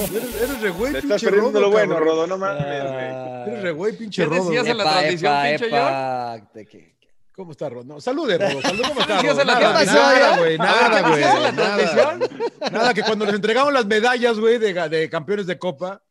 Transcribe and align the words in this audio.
Eres, 0.00 0.42
eres 0.42 0.60
re 0.60 0.70
güey, 0.70 0.92
pinche 0.92 1.06
estás 1.06 1.22
perdiendo 1.22 1.50
Rodo, 1.50 1.60
lo 1.60 1.70
bueno, 1.70 1.94
cabrón. 1.94 2.08
Rodo, 2.08 2.26
no 2.26 2.38
mames, 2.38 2.64
güey. 2.64 3.46
Eres 3.48 3.62
re 3.62 3.70
güey, 3.72 3.96
pinche 3.96 4.22
¿Qué 4.22 4.28
Rodo. 4.28 4.44
decías 4.44 4.66
en 4.66 4.78
la 4.78 4.84
transmisión, 4.84 5.42
pinche 5.42 5.66
¿De 6.54 6.66
qué? 6.66 6.90
¿Cómo 7.36 7.52
está, 7.52 7.68
Rodo? 7.68 7.84
No, 7.84 8.00
salude, 8.00 8.36
Rodo. 8.38 8.60
Salude, 8.62 8.82
¿cómo 8.88 9.00
está, 9.00 9.22
Rodo? 9.22 9.44
Nada, 9.44 9.84
nada, 9.84 10.38
güey. 10.38 10.58
Nada, 10.58 10.96
¿Qué 10.96 11.02
güey. 11.02 11.14
decías 11.14 11.34
en 11.36 11.42
la 11.42 11.52
Nada. 11.52 12.18
Nada, 12.70 12.94
que 12.94 13.02
cuando 13.02 13.24
les 13.26 13.34
entregamos 13.34 13.72
las 13.72 13.86
medallas, 13.86 14.38
güey, 14.38 14.58
de, 14.58 14.72
de 14.88 15.08
campeones 15.10 15.46
de 15.46 15.58
Copa, 15.58 16.02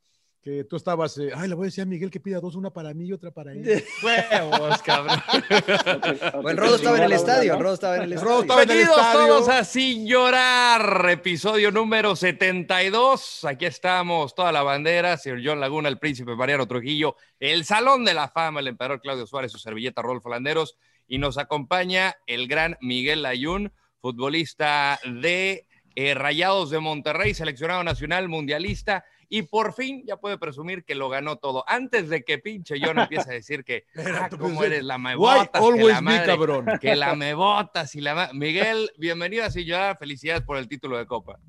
que 0.41 0.63
tú 0.63 0.77
estabas, 0.77 1.17
eh, 1.17 1.31
ay, 1.35 1.49
le 1.49 1.55
voy 1.55 1.65
a 1.65 1.67
decir 1.67 1.81
a 1.81 1.85
Miguel 1.85 2.09
que 2.09 2.19
pida 2.19 2.39
dos, 2.39 2.55
una 2.55 2.69
para 2.69 2.93
mí 2.93 3.05
y 3.07 3.13
otra 3.13 3.31
para 3.31 3.51
él. 3.51 3.83
Huevos, 4.03 4.81
cabrón. 4.81 5.21
Bueno, 6.41 6.61
Rodo 6.61 6.75
estaba 6.75 6.97
en 6.97 7.03
el 7.03 7.11
estadio. 7.11 7.59
Rodo 7.59 7.73
estaba 7.73 7.97
en 7.97 8.03
el 8.03 8.13
Rodo 8.13 8.41
estadio. 8.41 8.41
estaba 8.41 8.63
en 8.63 8.69
el 8.69 8.75
Bienvenidos 8.75 9.05
estadio. 9.05 9.27
todos 9.27 9.49
a 9.49 9.63
Sin 9.65 10.07
Llorar, 10.07 11.09
episodio 11.09 11.71
número 11.71 12.15
72. 12.15 13.43
Aquí 13.45 13.65
estamos, 13.65 14.33
toda 14.33 14.51
la 14.51 14.63
bandera, 14.63 15.17
señor 15.17 15.41
John 15.43 15.59
Laguna, 15.59 15.89
el 15.89 15.99
príncipe 15.99 16.35
Mariano 16.35 16.67
Trujillo, 16.67 17.15
el 17.39 17.65
Salón 17.65 18.05
de 18.05 18.13
la 18.13 18.29
Fama, 18.29 18.61
el 18.61 18.67
emperador 18.67 19.01
Claudio 19.01 19.27
Suárez, 19.27 19.51
su 19.51 19.59
servilleta 19.59 20.01
Rodolfo 20.01 20.29
Landeros, 20.29 20.77
y 21.07 21.17
nos 21.17 21.37
acompaña 21.37 22.15
el 22.27 22.47
gran 22.47 22.77
Miguel 22.79 23.23
Layún, 23.23 23.73
futbolista 23.99 24.99
de 25.03 25.67
eh, 25.95 26.13
Rayados 26.13 26.69
de 26.69 26.79
Monterrey, 26.79 27.33
seleccionado 27.33 27.83
nacional, 27.83 28.29
mundialista, 28.29 29.03
y 29.29 29.43
por 29.43 29.73
fin 29.73 30.03
ya 30.05 30.17
puede 30.17 30.37
presumir 30.37 30.83
que 30.83 30.95
lo 30.95 31.07
ganó 31.07 31.37
todo. 31.37 31.63
Antes 31.67 32.09
de 32.09 32.23
que 32.23 32.39
pinche 32.39 32.75
John 32.81 32.99
empiece 32.99 33.29
a 33.29 33.33
decir 33.33 33.63
que, 33.63 33.85
ah, 33.95 34.29
cómo 34.37 34.63
eres 34.63 34.83
la 34.83 34.97
me 34.97 35.15
Why 35.15 35.39
botas, 35.39 35.49
que 35.51 35.57
always 35.67 35.95
la 35.95 36.01
madre, 36.01 36.25
cabrón. 36.25 36.65
que 36.81 36.95
la 36.95 37.15
me 37.15 37.33
botas 37.35 37.95
y 37.95 38.01
la 38.01 38.15
ma- 38.15 38.29
Miguel, 38.33 38.89
bienvenido 38.97 39.45
a 39.45 39.51
Sin 39.51 39.65
Llorar, 39.65 39.97
felicidades 39.97 40.43
por 40.43 40.57
el 40.57 40.67
título 40.67 40.97
de 40.97 41.05
Copa. 41.05 41.39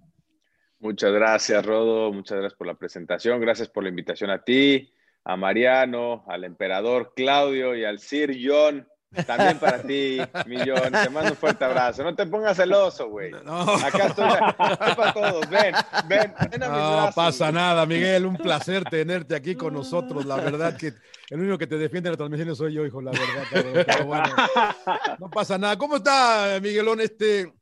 Muchas 0.79 1.13
gracias, 1.13 1.65
Rodo. 1.65 2.13
Muchas 2.13 2.39
gracias 2.39 2.57
por 2.57 2.67
la 2.67 2.75
presentación. 2.75 3.41
Gracias 3.41 3.69
por 3.69 3.83
la 3.83 3.91
invitación 3.91 4.31
a 4.31 4.43
ti, 4.43 4.93
a 5.25 5.37
Mariano, 5.37 6.25
al 6.27 6.45
emperador 6.45 7.13
Claudio 7.15 7.77
y 7.77 7.85
al 7.85 7.99
Sir 7.99 8.39
John. 8.43 8.87
También 9.27 9.59
para 9.59 9.83
ti, 9.83 10.19
mi 10.47 10.57
John. 10.59 10.93
Te 10.93 11.11
mando 11.11 11.31
un 11.33 11.37
fuerte 11.37 11.65
abrazo. 11.65 12.05
No 12.05 12.15
te 12.15 12.25
pongas 12.27 12.57
celoso, 12.57 13.09
güey. 13.09 13.33
No. 13.45 13.63
Acá 13.63 14.07
estoy, 14.07 14.29
estoy 14.29 14.95
para 14.95 15.13
todos. 15.13 15.51
Ven, 15.51 15.75
ven, 16.09 16.33
ven 16.51 16.63
a 16.63 16.69
mis 16.69 16.79
No 16.79 16.93
brazos. 16.93 17.15
pasa 17.17 17.51
nada, 17.51 17.85
Miguel. 17.87 18.25
Un 18.27 18.37
placer 18.37 18.85
tenerte 18.85 19.35
aquí 19.35 19.57
con 19.57 19.75
nosotros. 19.75 20.25
La 20.25 20.37
verdad 20.37 20.77
que 20.77 20.95
el 21.31 21.41
único 21.41 21.59
que 21.59 21.67
te 21.67 21.77
defiende 21.77 22.09
en 22.09 22.13
la 22.13 22.17
transmisión 22.19 22.55
soy 22.55 22.73
yo, 22.75 22.87
hijo, 22.87 23.01
la 23.03 23.11
verdad. 23.11 23.45
cabrón. 23.51 23.73
Pero 23.87 24.07
bueno, 24.07 24.35
no 25.19 25.29
pasa 25.31 25.59
nada. 25.59 25.77
¿Cómo 25.77 25.97
está, 25.97 26.59
Miguelón? 26.63 27.01
Este, 27.01 27.53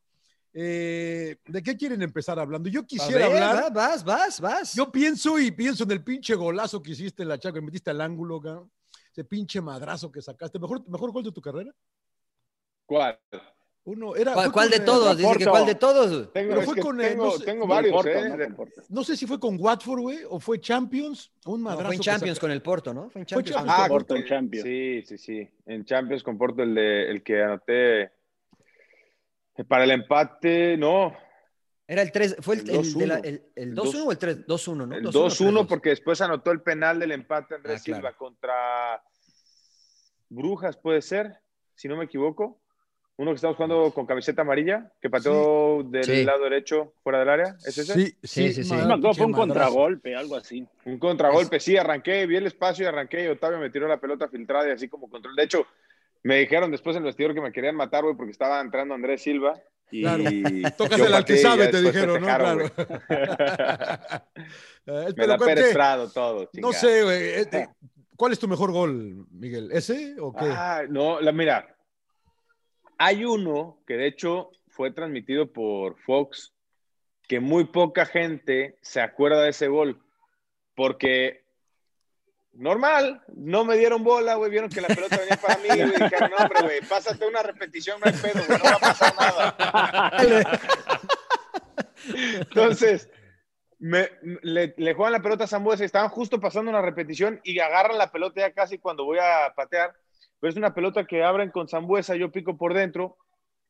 eh, 0.52 1.36
¿De 1.46 1.62
qué 1.62 1.76
quieren 1.78 2.02
empezar 2.02 2.38
hablando? 2.38 2.68
Yo 2.68 2.84
quisiera 2.84 3.26
ver, 3.28 3.42
hablar. 3.42 3.64
va- 3.64 3.70
Vas, 3.70 4.04
vas, 4.04 4.40
vas. 4.40 4.74
Yo 4.74 4.92
pienso 4.92 5.38
y 5.38 5.50
pienso 5.50 5.84
en 5.84 5.92
el 5.92 6.04
pinche 6.04 6.34
golazo 6.34 6.82
que 6.82 6.90
hiciste 6.90 7.22
en 7.22 7.30
la 7.30 7.38
chaca, 7.38 7.54
que 7.54 7.62
metiste 7.62 7.90
al 7.90 8.00
ángulo, 8.02 8.38
cabrón. 8.40 8.70
Ese 9.18 9.24
pinche 9.24 9.60
madrazo 9.60 10.12
que 10.12 10.22
sacaste. 10.22 10.58
¿Mejor, 10.60 10.88
mejor 10.88 11.10
gol 11.10 11.24
de 11.24 11.32
tu 11.32 11.40
carrera? 11.40 11.74
¿Cuál? 12.86 13.18
Uno, 13.84 14.14
era, 14.14 14.34
¿Cuál, 14.34 14.44
fue 14.46 14.52
cuál 14.52 14.70
de 14.70 14.80
todos? 14.80 15.16
Dice 15.16 15.36
que 15.38 15.46
cuál 15.46 15.66
de 15.66 15.74
todos. 15.74 16.32
Tengo, 16.32 16.48
Pero 16.50 16.60
es 16.60 16.66
fue 16.66 16.74
que 16.74 16.80
con, 16.82 17.00
eh, 17.00 17.08
tengo, 17.08 17.24
no 17.24 17.30
sé- 17.32 17.44
tengo 17.44 17.66
varios, 17.66 17.92
Porto, 17.94 18.10
¿eh? 18.10 18.48
¿no? 18.48 18.64
No 18.90 19.02
sé 19.04 19.16
si 19.16 19.26
fue 19.26 19.40
con 19.40 19.56
Watford, 19.58 20.00
güey, 20.00 20.18
o 20.28 20.38
fue 20.38 20.60
Champions, 20.60 21.32
un 21.46 21.62
No, 21.62 21.70
madrazo. 21.70 21.86
fue 21.86 21.94
en 21.96 22.00
Champions 22.02 22.38
con 22.38 22.50
el 22.50 22.62
Porto, 22.62 22.94
¿no? 22.94 23.08
Fue 23.10 23.22
en 23.22 23.26
Fue 23.26 23.42
Champions. 23.42 23.56
Champions. 23.56 23.78
Ah, 23.80 23.88
Porto 23.88 24.14
en 24.14 24.24
Champions. 24.24 24.64
Sí, 24.64 25.02
sí, 25.06 25.18
sí. 25.18 25.48
En 25.66 25.84
Champions 25.84 26.22
con 26.22 26.36
Porto, 26.38 26.62
el, 26.62 26.74
de, 26.74 27.10
el 27.10 27.22
que 27.22 27.42
anoté 27.42 28.12
para 29.66 29.84
el 29.84 29.90
empate, 29.90 30.76
no. 30.76 31.12
Era 31.90 32.02
el 32.02 32.12
3, 32.12 32.36
fue 32.40 32.56
el, 32.56 32.68
El 32.68 32.76
el, 32.76 32.94
de 32.94 33.06
la- 33.06 33.18
2-1. 33.18 33.24
el, 33.26 33.42
el 33.56 33.68
El 33.70 33.74
2-1 33.74 34.04
o 34.06 34.12
el 34.12 34.18
3, 34.18 34.46
2-1, 34.46 34.86
¿no? 34.86 34.94
El 34.94 35.04
2-1, 35.06 35.10
2-1 35.10 35.52
3-2. 35.62 35.66
porque 35.66 35.88
después 35.88 36.20
anotó 36.20 36.50
el 36.52 36.60
penal 36.60 36.98
del 37.00 37.12
empate 37.12 37.54
Andrés 37.54 37.80
Ah, 37.80 37.84
claro. 37.84 37.96
Silva 38.02 38.12
contra 38.16 39.02
Brujas, 40.28 40.76
puede 40.76 41.00
ser, 41.02 41.38
si 41.74 41.88
no 41.88 41.96
me 41.96 42.04
equivoco. 42.04 42.60
Uno 43.16 43.32
que 43.32 43.36
estamos 43.36 43.56
jugando 43.56 43.92
con 43.92 44.06
camiseta 44.06 44.42
amarilla, 44.42 44.92
que 45.00 45.10
pateó 45.10 45.82
del 45.82 46.04
Sí. 46.04 46.22
lado 46.24 46.44
derecho 46.44 46.92
fuera 47.02 47.18
del 47.18 47.28
área. 47.30 47.56
¿Es 47.66 47.76
ese? 47.78 47.94
Sí, 47.94 48.16
Sí, 48.22 48.52
sí, 48.52 48.62
sí. 48.62 48.74
fue 49.16 49.26
un 49.26 49.32
contragolpe, 49.32 50.14
algo 50.14 50.36
así. 50.36 50.64
Un 50.84 50.98
contragolpe, 51.00 51.58
sí, 51.58 51.76
arranqué, 51.76 52.26
vi 52.26 52.36
el 52.36 52.46
espacio 52.46 52.84
y 52.84 52.88
arranqué 52.88 53.24
y 53.24 53.26
Otavio 53.26 53.58
me 53.58 53.70
tiró 53.70 53.88
la 53.88 53.98
pelota 53.98 54.28
filtrada 54.28 54.68
y 54.68 54.72
así 54.72 54.88
como 54.88 55.10
control. 55.10 55.34
De 55.34 55.42
hecho, 55.42 55.66
me 56.22 56.36
dijeron 56.36 56.70
después 56.70 56.94
en 56.94 57.02
el 57.02 57.06
vestidor 57.06 57.34
que 57.34 57.40
me 57.40 57.50
querían 57.50 57.74
matar, 57.74 58.04
güey, 58.04 58.14
porque 58.14 58.30
estaba 58.30 58.60
entrando 58.60 58.94
Andrés 58.94 59.20
Silva. 59.22 59.60
Y 59.90 60.02
Claro. 60.02 60.22
yo 60.30 60.70
Tócasela 60.76 61.16
al 61.18 61.24
que 61.24 61.36
sabe, 61.38 61.68
te 61.68 61.80
dijeron, 61.82 62.20
¿no? 62.20 62.26
Claro. 62.26 62.70
Eh, 64.90 65.12
Me 65.16 65.26
da 65.26 65.36
penetrado 65.36 66.10
todo. 66.10 66.48
No 66.54 66.72
chingada. 66.72 66.72
sé, 66.72 67.02
güey. 67.02 67.22
eh, 67.22 67.48
eh, 67.52 67.68
¿Cuál 68.16 68.32
es 68.32 68.38
tu 68.38 68.48
mejor 68.48 68.72
gol, 68.72 69.26
Miguel? 69.30 69.70
¿Ese 69.70 70.16
o 70.18 70.32
qué? 70.32 70.46
Ah, 70.48 70.82
no, 70.88 71.20
la, 71.20 71.30
mira, 71.30 71.76
hay 72.96 73.24
uno 73.26 73.82
que 73.86 73.94
de 73.98 74.06
hecho 74.06 74.50
fue 74.68 74.90
transmitido 74.90 75.52
por 75.52 75.98
Fox, 75.98 76.54
que 77.28 77.38
muy 77.38 77.64
poca 77.66 78.06
gente 78.06 78.78
se 78.80 79.02
acuerda 79.02 79.42
de 79.42 79.50
ese 79.50 79.68
gol, 79.68 80.00
porque 80.74 81.44
normal, 82.52 83.22
no 83.34 83.64
me 83.64 83.76
dieron 83.76 84.02
bola, 84.02 84.34
güey, 84.34 84.50
vieron 84.50 84.68
que 84.70 84.80
la 84.80 84.88
pelota 84.88 85.16
venía 85.16 85.36
para 85.36 85.56
mí, 85.58 85.68
güey, 85.68 86.02
dijeron, 86.02 86.30
no, 86.30 86.44
hombre, 86.44 86.62
güey, 86.62 86.80
pásate 86.88 87.26
una 87.26 87.42
repetición, 87.42 88.00
no 88.00 88.06
hay 88.10 88.12
pedo, 88.16 88.44
güey, 88.46 88.58
no 88.58 88.64
va 88.64 88.70
a 88.72 88.78
pasar 88.78 89.14
nada. 89.16 89.56
Entonces, 92.40 93.10
me- 93.78 94.10
le, 94.42 94.74
le 94.76 94.94
juegan 94.94 95.12
la 95.12 95.22
pelota 95.22 95.44
a 95.44 95.48
Zambuesa 95.48 95.82
y 95.84 95.86
estaban 95.86 96.08
justo 96.10 96.40
pasando 96.40 96.70
una 96.70 96.82
repetición 96.82 97.40
y 97.44 97.58
agarran 97.60 97.98
la 97.98 98.10
pelota 98.10 98.40
ya 98.40 98.52
casi 98.52 98.78
cuando 98.78 99.04
voy 99.04 99.18
a 99.20 99.52
patear. 99.54 99.94
Pero 100.40 100.50
es 100.50 100.56
una 100.56 100.74
pelota 100.74 101.04
que 101.04 101.22
abren 101.24 101.50
con 101.50 101.68
Zambuesa, 101.68 102.14
yo 102.16 102.30
pico 102.30 102.56
por 102.56 102.72
dentro, 102.74 103.16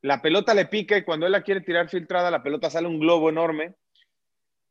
la 0.02 0.20
pelota 0.22 0.54
le 0.54 0.66
pica 0.66 0.96
y 0.96 1.04
cuando 1.04 1.26
él 1.26 1.32
la 1.32 1.42
quiere 1.42 1.60
tirar 1.62 1.88
filtrada, 1.88 2.30
la 2.30 2.42
pelota 2.42 2.70
sale 2.70 2.86
un 2.86 3.00
globo 3.00 3.30
enorme. 3.30 3.74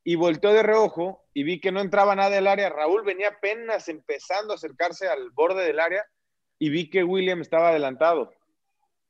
Y 0.08 0.16
volteó 0.16 0.54
de 0.54 0.64
reojo 0.64 1.26
y 1.34 1.44
vi 1.44 1.60
que 1.60 1.70
no 1.70 1.82
entraba 1.82 2.16
nada 2.16 2.30
del 2.30 2.48
área. 2.48 2.70
Raúl 2.70 3.04
venía 3.04 3.28
apenas 3.28 3.90
empezando 3.90 4.54
a 4.54 4.56
acercarse 4.56 5.10
al 5.10 5.32
borde 5.32 5.66
del 5.66 5.82
área 5.82 6.06
y 6.58 6.70
vi 6.70 6.90
que 6.90 7.04
William 7.04 7.42
estaba 7.42 7.72
adelantado. 7.72 8.32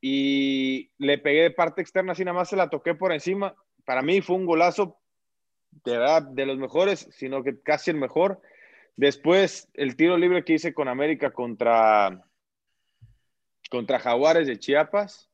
Y 0.01 0.89
le 0.97 1.19
pegué 1.19 1.43
de 1.43 1.51
parte 1.51 1.83
externa, 1.83 2.13
así 2.13 2.25
nada 2.25 2.39
más 2.39 2.49
se 2.49 2.55
la 2.55 2.71
toqué 2.71 2.95
por 2.95 3.13
encima. 3.13 3.55
Para 3.85 4.01
mí 4.01 4.21
fue 4.21 4.37
un 4.37 4.47
golazo 4.47 4.97
de 5.83 5.99
verdad 5.99 6.23
de 6.23 6.47
los 6.47 6.57
mejores, 6.57 7.07
sino 7.11 7.43
que 7.43 7.61
casi 7.61 7.91
el 7.91 7.97
mejor. 7.97 8.41
Después, 8.95 9.69
el 9.75 9.95
tiro 9.97 10.17
libre 10.17 10.43
que 10.43 10.53
hice 10.53 10.73
con 10.73 10.87
América 10.87 11.29
contra, 11.29 12.25
contra 13.69 13.99
Jaguares 13.99 14.47
de 14.47 14.57
Chiapas. 14.57 15.26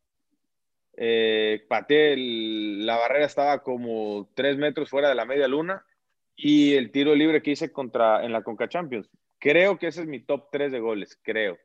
Eh, 0.96 1.66
pateé, 1.68 2.14
el- 2.14 2.86
la 2.86 2.98
barrera 2.98 3.26
estaba 3.26 3.64
como 3.64 4.30
tres 4.36 4.58
metros 4.58 4.90
fuera 4.90 5.10
de 5.10 5.16
la 5.16 5.26
media 5.26 5.48
luna. 5.48 5.86
Y 6.36 6.74
el 6.76 6.92
tiro 6.92 7.14
libre 7.16 7.42
que 7.44 7.52
hice 7.52 7.72
contra, 7.72 8.24
en 8.26 8.32
la 8.34 8.42
Conca 8.42 8.68
Champions. 8.68 9.08
Creo 9.40 9.78
que 9.78 9.88
ese 9.88 10.02
es 10.02 10.08
mi 10.08 10.20
top 10.20 10.48
3 10.52 10.72
de 10.72 10.80
goles, 10.80 11.20
creo. 11.22 11.58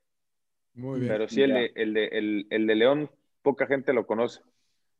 Muy 0.74 1.00
bien. 1.00 1.12
Pero 1.12 1.28
sí, 1.28 1.42
el 1.42 1.54
de, 1.54 1.72
el, 1.74 1.94
de, 1.94 2.04
el, 2.06 2.46
el 2.50 2.66
de 2.66 2.74
León, 2.74 3.10
poca 3.42 3.66
gente 3.66 3.92
lo 3.92 4.06
conoce. 4.06 4.40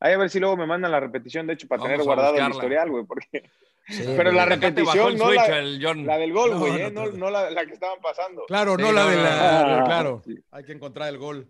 Ahí 0.01 0.13
a 0.15 0.19
ver 0.19 0.31
si 0.31 0.39
luego 0.41 0.57
me 0.57 0.67
mandan 0.67 0.93
la 0.93 1.01
repetición, 1.01 1.47
de 1.47 1.55
hecho, 1.55 1.69
para 1.69 1.81
Vamos 1.83 1.93
tener 1.93 2.07
guardado 2.07 2.35
el 2.37 2.45
buscarla. 2.45 2.55
historial, 2.57 2.91
güey, 2.91 3.05
porque... 3.05 3.51
Sí, 3.89 4.05
Pero 4.19 4.33
la 4.33 4.45
repetición, 4.45 5.13
el 5.13 5.19
no 5.19 5.25
switch, 5.29 5.49
la, 5.49 5.59
el 5.61 5.81
John. 5.83 6.07
la 6.07 6.19
del 6.19 6.33
gol, 6.33 6.51
No, 6.51 6.59
güey, 6.59 6.73
no 6.73 6.79
¿eh? 6.79 6.91
no, 6.91 7.07
no 7.07 7.31
la, 7.31 7.49
la 7.51 7.65
que 7.67 7.73
estaban 7.73 7.99
pasando. 8.03 8.45
Claro, 8.47 8.77
Sí, 8.77 8.83
no 8.83 8.93
la 8.93 9.03
no, 9.05 9.09
de 9.11 9.17
la. 9.17 9.77
no. 9.81 9.85
Claro, 9.87 10.23
Sí. 10.27 10.39
hay 10.51 10.65
que 10.65 10.73
encontrar 10.73 11.09
el 11.09 11.17
gol. 11.17 11.49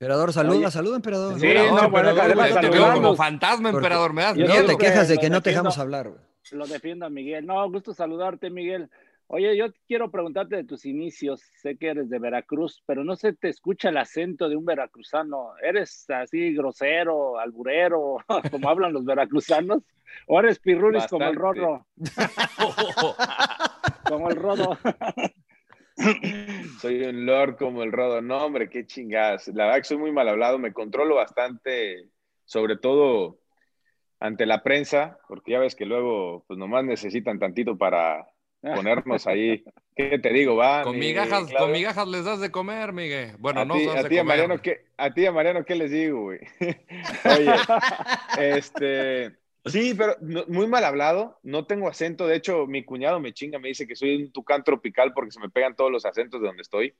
Emperador, 0.00 0.32
saluda, 0.32 0.56
Oye. 0.56 0.70
saluda, 0.70 0.96
emperador. 0.96 1.38
Sí, 1.38 1.46
Emperador, 1.46 1.82
no, 1.82 1.90
bueno, 1.90 2.08
emperador, 2.08 2.60
te 2.62 2.70
veo 2.70 2.92
como 2.94 3.16
fantasma, 3.16 3.68
emperador. 3.68 4.14
Me 4.14 4.22
das 4.22 4.34
miedo. 4.34 4.66
te 4.66 4.76
quejas 4.78 5.08
de 5.08 5.18
que 5.18 5.28
no 5.28 5.42
te 5.42 5.50
dejamos 5.50 5.76
hablar, 5.76 6.08
güey. 6.08 6.20
Lo 6.52 6.66
defiendo 6.66 7.04
a 7.04 7.10
Miguel. 7.10 7.44
No, 7.44 7.70
gusto 7.70 7.92
saludarte, 7.92 8.48
Miguel. 8.48 8.88
Oye, 9.26 9.54
yo 9.58 9.66
quiero 9.86 10.10
preguntarte 10.10 10.56
de 10.56 10.64
tus 10.64 10.86
inicios. 10.86 11.42
Sé 11.60 11.76
que 11.76 11.88
eres 11.88 12.08
de 12.08 12.18
Veracruz, 12.18 12.82
pero 12.86 13.04
no 13.04 13.14
se 13.14 13.34
te 13.34 13.50
escucha 13.50 13.90
el 13.90 13.98
acento 13.98 14.48
de 14.48 14.56
un 14.56 14.64
veracruzano. 14.64 15.50
¿Eres 15.62 16.08
así 16.08 16.54
grosero, 16.54 17.38
alburero, 17.38 18.16
como 18.50 18.70
hablan 18.70 18.94
los 18.94 19.04
veracruzanos? 19.04 19.82
¿O 20.26 20.40
eres 20.40 20.58
pirruris 20.60 21.06
como 21.08 21.26
el 21.26 21.36
Bastante. 21.36 21.60
Rorro? 21.60 21.86
Como 24.08 24.30
el 24.30 24.36
Rodo. 24.36 24.76
Soy 26.80 27.02
un 27.02 27.26
lord 27.26 27.56
como 27.56 27.82
el 27.82 27.92
rodo. 27.92 28.20
No, 28.20 28.44
hombre, 28.44 28.68
qué 28.68 28.86
chingadas. 28.86 29.48
La 29.48 29.66
verdad 29.66 29.78
que 29.78 29.84
soy 29.84 29.98
muy 29.98 30.12
mal 30.12 30.28
hablado, 30.28 30.58
me 30.58 30.72
controlo 30.72 31.16
bastante, 31.16 32.08
sobre 32.44 32.76
todo 32.76 33.38
ante 34.18 34.46
la 34.46 34.62
prensa, 34.62 35.18
porque 35.28 35.52
ya 35.52 35.58
ves 35.58 35.74
que 35.74 35.86
luego, 35.86 36.44
pues 36.46 36.58
nomás 36.58 36.84
necesitan 36.84 37.38
tantito 37.38 37.76
para 37.76 38.26
ponernos 38.60 39.26
ahí. 39.26 39.64
¿Qué 39.96 40.18
te 40.18 40.32
digo, 40.32 40.56
va? 40.56 40.82
Con 40.82 40.98
mi 40.98 41.08
migajas, 41.08 41.52
con 41.52 41.72
migajas 41.72 42.08
les 42.08 42.24
das 42.24 42.40
de 42.40 42.50
comer, 42.50 42.92
Miguel. 42.92 43.32
Bueno, 43.38 43.60
a 43.60 43.64
no 43.64 43.74
das 43.74 44.04
a 44.04 44.08
ti, 44.08 44.18
a. 44.18 44.24
Mariano, 44.24 44.60
¿qué, 44.62 44.84
a 44.96 45.12
ti, 45.12 45.26
a 45.26 45.32
Mariano, 45.32 45.64
¿qué 45.64 45.74
les 45.74 45.90
digo, 45.90 46.22
güey? 46.22 46.40
Oye, 47.24 47.54
este, 48.38 49.36
sí, 49.64 49.94
pero 49.96 50.16
no- 50.20 50.44
muy 50.48 50.66
mal 50.66 50.84
hablado, 50.84 51.38
no 51.42 51.66
tengo 51.66 51.88
acento, 51.88 52.26
de 52.26 52.36
hecho, 52.36 52.66
mi 52.66 52.84
cuñado 52.84 53.20
me 53.20 53.32
chinga, 53.32 53.58
me 53.58 53.68
dice 53.68 53.86
que 53.86 53.96
soy 53.96 54.16
un 54.24 54.32
tucán 54.32 54.64
tropical 54.64 55.12
porque 55.14 55.30
se 55.32 55.40
me 55.40 55.50
pegan 55.50 55.76
todos 55.76 55.90
los 55.90 56.04
acentos 56.04 56.40
de 56.40 56.46
donde 56.46 56.62
estoy. 56.62 56.94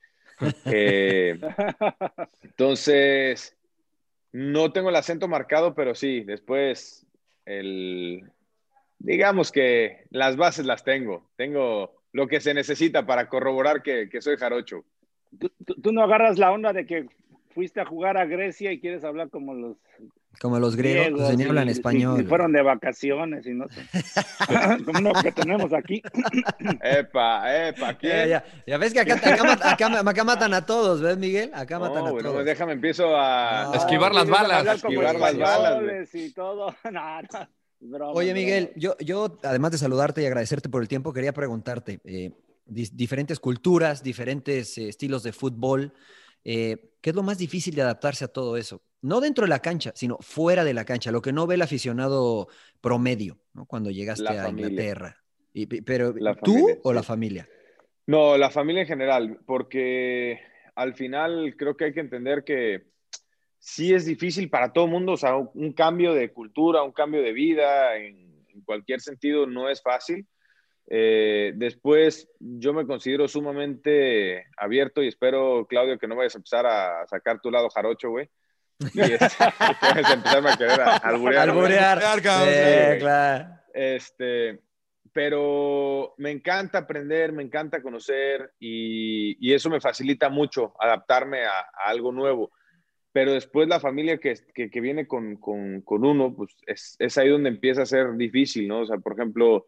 Eh, 0.66 1.38
entonces, 2.42 3.56
no 4.32 4.72
tengo 4.72 4.88
el 4.90 4.96
acento 4.96 5.28
marcado, 5.28 5.74
pero 5.74 5.94
sí, 5.94 6.20
después, 6.24 7.06
el, 7.46 8.22
digamos 8.98 9.50
que 9.52 10.04
las 10.10 10.36
bases 10.36 10.66
las 10.66 10.84
tengo, 10.84 11.30
tengo 11.36 12.02
lo 12.12 12.26
que 12.26 12.40
se 12.40 12.54
necesita 12.54 13.06
para 13.06 13.28
corroborar 13.28 13.82
que, 13.82 14.08
que 14.08 14.20
soy 14.20 14.36
jarocho. 14.36 14.84
¿Tú, 15.38 15.50
tú- 15.64 15.80
tú 15.80 15.92
no 15.92 16.02
agarras 16.02 16.38
la 16.38 16.50
onda 16.52 16.72
de 16.72 16.86
que 16.86 17.06
fuiste 17.54 17.80
a 17.80 17.84
jugar 17.84 18.16
a 18.16 18.24
Grecia 18.26 18.72
y 18.72 18.80
quieres 18.80 19.04
hablar 19.04 19.28
como 19.30 19.54
los 19.54 19.76
Como 20.40 20.58
los 20.60 20.76
griegos, 20.76 21.06
griegos 21.06 21.22
pues, 21.26 21.38
ni 21.38 21.44
hablan 21.44 21.68
y- 21.68 21.72
español. 21.72 22.20
y 22.20 22.24
fueron 22.24 22.52
de 22.52 22.62
vacaciones 22.62 23.46
y 23.46 23.54
no 23.54 23.66
sé. 23.68 23.82
como 24.84 25.00
lo 25.00 25.12
que 25.22 25.32
tenemos 25.32 25.72
aquí. 25.72 26.02
Epa, 26.82 27.68
epa, 27.68 27.94
¿quién? 27.98 28.12
Ya, 28.12 28.26
ya, 28.26 28.44
ya 28.66 28.78
ves 28.78 28.92
que 28.92 29.00
acá, 29.00 29.14
acá, 29.14 29.70
acá- 29.72 30.00
acá 30.10 30.24
matan 30.24 30.54
a 30.54 30.64
todos, 30.66 31.00
¿ves, 31.02 31.18
Miguel? 31.18 31.50
Acá 31.54 31.78
No, 31.78 31.88
matan 31.88 32.06
a 32.06 32.10
todos. 32.18 32.44
déjame, 32.44 32.72
empiezo 32.72 33.16
a... 33.16 33.64
No. 33.64 33.74
Esquivar 33.74 34.14
las 34.14 34.28
a 34.28 34.30
balas. 34.30 34.76
Esquivar 34.76 35.18
las 35.18 35.36
balas, 35.38 36.14
y 36.14 36.32
todo. 36.32 36.74
No, 36.90 37.22
no, 37.22 37.48
broma, 37.80 38.12
Oye. 38.12 38.34
Miguel, 38.34 38.72
yo, 38.76 38.94
yo, 38.98 39.38
además 39.42 39.72
de 39.72 39.78
saludarte 39.78 40.22
y 40.22 40.26
agradecerte 40.26 40.68
por 40.68 40.82
el 40.82 40.88
tiempo, 40.88 41.12
quería 41.14 41.32
preguntarte, 41.32 42.00
eh, 42.04 42.32
diferentes 42.66 43.40
culturas, 43.40 44.02
diferentes 44.02 44.76
eh, 44.78 44.88
estilos 44.90 45.22
de 45.22 45.32
fútbol, 45.32 45.94
eh, 46.44 46.92
¿qué 47.00 47.10
es 47.10 47.16
lo 47.16 47.22
más 47.22 47.38
difícil 47.38 47.74
de 47.74 47.82
adaptarse 47.82 48.24
a 48.24 48.28
todo 48.28 48.56
eso? 48.56 48.82
No 49.02 49.20
dentro 49.20 49.44
de 49.44 49.48
la 49.50 49.60
cancha, 49.60 49.92
sino 49.94 50.18
fuera 50.20 50.64
de 50.64 50.74
la 50.74 50.84
cancha, 50.84 51.10
lo 51.10 51.22
que 51.22 51.32
no 51.32 51.46
ve 51.46 51.54
el 51.54 51.62
aficionado 51.62 52.48
promedio, 52.80 53.38
¿no? 53.54 53.66
Cuando 53.66 53.90
llegaste 53.90 54.24
La 54.24 54.30
a 54.32 54.44
familia. 54.44 54.68
Inglaterra. 54.70 55.16
Y- 55.52 55.66
pero, 55.66 56.12
La 56.16 56.34
¿tú 56.34 56.52
familia, 56.52 56.78
o 56.82 56.90
sí. 56.90 56.94
la 56.94 57.02
familia? 57.02 57.48
No, 58.06 58.36
la 58.36 58.50
familia 58.50 58.82
en 58.82 58.88
general, 58.88 59.38
porque 59.46 60.40
al 60.74 60.94
final 60.94 61.54
creo 61.56 61.76
que 61.76 61.84
hay 61.86 61.92
que 61.94 62.00
entender 62.00 62.44
que 62.44 62.88
sí 63.58 63.92
es 63.94 64.04
difícil 64.04 64.48
para 64.50 64.72
todo 64.72 64.84
el 64.86 64.90
mundo, 64.90 65.12
o 65.12 65.16
sea, 65.16 65.36
un, 65.36 65.50
un 65.54 65.72
cambio 65.72 66.14
de 66.14 66.32
cultura, 66.32 66.82
un 66.82 66.92
cambio 66.92 67.22
de 67.22 67.32
vida, 67.32 67.96
en, 67.96 68.44
en 68.48 68.60
cualquier 68.62 69.00
sentido 69.00 69.46
no 69.46 69.68
es 69.68 69.82
fácil. 69.82 70.26
Eh, 70.92 71.52
después, 71.54 72.28
yo 72.40 72.72
me 72.72 72.84
considero 72.84 73.28
sumamente 73.28 74.46
abierto 74.56 75.02
y 75.02 75.08
espero, 75.08 75.64
Claudio, 75.68 75.98
que 75.98 76.08
no 76.08 76.16
vayas 76.16 76.34
a 76.34 76.38
empezar 76.38 76.66
a 76.66 77.06
sacar 77.06 77.40
tu 77.40 77.50
lado 77.50 77.70
jarocho, 77.70 78.10
güey. 78.10 78.28
Y 78.94 79.00
este, 79.00 79.26
empezarme 80.12 80.50
a 80.50 80.56
querer 80.56 80.80
a- 80.80 80.96
alburear, 80.96 81.50
güey. 81.52 81.66
Alborear. 81.78 81.98
Alborear, 81.98 82.22
cabrón, 82.22 82.48
Sí, 82.54 82.92
sí. 82.94 82.98
claro. 82.98 83.48
Este, 83.72 84.60
pero 85.12 86.14
me 86.18 86.30
encanta 86.30 86.78
aprender, 86.78 87.32
me 87.32 87.42
encanta 87.42 87.82
conocer 87.82 88.52
y, 88.58 89.36
y 89.40 89.52
eso 89.54 89.68
me 89.70 89.80
facilita 89.80 90.28
mucho 90.28 90.74
adaptarme 90.80 91.44
a, 91.44 91.50
a 91.60 91.88
algo 91.88 92.10
nuevo. 92.10 92.52
Pero 93.12 93.32
después 93.32 93.68
la 93.68 93.80
familia 93.80 94.18
que, 94.18 94.34
que, 94.54 94.70
que 94.70 94.80
viene 94.80 95.06
con, 95.06 95.36
con, 95.36 95.82
con 95.82 96.04
uno, 96.04 96.34
pues 96.34 96.56
es, 96.66 96.96
es 96.98 97.18
ahí 97.18 97.28
donde 97.28 97.48
empieza 97.48 97.82
a 97.82 97.86
ser 97.86 98.14
difícil, 98.16 98.66
¿no? 98.68 98.80
O 98.80 98.86
sea, 98.86 98.98
por 98.98 99.12
ejemplo, 99.14 99.66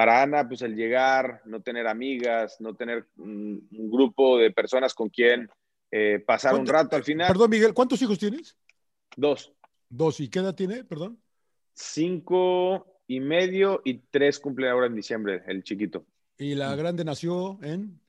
para 0.00 0.22
Ana, 0.22 0.48
pues 0.48 0.62
el 0.62 0.74
llegar, 0.74 1.42
no 1.44 1.60
tener 1.60 1.86
amigas, 1.86 2.58
no 2.58 2.74
tener 2.74 3.04
un, 3.18 3.68
un 3.70 3.90
grupo 3.90 4.38
de 4.38 4.50
personas 4.50 4.94
con 4.94 5.10
quien 5.10 5.46
eh, 5.90 6.18
pasar 6.26 6.52
un 6.54 6.60
¿Cuánto- 6.60 6.72
rato 6.72 6.96
al 6.96 7.04
final. 7.04 7.28
Perdón, 7.28 7.50
Miguel, 7.50 7.74
¿cuántos 7.74 8.00
hijos 8.00 8.18
tienes? 8.18 8.56
Dos, 9.14 9.52
Dos. 9.90 10.18
¿Y 10.20 10.30
qué 10.30 10.38
edad 10.38 10.54
tiene? 10.54 10.84
Perdón. 10.84 11.20
cinco 11.74 12.96
y 13.08 13.20
medio 13.20 13.82
y 13.84 13.98
tres 14.10 14.38
cumple 14.38 14.70
ahora 14.70 14.86
en 14.86 14.94
diciembre, 14.94 15.42
el 15.46 15.62
chiquito. 15.64 16.06
Y 16.38 16.54
la 16.54 16.74
grande 16.76 17.04
nació 17.04 17.58
en. 17.62 18.00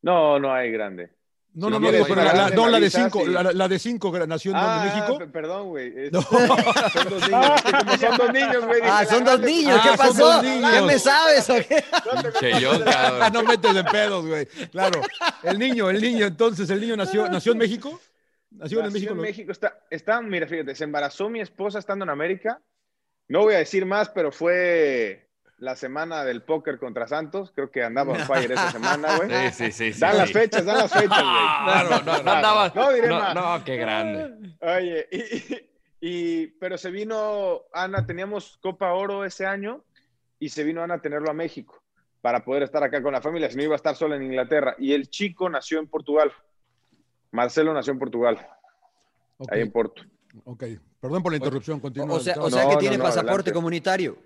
No, 0.00 0.38
no 0.38 0.50
hay 0.54 0.70
grande. 0.70 1.10
No, 1.54 1.66
Si 1.66 1.72
no, 1.72 1.80
no, 1.80 1.90
digo, 1.90 2.04
pero 2.06 2.22
la, 2.22 2.50
no, 2.50 2.68
la 2.68 2.78
de 2.78 2.90
cinco, 2.90 3.26
la, 3.26 3.42
la 3.52 3.68
de 3.68 3.78
cinco 3.80 4.12
nació 4.26 4.52
en, 4.52 4.56
Ah, 4.60 4.82
México. 4.84 5.18
pe- 5.18 5.26
perdón, 5.26 5.68
güey. 5.68 6.10
No. 6.12 6.22
Son 6.22 7.08
dos 7.08 7.28
niños. 7.28 7.50
es 7.56 7.62
que 7.62 7.72
como 7.72 7.96
son 7.98 8.16
dos 8.18 8.32
niños, 8.32 8.64
güey. 8.66 8.80
Ah, 8.84 9.04
son 9.06 9.24
dos 9.24 9.34
grande, 9.40 9.46
niños, 9.52 9.80
Ah, 9.80 9.82
¿qué 9.82 9.88
son 9.88 9.96
pasó? 10.16 10.42
niños. 10.42 10.70
¿Qué 10.72 10.82
me 10.82 10.98
sabes 10.98 11.50
o 11.50 11.54
qué? 11.56 11.84
Che, 12.38 12.60
yo, 12.60 12.70
cabrón. 12.84 13.22
Ah, 13.22 13.30
no 13.32 13.42
metes 13.42 13.74
en 13.76 13.86
pedos, 13.86 14.26
güey. 14.26 14.46
Claro. 14.70 15.00
El 15.42 15.58
niño, 15.58 15.90
el 15.90 16.00
niño, 16.00 16.26
entonces, 16.26 16.68
el 16.70 16.80
niño 16.80 16.96
nació, 16.96 17.28
nació 17.28 17.52
en 17.52 17.58
México. 17.58 18.00
Nació, 18.50 18.78
en 18.78 18.84
Nació 18.86 18.92
México. 19.00 19.12
en. 19.14 19.20
México. 19.20 19.52
Está, 19.52 19.80
está, 19.90 20.20
mira, 20.20 20.46
fíjate, 20.46 20.74
se 20.74 20.84
embarazó 20.84 21.28
mi 21.28 21.40
esposa 21.40 21.78
estando 21.80 22.04
en 22.04 22.10
América. 22.10 22.60
No 23.26 23.40
voy 23.40 23.54
a 23.54 23.58
decir 23.58 23.84
más, 23.84 24.08
pero 24.10 24.32
fue 24.32 25.27
la 25.58 25.74
semana 25.76 26.24
del 26.24 26.42
póker 26.42 26.78
contra 26.78 27.06
Santos. 27.08 27.52
Creo 27.54 27.70
que 27.70 27.82
andaba 27.82 28.12
on 28.12 28.20
fire 28.20 28.52
esa 28.52 28.70
semana, 28.70 29.16
güey. 29.16 29.30
Sí, 29.50 29.66
sí, 29.66 29.72
sí. 29.72 29.92
sí, 29.92 30.00
Dan 30.00 30.16
las 30.16 30.28
sí. 30.28 30.34
fechas, 30.34 30.64
dan 30.64 30.78
las 30.78 30.92
fechas, 30.92 31.08
güey. 31.22 31.46
Claro, 31.64 31.90
no, 32.04 32.22
no 32.22 32.30
andaba. 32.32 32.72
No 32.74 32.92
diré 32.92 33.08
no, 33.08 33.18
más. 33.18 33.34
no, 33.34 33.64
qué 33.64 33.76
grande. 33.76 34.54
Oye, 34.60 35.08
y, 35.10 35.18
y- 35.18 35.68
y- 36.00 36.46
pero 36.60 36.78
se 36.78 36.90
vino 36.90 37.62
Ana, 37.72 38.06
teníamos 38.06 38.56
Copa 38.62 38.92
Oro 38.92 39.24
ese 39.24 39.46
año 39.46 39.82
y 40.38 40.48
se 40.50 40.62
vino 40.64 40.82
Ana 40.82 40.94
a 40.94 41.00
tenerlo 41.02 41.30
a 41.30 41.34
México 41.34 41.82
para 42.20 42.44
poder 42.44 42.62
estar 42.64 42.82
acá 42.82 43.02
con 43.02 43.12
la 43.12 43.20
familia, 43.20 43.50
si 43.50 43.56
no 43.56 43.62
iba 43.64 43.74
a 43.74 43.76
estar 43.76 43.94
sola 43.96 44.16
en 44.16 44.22
Inglaterra. 44.24 44.74
Y 44.78 44.92
el 44.92 45.08
chico 45.10 45.48
nació 45.48 45.78
en 45.80 45.86
Portugal. 45.88 46.32
Marcelo 47.30 47.72
nació 47.74 47.92
en 47.92 47.98
Portugal, 47.98 48.38
Ok, 49.38 49.52
ahí 49.52 49.60
en 49.60 49.70
Porto. 49.72 50.02
ok. 50.44 50.64
Perdón 51.00 51.22
por 51.22 51.30
la 51.32 51.36
interrupción, 51.38 51.78
continúa. 51.78 52.16
O 52.16 52.20
sea, 52.20 52.34
o 52.34 52.46
Estaba- 52.46 52.50
sea 52.50 52.62
No, 52.64 52.68
que 52.70 52.74
no, 52.74 52.80
tiene 52.80 52.96
no, 52.98 53.04
pasaporte 53.04 53.32
adelante. 53.32 53.52
comunitario. 53.52 54.18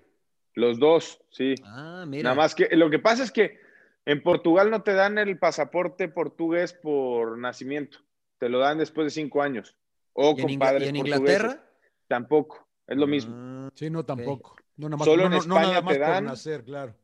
Los 0.55 0.79
dos, 0.79 1.21
sí. 1.31 1.55
Ah, 1.63 2.05
mira. 2.07 2.23
Nada 2.23 2.35
más 2.35 2.55
que 2.55 2.69
lo 2.75 2.89
que 2.89 2.99
pasa 2.99 3.23
es 3.23 3.31
que 3.31 3.59
en 4.05 4.21
Portugal 4.21 4.69
no 4.69 4.83
te 4.83 4.93
dan 4.93 5.17
el 5.17 5.37
pasaporte 5.39 6.07
portugués 6.09 6.73
por 6.73 7.37
nacimiento, 7.37 7.99
te 8.37 8.49
lo 8.49 8.59
dan 8.59 8.77
después 8.77 9.05
de 9.05 9.11
cinco 9.11 9.41
años. 9.41 9.75
O 10.13 10.35
¿Y 10.37 10.41
en, 10.41 10.47
con 10.47 10.59
padres 10.59 10.85
y 10.85 10.89
en. 10.89 10.95
Inglaterra? 10.97 11.63
Tampoco, 12.07 12.67
es 12.87 12.97
lo 12.97 13.07
mismo. 13.07 13.33
Ah, 13.37 13.69
Sí, 13.75 13.89
no, 13.89 14.03
tampoco. 14.05 14.55
No, 14.77 14.87
nada 14.89 14.97
más, 14.97 15.05
Solo 15.07 15.23
no, 15.23 15.25
en 15.27 15.31
no 15.31 15.37
España 15.39 15.61
nada 15.67 15.81
más 15.81 15.93
te 15.93 15.99
por 15.99 16.07
dan- 16.09 16.25
nacer, 16.25 16.63
claro. 16.63 16.95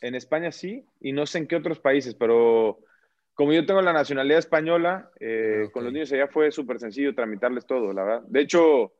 En 0.00 0.14
España 0.14 0.52
sí, 0.52 0.84
y 1.00 1.12
no 1.12 1.26
sé 1.26 1.38
en 1.38 1.46
qué 1.46 1.56
otros 1.56 1.78
países, 1.80 2.14
pero 2.14 2.78
como 3.34 3.52
yo 3.52 3.64
tengo 3.66 3.82
la 3.82 3.92
nacionalidad 3.92 4.38
española, 4.38 5.10
eh, 5.20 5.64
Ah, 5.66 5.70
con 5.72 5.84
los 5.84 5.92
niños 5.92 6.12
allá 6.12 6.28
fue 6.28 6.50
súper 6.50 6.78
sencillo 6.78 7.14
tramitarles 7.14 7.66
todo, 7.66 7.92
la 7.92 8.04
verdad. 8.04 8.22
De 8.28 8.40
hecho, 8.40 8.92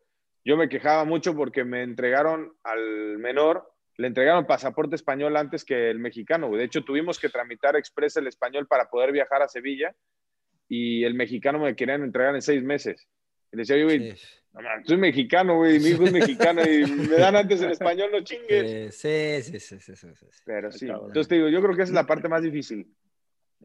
yo 0.44 0.56
me 0.56 0.68
quejaba 0.68 1.04
mucho 1.04 1.34
porque 1.34 1.64
me 1.64 1.82
entregaron 1.82 2.54
al 2.62 3.18
menor, 3.18 3.72
le 3.98 4.06
entregaron 4.06 4.46
pasaporte 4.46 4.94
español 4.94 5.36
antes 5.36 5.64
que 5.64 5.90
el 5.90 5.98
mexicano. 5.98 6.50
De 6.50 6.64
hecho, 6.64 6.84
tuvimos 6.84 7.18
que 7.18 7.28
tramitar 7.28 7.76
express 7.76 8.16
el 8.16 8.26
español 8.26 8.66
para 8.66 8.88
poder 8.90 9.12
viajar 9.12 9.42
a 9.42 9.48
Sevilla 9.48 9.94
y 10.68 11.04
el 11.04 11.14
mexicano 11.14 11.58
me 11.58 11.74
querían 11.74 12.02
entregar 12.02 12.34
en 12.34 12.42
seis 12.42 12.62
meses. 12.62 13.08
Y 13.52 13.56
le 13.56 13.62
decía, 13.62 13.78
yo, 13.78 13.84
güey, 13.84 14.12
sí. 14.12 14.26
no 14.52 14.60
mames, 14.60 14.86
soy 14.86 14.96
mexicano, 14.98 15.56
güey, 15.56 15.78
mi 15.78 15.90
hijo 15.90 16.04
es 16.04 16.12
mexicano 16.12 16.62
y 16.62 16.84
me 16.84 17.16
dan 17.16 17.36
antes 17.36 17.62
el 17.62 17.70
español, 17.70 18.10
no 18.12 18.20
chingues. 18.22 18.94
Sí, 18.94 19.42
sí, 19.42 19.58
sí, 19.58 19.60
sí, 19.60 19.80
sí, 19.80 19.96
sí, 19.96 20.14
sí. 20.14 20.42
Pero 20.44 20.70
sí, 20.70 20.86
cabrón. 20.86 21.06
entonces 21.06 21.28
te 21.28 21.36
digo, 21.36 21.48
yo 21.48 21.62
creo 21.62 21.74
que 21.74 21.82
esa 21.82 21.92
es 21.92 21.94
la 21.94 22.06
parte 22.06 22.28
más 22.28 22.42
difícil. 22.42 22.86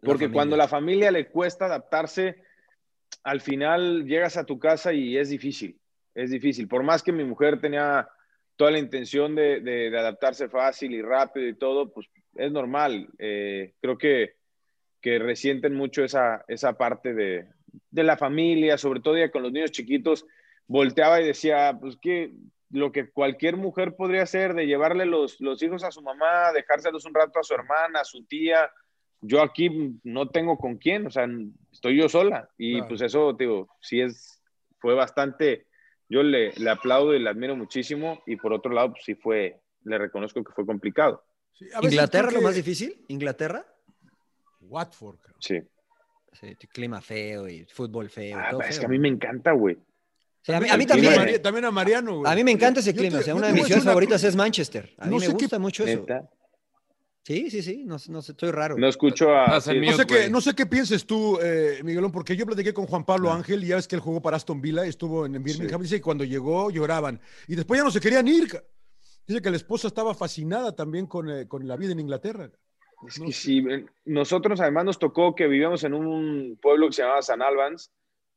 Porque 0.02 0.26
familia. 0.26 0.34
cuando 0.34 0.58
la 0.58 0.68
familia 0.68 1.12
le 1.12 1.28
cuesta 1.28 1.66
adaptarse, 1.66 2.42
al 3.24 3.42
final 3.42 4.06
llegas 4.06 4.38
a 4.38 4.46
tu 4.46 4.58
casa 4.58 4.94
y 4.94 5.18
es 5.18 5.30
difícil. 5.30 5.78
es 6.16 6.32
difícil. 6.32 6.68
Por 6.68 6.84
más 6.84 7.04
que 7.04 7.12
mi 7.12 7.24
mujer 7.24 7.60
tenía 7.60 8.08
toda 8.62 8.70
la 8.74 8.78
intención 8.78 9.34
de, 9.34 9.60
de- 9.60 9.90
de 9.90 9.98
adaptarse 10.00 10.48
fácil 10.48 10.94
y 10.94 11.02
rápido 11.02 11.48
y 11.48 11.56
todo, 11.56 11.92
pues 11.92 12.06
es 12.36 12.52
normal. 12.52 13.08
Eh, 13.18 13.74
creo 13.82 13.98
que, 13.98 14.36
que 15.02 15.18
resienten 15.18 15.74
mucho 15.74 16.04
esa, 16.04 16.46
esa 16.48 16.74
parte 16.78 17.16
de, 17.16 17.48
de 17.90 18.04
la 18.04 18.18
familia, 18.18 18.78
sobre 18.78 19.00
todo 19.00 19.18
ya 19.18 19.32
con 19.32 19.42
los 19.42 19.52
niños 19.52 19.72
chiquitos. 19.72 20.28
Volteaba 20.68 21.20
y 21.20 21.26
decía, 21.26 21.76
pues 21.82 21.98
que 22.00 22.34
lo 22.70 22.92
que 22.92 23.10
cualquier 23.10 23.58
mujer 23.58 23.96
podría 23.96 24.22
hacer 24.22 24.54
de 24.54 24.68
llevarle 24.68 25.08
los, 25.08 25.42
los 25.42 25.60
hijos 25.64 25.84
a 25.84 25.90
su 25.90 26.04
mamá, 26.04 26.52
dejárselos 26.54 27.04
un 27.06 27.16
rato 27.16 27.40
a 27.40 27.44
su 27.44 27.56
hermana, 27.56 28.02
a 28.02 28.06
su 28.06 28.24
tía. 28.26 28.70
Yo 29.22 29.42
aquí 29.42 29.98
no 30.04 30.30
tengo 30.30 30.60
con 30.60 30.78
quién, 30.78 31.08
o 31.08 31.10
sea, 31.10 31.28
estoy 31.72 31.98
yo 31.98 32.08
sola. 32.10 32.48
Y 32.60 32.74
Claro. 32.74 32.90
pues 32.90 33.02
eso, 33.02 33.34
digo, 33.34 33.70
sí 33.82 34.02
es, 34.02 34.40
fue 34.78 34.94
bastante, 34.94 35.66
yo 36.12 36.24
le, 36.24 36.52
le 36.54 36.70
aplaudo 36.70 37.14
y 37.16 37.20
le 37.20 37.30
admiro 37.30 37.56
muchísimo. 37.56 38.22
Y 38.26 38.36
por 38.36 38.52
otro 38.54 38.72
lado, 38.74 38.92
pues 38.92 39.04
sí 39.06 39.16
fue, 39.16 39.62
le 39.84 39.98
reconozco 39.98 40.44
que 40.44 40.52
fue 40.52 40.66
complicado. 40.66 41.24
Sí, 41.54 41.66
a 41.74 41.78
veces 41.80 41.94
¿Inglaterra 41.94 42.28
creo 42.28 42.42
lo 42.42 42.48
más 42.48 42.56
difícil? 42.56 43.06
¿Inglaterra? 43.08 43.66
Watford. 44.62 45.18
creo. 45.20 45.36
Sí. 45.40 45.60
Sí, 46.34 46.56
clima 46.68 47.02
feo 47.02 47.48
y 47.48 47.66
fútbol 47.66 48.10
feo. 48.10 48.38
Ah, 48.40 48.48
todo 48.52 48.62
es 48.62 48.68
feo. 48.70 48.80
que 48.82 48.86
a 48.86 48.90
mí 48.90 49.00
me 49.00 49.10
encanta, 49.10 49.52
güey. 49.52 49.78
Sí, 50.44 50.54
a 50.54 50.60
mí, 50.60 50.68
a 50.70 50.78
también. 50.88 51.14
Mari- 51.16 51.40
también 51.40 51.66
a 51.66 51.72
Mariano, 51.72 52.20
güey. 52.20 52.32
A 52.32 52.36
mí 52.36 52.44
me 52.44 52.52
encanta 52.52 52.80
ese 52.80 52.94
clima. 52.96 53.18
te- 53.18 53.22
o 53.22 53.24
sea, 53.24 53.36
una 53.36 53.48
de 53.48 53.54
mis 53.54 53.66
ciudades 53.66 53.84
una 53.84 53.92
favoritas 53.92 54.24
es 54.24 54.36
Manchester. 54.36 54.94
A 54.98 55.06
mí 55.06 55.12
No 55.12 55.20
me 55.20 55.28
qué- 55.28 55.34
gusta 55.34 55.60
mucho 55.60 55.84
eso. 55.86 56.00
Neta. 56.00 56.30
Sí, 57.24 57.52
sí, 57.52 57.62
sí. 57.62 57.84
No, 57.86 57.98
no 58.10 58.22
sé, 58.22 58.32
estoy 58.32 58.52
raro. 58.52 58.78
No 58.78 58.88
escucho 58.88 59.34
a. 59.36 59.62
Sí, 59.62 59.76
No 59.76 59.82
mute, 59.92 59.94
sé, 59.98 60.06
qué, 60.08 60.30
no 60.30 60.42
sé 60.42 60.56
qué 60.56 60.66
pienses 60.66 61.06
tú, 61.06 61.38
eh, 61.42 61.80
Miguelón, 61.84 62.12
porque 62.12 62.36
yo 62.36 62.46
platiqué 62.46 62.74
con 62.74 62.88
Juan 62.88 63.06
Pablo 63.06 63.32
Ángel 63.32 63.64
y 63.64 63.68
ya 63.68 63.76
ves 63.76 63.88
que 63.88 63.96
él 63.96 64.02
jugó 64.02 64.22
para 64.22 64.38
Aston 64.38 64.60
Villa, 64.60 64.86
estuvo 64.86 65.26
en 65.26 65.42
Birmingham, 65.44 65.82
dice 65.82 65.98
que 65.98 66.02
cuando 66.02 66.24
llegó 66.24 66.72
lloraban 66.72 67.22
y 67.48 67.56
después 67.56 67.80
ya 67.80 67.84
no 67.84 67.92
se 67.92 68.00
querían 68.00 68.28
ir. 68.28 68.48
Dice 69.28 69.42
que 69.42 69.52
la 69.52 69.58
esposa 69.58 69.88
estaba 69.88 70.16
fascinada 70.16 70.76
también 70.76 71.06
con, 71.06 71.30
eh, 71.30 71.48
con 71.48 71.68
la 71.68 71.78
vida 71.78 71.92
en 71.92 72.00
Inglaterra. 72.00 72.50
Es 73.08 73.20
que 73.20 73.32
sí, 73.32 73.64
eh, 73.70 73.86
nosotros 74.06 74.60
además 74.60 74.86
nos 74.86 75.00
tocó 75.00 75.36
que 75.36 75.48
vivíamos 75.48 75.84
en 75.84 75.94
un 75.94 76.58
pueblo 76.62 76.88
que 76.88 76.94
se 76.94 77.02
llamaba 77.04 77.22
San 77.22 77.42
Albans 77.44 77.92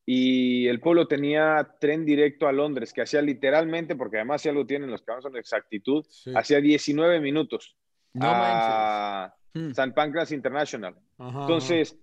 y 0.06 0.66
el 0.68 0.80
pueblo 0.80 1.08
tenía 1.08 1.76
tren 1.80 2.04
directo 2.04 2.46
a 2.46 2.52
Londres, 2.52 2.92
que 2.92 3.00
hacía 3.00 3.22
literalmente, 3.22 3.96
porque 3.96 4.18
además 4.18 4.42
si 4.42 4.50
algo 4.50 4.66
tienen 4.66 4.90
los 4.90 5.00
que 5.02 5.12
son 5.22 5.32
de 5.32 5.40
exactitud, 5.40 6.04
Sí. 6.08 6.32
hacía 6.36 6.60
19 6.60 7.20
minutos 7.20 7.76
No 8.14 8.26
a 8.26 9.34
Hmm. 9.54 9.72
San 9.72 9.94
Pancras 9.94 10.32
International. 10.32 10.96
Ajá, 11.16 11.42
Entonces, 11.42 11.96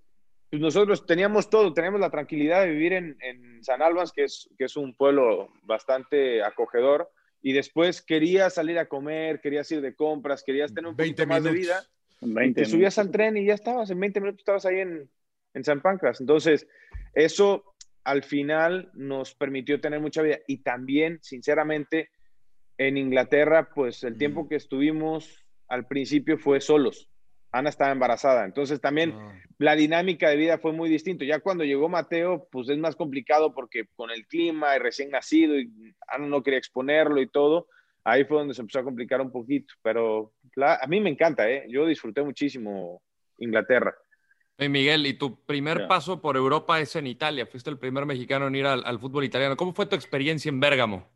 pues 0.50 0.62
nosotros 0.62 1.06
teníamos 1.06 1.50
todo, 1.50 1.74
teníamos 1.74 2.00
la 2.00 2.10
tranquilidad 2.10 2.62
de 2.62 2.70
vivir 2.70 2.94
en, 2.94 3.18
en 3.22 3.62
San 3.64 3.82
Albans, 3.82 4.14
que 4.14 4.24
es, 4.24 4.50
que 4.58 4.66
es 4.66 4.78
un 4.78 4.96
pueblo 4.96 5.50
bastante 5.64 6.44
acogedor, 6.44 7.10
y 7.42 7.52
después 7.52 8.02
querías 8.02 8.54
salir 8.54 8.80
a 8.80 8.88
comer, 8.88 9.42
querías 9.42 9.70
ir 9.72 9.82
de 9.82 9.96
compras, 9.96 10.44
querías 10.44 10.74
tener 10.74 10.90
un 10.90 10.96
20 10.96 11.24
poquito 11.24 11.34
más 11.34 11.44
de 11.44 11.52
vida. 11.52 11.84
Y 12.22 12.34
20 12.34 12.62
te 12.62 12.70
subías 12.70 12.98
al 13.00 13.12
tren 13.12 13.36
y 13.36 13.46
ya 13.46 13.54
estabas, 13.54 13.90
en 13.90 14.00
20 14.00 14.22
minutos 14.22 14.40
estabas 14.40 14.66
ahí 14.66 14.80
en, 14.80 15.10
en 15.54 15.64
San 15.64 15.82
Pancras. 15.82 16.22
Entonces, 16.22 16.68
eso 17.14 17.76
al 18.06 18.24
final 18.24 18.92
nos 18.94 19.36
permitió 19.36 19.82
tener 19.82 20.00
mucha 20.00 20.22
vida. 20.22 20.40
Y 20.48 20.60
también, 20.60 21.20
sinceramente, 21.22 22.12
en 22.78 22.98
Inglaterra, 22.98 23.70
pues 23.74 24.04
el 24.04 24.18
tiempo 24.18 24.48
que 24.48 24.56
estuvimos 24.56 25.44
al 25.72 25.88
principio 25.88 26.38
fue 26.38 26.60
solos. 26.60 27.08
Ana 27.54 27.70
estaba 27.70 27.92
embarazada. 27.92 28.46
Entonces 28.46 28.80
también 28.82 29.14
Ah. 29.14 29.34
la 29.58 29.76
dinámica 29.76 30.30
de 30.30 30.36
vida 30.38 30.58
fue 30.58 30.72
muy 30.74 30.90
distinto. 30.90 31.24
Ya 31.26 31.40
cuando 31.40 31.64
llegó 31.64 31.90
Mateo, 31.90 32.48
pues 32.52 32.70
es 32.70 32.78
más 32.78 32.96
complicado 32.96 33.54
porque 33.54 33.86
con 33.96 34.10
el 34.12 34.26
clima 34.28 34.76
y 34.76 34.80
recién 34.80 35.10
nacido 35.12 35.58
y 35.60 35.70
Ana 36.08 36.28
no 36.28 36.44
quería 36.44 36.60
exponerlo 36.60 37.22
y 37.22 37.28
todo, 37.28 37.68
ahí 38.04 38.24
fue 38.26 38.38
donde 38.38 38.54
se 38.54 38.62
empezó 38.62 38.80
a 38.80 38.84
complicar 38.84 39.22
un 39.22 39.32
poquito. 39.32 39.74
Pero 39.82 40.34
la- 40.56 40.76
a 40.82 40.88
mí 40.88 41.00
me 41.02 41.10
encanta, 41.10 41.50
¿eh? 41.50 41.66
Yo 41.70 41.86
disfruté 41.86 42.22
muchísimo 42.24 43.02
Inglaterra. 43.38 43.94
Oye, 44.58 44.70
Miguel, 44.70 45.06
y 45.08 45.14
tu 45.16 45.44
primer 45.46 45.88
paso 45.88 46.22
por 46.22 46.38
Europa 46.38 46.80
es 46.80 46.96
en 46.96 47.08
Italia. 47.08 47.46
Fuiste 47.48 47.70
el 47.70 47.80
primer 47.80 48.06
mexicano 48.06 48.48
en 48.48 48.56
ir 48.56 48.66
al, 48.66 48.84
al 48.86 49.00
fútbol 49.00 49.24
italiano. 49.24 49.58
¿Cómo 49.58 49.74
fue 49.74 49.88
tu 49.88 49.96
experiencia 49.96 50.50
en 50.50 50.60
Bérgamo? 50.60 51.10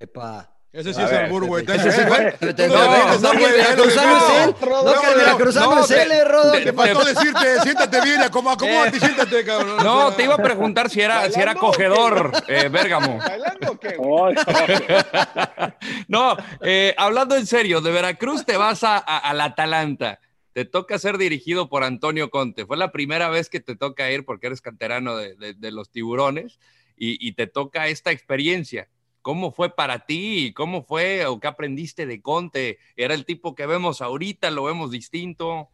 Epa. 0.00 0.53
Ese 0.74 0.92
sí 0.92 1.00
A 1.00 1.04
es 1.04 1.10
ver, 1.12 1.24
albur, 1.26 1.44
güey. 1.46 1.64
ese 1.64 1.92
sí 1.92 2.00
Eh, 2.00 2.06
fue- 2.08 2.36
no 2.40 3.30
que 3.30 3.44
el 3.44 3.54
eh, 3.54 3.56
veracruzano 3.56 4.16
es 4.18 4.44
él. 4.44 4.54
no, 4.60 5.00
que 5.00 5.06
el 5.08 5.14
veracruzano 5.14 5.80
es 5.80 5.86
te- 5.86 6.02
él, 6.02 6.10
eh, 6.12 6.24
Rodo. 6.24 6.50
te- 6.52 6.60
Te 6.62 6.72
faltó 6.72 7.04
decirte, 7.04 7.60
siéntate 7.62 8.00
bien, 8.00 8.20
acom- 8.22 8.52
acomódate 8.52 8.96
y 8.96 9.00
siéntate, 9.00 9.44
cabrón. 9.44 9.76
No, 9.84 10.12
te 10.14 10.24
iba 10.24 10.34
a 10.34 10.38
preguntar 10.38 10.90
si 10.90 11.00
era, 11.00 11.30
si 11.30 11.40
era 11.40 11.52
acogedor 11.52 12.32
eh, 12.48 12.68
Bérgamo. 12.68 13.18
¿Bailando 13.18 13.70
o 13.70 13.78
qué? 13.78 13.94
No, 16.08 16.36
eh, 16.60 16.94
hablando 16.98 17.36
en 17.36 17.46
serio, 17.46 17.80
de 17.80 17.90
Veracruz 17.92 18.44
te 18.44 18.56
vas 18.56 18.82
a, 18.84 18.96
a- 18.96 19.18
al 19.18 19.40
Atalanta. 19.40 20.18
Te 20.52 20.64
toca 20.64 20.98
ser 20.98 21.18
dirigido 21.18 21.68
por 21.68 21.82
Antonio 21.84 22.30
Conte. 22.30 22.66
Fue 22.66 22.76
la 22.76 22.90
primera 22.92 23.28
vez 23.28 23.48
que 23.48 23.60
te 23.60 23.76
toca 23.76 24.10
ir 24.10 24.24
porque 24.24 24.46
eres 24.48 24.60
canterano 24.60 25.16
de, 25.16 25.34
de- 25.36 25.54
de 25.54 25.70
los 25.72 25.90
tiburones 25.90 26.58
y, 26.96 27.16
y 27.26 27.32
te 27.32 27.46
toca 27.46 27.86
esta 27.88 28.10
experiencia. 28.12 28.88
¿Cómo 29.24 29.52
fue 29.52 29.74
para 29.74 30.00
ti? 30.00 30.52
¿Cómo 30.54 30.82
fue 30.82 31.24
o 31.24 31.40
qué 31.40 31.46
aprendiste 31.46 32.04
de 32.04 32.20
Conte? 32.20 32.78
¿Era 32.94 33.14
el 33.14 33.24
tipo 33.24 33.54
que 33.54 33.64
vemos 33.64 34.02
ahorita? 34.02 34.50
¿Lo 34.50 34.64
vemos 34.64 34.90
distinto? 34.90 35.70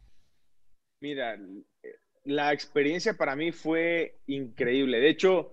Mira, 1.01 1.37
la 2.23 2.53
experiencia 2.53 3.17
para 3.17 3.35
mí 3.35 3.51
fue 3.51 4.15
increíble. 4.27 5.01
De 5.01 5.09
hecho, 5.09 5.51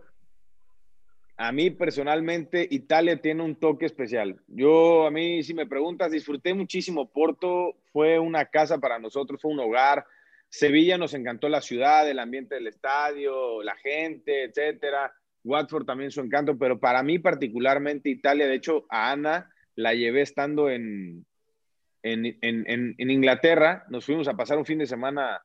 a 1.37 1.51
mí 1.51 1.73
personalmente 1.73 2.69
Italia 2.71 3.21
tiene 3.21 3.43
un 3.43 3.57
toque 3.57 3.87
especial. 3.87 4.41
Yo, 4.47 5.05
a 5.05 5.11
mí, 5.11 5.43
si 5.43 5.53
me 5.53 5.67
preguntas, 5.67 6.13
disfruté 6.13 6.55
muchísimo 6.55 7.11
Porto. 7.11 7.75
Fue 7.93 8.21
una 8.21 8.45
casa 8.45 8.79
para 8.79 9.01
nosotros, 9.01 9.43
fue 9.43 9.51
un 9.51 9.59
hogar. 9.59 10.07
Sevilla 10.49 10.99
nos 10.99 11.15
encantó 11.15 11.49
la 11.49 11.61
ciudad, 11.61 12.09
el 12.09 12.21
ambiente 12.21 12.55
del 12.55 12.69
estadio, 12.69 13.61
la 13.65 13.75
gente, 13.75 14.45
etcétera. 14.45 15.13
Watford 15.49 15.85
también 15.85 16.11
su 16.11 16.21
encanto, 16.21 16.59
pero 16.59 16.79
para 16.79 17.03
mí 17.03 17.19
particularmente 17.19 18.11
Italia, 18.11 18.47
de 18.47 18.55
hecho, 18.55 18.85
a 18.91 19.13
Ana 19.13 19.51
la 19.75 19.95
llevé 19.95 20.23
estando 20.23 20.69
en, 20.69 21.25
en, 22.03 22.27
en, 22.27 22.69
en, 22.69 22.95
en 22.99 23.11
Inglaterra. 23.11 23.85
Nos 23.89 24.05
fuimos 24.05 24.29
a 24.29 24.35
pasar 24.35 24.59
un 24.59 24.67
fin 24.67 24.79
de 24.79 24.87
semana 24.87 25.41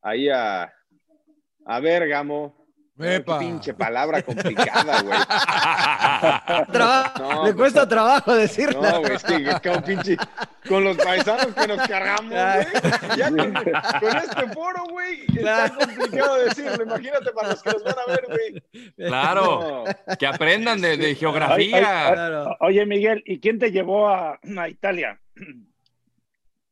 ahí 0.00 0.28
a, 0.28 0.72
a 1.66 1.80
Bérgamo. 1.80 2.62
Epa. 2.98 3.38
Qué 3.38 3.46
pinche 3.46 3.74
palabra 3.74 4.22
complicada, 4.22 5.02
güey. 5.02 5.18
No, 7.18 7.44
le 7.44 7.52
pues, 7.52 7.54
cuesta 7.54 7.88
trabajo 7.88 8.34
decirla. 8.34 8.92
No, 8.92 9.00
güey, 9.00 9.14
es 9.14 9.24
que 9.24 9.68
como 9.68 9.82
pinche, 9.82 10.16
con 10.68 10.84
los 10.84 10.96
paisanos 10.96 11.54
que 11.54 11.66
nos 11.66 11.86
cargamos, 11.88 12.30
güey. 12.32 13.16
Ya 13.18 13.28
con, 13.30 13.52
con 13.52 14.16
este 14.16 14.46
foro, 14.54 14.84
güey, 14.90 15.22
está 15.36 15.74
complicado 15.74 16.36
decirlo. 16.44 16.82
Imagínate 16.84 17.32
para 17.32 17.48
los 17.48 17.62
que 17.62 17.70
nos 17.70 17.84
van 17.84 17.94
a 17.98 18.10
ver, 18.10 18.24
güey. 18.28 18.92
Claro, 18.96 19.84
No. 19.84 20.16
que 20.18 20.26
aprendan 20.26 20.80
de, 20.80 21.14
geografía. 21.14 21.76
ay, 22.08 22.12
Claro. 22.14 22.56
Oye, 22.60 22.86
Miguel, 22.86 23.22
¿y 23.26 23.40
quién 23.40 23.58
te 23.58 23.70
llevó 23.70 24.08
a, 24.08 24.38
a 24.58 24.68
Italia? 24.68 25.20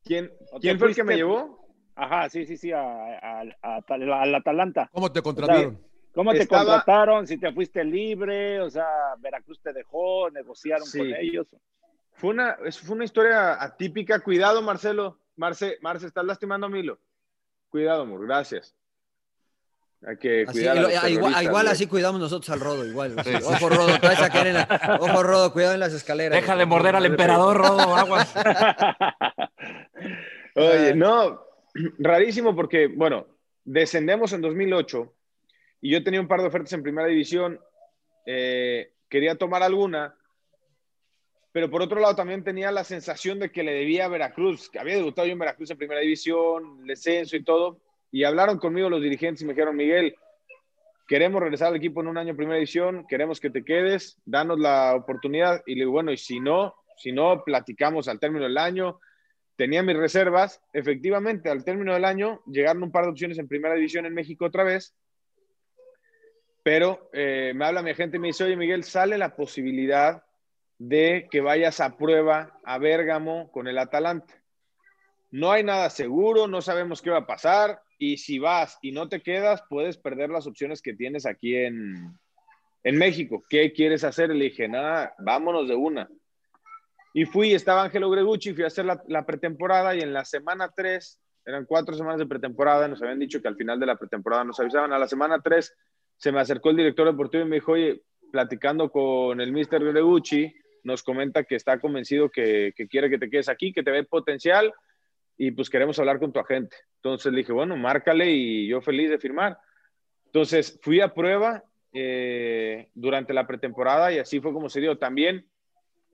¿Quién, 0.04 0.30
¿O 0.52 0.56
te 0.58 0.68
¿quién 0.68 0.78
fue 0.78 0.88
el 0.88 0.94
que 0.94 1.04
me 1.04 1.16
llevó? 1.16 1.58
Ajá, 1.94 2.28
sí, 2.30 2.46
sí, 2.46 2.56
sí, 2.56 2.72
a, 2.72 2.80
a- 2.80 3.44
a- 3.62 3.82
al 3.88 4.34
Atalanta. 4.34 4.88
¿Cómo 4.92 5.12
te 5.12 5.20
contrataron? 5.20 5.78
¿Cómo 6.14 6.32
te 6.32 6.42
Estaba- 6.42 6.62
contrataron? 6.64 7.26
Si 7.26 7.36
te 7.38 7.52
fuiste 7.52 7.84
libre, 7.84 8.60
o 8.60 8.70
sea, 8.70 8.86
Veracruz 9.18 9.60
te 9.62 9.72
dejó, 9.72 10.30
negociaron 10.30 10.86
Sí. 10.86 10.98
con 10.98 11.14
ellos. 11.14 11.46
Fue 12.20 12.30
una, 12.30 12.56
fue 12.84 12.96
una 12.96 13.04
historia 13.04 13.62
atípica. 13.62 14.20
Cuidado, 14.20 14.60
Marcelo. 14.60 15.18
Marce, 15.36 15.78
Marce, 15.80 16.06
estás 16.06 16.24
lastimando 16.24 16.66
a 16.66 16.70
Milo. 16.70 16.98
Cuidado, 17.70 18.02
amor, 18.02 18.26
gracias. 18.26 18.74
Hay 20.06 20.16
que 20.18 20.42
Así, 20.42 20.52
cuidar 20.58 20.78
a 20.78 20.80
los 20.80 21.42
igual, 21.42 21.68
así 21.68 21.86
cuidamos 21.86 22.20
nosotros 22.20 22.48
al 22.50 22.60
Rodo, 22.60 22.86
igual. 22.86 23.14
Sí, 23.24 23.30
sí. 23.36 23.42
Ojo, 23.44 23.68
Rodo, 23.68 23.88
a 23.88 24.48
en 24.48 24.54
la- 24.54 24.98
Ojo, 25.00 25.22
Rodo, 25.22 25.52
cuidado 25.52 25.74
en 25.74 25.80
las 25.80 25.92
escaleras. 25.92 26.40
Deja 26.40 26.56
de 26.56 26.66
morder 26.66 26.96
al 26.96 27.06
emperador, 27.06 27.56
Rodo, 27.56 27.94
aguas. 27.96 28.34
Oye, 30.56 30.94
no, 30.94 31.42
rarísimo 31.98 32.56
porque, 32.56 32.86
bueno, 32.88 33.26
descendemos 33.64 34.32
en 34.32 34.40
2008 34.40 35.14
y 35.82 35.92
yo 35.92 36.02
tenía 36.02 36.20
un 36.20 36.28
par 36.28 36.40
de 36.40 36.48
ofertas 36.48 36.72
en 36.72 36.82
primera 36.82 37.08
división. 37.08 37.60
eh, 38.26 38.92
quería 39.08 39.36
tomar 39.36 39.62
alguna, 39.62 40.14
pero 41.52 41.70
por 41.70 41.82
otro 41.82 42.00
lado 42.00 42.14
también 42.14 42.44
tenía 42.44 42.70
la 42.70 42.84
sensación 42.84 43.38
de 43.40 43.50
que 43.50 43.64
le 43.64 43.72
debía 43.72 44.04
a 44.04 44.08
Veracruz, 44.08 44.70
que 44.70 44.78
había 44.78 44.96
debutado 44.96 45.26
yo 45.26 45.32
en 45.32 45.38
Veracruz 45.38 45.70
en 45.70 45.78
primera 45.78 46.00
división, 46.00 46.86
descenso 46.86 47.36
y 47.36 47.42
todo. 47.42 47.80
Y 48.12 48.24
hablaron 48.24 48.58
conmigo 48.58 48.88
los 48.88 49.02
dirigentes 49.02 49.42
y 49.42 49.46
me 49.46 49.54
dijeron, 49.54 49.76
Miguel, 49.76 50.14
queremos 51.08 51.40
regresar 51.40 51.68
al 51.68 51.76
equipo 51.76 52.00
en 52.00 52.08
un 52.08 52.18
año 52.18 52.30
en 52.30 52.36
primera 52.36 52.56
división, 52.56 53.04
queremos 53.08 53.40
que 53.40 53.50
te 53.50 53.64
quedes, 53.64 54.20
danos 54.24 54.60
la 54.60 54.94
oportunidad. 54.94 55.62
Y 55.66 55.74
le 55.74 55.80
digo, 55.80 55.92
bueno, 55.92 56.12
y 56.12 56.16
si 56.16 56.38
no, 56.38 56.74
si 56.96 57.10
no, 57.10 57.42
platicamos 57.44 58.06
al 58.06 58.20
término 58.20 58.44
del 58.44 58.58
año. 58.58 59.00
Tenía 59.56 59.82
mis 59.82 59.96
reservas. 59.96 60.60
Efectivamente, 60.72 61.50
al 61.50 61.64
término 61.64 61.94
del 61.94 62.04
año 62.04 62.42
llegaron 62.46 62.84
un 62.84 62.92
par 62.92 63.04
de 63.04 63.10
opciones 63.10 63.38
en 63.38 63.48
primera 63.48 63.74
división 63.74 64.06
en 64.06 64.14
México 64.14 64.44
otra 64.44 64.62
vez. 64.62 64.94
Pero 66.62 67.10
eh, 67.12 67.52
me 67.56 67.64
habla 67.64 67.82
mi 67.82 67.92
gente 67.94 68.18
y 68.18 68.20
me 68.20 68.28
dice, 68.28 68.44
oye 68.44 68.56
Miguel, 68.56 68.84
sale 68.84 69.18
la 69.18 69.34
posibilidad 69.34 70.22
de 70.80 71.28
que 71.30 71.42
vayas 71.42 71.78
a 71.80 71.98
prueba 71.98 72.58
a 72.64 72.78
Bérgamo 72.78 73.52
con 73.52 73.68
el 73.68 73.76
Atalanta. 73.76 74.42
No 75.30 75.52
hay 75.52 75.62
nada 75.62 75.90
seguro, 75.90 76.48
no 76.48 76.62
sabemos 76.62 77.02
qué 77.02 77.10
va 77.10 77.18
a 77.18 77.26
pasar 77.26 77.82
y 77.98 78.16
si 78.16 78.38
vas 78.38 78.78
y 78.80 78.90
no 78.90 79.06
te 79.06 79.20
quedas, 79.20 79.62
puedes 79.68 79.98
perder 79.98 80.30
las 80.30 80.46
opciones 80.46 80.80
que 80.80 80.94
tienes 80.94 81.26
aquí 81.26 81.54
en, 81.54 82.18
en 82.82 82.96
México. 82.96 83.44
¿Qué 83.50 83.74
quieres 83.74 84.04
hacer? 84.04 84.30
Le 84.30 84.46
dije, 84.46 84.68
nada, 84.68 85.14
vámonos 85.18 85.68
de 85.68 85.74
una. 85.74 86.08
Y 87.12 87.26
fui, 87.26 87.52
estaba 87.52 87.82
Ángelo 87.82 88.08
Gregucci, 88.08 88.54
fui 88.54 88.64
a 88.64 88.68
hacer 88.68 88.86
la, 88.86 89.26
pretemporada 89.26 89.94
y 89.94 90.00
en 90.00 90.14
la 90.14 90.24
semana 90.24 90.72
3, 90.74 91.20
eran 91.44 91.66
cuatro 91.66 91.94
semanas 91.94 92.20
de 92.20 92.26
pretemporada, 92.26 92.88
nos 92.88 93.02
habían 93.02 93.18
dicho 93.18 93.42
que 93.42 93.48
al 93.48 93.56
final 93.56 93.78
de 93.78 93.86
la 93.86 93.96
pretemporada 93.96 94.44
nos 94.44 94.58
avisaban, 94.58 94.94
a 94.94 94.98
la 94.98 95.08
semana 95.08 95.40
3 95.42 95.76
se 96.16 96.32
me 96.32 96.40
acercó 96.40 96.70
el 96.70 96.76
director 96.76 97.06
deportivo 97.06 97.44
y 97.44 97.48
me 97.48 97.56
dijo, 97.56 97.72
oye, 97.72 98.02
platicando 98.32 98.90
con 98.90 99.42
el 99.42 99.52
mister 99.52 99.84
Gregucci, 99.84 100.54
nos 100.84 101.02
comenta 101.02 101.44
que 101.44 101.56
está 101.56 101.78
convencido 101.78 102.30
que, 102.30 102.72
que 102.76 102.88
quiere 102.88 103.10
que 103.10 103.18
te 103.18 103.30
quedes 103.30 103.48
aquí, 103.48 103.72
que 103.72 103.82
te 103.82 103.90
ve 103.90 104.04
potencial 104.04 104.72
y 105.36 105.50
pues 105.52 105.70
queremos 105.70 105.98
hablar 105.98 106.18
con 106.18 106.32
tu 106.32 106.38
agente. 106.38 106.76
Entonces 106.96 107.32
le 107.32 107.38
dije, 107.38 107.52
bueno, 107.52 107.76
márcale 107.76 108.30
y 108.30 108.68
yo 108.68 108.80
feliz 108.80 109.08
de 109.10 109.18
firmar. 109.18 109.58
Entonces 110.26 110.78
fui 110.82 111.00
a 111.00 111.12
prueba 111.14 111.64
eh, 111.92 112.88
durante 112.94 113.32
la 113.32 113.46
pretemporada 113.46 114.12
y 114.12 114.18
así 114.18 114.40
fue 114.40 114.52
como 114.52 114.68
se 114.68 114.80
dio. 114.80 114.98
También 114.98 115.46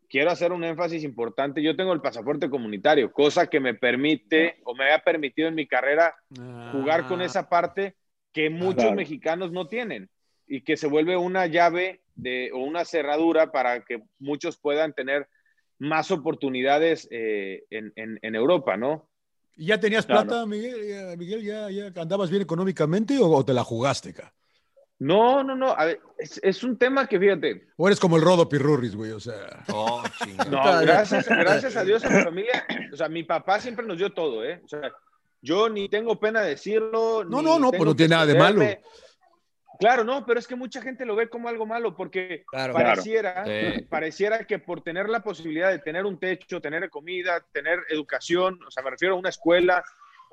quiero 0.08 0.30
hacer 0.30 0.52
un 0.52 0.62
énfasis 0.64 1.02
importante. 1.04 1.62
Yo 1.62 1.74
tengo 1.76 1.92
el 1.92 2.00
pasaporte 2.00 2.48
comunitario, 2.48 3.12
cosa 3.12 3.48
que 3.48 3.60
me 3.60 3.74
permite 3.74 4.56
o 4.64 4.74
me 4.74 4.92
ha 4.92 5.00
permitido 5.00 5.48
en 5.48 5.54
mi 5.56 5.66
carrera 5.66 6.14
jugar 6.72 7.06
con 7.06 7.20
esa 7.20 7.48
parte 7.48 7.96
que 8.32 8.48
muchos 8.50 8.82
Claro. 8.84 8.96
mexicanos 8.96 9.50
no 9.50 9.66
tienen 9.66 10.08
y 10.46 10.60
que 10.62 10.76
se 10.76 10.86
vuelve 10.86 11.16
una 11.16 11.46
llave 11.46 12.02
de, 12.16 12.50
o 12.52 12.58
una 12.58 12.84
cerradura 12.84 13.52
para 13.52 13.84
que 13.84 14.02
muchos 14.18 14.56
puedan 14.56 14.92
tener 14.92 15.28
más 15.78 16.10
oportunidades 16.10 17.06
eh, 17.10 17.64
en, 17.70 17.92
en- 17.96 18.18
en 18.22 18.34
Europa, 18.34 18.76
¿no? 18.76 19.08
¿Y 19.56 19.66
ya 19.66 19.78
tenías 19.80 20.04
plata, 20.06 20.44
Miguel? 20.46 20.86
Ya- 20.88 21.16
Miguel, 21.16 21.42
¿ya, 21.44 21.70
ya 21.70 22.00
andabas 22.02 22.30
bien 22.30 22.42
económicamente 22.42 23.18
o, 23.18 23.28
o 23.30 23.44
te 23.44 23.52
la 23.54 23.62
jugaste, 23.64 24.12
ca? 24.12 24.32
No, 24.98 25.44
no, 25.44 25.54
no. 25.54 25.72
a 25.76 25.84
ver, 25.84 26.00
es, 26.18 26.40
es 26.42 26.64
un 26.64 26.78
tema 26.78 27.06
que 27.06 27.18
fíjate. 27.20 27.66
O 27.76 27.86
eres 27.86 28.00
como 28.00 28.16
el 28.16 28.22
Rodo 28.22 28.48
Pirurris, 28.48 28.96
güey, 28.96 29.12
o 29.12 29.20
sea. 29.20 29.62
Oh, 29.70 30.02
No, 30.50 30.62
gracias, 30.80 31.28
gracias 31.28 31.76
a 31.76 31.84
Dios 31.84 32.02
a 32.06 32.08
mi 32.10 32.22
familia. 32.22 32.64
O 32.92 32.96
sea, 32.96 33.08
mi 33.10 33.22
papá 33.22 33.60
siempre 33.60 33.84
nos 33.86 33.98
dio 33.98 34.14
todo, 34.14 34.42
¿eh? 34.42 34.62
O 34.64 34.68
sea, 34.68 34.90
yo 35.42 35.68
ni 35.68 35.90
tengo 35.90 36.18
pena 36.18 36.40
de 36.40 36.48
decirlo. 36.50 37.24
No, 37.24 37.38
ni 37.40 37.44
no, 37.44 37.58
no, 37.58 37.70
tengo 37.70 37.84
pues 37.84 37.88
no 37.88 37.96
tiene 37.96 38.14
nada 38.14 38.24
de 38.26 38.38
malo. 38.38 38.62
Claro, 39.78 40.04
no, 40.04 40.24
pero 40.26 40.38
es 40.40 40.46
que 40.46 40.56
mucha 40.56 40.80
gente 40.82 41.04
lo 41.04 41.16
ve 41.16 41.28
como 41.28 41.48
algo 41.48 41.66
malo 41.66 41.94
porque 41.96 42.44
Claro. 42.46 42.72
pareciera, 42.72 43.44
Sí. 43.44 43.82
pareciera 43.88 44.44
que 44.44 44.58
por 44.58 44.82
tener 44.82 45.08
la 45.08 45.20
posibilidad 45.22 45.70
de 45.70 45.78
tener 45.78 46.04
un 46.06 46.18
techo, 46.18 46.60
tener 46.60 46.88
comida, 46.90 47.44
tener 47.52 47.80
educación, 47.88 48.58
o 48.66 48.70
sea, 48.70 48.82
me 48.82 48.90
refiero 48.90 49.14
a 49.14 49.18
una 49.18 49.28
escuela, 49.28 49.84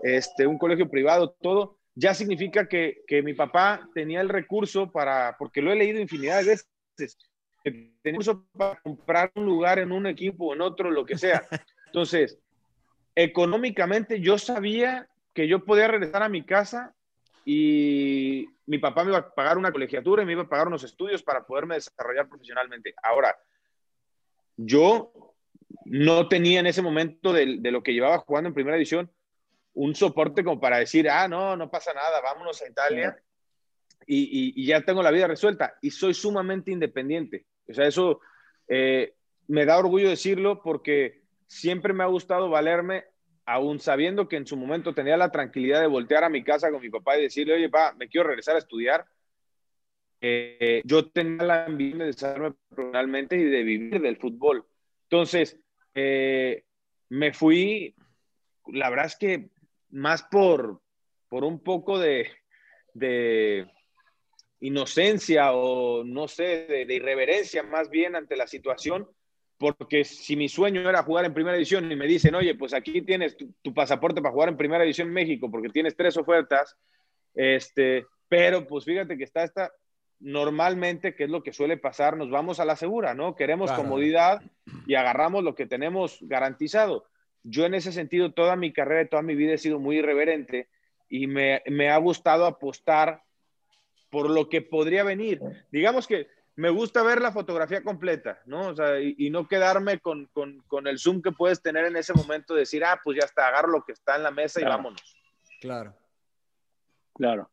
este, 0.01 0.47
un 0.47 0.57
colegio 0.57 0.89
privado, 0.89 1.35
todo, 1.41 1.77
ya 1.95 2.13
significa 2.13 2.67
que, 2.67 3.03
que 3.07 3.21
mi 3.21 3.33
papá 3.33 3.87
tenía 3.93 4.21
el 4.21 4.29
recurso 4.29 4.91
para, 4.91 5.35
porque 5.37 5.61
lo 5.61 5.71
he 5.71 5.75
leído 5.75 5.99
infinidad 6.01 6.39
de 6.41 6.45
veces, 6.45 7.17
que 7.63 7.71
tenía 7.71 7.91
el 8.03 8.11
recurso 8.13 8.45
para 8.57 8.79
comprar 8.81 9.31
un 9.35 9.45
lugar 9.45 9.79
en 9.79 9.91
un 9.91 10.07
equipo 10.07 10.47
o 10.47 10.53
en 10.53 10.61
otro, 10.61 10.89
lo 10.91 11.05
que 11.05 11.17
sea. 11.17 11.43
Entonces, 11.87 12.39
económicamente 13.15 14.19
yo 14.19 14.37
sabía 14.37 15.07
que 15.33 15.47
yo 15.47 15.63
podía 15.65 15.87
regresar 15.87 16.23
a 16.23 16.29
mi 16.29 16.43
casa 16.45 16.95
y 17.45 18.47
mi 18.65 18.77
papá 18.77 19.03
me 19.03 19.09
iba 19.11 19.19
a 19.19 19.33
pagar 19.33 19.57
una 19.57 19.71
colegiatura 19.71 20.23
y 20.23 20.25
me 20.25 20.31
iba 20.33 20.43
a 20.43 20.49
pagar 20.49 20.67
unos 20.67 20.83
estudios 20.83 21.21
para 21.23 21.45
poderme 21.45 21.75
desarrollar 21.75 22.27
profesionalmente. 22.29 22.93
Ahora, 23.03 23.37
yo 24.57 25.11
no 25.85 26.27
tenía 26.27 26.59
en 26.59 26.67
ese 26.67 26.81
momento 26.81 27.33
de, 27.33 27.57
de 27.59 27.71
lo 27.71 27.83
que 27.83 27.93
llevaba 27.93 28.19
jugando 28.19 28.47
en 28.49 28.53
primera 28.53 28.77
división 28.77 29.11
un 29.73 29.95
soporte 29.95 30.43
como 30.43 30.59
para 30.59 30.77
decir, 30.77 31.09
ah, 31.09 31.27
no, 31.27 31.57
no 31.57 31.69
pasa 31.69 31.93
nada, 31.93 32.21
vámonos 32.21 32.61
a 32.61 32.69
Italia 32.69 33.17
y, 34.05 34.21
y- 34.23 34.53
y 34.63 34.65
ya 34.67 34.81
tengo 34.81 35.01
la 35.01 35.11
vida 35.11 35.27
resuelta. 35.27 35.75
Y 35.81 35.89
soy 35.91 36.13
sumamente 36.13 36.71
independiente. 36.71 37.47
O 37.67 37.73
sea, 37.73 37.87
eso 37.87 38.19
eh, 38.67 39.15
me 39.47 39.65
da 39.65 39.77
orgullo 39.79 40.09
decirlo 40.09 40.61
porque 40.61 41.23
siempre 41.47 41.91
me 41.93 42.03
ha 42.03 42.07
gustado 42.07 42.49
valerme, 42.49 43.05
aún 43.45 43.79
sabiendo 43.79 44.27
que 44.27 44.37
en 44.37 44.47
su 44.47 44.55
momento 44.55 44.93
tenía 44.93 45.17
la 45.17 45.31
tranquilidad 45.31 45.81
de 45.81 45.87
voltear 45.87 46.23
a 46.23 46.29
mi 46.29 46.43
casa 46.43 46.71
con 46.71 46.81
mi 46.81 46.89
papá 46.89 47.17
y 47.17 47.23
decirle, 47.23 47.55
oye, 47.55 47.69
pa, 47.69 47.93
me 47.93 48.07
quiero 48.07 48.27
regresar 48.27 48.55
a 48.55 48.59
estudiar. 48.59 49.05
Eh, 50.21 50.81
yo 50.85 51.09
tenía 51.09 51.43
la 51.43 51.65
ambición 51.65 51.99
de 51.99 52.05
desarrollarme 52.05 52.57
profesionalmente 52.69 53.35
y 53.35 53.43
de 53.43 53.63
vivir 53.63 54.01
del 54.01 54.17
fútbol. 54.17 54.65
Entonces, 55.03 55.59
eh, 55.93 56.63
me 57.09 57.33
fui, 57.33 57.93
la 58.67 58.89
verdad 58.89 59.07
es 59.07 59.17
que 59.17 59.49
más 59.89 60.23
por, 60.23 60.81
por 61.27 61.43
un 61.43 61.59
poco 61.59 61.99
de, 61.99 62.29
de 62.93 63.67
inocencia 64.61 65.51
o 65.51 66.05
no 66.05 66.29
sé, 66.29 66.65
de 66.87 66.93
irreverencia 66.93 67.63
más 67.63 67.89
bien 67.89 68.15
ante 68.15 68.37
la 68.37 68.47
situación, 68.47 69.09
porque 69.57 70.03
si 70.03 70.35
mi 70.35 70.49
sueño 70.49 70.89
era 70.89 71.03
jugar 71.03 71.25
en 71.25 71.33
primera 71.33 71.55
división 71.55 71.89
y 71.91 71.95
me 71.95 72.07
dicen, 72.07 72.35
oye, 72.35 72.55
pues 72.55 72.73
aquí 72.73 73.01
tienes 73.01 73.37
tu, 73.37 73.53
tu 73.61 73.73
pasaporte 73.73 74.21
para 74.21 74.33
jugar 74.33 74.49
en 74.49 74.57
primera 74.57 74.83
división 74.83 75.07
en 75.07 75.13
México 75.13 75.49
porque 75.49 75.69
tienes 75.69 75.95
tres 75.95 76.17
ofertas, 76.17 76.77
este, 77.33 78.05
pero 78.27 78.67
pues 78.67 78.85
fíjate 78.85 79.17
que 79.17 79.23
está 79.23 79.43
esta, 79.43 79.71
normalmente, 80.19 81.15
que 81.15 81.25
es 81.25 81.29
lo 81.29 81.43
que 81.43 81.53
suele 81.53 81.77
pasar, 81.77 82.17
nos 82.17 82.29
vamos 82.29 82.59
a 82.59 82.65
la 82.65 82.75
segura, 82.75 83.13
¿no? 83.13 83.35
Queremos 83.35 83.69
Claro. 83.69 83.83
comodidad 83.83 84.41
y 84.87 84.95
agarramos 84.95 85.43
lo 85.43 85.55
que 85.55 85.65
tenemos 85.65 86.19
garantizado. 86.21 87.05
Yo 87.43 87.65
en 87.65 87.73
ese 87.73 87.91
sentido, 87.91 88.31
toda 88.31 88.55
mi 88.55 88.71
carrera 88.71 89.01
y 89.03 89.09
toda 89.09 89.21
mi 89.21 89.35
vida 89.35 89.53
he 89.53 89.57
sido 89.57 89.79
muy 89.79 89.97
irreverente 89.97 90.67
y 91.09 91.27
me, 91.27 91.61
me 91.67 91.89
ha 91.89 91.97
gustado 91.97 92.45
apostar 92.45 93.21
por 94.09 94.29
lo 94.29 94.47
que 94.47 94.61
podría 94.61 95.03
venir. 95.03 95.41
Digamos 95.71 96.07
que 96.07 96.27
me 96.55 96.69
gusta 96.69 97.01
ver 97.03 97.21
la 97.21 97.31
fotografía 97.31 97.83
completa, 97.83 98.39
¿no? 98.45 98.69
O 98.69 98.75
sea, 98.75 98.99
y, 98.99 99.15
y 99.17 99.29
no 99.29 99.47
quedarme 99.47 99.99
con, 99.99 100.27
con, 100.27 100.59
con 100.67 100.87
el 100.87 100.99
zoom 100.99 101.21
que 101.21 101.31
puedes 101.31 101.61
tener 101.61 101.85
en 101.85 101.95
ese 101.95 102.13
momento, 102.13 102.53
de 102.53 102.61
decir, 102.61 102.83
ah, 102.85 102.99
pues 103.03 103.17
ya 103.19 103.25
está, 103.25 103.47
agarro 103.47 103.69
lo 103.69 103.83
que 103.83 103.93
está 103.93 104.15
en 104.15 104.23
la 104.23 104.31
mesa 104.31 104.61
y 104.61 104.65
vámonos. 104.65 105.01
Claro. 105.59 105.95
Claro. 107.13 107.49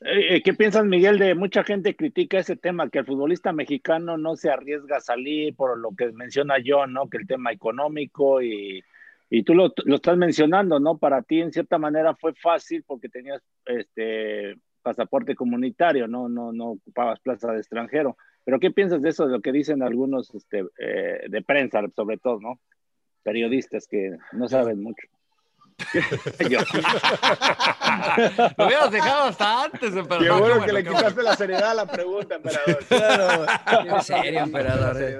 Eh, 0.00 0.36
eh, 0.36 0.42
¿Qué 0.42 0.54
piensas, 0.54 0.84
Miguel, 0.84 1.18
de 1.18 1.34
mucha 1.34 1.64
gente 1.64 1.96
critica 1.96 2.38
ese 2.38 2.56
tema, 2.56 2.90
que 2.90 2.98
el 2.98 3.06
futbolista 3.06 3.52
mexicano 3.52 4.16
no 4.16 4.36
se 4.36 4.50
arriesga 4.50 4.98
a 4.98 5.00
salir 5.00 5.56
por 5.56 5.78
lo 5.78 5.90
que 5.96 6.12
menciona 6.12 6.56
John, 6.64 6.92
¿no? 6.92 7.08
Que 7.08 7.18
el 7.18 7.26
tema 7.26 7.52
económico 7.52 8.42
y, 8.42 8.84
y 9.30 9.42
tú 9.42 9.54
lo, 9.54 9.72
lo 9.84 9.96
estás 9.96 10.16
mencionando, 10.16 10.78
¿no? 10.78 10.98
Para 10.98 11.22
ti, 11.22 11.40
en 11.40 11.52
cierta 11.52 11.78
manera, 11.78 12.14
fue 12.14 12.34
fácil 12.34 12.84
porque 12.86 13.08
tenías 13.08 13.42
este 13.64 14.56
pasaporte 14.84 15.34
comunitario, 15.34 16.06
¿no? 16.06 16.28
No, 16.28 16.52
no 16.52 16.72
ocupabas 16.72 17.18
plaza 17.18 17.50
de 17.50 17.58
extranjero. 17.58 18.16
Pero 18.44 18.60
¿qué 18.60 18.70
piensas 18.70 19.02
de 19.02 19.08
eso, 19.08 19.26
de 19.26 19.32
lo 19.32 19.40
que 19.40 19.50
dicen 19.50 19.82
algunos 19.82 20.32
este, 20.34 20.64
eh, 20.78 21.24
de 21.28 21.42
prensa, 21.42 21.80
sobre 21.96 22.18
todo, 22.18 22.38
¿no? 22.40 22.60
Periodistas 23.24 23.88
que 23.88 24.16
no 24.32 24.46
saben 24.48 24.82
mucho. 24.82 25.08
Yo. 26.50 26.60
Lo 28.58 28.66
hubieras 28.66 28.90
dejado 28.92 29.24
hasta 29.24 29.64
antes, 29.64 29.96
emperador. 29.96 30.20
Qué 30.20 30.28
No, 30.28 30.38
bueno 30.38 30.60
qué 30.60 30.66
que 30.66 30.72
le 30.72 30.84
quitaste 30.84 31.22
la 31.22 31.34
seriedad 31.36 31.70
a 31.70 31.74
la 31.74 31.86
pregunta, 31.86 32.36
emperador. 32.36 32.84
Claro, 32.86 33.46
qué 33.96 34.02
serio, 34.02 34.40
emperador. 34.40 35.02
eh. 35.02 35.18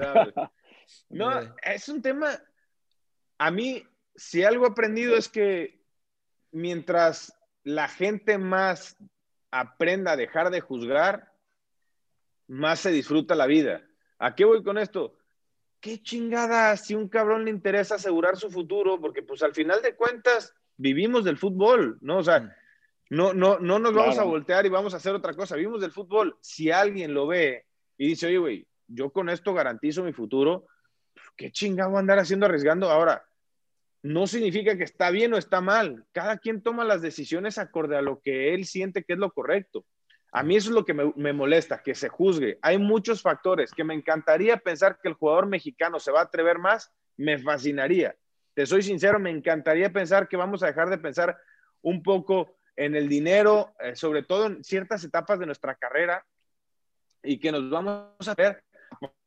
No, 1.09 1.31
es 1.63 1.89
un 1.89 2.01
tema. 2.01 2.29
A 3.37 3.51
mí, 3.51 3.83
si 4.15 4.43
algo 4.43 4.65
he 4.65 4.69
aprendido 4.69 5.17
es 5.17 5.27
que 5.27 5.81
mientras 6.51 7.37
la 7.63 7.87
gente 7.87 8.37
más 8.37 8.95
aprenda 9.59 10.11
a 10.11 10.17
dejar 10.17 10.49
de 10.49 10.59
juzgar, 10.59 11.31
más 12.47 12.81
se 12.81 12.91
disfruta 12.91 13.35
la 13.35 13.45
vida. 13.45 13.81
¿A 14.19 14.35
qué 14.35 14.43
voy 14.43 14.63
con 14.63 14.77
esto? 14.77 15.15
Qué 15.79 16.01
chingada 16.01 16.75
si 16.75 16.93
un 16.93 17.07
cabrón 17.07 17.45
le 17.45 17.51
interesa 17.51 17.95
asegurar 17.95 18.35
su 18.35 18.49
futuro, 18.49 18.99
porque 18.99 19.23
pues 19.23 19.41
al 19.43 19.53
final 19.53 19.81
de 19.81 19.95
cuentas 19.95 20.53
vivimos 20.75 21.23
del 21.23 21.37
fútbol, 21.37 21.97
¿no? 22.01 22.17
O 22.17 22.23
sea, 22.23 22.53
no, 23.09 23.33
no, 23.33 23.59
no 23.59 23.79
nos 23.79 23.93
vamos 23.93 24.17
a 24.17 24.23
voltear 24.23 24.65
y 24.65 24.69
vamos 24.69 24.93
a 24.93 24.97
hacer 24.97 25.15
otra 25.15 25.33
cosa, 25.33 25.55
vivimos 25.55 25.79
del 25.79 25.91
fútbol. 25.91 26.37
Si 26.41 26.69
alguien 26.69 27.13
lo 27.13 27.27
ve 27.27 27.65
y 27.97 28.09
dice, 28.09 28.27
oye, 28.27 28.37
güey, 28.37 28.67
yo 28.87 29.11
con 29.11 29.29
esto 29.29 29.53
garantizo 29.53 30.03
mi 30.03 30.11
futuro, 30.11 30.67
pues, 31.13 31.27
qué 31.37 31.51
chingado 31.51 31.97
andar 31.97 32.19
haciendo 32.19 32.45
arriesgando. 32.45 32.89
Ahora, 32.89 33.25
no 34.05 34.27
significa 34.27 34.77
que 34.77 34.83
está 34.83 35.09
bien 35.09 35.33
o 35.33 35.37
está 35.37 35.61
mal. 35.61 36.05
Cada 36.11 36.37
quien 36.37 36.61
toma 36.61 36.83
las 36.83 37.01
decisiones 37.01 37.57
acorde 37.57 37.97
a 37.97 38.03
lo 38.03 38.21
que 38.21 38.53
él 38.53 38.65
siente 38.65 39.03
que 39.03 39.13
es 39.13 39.19
lo 39.19 39.31
correcto. 39.31 39.83
A 40.31 40.43
mí 40.43 40.55
eso 40.55 40.69
es 40.69 40.75
lo 40.75 40.85
que 40.85 40.93
me, 40.93 41.33
molesta, 41.33 41.81
que 41.81 41.95
se 41.95 42.07
juzgue. 42.07 42.59
Hay 42.61 42.77
muchos 42.77 43.23
factores 43.23 43.71
que 43.71 43.83
me 43.83 43.95
encantaría 43.95 44.57
pensar 44.57 44.99
que 45.01 45.07
el 45.07 45.15
jugador 45.15 45.47
mexicano 45.47 45.99
se 45.99 46.11
va 46.11 46.19
a 46.19 46.25
atrever 46.25 46.59
más, 46.59 46.93
me 47.17 47.39
fascinaría. 47.39 48.15
Te 48.53 48.67
soy 48.67 48.83
sincero, 48.83 49.17
me 49.17 49.31
encantaría 49.31 49.91
pensar 49.91 50.27
que 50.27 50.37
vamos 50.37 50.61
a 50.61 50.67
dejar 50.67 50.91
de 50.91 50.99
pensar 50.99 51.35
un 51.81 52.03
poco 52.03 52.59
en 52.75 52.95
el 52.95 53.09
dinero, 53.09 53.73
eh, 53.79 53.95
sobre 53.95 54.21
todo 54.21 54.45
en 54.45 54.63
ciertas 54.63 55.03
etapas 55.03 55.39
de 55.39 55.47
nuestra 55.47 55.73
carrera, 55.73 56.23
y 57.23 57.39
que 57.39 57.51
nos 57.51 57.67
vamos 57.71 58.27
a 58.27 58.35
ver 58.35 58.63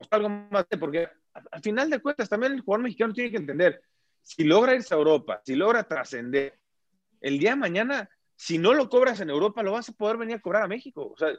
algo 0.09 0.29
más, 0.29 0.67
porque 0.79 1.09
al 1.51 1.63
final 1.63 1.91
de 1.91 1.99
cuentas 1.99 2.29
también 2.29 2.53
el 2.53 2.61
jugador 2.61 2.85
mexicano 2.85 3.13
tiene 3.13 3.33
que 3.33 3.39
entender, 3.39 3.83
si 4.23 4.45
logra 4.45 4.75
irse 4.75 4.95
a 4.95 4.99
Europa, 4.99 5.41
si 5.45 5.55
logra 5.55 5.85
trascender, 5.85 6.59
el 7.21 7.39
día 7.39 7.51
de 7.51 7.57
mañana, 7.57 8.11
si 8.37 8.59
no 8.59 8.75
lo 8.75 8.89
cobras 8.89 9.21
en 9.21 9.31
Europa, 9.31 9.63
lo 9.63 9.73
vas 9.73 9.89
a 9.89 9.93
poder 9.93 10.17
venir 10.17 10.37
a 10.37 10.41
cobrar 10.41 10.63
a 10.63 10.69
México. 10.69 11.13
O 11.13 11.17
sea, 11.17 11.31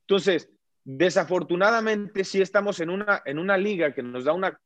entonces, 0.00 0.50
desafortunadamente 0.84 2.24
sí 2.24 2.40
estamos 2.40 2.80
en 2.80 2.90
una, 2.90 3.22
en 3.24 3.38
una 3.38 3.58
liga 3.58 3.92
que 3.92 4.02
nos 4.02 4.24
da 4.24 4.32
una... 4.32 4.58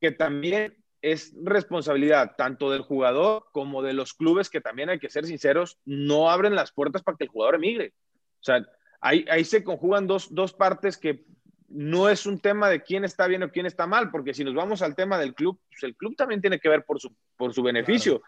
que 0.00 0.12
también 0.12 0.76
es 1.02 1.32
responsabilidad 1.42 2.34
tanto 2.36 2.70
del 2.70 2.82
jugador 2.82 3.46
como 3.52 3.82
de 3.82 3.94
los 3.94 4.12
clubes 4.12 4.50
que 4.50 4.60
también 4.60 4.90
hay 4.90 4.98
que 4.98 5.08
ser 5.08 5.24
sinceros, 5.24 5.78
no 5.86 6.30
abren 6.30 6.54
las 6.54 6.72
puertas 6.72 7.02
para 7.02 7.16
que 7.16 7.24
el 7.24 7.30
jugador 7.30 7.54
emigre. 7.54 7.94
O 8.40 8.42
sea, 8.42 8.66
ahí, 9.00 9.24
ahí 9.30 9.44
se 9.44 9.64
conjugan 9.64 10.06
dos, 10.06 10.34
dos 10.34 10.52
partes 10.52 10.98
que 10.98 11.24
no 11.70 12.08
es 12.08 12.26
un 12.26 12.40
tema 12.40 12.68
de 12.68 12.82
quién 12.82 13.04
está 13.04 13.26
bien 13.26 13.42
o 13.42 13.50
quién 13.50 13.64
está 13.64 13.86
mal, 13.86 14.10
porque 14.10 14.34
si 14.34 14.44
nos 14.44 14.54
vamos 14.54 14.82
al 14.82 14.96
tema 14.96 15.18
del 15.18 15.34
club, 15.34 15.58
pues 15.68 15.82
el 15.84 15.96
club 15.96 16.16
también 16.16 16.40
tiene 16.40 16.58
que 16.58 16.68
ver 16.68 16.84
por 16.84 17.00
su, 17.00 17.14
por 17.36 17.54
su 17.54 17.62
beneficio. 17.62 18.22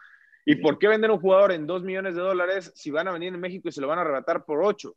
¿Y 0.45 0.55
por 0.55 0.77
qué 0.77 0.87
vender 0.87 1.11
un 1.11 1.19
jugador 1.19 1.51
en 1.51 1.67
dos 1.67 1.83
millones 1.83 2.15
de 2.15 2.21
dólares 2.21 2.71
si 2.75 2.91
van 2.91 3.07
a 3.07 3.11
venir 3.11 3.33
en 3.33 3.39
México 3.39 3.69
y 3.69 3.71
se 3.71 3.81
lo 3.81 3.87
van 3.87 3.99
a 3.99 4.01
arrebatar 4.01 4.45
por 4.45 4.63
ocho? 4.63 4.95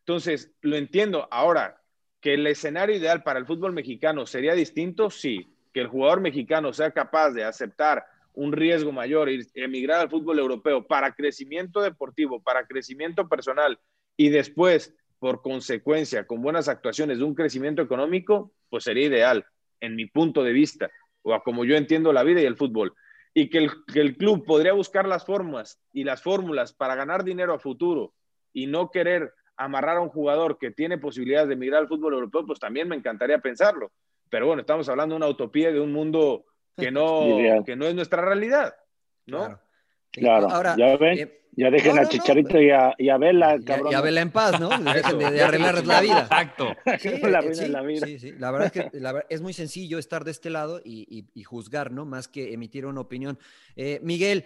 Entonces, 0.00 0.52
lo 0.60 0.76
entiendo. 0.76 1.28
Ahora, 1.30 1.80
que 2.20 2.34
el 2.34 2.46
escenario 2.46 2.96
ideal 2.96 3.22
para 3.22 3.38
el 3.38 3.46
fútbol 3.46 3.72
mexicano 3.72 4.26
sería 4.26 4.54
distinto, 4.54 5.10
sí. 5.10 5.54
Que 5.72 5.80
el 5.80 5.88
jugador 5.88 6.20
mexicano 6.20 6.72
sea 6.72 6.92
capaz 6.92 7.30
de 7.30 7.44
aceptar 7.44 8.06
un 8.34 8.52
riesgo 8.52 8.92
mayor 8.92 9.28
y 9.28 9.46
emigrar 9.54 10.00
al 10.00 10.10
fútbol 10.10 10.38
europeo 10.38 10.86
para 10.86 11.12
crecimiento 11.12 11.80
deportivo, 11.80 12.42
para 12.42 12.66
crecimiento 12.66 13.28
personal 13.28 13.78
y 14.16 14.30
después 14.30 14.94
por 15.22 15.40
consecuencia, 15.40 16.26
con 16.26 16.42
buenas 16.42 16.66
actuaciones 16.66 17.18
de 17.18 17.22
un 17.22 17.36
crecimiento 17.36 17.80
económico, 17.80 18.50
pues 18.68 18.82
sería 18.82 19.06
ideal, 19.06 19.46
en 19.78 19.94
mi 19.94 20.06
punto 20.06 20.42
de 20.42 20.50
vista, 20.50 20.90
o 21.22 21.32
a 21.32 21.44
como 21.44 21.64
yo 21.64 21.76
entiendo 21.76 22.12
la 22.12 22.24
vida 22.24 22.40
y 22.40 22.44
el 22.44 22.56
fútbol. 22.56 22.92
Y 23.32 23.48
que 23.48 23.58
el, 23.58 23.70
que 23.84 24.00
el 24.00 24.16
club 24.16 24.44
podría 24.44 24.72
buscar 24.72 25.06
las 25.06 25.24
formas 25.24 25.78
y 25.92 26.02
las 26.02 26.24
fórmulas 26.24 26.72
para 26.72 26.96
ganar 26.96 27.22
dinero 27.22 27.54
a 27.54 27.60
futuro 27.60 28.12
y 28.52 28.66
no 28.66 28.90
querer 28.90 29.32
amarrar 29.56 29.98
a 29.98 30.00
un 30.00 30.08
jugador 30.08 30.58
que 30.58 30.72
tiene 30.72 30.98
posibilidades 30.98 31.46
de 31.46 31.54
emigrar 31.54 31.82
al 31.82 31.88
fútbol 31.88 32.14
europeo, 32.14 32.44
pues 32.44 32.58
también 32.58 32.88
me 32.88 32.96
encantaría 32.96 33.38
pensarlo. 33.38 33.92
Pero 34.28 34.48
bueno, 34.48 34.62
estamos 34.62 34.88
hablando 34.88 35.14
de 35.14 35.18
una 35.18 35.28
utopía 35.28 35.70
de 35.70 35.78
un 35.78 35.92
mundo 35.92 36.46
que 36.76 36.90
no, 36.90 37.62
que 37.64 37.76
no 37.76 37.86
es 37.86 37.94
nuestra 37.94 38.22
realidad, 38.22 38.74
¿no? 39.26 39.38
Claro, 39.38 39.60
Ahora, 40.26 40.76
ya 40.76 40.96
ven. 40.96 41.18
Eh, 41.18 41.38
ya 41.54 41.70
dejen 41.70 41.98
a 41.98 42.08
Chicharito 42.08 42.58
y, 42.58 42.70
a, 42.70 42.94
y, 42.96 43.10
a, 43.10 43.18
Vela, 43.18 43.58
cabrón. 43.64 43.92
Y 43.92 43.94
a 43.94 44.00
Vela 44.00 44.22
en 44.22 44.30
paz, 44.30 44.58
¿no? 44.58 44.70
Dejen 44.94 45.18
de, 45.18 45.30
de 45.30 45.42
arreglar 45.42 45.86
la 45.86 46.00
vida. 46.00 46.20
Exacto. 46.20 46.74
Sí, 46.98 47.10
la, 47.22 47.42
sí, 47.54 47.68
la, 47.68 47.82
vida. 47.82 48.06
sí, 48.06 48.18
sí, 48.18 48.32
La 48.38 48.50
verdad 48.50 48.72
es 48.74 48.90
que 48.90 49.00
la, 49.00 49.24
es 49.28 49.42
muy 49.42 49.52
sencillo 49.52 49.98
estar 49.98 50.24
de 50.24 50.30
este 50.30 50.48
lado 50.48 50.80
y, 50.82 51.06
y, 51.10 51.28
y 51.34 51.44
juzgar, 51.44 51.92
¿no? 51.92 52.06
Más 52.06 52.26
que 52.26 52.54
emitir 52.54 52.86
una 52.86 53.02
opinión. 53.02 53.38
Eh, 53.76 54.00
Miguel, 54.02 54.44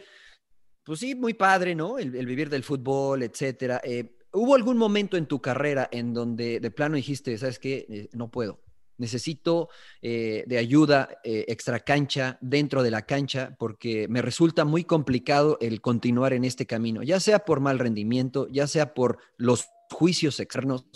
pues 0.85 0.99
sí, 0.99 1.15
muy 1.15 1.35
padre, 1.35 1.77
¿no? 1.77 1.99
El, 1.99 2.15
el 2.17 2.27
vivir 2.27 2.51
del 2.51 2.65
fútbol, 2.65 3.23
etcétera. 3.23 3.81
Eh, 3.85 4.17
¿Hubo 4.33 4.57
algún 4.57 4.77
momento 4.77 5.17
en 5.17 5.27
tu 5.27 5.41
carrera 5.41 5.89
en 5.93 6.13
donde 6.13 6.59
de 6.59 6.71
plano 6.73 6.97
dijiste, 6.97 7.39
¿sabes 7.39 7.61
qué? 7.61 7.87
Eh, 7.89 8.09
no 8.15 8.31
puedo 8.33 8.66
necesito 8.99 9.69
eh, 10.03 10.45
de 10.47 10.59
ayuda 10.59 11.09
eh, 11.25 11.45
extra 11.49 11.81
cancha 11.81 12.39
dentro 12.41 12.83
de 12.83 12.91
la 12.91 13.03
cancha 13.03 13.55
porque 13.59 14.09
me 14.09 14.23
resulta 14.23 14.65
muy 14.65 14.85
complicado 14.85 15.59
el 15.61 15.81
continuar 15.81 16.33
en 16.33 16.45
este 16.45 16.67
camino, 16.67 17.03
ya 17.03 17.21
sea 17.21 17.41
por 17.41 17.61
mal 17.61 17.79
rendimiento, 17.79 18.49
ya 18.49 18.67
sea 18.67 18.95
por 18.95 19.19
los 19.37 19.69
juicios 19.91 20.41
externos. 20.41 20.87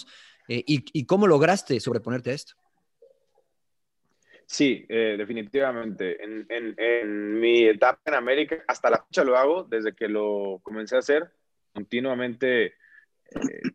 Eh, 0.48 0.64
y, 0.66 1.06
cómo 1.06 1.28
lograste 1.28 1.78
sobreponerte 1.78 2.30
a 2.30 2.34
esto? 2.34 2.54
Sí, 4.46 4.84
definitivamente. 4.88 6.24
En, 6.24 6.44
en, 6.48 7.38
mi 7.38 7.62
etapa 7.66 8.00
en 8.06 8.14
América, 8.14 8.56
hasta 8.66 8.90
la 8.90 9.04
fecha 9.04 9.22
lo 9.22 9.36
hago, 9.36 9.62
desde 9.62 9.94
que 9.94 10.08
lo 10.08 10.58
comencé 10.64 10.96
a 10.96 10.98
hacer, 10.98 11.30
continuamente 11.72 12.74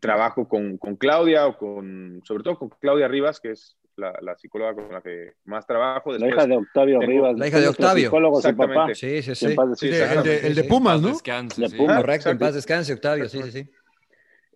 trabajo 0.02 0.46
con, 0.48 0.76
con, 0.76 0.96
Claudia 0.96 1.46
o 1.46 1.56
con, 1.56 2.20
sobre 2.24 2.44
todo 2.44 2.58
con 2.58 2.68
Claudia 2.68 3.08
Rivas, 3.08 3.40
que 3.40 3.52
es 3.52 3.78
la, 3.96 4.36
psicóloga 4.36 4.74
con 4.74 4.92
la 4.92 5.00
que 5.00 5.34
más 5.44 5.66
trabajo. 5.66 6.12
la 6.12 6.28
hija 6.28 6.46
de 6.46 6.56
Octavio 6.56 7.00
Rivas. 7.00 7.38
La 7.38 7.48
hija 7.48 7.60
de 7.60 7.68
Octavio. 7.68 8.04
Psicólogo, 8.04 8.38
Exactamente. 8.38 8.94
Sí, 8.94 9.22
sí, 9.22 9.34
sí. 9.34 9.46
el, 9.46 10.54
de, 10.54 10.64
Pumas, 10.64 11.00
¿no? 11.00 11.08
Descanse, 11.08 11.76
Correcto, 11.76 12.30
en 12.30 12.38
paz 12.38 12.54
descanse, 12.54 12.92
Octavio, 12.92 13.28
sí, 13.28 13.42
sí, 13.42 13.50
sí. 13.50 13.70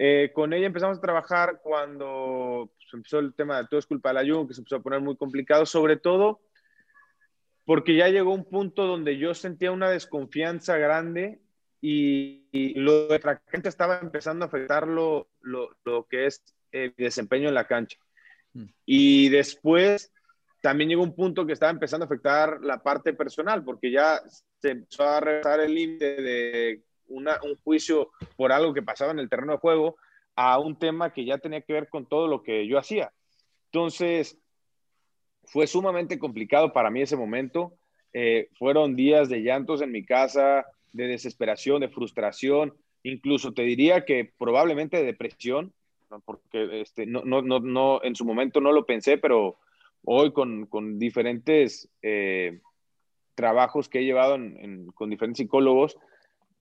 Eh, 0.02 0.30
con 0.32 0.52
ella 0.52 0.66
empezamos 0.66 0.96
a 0.96 1.00
trabajar 1.00 1.60
cuando 1.62 2.70
pues, 2.74 2.88
empezó 2.94 3.18
el 3.18 3.34
tema 3.34 3.58
de 3.58 3.68
todo 3.68 3.78
es 3.78 3.86
culpa 3.86 4.08
de 4.08 4.14
la 4.14 4.32
Jun, 4.32 4.48
que 4.48 4.54
se 4.54 4.60
empezó 4.60 4.76
a 4.76 4.82
poner 4.82 5.00
muy 5.00 5.14
complicado, 5.14 5.66
sobre 5.66 5.96
todo 5.96 6.40
porque 7.66 7.94
ya 7.94 8.08
llegó 8.08 8.32
un 8.32 8.46
punto 8.46 8.86
donde 8.86 9.18
yo 9.18 9.34
sentía 9.34 9.70
una 9.70 9.90
desconfianza 9.90 10.78
grande 10.78 11.38
y, 11.80 12.46
lo 12.80 13.08
de 13.08 13.20
la 13.20 13.40
gente 13.48 13.68
estaba 13.68 14.00
empezando 14.00 14.44
a 14.44 14.48
afectar 14.48 14.88
lo, 14.88 15.28
lo, 15.40 15.70
lo 15.84 16.06
que 16.08 16.26
es 16.26 16.42
el 16.72 16.94
desempeño 16.96 17.48
en 17.48 17.54
la 17.54 17.66
cancha. 17.66 17.98
Mm. 18.52 18.64
Y 18.86 19.28
después 19.28 20.12
también 20.60 20.90
llegó 20.90 21.02
un 21.02 21.14
punto 21.14 21.46
que 21.46 21.52
estaba 21.52 21.70
empezando 21.70 22.04
a 22.04 22.06
afectar 22.06 22.60
la 22.62 22.82
parte 22.82 23.12
personal, 23.14 23.64
porque 23.64 23.90
ya 23.90 24.20
se 24.60 24.70
empezó 24.70 25.04
a 25.04 25.20
regresar 25.20 25.60
el 25.60 25.74
límite 25.74 26.22
de 26.22 26.82
un 27.08 27.26
juicio 27.64 28.10
por 28.36 28.52
algo 28.52 28.72
que 28.72 28.82
pasaba 28.82 29.10
en 29.10 29.18
el 29.18 29.28
terreno 29.28 29.52
de 29.52 29.58
juego 29.58 29.96
a 30.36 30.58
un 30.58 30.78
tema 30.78 31.12
que 31.12 31.24
ya 31.24 31.38
tenía 31.38 31.60
que 31.60 31.72
ver 31.72 31.88
con 31.88 32.06
todo 32.06 32.28
lo 32.28 32.42
que 32.42 32.66
yo 32.68 32.78
hacía. 32.78 33.12
Entonces, 33.72 34.38
fue 35.44 35.66
sumamente 35.66 36.18
complicado 36.18 36.72
para 36.72 36.90
mí 36.90 37.02
ese 37.02 37.16
momento. 37.16 37.74
Eh, 38.12 38.48
fueron 38.58 38.96
días 38.96 39.28
de 39.28 39.42
llantos 39.42 39.82
en 39.82 39.92
mi 39.92 40.04
casa, 40.04 40.66
de 40.92 41.06
desesperación, 41.06 41.80
de 41.80 41.88
frustración, 41.88 42.74
incluso 43.02 43.52
te 43.52 43.62
diría 43.62 44.04
que 44.04 44.32
probablemente 44.38 44.96
de 44.96 45.04
depresión, 45.04 45.72
porque 46.18 46.80
este, 46.80 47.06
no, 47.06 47.22
no, 47.24 47.42
no, 47.42 47.60
no, 47.60 48.02
en 48.02 48.16
su 48.16 48.24
momento 48.24 48.60
no 48.60 48.72
lo 48.72 48.84
pensé, 48.84 49.18
pero 49.18 49.56
hoy 50.04 50.32
con, 50.32 50.66
con 50.66 50.98
diferentes 50.98 51.88
eh, 52.02 52.60
trabajos 53.34 53.88
que 53.88 54.00
he 54.00 54.04
llevado 54.04 54.36
con 54.94 55.10
diferentes 55.10 55.38
psicólogos, 55.38 55.96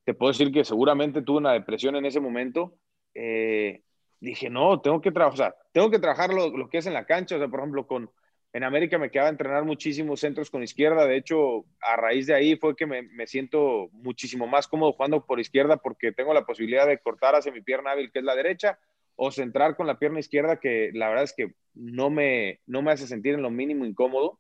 te 0.06 0.14
puedo 0.14 0.32
decir 0.32 0.52
que 0.52 0.64
seguramente 0.64 1.22
tuve 1.22 1.38
una 1.38 1.54
depresión 1.54 1.96
en 1.96 2.06
ese 2.06 2.20
momento. 2.20 2.74
Eh, 3.14 3.84
dije, 4.20 4.50
no, 4.50 4.82
tengo 4.82 5.02
que 5.02 5.12
trabajar, 5.12 5.56
tengo 5.72 5.90
que 5.90 6.00
trabajar 6.00 6.34
lo, 6.34 6.50
lo, 6.56 6.70
que 6.70 6.80
es 6.80 6.86
en 6.86 6.94
la 6.94 7.06
cancha, 7.06 7.36
o 7.36 7.40
sea, 7.40 7.48
por 7.48 7.60
ejemplo, 7.60 7.88
con, 7.88 8.10
en 8.54 8.64
América 8.64 8.98
me 8.98 9.12
quedaba 9.12 9.30
entrenar 9.30 9.66
muchísimos 9.66 10.20
centros 10.20 10.50
con 10.50 10.64
izquierda, 10.64 11.06
de 11.06 11.18
hecho, 11.18 11.66
a 11.82 11.96
raíz 11.96 12.28
de 12.28 12.34
ahí 12.34 12.56
fue 12.56 12.76
que 12.76 12.86
me, 12.86 13.04
me, 13.04 13.28
siento 13.28 13.90
muchísimo 13.92 14.48
más 14.48 14.68
cómodo 14.68 14.94
jugando 14.94 15.26
por 15.26 15.40
izquierda 15.40 15.78
porque 15.78 16.12
tengo 16.12 16.34
la 16.34 16.46
posibilidad 16.46 16.88
de 16.88 17.00
cortar 17.00 17.36
hacia 17.36 17.52
mi 17.52 17.62
pierna 17.62 17.92
hábil, 17.92 18.12
que 18.12 18.20
es 18.20 18.26
la 18.26 18.36
derecha, 18.36 18.80
o 19.22 19.32
centrar 19.32 19.76
con 19.76 19.86
la 19.86 20.00
pierna 20.00 20.22
izquierda, 20.22 20.62
que 20.62 20.92
la 20.94 21.10
verdad 21.10 21.26
es 21.26 21.34
que 21.34 21.54
no 21.74 22.10
me, 22.10 22.62
no 22.66 22.82
me 22.82 22.94
hace 22.94 23.06
sentir 23.06 23.34
en 23.34 23.42
lo 23.42 23.50
mínimo 23.50 23.86
incómodo. 23.86 24.40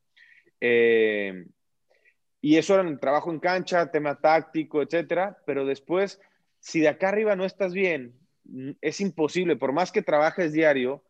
Eh, 0.61 1.45
y 2.39 2.55
eso 2.55 2.75
era 2.75 2.87
el 2.87 2.97
trabajo 2.97 3.29
en 3.29 3.39
cancha, 3.39 3.91
tema 3.91 4.21
táctico, 4.21 4.81
etcétera. 4.81 5.37
Pero 5.45 5.65
después, 5.65 6.21
si 6.59 6.79
de 6.79 6.87
acá 6.87 7.09
arriba 7.09 7.35
no 7.35 7.43
estás 7.43 7.73
bien, 7.73 8.13
es 8.79 9.01
imposible, 9.01 9.57
por 9.57 9.73
más 9.73 9.91
que 9.91 10.01
trabajes 10.01 10.53
diario, 10.53 11.03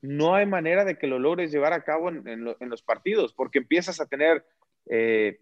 no 0.00 0.34
hay 0.34 0.46
manera 0.46 0.84
de 0.84 0.98
que 0.98 1.06
lo 1.06 1.20
logres 1.20 1.52
llevar 1.52 1.74
a 1.74 1.84
cabo 1.84 2.08
en, 2.08 2.44
los 2.44 2.82
partidos, 2.82 3.32
porque 3.32 3.58
empiezas 3.58 4.00
a 4.00 4.06
tener 4.06 4.44
eh, 4.90 5.38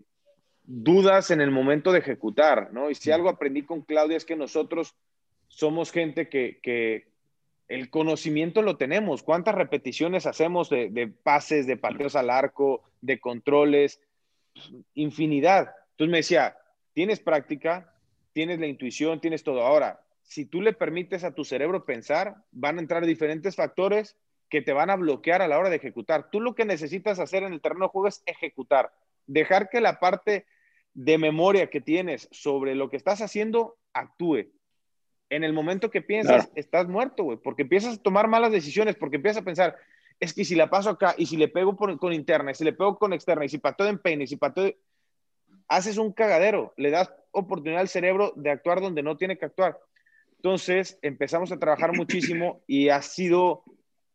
dudas 0.64 1.30
en 1.30 1.40
el 1.40 1.50
momento 1.50 1.92
de 1.92 2.00
ejecutar, 2.00 2.74
¿no? 2.74 2.90
Y 2.90 2.94
si 2.94 3.10
algo 3.10 3.30
aprendí 3.30 3.62
con 3.62 3.80
Claudia 3.80 4.18
es 4.18 4.26
que 4.26 4.36
nosotros 4.36 4.94
somos 5.48 5.90
gente 5.90 6.28
que, 6.28 7.09
el 7.70 7.88
conocimiento 7.88 8.62
lo 8.62 8.76
tenemos. 8.76 9.22
¿Cuántas 9.22 9.54
repeticiones 9.54 10.26
hacemos 10.26 10.68
de, 10.68 11.14
pases, 11.22 11.68
de 11.68 11.76
pateos 11.76 12.16
al 12.16 12.28
arco, 12.28 12.82
de 13.00 13.20
controles? 13.20 14.00
Infinidad. 14.94 15.72
Entonces 15.92 16.10
me 16.10 16.16
decía, 16.18 16.56
tienes 16.94 17.20
práctica, 17.20 17.94
tienes 18.32 18.58
la 18.58 18.66
intuición, 18.66 19.20
tienes 19.20 19.44
todo. 19.44 19.62
Ahora, 19.62 20.00
si 20.24 20.46
tú 20.46 20.60
le 20.62 20.72
permites 20.72 21.22
a 21.22 21.32
tu 21.32 21.44
cerebro 21.44 21.84
pensar, 21.84 22.34
van 22.50 22.78
a 22.78 22.80
entrar 22.80 23.06
diferentes 23.06 23.54
factores 23.54 24.16
que 24.48 24.62
te 24.62 24.72
van 24.72 24.90
a 24.90 24.96
bloquear 24.96 25.40
a 25.40 25.46
la 25.46 25.56
hora 25.56 25.70
de 25.70 25.76
ejecutar. 25.76 26.28
Tú 26.28 26.40
lo 26.40 26.56
que 26.56 26.64
necesitas 26.64 27.20
hacer 27.20 27.44
en 27.44 27.52
el 27.52 27.60
terreno 27.60 27.84
de 27.84 27.90
juego 27.90 28.08
es 28.08 28.24
ejecutar, 28.26 28.90
dejar 29.28 29.70
que 29.70 29.80
la 29.80 30.00
parte 30.00 30.44
de 30.92 31.18
memoria 31.18 31.70
que 31.70 31.80
tienes 31.80 32.28
sobre 32.32 32.74
lo 32.74 32.90
que 32.90 32.96
estás 32.96 33.22
haciendo 33.22 33.76
actúe 33.92 34.50
en 35.30 35.44
el 35.44 35.52
momento 35.52 35.90
que 35.90 36.02
piensas, 36.02 36.50
estás 36.56 36.88
muerto, 36.88 37.24
güey, 37.24 37.38
porque 37.38 37.62
empiezas 37.62 37.96
a 37.98 38.02
tomar 38.02 38.28
malas 38.28 38.52
decisiones, 38.52 38.96
porque 38.96 39.16
empiezas 39.16 39.42
a 39.42 39.44
pensar, 39.44 39.76
es 40.18 40.34
que 40.34 40.44
si 40.44 40.54
la 40.54 40.68
paso 40.68 40.90
acá 40.90 41.14
y 41.16 41.26
si 41.26 41.36
le 41.36 41.48
pego 41.48 41.76
con 41.76 42.12
interna, 42.12 42.50
y 42.50 42.54
si 42.54 42.64
le 42.64 42.72
pego 42.72 42.98
con 42.98 43.12
externa, 43.12 43.44
y 43.44 43.48
si 43.48 43.58
pateo 43.58 43.86
en 43.86 43.98
peine, 43.98 44.24
y 44.24 44.26
si 44.26 44.36
pateo, 44.36 44.74
haces 45.68 45.98
un 45.98 46.12
cagadero, 46.12 46.74
le 46.76 46.90
das 46.90 47.12
oportunidad 47.30 47.80
al 47.80 47.88
cerebro 47.88 48.32
de 48.36 48.50
actuar 48.50 48.80
donde 48.80 49.02
no 49.02 49.16
tiene 49.16 49.38
que 49.38 49.46
actuar. 49.46 49.78
Entonces 50.36 50.98
empezamos 51.02 51.52
a 51.52 51.58
trabajar 51.58 51.92
muchísimo 51.96 52.62
y 52.66 52.88
ha 52.88 53.02
sido 53.02 53.62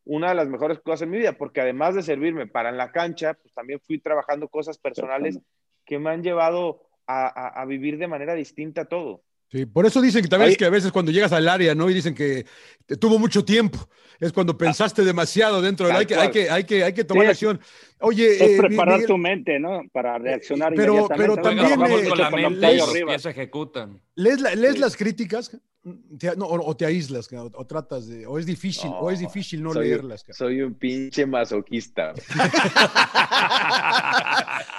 una 0.04 0.30
de 0.30 0.36
las 0.36 0.47
mejores 0.47 0.80
cosas 0.80 1.04
en 1.04 1.12
mi 1.12 1.17
vida, 1.17 1.34
porque 1.34 1.62
además 1.62 1.95
de 1.95 2.04
servirme 2.04 2.45
para 2.45 2.69
en 2.69 2.78
la 2.78 2.91
cancha, 2.91 3.36
pues 3.36 3.54
también 3.54 3.80
fui 3.80 3.99
trabajando 3.99 4.47
cosas 4.47 4.78
personales 4.78 5.39
que 5.86 5.97
me 5.97 6.10
han 6.10 6.23
llevado 6.23 6.82
a, 7.08 7.28
a- 7.28 7.62
a 7.62 7.65
vivir 7.65 7.97
de 7.97 8.08
manera 8.08 8.34
distinta 8.34 8.86
todo. 8.86 9.23
Sí, 9.51 9.65
por 9.65 9.86
eso 9.86 10.01
dicen 10.01 10.21
que 10.21 10.27
también 10.27 10.47
Ahí- 10.47 10.51
es 10.53 10.58
que 10.58 10.65
a 10.65 10.69
veces 10.69 10.91
cuando 10.91 11.12
llegas 11.12 11.31
al 11.31 11.47
área, 11.47 11.73
¿no? 11.75 11.89
Y 11.89 11.93
dicen 11.93 12.13
que 12.15 12.45
te 12.86 12.97
tuvo 12.97 13.17
mucho 13.19 13.45
tiempo. 13.45 13.88
Es 14.19 14.31
cuando 14.31 14.58
pensaste 14.58 15.03
demasiado 15.03 15.62
dentro 15.62 15.88
del 15.88 15.95
hay 15.97 16.05
que, 16.05 16.15
hay 16.15 16.31
que, 16.31 16.49
hay 16.49 16.63
que, 16.63 16.84
hay 16.86 16.93
que 16.93 17.03
tomar 17.03 17.25
Sí, 17.25 17.31
acción. 17.31 17.60
Oye, 17.99 18.34
Es 18.36 18.41
eh, 18.41 18.58
preparar 18.58 18.93
Miguel, 18.95 19.08
tu 19.08 19.17
mente, 19.17 19.60
¿no? 19.60 19.81
Para 19.91 20.17
reaccionar 20.17 20.73
pero- 20.73 20.93
inmediatamente. 20.93 21.23
pero 21.23 21.36
¿no? 21.36 21.41
también, 21.41 21.69
Como 21.79 21.86
eh, 21.99 22.10
con 22.10 22.17
la 22.17 22.29
mente 22.31 23.03
pies 23.05 23.25
ejecutan. 23.25 24.01
¿lees, 24.15 24.39
la- 24.41 24.55
lees 24.55 24.79
las 24.79 24.95
críticas? 24.95 25.51
Te- 26.17 26.36
no, 26.36 26.45
o, 26.45 26.65
o 26.69 26.75
te 26.77 26.86
aíslas, 26.86 27.31
o, 27.34 27.51
o 27.53 27.67
tratas 27.67 28.08
de, 28.08 28.25
o 28.25 28.39
es 28.39 28.45
difícil, 28.47 28.89
o 28.99 29.12
es 29.12 29.19
difícil 29.19 29.62
no 29.62 29.71
soy, 29.73 29.89
leerlas. 29.89 30.23
cabrón. 30.23 30.38
Soy 30.38 30.62
un 30.62 30.73
pinche 30.75 31.25
masoquista. 31.27 32.13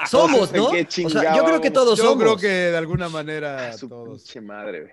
Somos, 0.10 0.52
No 0.52 0.58
¿no? 0.58 0.64
O 0.68 1.10
sea, 1.10 1.36
yo 1.36 1.44
creo 1.44 1.60
que 1.60 1.70
todos 1.70 1.98
Yo 1.98 2.04
somos. 2.04 2.22
creo 2.22 2.36
que 2.36 2.46
de 2.48 2.76
alguna 2.76 3.08
manera 3.08 3.72
Su 3.74 3.88
todos. 3.88 4.22
pinche 4.22 4.40
madre, 4.40 4.80
güey. 4.82 4.92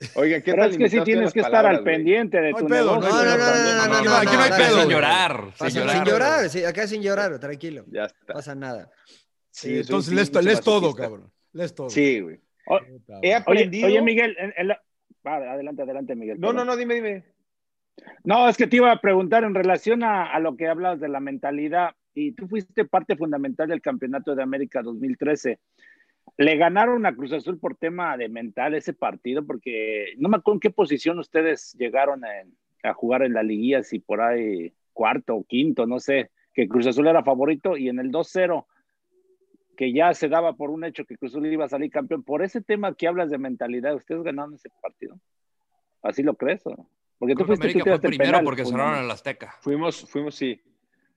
Oiga, 0.14 0.40
¿qué 0.40 0.50
Pero 0.52 0.62
tal 0.62 0.70
es 0.72 0.78
que 0.78 0.88
sí 0.88 1.00
tienes 1.04 1.32
que 1.32 1.40
estar 1.40 1.52
palabras, 1.52 1.78
al 1.78 1.82
güey? 1.84 1.96
pendiente 1.96 2.40
de 2.40 2.52
No 2.52 2.58
tu 2.58 2.66
pedo, 2.66 2.96
negocio. 3.00 3.10
no, 3.10 3.24
no, 3.24 3.30
no, 3.30 3.36
no, 3.36 3.44
no, 3.44 3.88
no, 3.88 4.04
no, 4.04 4.14
aquí 4.16 4.36
no 4.36 4.42
hay 4.42 4.50
no, 4.50 4.56
pedo, 4.56 4.80
Sin 4.80 4.90
llorar, 4.90 5.44
sin 5.58 5.70
sin 5.70 5.80
llorar. 5.80 6.06
llorar, 6.08 6.48
sí, 6.48 6.64
acá 6.64 6.86
sin 6.86 7.02
llorar, 7.02 7.38
tranquilo. 7.38 7.84
Ya 7.88 8.04
está. 8.04 8.18
No 8.28 8.34
pasa 8.34 8.54
nada. 8.54 8.90
Sí, 9.50 9.74
Eh, 9.76 9.80
entonces 9.80 10.14
lees, 10.14 10.44
lees 10.44 10.60
todo, 10.60 10.94
cabrón. 10.94 11.30
Lees 11.52 11.74
todo. 11.74 11.90
Sí, 11.90 12.20
güey. 12.20 12.40
O- 12.66 12.78
He 12.78 12.80
madre. 12.80 13.18
Oye, 13.22 13.34
aprendido. 13.34 13.86
oye, 13.88 14.02
Miguel, 14.02 14.36
en- 14.38 14.54
en 14.56 14.68
la- 14.68 14.82
Va, 15.26 15.36
adelante, 15.36 15.82
adelante, 15.82 16.16
Miguel. 16.16 16.40
No, 16.40 16.48
no, 16.48 16.60
perdón. 16.60 16.66
no, 16.68 16.76
dime, 16.76 16.94
dime. 16.94 17.24
No, 18.24 18.48
es 18.48 18.56
que 18.56 18.66
te 18.66 18.76
iba 18.76 18.90
a 18.90 19.00
preguntar 19.00 19.44
en 19.44 19.54
relación 19.54 20.02
a, 20.02 20.32
a 20.32 20.38
lo 20.40 20.56
que 20.56 20.66
hablas 20.68 20.98
de 21.00 21.08
la 21.08 21.20
mentalidad, 21.20 21.90
y 22.14 22.32
tú 22.32 22.46
fuiste 22.48 22.84
parte 22.84 23.16
fundamental 23.16 23.68
del 23.68 23.80
Campeonato 23.80 24.34
de 24.34 24.42
América 24.42 24.82
2013. 24.82 25.58
Le 26.38 26.56
ganaron 26.56 27.04
a 27.06 27.14
Cruz 27.14 27.32
Azul 27.32 27.58
por 27.58 27.76
tema 27.76 28.16
de 28.16 28.28
mental 28.28 28.74
ese 28.74 28.92
partido, 28.92 29.44
porque 29.44 30.14
no 30.18 30.28
me 30.28 30.36
acuerdo 30.36 30.56
en 30.56 30.60
qué 30.60 30.70
posición 30.70 31.18
ustedes 31.18 31.74
llegaron 31.78 32.22
a 32.24 32.94
jugar 32.94 33.22
en 33.22 33.34
la 33.34 33.42
liguilla, 33.42 33.82
si 33.82 33.98
por 33.98 34.20
ahí 34.20 34.72
cuarto 34.92 35.34
o 35.34 35.44
quinto, 35.44 35.86
no 35.86 35.98
sé, 35.98 36.30
que 36.54 36.68
Cruz 36.68 36.86
Azul 36.86 37.06
era 37.06 37.24
favorito, 37.24 37.76
y 37.76 37.88
en 37.88 37.98
el 37.98 38.10
2-0, 38.10 38.66
que 39.76 39.92
ya 39.92 40.12
se 40.14 40.28
daba 40.28 40.54
por 40.54 40.70
un 40.70 40.84
hecho 40.84 41.04
que 41.04 41.16
Cruz 41.16 41.32
Azul 41.32 41.46
iba 41.46 41.64
a 41.64 41.68
salir 41.68 41.90
campeón, 41.90 42.22
por 42.22 42.42
ese 42.42 42.60
tema 42.60 42.94
que 42.94 43.08
hablas 43.08 43.30
de 43.30 43.38
mentalidad, 43.38 43.94
¿ustedes 43.94 44.22
ganaron 44.22 44.54
ese 44.54 44.68
partido? 44.80 45.18
¿Así 46.02 46.22
lo 46.22 46.34
crees? 46.34 46.66
o? 46.66 46.86
Porque 47.18 47.34
tú 47.34 47.44
fuiste 47.44 47.72
tú 47.72 47.80
fue 47.80 48.00
primero 48.00 48.30
penal, 48.30 48.44
porque 48.44 48.64
cerraron 48.64 48.94
¿no? 48.94 49.04
el 49.04 49.10
Azteca. 49.10 49.54
Fuimos, 49.60 50.04
fuimos, 50.10 50.34
sí. 50.34 50.60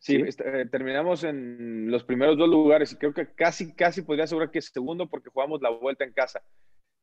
Sí, 0.05 0.23
Sí. 0.31 0.37
eh, 0.45 0.67
terminamos 0.69 1.23
en 1.23 1.89
los 1.89 2.03
primeros 2.03 2.37
dos 2.37 2.47
lugares 2.47 2.91
y 2.91 2.95
creo 2.95 3.11
que 3.11 3.33
casi, 3.33 3.73
casi 3.73 4.03
podría 4.03 4.25
asegurar 4.25 4.51
que 4.51 4.61
segundo 4.61 5.09
porque 5.09 5.31
jugamos 5.31 5.61
la 5.63 5.69
vuelta 5.71 6.03
en 6.03 6.13
casa. 6.13 6.43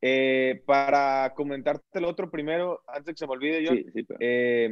Eh, 0.00 0.62
para 0.66 1.32
comentarte 1.34 1.82
el 1.98 2.04
otro 2.04 2.30
primero, 2.30 2.80
antes 2.86 3.06
de 3.06 3.12
que 3.14 3.18
se 3.18 3.26
me 3.26 3.32
olvide 3.32 3.64
yo, 3.64 3.72
Sí, 3.72 3.86
sí, 3.92 4.02
pero- 4.04 4.18
eh, 4.20 4.70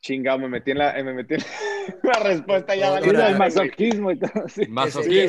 chingado, 0.00 0.38
me 0.40 0.48
metí 0.48 0.72
en 0.72 0.78
la, 0.78 0.98
eh, 0.98 1.04
me 1.04 1.14
metí 1.14 1.34
en 1.34 1.40
la 2.02 2.18
respuesta 2.20 2.74
ya. 2.74 2.90
Madre, 2.90 3.10
el 3.30 3.38
masoquismo 3.38 4.10
y 4.10 4.18
todo. 4.18 4.48
Sí, 4.48 4.66
Todo 4.66 4.84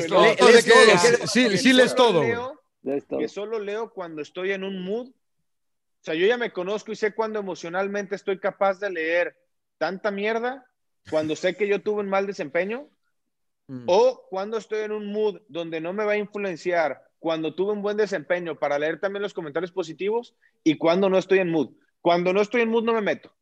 todo, 0.08 1.26
sí, 1.26 1.56
sí, 1.56 1.72
lees 1.72 1.94
todo. 1.94 2.22
leo- 2.22 2.60
esto. 2.84 3.18
que 3.18 3.28
solo 3.28 3.58
leo 3.60 3.90
cuando 3.92 4.22
estoy 4.22 4.52
en 4.52 4.64
un 4.64 4.82
mood. 4.84 5.08
O 5.08 6.02
sea, 6.02 6.14
yo 6.14 6.26
ya 6.26 6.36
me 6.38 6.50
conozco 6.50 6.90
y 6.92 6.96
sé 6.96 7.14
cuando 7.14 7.38
emocionalmente 7.38 8.14
estoy 8.16 8.38
capaz 8.40 8.80
de 8.80 8.90
leer 8.90 9.36
tanta 9.78 10.10
mierda, 10.10 10.64
cuando 11.08 11.36
sé 11.36 11.56
que 11.56 11.68
yo 11.68 11.82
tuve 11.82 12.00
un 12.00 12.08
mal 12.08 12.26
desempeño, 12.26 12.88
Mm. 13.70 13.84
o 13.86 14.26
cuando 14.28 14.56
estoy 14.56 14.80
en 14.80 14.90
un 14.90 15.12
mood 15.12 15.42
donde 15.46 15.80
no 15.80 15.92
me 15.92 16.04
va 16.04 16.12
a 16.12 16.16
influenciar, 16.16 17.04
cuando 17.20 17.54
tuve 17.54 17.72
un 17.72 17.82
buen 17.82 17.96
desempeño 17.96 18.58
para 18.58 18.80
leer 18.80 18.98
también 18.98 19.22
los 19.22 19.32
comentarios 19.32 19.70
positivos, 19.70 20.34
y 20.64 20.76
cuando 20.76 21.08
no 21.08 21.16
estoy 21.16 21.38
en 21.38 21.50
mood. 21.50 21.70
Cuando 22.00 22.32
no 22.32 22.40
estoy 22.40 22.62
en 22.62 22.70
mood 22.70 22.82
no 22.82 22.94
me 22.94 23.00
meto. 23.00 23.32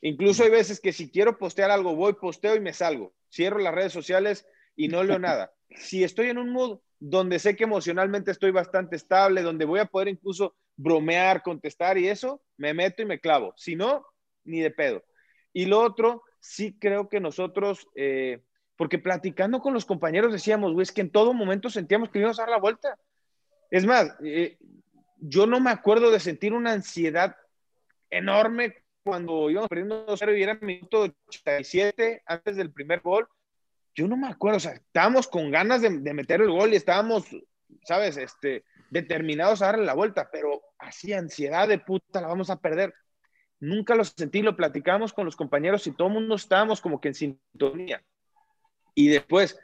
Incluso 0.00 0.42
hay 0.42 0.50
veces 0.50 0.80
que 0.80 0.92
si 0.92 1.08
quiero 1.12 1.38
postear 1.38 1.70
algo, 1.70 1.94
voy, 1.94 2.14
posteo 2.14 2.56
y 2.56 2.60
me 2.60 2.72
salgo. 2.72 3.14
Cierro 3.32 3.60
las 3.60 3.72
redes 3.72 3.92
sociales 3.92 4.44
y 4.74 4.88
no 4.88 5.04
leo 5.04 5.20
nada. 5.20 5.52
Si 5.76 6.02
estoy 6.02 6.30
en 6.30 6.38
un 6.38 6.50
mood 6.50 6.80
donde 6.98 7.38
sé 7.38 7.54
que 7.54 7.64
emocionalmente 7.64 8.32
estoy 8.32 8.50
bastante 8.50 8.96
estable, 8.96 9.42
donde 9.42 9.66
voy 9.66 9.78
a 9.78 9.86
poder 9.86 10.08
incluso 10.08 10.56
bromear, 10.76 11.44
contestar 11.44 11.96
y 11.96 12.08
eso, 12.08 12.42
me 12.56 12.74
meto 12.74 13.02
y 13.02 13.04
me 13.04 13.20
clavo. 13.20 13.54
Si 13.56 13.76
no, 13.76 14.04
ni 14.42 14.58
de 14.58 14.72
pedo. 14.72 15.04
Y 15.52 15.66
lo 15.66 15.80
otro, 15.80 16.24
sí 16.40 16.76
creo 16.78 17.08
que 17.08 17.20
nosotros, 17.20 17.88
eh, 17.94 18.42
porque 18.76 18.98
platicando 18.98 19.60
con 19.60 19.74
los 19.74 19.84
compañeros 19.84 20.32
decíamos, 20.32 20.72
güey, 20.72 20.82
es 20.82 20.92
que 20.92 21.02
en 21.02 21.10
todo 21.10 21.32
momento 21.32 21.70
sentíamos 21.70 22.10
que 22.10 22.18
íbamos 22.18 22.38
a 22.38 22.42
dar 22.42 22.50
la 22.50 22.58
vuelta. 22.58 22.98
Es 23.70 23.86
más, 23.86 24.14
eh, 24.24 24.58
yo 25.18 25.46
no 25.46 25.60
me 25.60 25.70
acuerdo 25.70 26.10
de 26.10 26.20
sentir 26.20 26.52
una 26.52 26.72
ansiedad 26.72 27.36
enorme 28.08 28.74
cuando 29.04 29.50
íbamos 29.50 29.68
perdiendo 29.68 30.06
2-0 30.06 30.38
y 30.38 30.42
era 30.42 30.58
minuto 30.60 31.02
87 31.28 32.22
antes 32.26 32.56
del 32.56 32.72
primer 32.72 33.00
gol. 33.00 33.28
Yo 33.94 34.08
no 34.08 34.16
me 34.16 34.28
acuerdo, 34.28 34.56
o 34.56 34.60
sea, 34.60 34.72
estábamos 34.72 35.28
con 35.28 35.50
ganas 35.50 35.82
de, 35.82 35.90
de 35.90 36.14
meter 36.14 36.40
el 36.40 36.50
gol 36.50 36.72
y 36.72 36.76
estábamos, 36.76 37.24
¿sabes? 37.84 38.16
Este, 38.16 38.64
determinados 38.90 39.62
a 39.62 39.66
darle 39.66 39.84
la 39.84 39.94
vuelta, 39.94 40.28
pero 40.30 40.62
así 40.78 41.12
ansiedad 41.12 41.68
de 41.68 41.78
puta, 41.78 42.20
la 42.20 42.28
vamos 42.28 42.50
a 42.50 42.60
perder. 42.60 42.92
Nunca 43.60 43.94
lo 43.94 44.04
sentí, 44.04 44.40
lo 44.42 44.56
platicamos 44.56 45.12
con 45.12 45.26
los 45.26 45.36
compañeros 45.36 45.86
y 45.86 45.92
todo 45.92 46.08
el 46.08 46.14
mundo 46.14 46.34
estábamos 46.34 46.80
como 46.80 47.00
que 47.00 47.08
en 47.08 47.14
sintonía. 47.14 48.02
Y 48.94 49.08
después, 49.08 49.58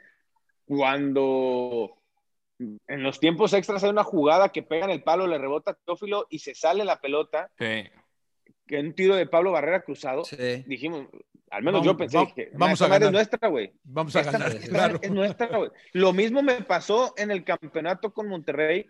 cuando 0.65 1.97
en 2.59 3.03
los 3.03 3.19
tiempos 3.19 3.53
extras 3.53 3.83
hay 3.83 3.89
una 3.89 4.03
jugada 4.03 4.49
que 4.49 4.63
pega 4.63 4.85
en 4.85 4.91
el 4.91 5.03
palo, 5.03 5.27
le 5.27 5.37
rebota 5.37 5.71
a 5.71 5.73
Teófilo 5.73 6.27
y 6.29 6.39
se 6.39 6.53
sale 6.55 6.85
la 6.85 6.99
pelota, 6.99 7.49
Sí. 7.57 7.85
que 8.67 8.77
es 8.79 8.83
un 8.83 8.93
tiro 8.93 9.15
de 9.15 9.27
Pablo 9.27 9.51
Barrera 9.51 9.81
cruzado, 9.81 10.23
Sí. 10.25 10.63
dijimos, 10.67 11.07
al 11.49 11.63
menos 11.63 11.81
Vamos- 11.81 11.85
yo 11.85 11.97
pensé 11.97 12.17
vamos- 12.17 12.33
que 12.33 12.51
vamos 12.53 12.81
a 12.81 12.87
madre 12.87 12.95
es 12.97 12.99
ganar. 13.01 13.13
nuestra, 13.13 13.49
güey. 13.49 13.71
Vamos 13.83 14.15
a 14.15 14.19
Esta- 14.19 14.31
ganar, 14.31 14.51
esta 14.51 14.67
claro. 14.69 14.99
Es 15.01 15.11
nuestra, 15.11 15.57
güey. 15.57 15.69
Lo 15.93 16.13
mismo 16.13 16.41
me 16.43 16.61
pasó 16.63 17.13
en 17.17 17.31
el 17.31 17.43
campeonato 17.43 18.13
con 18.13 18.27
Monterrey, 18.27 18.89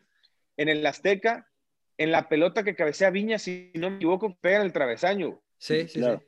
en 0.57 0.69
el 0.69 0.85
Azteca, 0.85 1.47
en 1.97 2.11
la 2.11 2.29
pelota 2.29 2.63
que 2.63 2.75
cabecea 2.75 3.09
Viña, 3.09 3.39
si 3.39 3.71
no 3.75 3.89
me 3.89 3.95
equivoco, 3.97 4.37
pega 4.39 4.57
en 4.57 4.63
el 4.63 4.73
travesaño. 4.73 5.41
Sí, 5.57 5.87
sí, 5.87 5.99
Claro. 5.99 6.19
sí. 6.19 6.25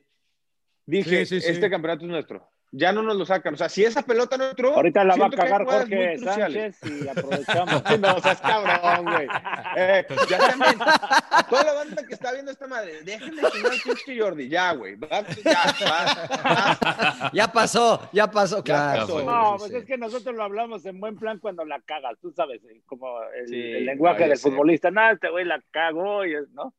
Dije, 0.86 1.26
Sí, 1.26 1.40
sí, 1.40 1.42
sí. 1.46 1.52
este 1.52 1.70
campeonato 1.70 2.06
es 2.06 2.10
nuestro. 2.12 2.50
Ya 2.72 2.92
no 2.92 3.02
nos 3.02 3.16
lo 3.18 3.26
sacan. 3.26 3.56
O 3.56 3.58
sea, 3.58 3.68
si 3.68 3.84
esa 3.84 4.04
pelota 4.04 4.38
no 4.38 4.50
entró. 4.50 4.76
Ahorita 4.76 5.04
la 5.04 5.16
va 5.16 5.26
a 5.26 5.30
cagar 5.32 5.66
Jorge. 5.66 6.18
Sánchez 6.20 6.78
y 6.84 7.08
aprovechamos. 7.08 7.84
No, 8.00 8.20
seas 8.20 8.40
cabrón, 8.42 9.06
güey. 9.06 9.28
Eh, 9.76 10.06
ya 10.30 10.38
también. 10.38 10.76
A 10.80 11.46
toda 11.50 11.64
la 11.64 11.74
banda 11.74 12.06
que 12.06 12.14
está 12.14 12.32
viendo 12.32 12.52
esta 12.52 12.68
madre, 12.68 13.02
déjenme 13.04 13.42
chingar 13.52 13.72
al 13.72 13.80
pinche 13.84 14.20
Jordi. 14.20 14.48
Ya, 14.50 14.74
güey. 14.74 14.98
Ya, 15.44 15.74
va, 15.90 17.32
Ya 17.34 17.48
pasó, 17.52 18.10
ya 18.14 18.30
pasó, 18.30 18.64
claro. 18.64 19.02
pasó. 19.02 19.24
No, 19.24 19.54
Sí, 19.54 19.58
pues 19.60 19.72
sí. 19.72 19.78
es 19.78 19.86
que 19.86 19.98
nosotros 19.98 20.36
lo 20.36 20.44
hablamos 20.44 20.86
en 20.86 21.00
buen 21.00 21.18
plan 21.18 21.40
cuando 21.40 21.66
la 21.66 21.82
cagas, 21.82 22.18
tú 22.22 22.32
sabes, 22.32 22.64
eh, 22.66 22.82
como 22.86 23.22
el, 23.36 23.48
Sí, 23.48 23.56
el 23.60 23.86
lenguaje 23.86 24.20
no, 24.20 24.26
ya 24.26 24.30
del 24.30 24.38
sé. 24.38 24.50
futbolista. 24.50 24.92
Nada, 24.92 25.14
este 25.14 25.30
güey 25.30 25.46
la 25.46 25.62
cagó, 25.72 26.26
y 26.26 26.36
es- 26.36 26.50
¿no? 26.52 26.74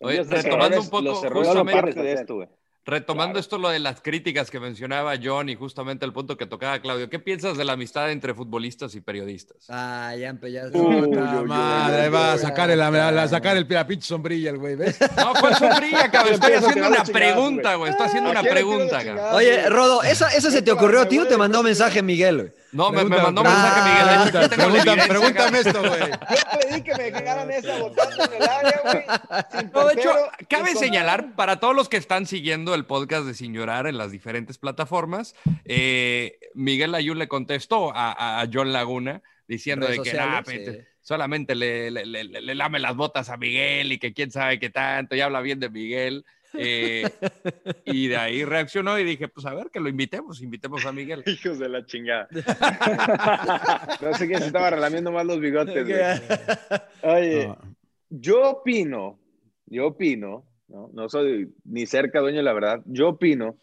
Oye, 0.00 0.22
retomando 0.22 0.80
un 0.80 0.90
poco, 0.90 1.02
los 1.02 1.24
errores 1.24 1.94
de 1.94 2.12
esto, 2.12 2.34
güey. 2.36 2.48
Retomando 2.86 3.32
Claro. 3.32 3.40
esto 3.40 3.56
lo 3.58 3.70
de 3.70 3.78
las 3.78 4.02
críticas 4.02 4.50
que 4.50 4.60
mencionaba 4.60 5.14
John 5.22 5.48
y 5.48 5.54
justamente 5.54 6.04
el 6.04 6.12
punto 6.12 6.36
que 6.36 6.44
tocaba 6.44 6.78
Claudio, 6.80 7.08
¿qué 7.08 7.18
piensas 7.18 7.56
de 7.56 7.64
la 7.64 7.72
amistad 7.72 8.10
entre 8.10 8.34
futbolistas 8.34 8.94
y 8.94 9.00
periodistas? 9.00 9.64
Ah, 9.70 10.14
ya, 10.18 10.30
empe- 10.30 10.52
ya. 10.52 10.64
Uy, 10.66 11.02
Puta 11.06 11.40
uy, 11.40 11.48
madre, 11.48 12.10
va 12.10 12.34
a 12.34 12.38
sacar 12.38 12.70
el, 12.70 12.82
a, 12.82 13.08
a 13.22 13.28
sacar 13.28 13.56
el, 13.56 13.66
la 13.70 13.86
pinche 13.86 14.06
sombrilla, 14.06 14.50
el 14.50 14.58
güey, 14.58 14.76
¿ves? 14.76 14.98
No, 15.16 15.32
¿cuál 15.40 15.54
sombrilla, 15.56 16.10
cabrón? 16.10 16.34
Estoy 16.34 16.52
haciendo 16.52 16.88
una 16.88 17.04
pregunta, 17.04 17.74
güey. 17.76 17.90
Estoy 17.90 18.06
haciendo 18.06 18.28
¿A 18.28 18.32
una 18.32 18.42
pregunta, 18.42 19.02
cabrón. 19.04 19.26
Oye? 19.32 19.68
Rodo, 19.70 20.02
¿eso, 20.02 20.26
eso 20.36 20.50
se 20.50 20.60
te 20.60 20.70
ocurrió 20.70 21.00
a 21.00 21.08
ti 21.08 21.18
o 21.18 21.26
te 21.26 21.38
mandó 21.38 21.62
mensaje 21.62 22.02
Miguel? 22.02 22.36
güey? 22.36 22.52
No, 22.74 22.90
me, 22.90 23.04
me 23.04 23.16
mandó 23.16 23.42
un 23.42 23.46
mensaje 23.48 23.90
Miguel. 23.90 24.32
De 24.32 24.44
hecho, 24.46 25.08
Pregúntame, 25.08 25.58
esto, 25.60 25.80
güey. 25.80 26.00
Yo 26.10 26.58
pedí 26.60 26.82
que 26.82 26.94
me 26.96 27.10
dejaran 27.10 27.50
esa 27.50 27.78
botando 27.78 28.24
en 28.24 28.32
el 28.34 28.48
área, 28.48 28.80
güey. 28.82 29.04
sin 29.52 29.70
No, 29.72 29.86
de 29.86 29.94
hecho, 29.94 30.10
cabe 30.48 30.72
con- 30.72 30.82
señalar 30.82 31.34
para 31.36 31.60
todos 31.60 31.74
los 31.74 31.88
que 31.88 31.96
están 31.96 32.26
siguiendo 32.26 32.74
el 32.74 32.84
podcast 32.84 33.26
de 33.26 33.34
Sin 33.34 33.54
Llorar 33.54 33.86
en 33.86 33.96
las 33.96 34.10
diferentes 34.10 34.58
plataformas, 34.58 35.34
eh, 35.64 36.38
Miguel 36.54 36.94
Ayun 36.94 37.18
le 37.18 37.28
contestó 37.28 37.92
a, 37.94 38.40
a 38.40 38.46
John 38.52 38.72
Laguna 38.72 39.22
diciendo 39.46 39.86
Redes 39.86 39.98
de 39.98 40.04
que 40.04 40.10
sociales, 40.10 40.32
nah, 40.46 40.52
sí. 40.52 40.58
pete, 40.58 40.88
solamente 41.00 41.54
le, 41.54 41.90
le- 41.90 42.06
le- 42.06 42.24
le- 42.24 42.40
le 42.40 42.54
lame 42.54 42.78
las 42.78 42.96
botas 42.96 43.28
a 43.30 43.36
Miguel 43.36 43.92
y 43.92 43.98
que 43.98 44.12
quién 44.12 44.30
sabe 44.30 44.58
qué 44.58 44.70
tanto, 44.70 45.14
y 45.14 45.20
habla 45.20 45.40
bien 45.40 45.60
de 45.60 45.68
Miguel. 45.70 46.24
Eh, 46.56 47.08
y 47.84 48.08
de 48.08 48.16
ahí 48.16 48.44
reaccionó 48.44 48.98
y 48.98 49.04
dije, 49.04 49.28
pues 49.28 49.46
a 49.46 49.54
ver, 49.54 49.70
que 49.70 49.80
lo 49.80 49.88
invitemos, 49.88 50.42
invitemos 50.42 50.84
a 50.86 50.92
Miguel. 50.92 51.22
Hijos 51.26 51.58
de 51.58 51.68
la 51.68 51.84
chingada. 51.84 52.28
no 54.00 54.14
sé 54.14 54.26
quién 54.26 54.40
se 54.40 54.46
estaba 54.46 54.70
relamiendo 54.70 55.12
más 55.12 55.26
los 55.26 55.40
bigotes, 55.40 55.86
güey. 55.86 56.00
Oye, 57.02 57.48
No. 57.48 57.58
yo 58.10 58.50
opino, 58.50 59.18
yo 59.66 59.88
opino, 59.88 60.44
¿no? 60.68 60.90
no 60.92 61.08
soy 61.08 61.52
ni 61.64 61.86
cerca 61.86 62.20
dueño 62.20 62.38
de 62.38 62.42
la 62.44 62.52
verdad, 62.52 62.80
yo 62.86 63.08
opino 63.10 63.56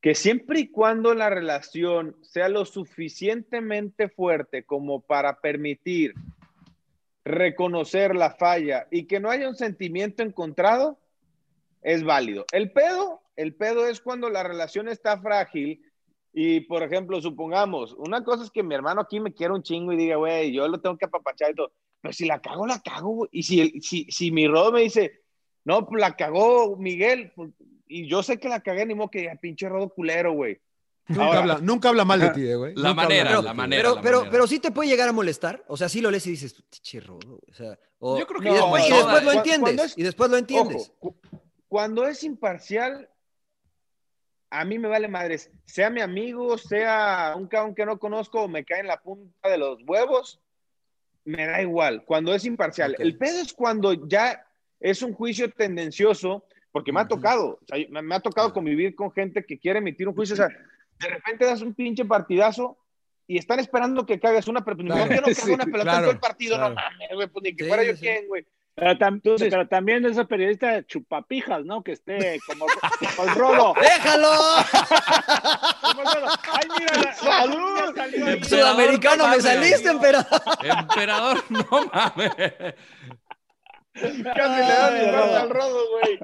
que 0.00 0.14
siempre 0.14 0.60
y 0.60 0.68
cuando 0.68 1.14
la 1.14 1.28
relación 1.28 2.16
sea 2.22 2.48
lo 2.48 2.64
suficientemente 2.64 4.08
fuerte 4.08 4.62
como 4.64 5.00
para 5.02 5.40
permitir 5.40 6.14
reconocer 7.22 8.16
la 8.16 8.30
falla 8.30 8.86
y 8.90 9.04
que 9.04 9.20
no 9.20 9.30
haya 9.30 9.46
un 9.48 9.56
sentimiento 9.56 10.22
encontrado, 10.22 10.98
es 11.82 12.04
válido. 12.04 12.44
El 12.52 12.72
pedo, 12.72 13.22
el 13.36 13.54
pedo 13.54 13.86
es 13.86 14.00
cuando 14.00 14.28
la 14.30 14.42
relación 14.42 14.88
está 14.88 15.20
frágil 15.20 15.82
y, 16.32 16.60
por 16.60 16.82
ejemplo, 16.82 17.20
supongamos, 17.20 17.94
una 17.98 18.22
cosa 18.22 18.44
es 18.44 18.50
que 18.50 18.62
mi 18.62 18.74
hermano 18.74 19.00
aquí 19.00 19.18
me 19.20 19.32
quiere 19.34 19.52
un 19.54 19.62
chingo 19.62 19.92
y 19.92 19.96
diga, 19.96 20.16
güey, 20.16 20.52
yo 20.52 20.68
lo 20.68 20.80
tengo 20.80 20.96
que 20.96 21.06
apapachar 21.06 21.50
y 21.50 21.54
todo, 21.54 21.72
pero 22.00 22.12
si 22.12 22.26
la 22.26 22.40
cago, 22.40 22.66
la 22.66 22.80
cago, 22.80 23.10
güey. 23.10 23.30
Y 23.32 23.42
si, 23.42 23.80
si, 23.80 24.04
si 24.10 24.30
mi 24.30 24.46
rodo 24.46 24.72
me 24.72 24.82
dice, 24.82 25.22
no, 25.64 25.86
pues 25.86 26.00
la 26.00 26.16
cagó 26.16 26.76
Miguel, 26.76 27.32
pues, 27.34 27.50
y 27.88 28.06
yo 28.08 28.22
sé 28.22 28.38
que 28.38 28.48
la 28.48 28.60
cagué, 28.60 28.86
ni 28.86 28.94
modo 28.94 29.10
que 29.10 29.20
diga, 29.20 29.34
pinche 29.40 29.68
rodo 29.68 29.88
culero, 29.88 30.32
güey. 30.32 30.60
Nunca, 31.08 31.24
Ahora- 31.24 31.38
habla, 31.40 31.58
nunca 31.60 31.88
habla 31.88 32.04
mal 32.04 32.20
de 32.20 32.30
ti, 32.30 32.46
eh, 32.46 32.54
güey. 32.54 32.74
La 32.76 32.94
manera, 32.94 33.32
mal 33.34 33.44
la 33.46 33.54
manera. 33.54 33.82
Pero, 33.82 33.94
la 33.96 34.00
pero, 34.02 34.16
manera. 34.18 34.30
pero 34.30 34.46
sí 34.46 34.60
te 34.60 34.70
puede 34.70 34.88
llegar 34.90 35.08
a 35.08 35.12
molestar. 35.12 35.64
O 35.66 35.76
sea, 35.76 35.88
sí 35.88 36.00
lo 36.00 36.08
lees 36.08 36.24
y 36.28 36.30
dices, 36.30 36.54
"Che, 36.70 37.00
rodo", 37.00 37.40
O 37.50 37.52
sea, 37.52 37.76
o- 37.98 38.16
Yo 38.16 38.26
creo 38.28 38.40
que 38.40 38.48
y 38.48 38.52
ya 38.52 38.58
después, 38.60 38.86
y 38.86 38.90
todas- 38.90 39.04
después 39.06 39.24
lo 39.24 39.32
entiendes. 39.32 39.60
cuando 39.60 39.82
es- 39.82 39.98
y 39.98 40.02
después 40.04 40.30
lo 40.30 40.36
entiendes. 40.36 40.92
Ojo, 41.00 41.16
cuando 41.70 42.04
es 42.08 42.24
imparcial, 42.24 43.08
a 44.50 44.64
mí 44.64 44.76
me 44.76 44.88
vale 44.88 45.06
madres. 45.06 45.52
Sea 45.64 45.88
mi 45.88 46.00
amigo, 46.00 46.58
sea 46.58 47.34
un 47.36 47.46
cabrón 47.46 47.76
que 47.76 47.86
no 47.86 48.00
conozco 48.00 48.42
o 48.42 48.48
me 48.48 48.64
cae 48.64 48.80
en 48.80 48.88
la 48.88 49.00
punta 49.00 49.48
de 49.48 49.56
los 49.56 49.78
huevos, 49.86 50.40
me 51.24 51.46
da 51.46 51.62
igual. 51.62 52.04
Cuando 52.04 52.34
es 52.34 52.44
imparcial. 52.44 52.96
El 52.98 53.16
pedo 53.16 53.40
es 53.40 53.52
cuando 53.52 54.08
ya 54.08 54.44
es 54.80 55.00
un 55.02 55.14
juicio 55.14 55.48
tendencioso, 55.52 56.44
porque 56.72 56.92
me 56.92 57.00
ha 57.02 57.06
tocado. 57.06 57.60
o 57.62 57.66
sea, 57.68 57.78
me, 57.88 58.02
me 58.02 58.16
ha 58.16 58.20
tocado 58.20 58.52
convivir 58.52 58.96
con 58.96 59.12
gente 59.12 59.44
que 59.46 59.56
quiere 59.60 59.78
emitir 59.78 60.08
un 60.08 60.14
juicio. 60.16 60.34
O 60.34 60.36
sea, 60.38 60.48
de 60.48 61.08
repente 61.08 61.44
das 61.44 61.62
un 61.62 61.72
pinche 61.74 62.04
partidazo. 62.04 62.76
Y 63.28 63.38
están 63.38 63.60
esperando 63.60 64.04
que 64.04 64.18
cagues 64.18 64.48
una, 64.48 64.64
pero 64.64 64.76
pues, 64.76 64.88
Claro. 64.88 65.04
no, 65.08 65.14
yo 65.14 65.20
no 65.20 65.26
cago 65.34 65.46
Sí, 65.46 65.52
una 65.52 65.64
pelota 65.66 65.78
en 65.82 65.84
claro, 65.84 66.02
todo 66.06 66.10
el 66.14 66.18
partido, 66.18 66.56
claro. 66.56 66.70
no 66.70 66.74
mames, 66.74 67.08
güey, 67.14 67.28
pues 67.28 67.42
ni 67.44 67.54
que 67.54 67.62
Sí, 67.62 67.68
fuera 67.68 67.84
yo 67.84 67.92
sí. 67.94 68.00
quien, 68.00 68.26
güey. 68.26 68.44
Pero, 68.80 68.94
tam- 68.98 69.14
Entonces- 69.16 69.48
pero 69.50 69.68
también 69.68 70.04
ese 70.06 70.24
periodista 70.24 70.82
chupapijas, 70.86 71.64
¿no? 71.66 71.82
Que 71.82 71.92
esté 71.92 72.40
como, 72.46 72.64
como 73.16 73.28
el 73.28 73.34
rodo. 73.36 73.74
¡Déjalo! 73.80 74.30
Como 75.82 76.00
el 76.02 76.06
rodo. 76.06 76.26
¡Ay, 76.52 76.68
mira! 76.78 76.96
la- 77.04 77.14
¡Salud! 77.14 77.80
Emperador, 77.98 78.44
Sudamericano, 78.46 79.26
no 79.26 79.36
me 79.36 79.40
saliste, 79.42 79.88
emperador. 79.90 80.26
Emperador, 80.62 81.44
no 81.50 81.66
mames. 81.92 82.74
Casi 84.34 84.60
le 84.60 84.72
dan 84.72 84.96
el 84.96 85.12
Rodo. 85.14 85.36
al 85.36 85.50
rodo, 85.50 85.80
güey. 85.90 86.18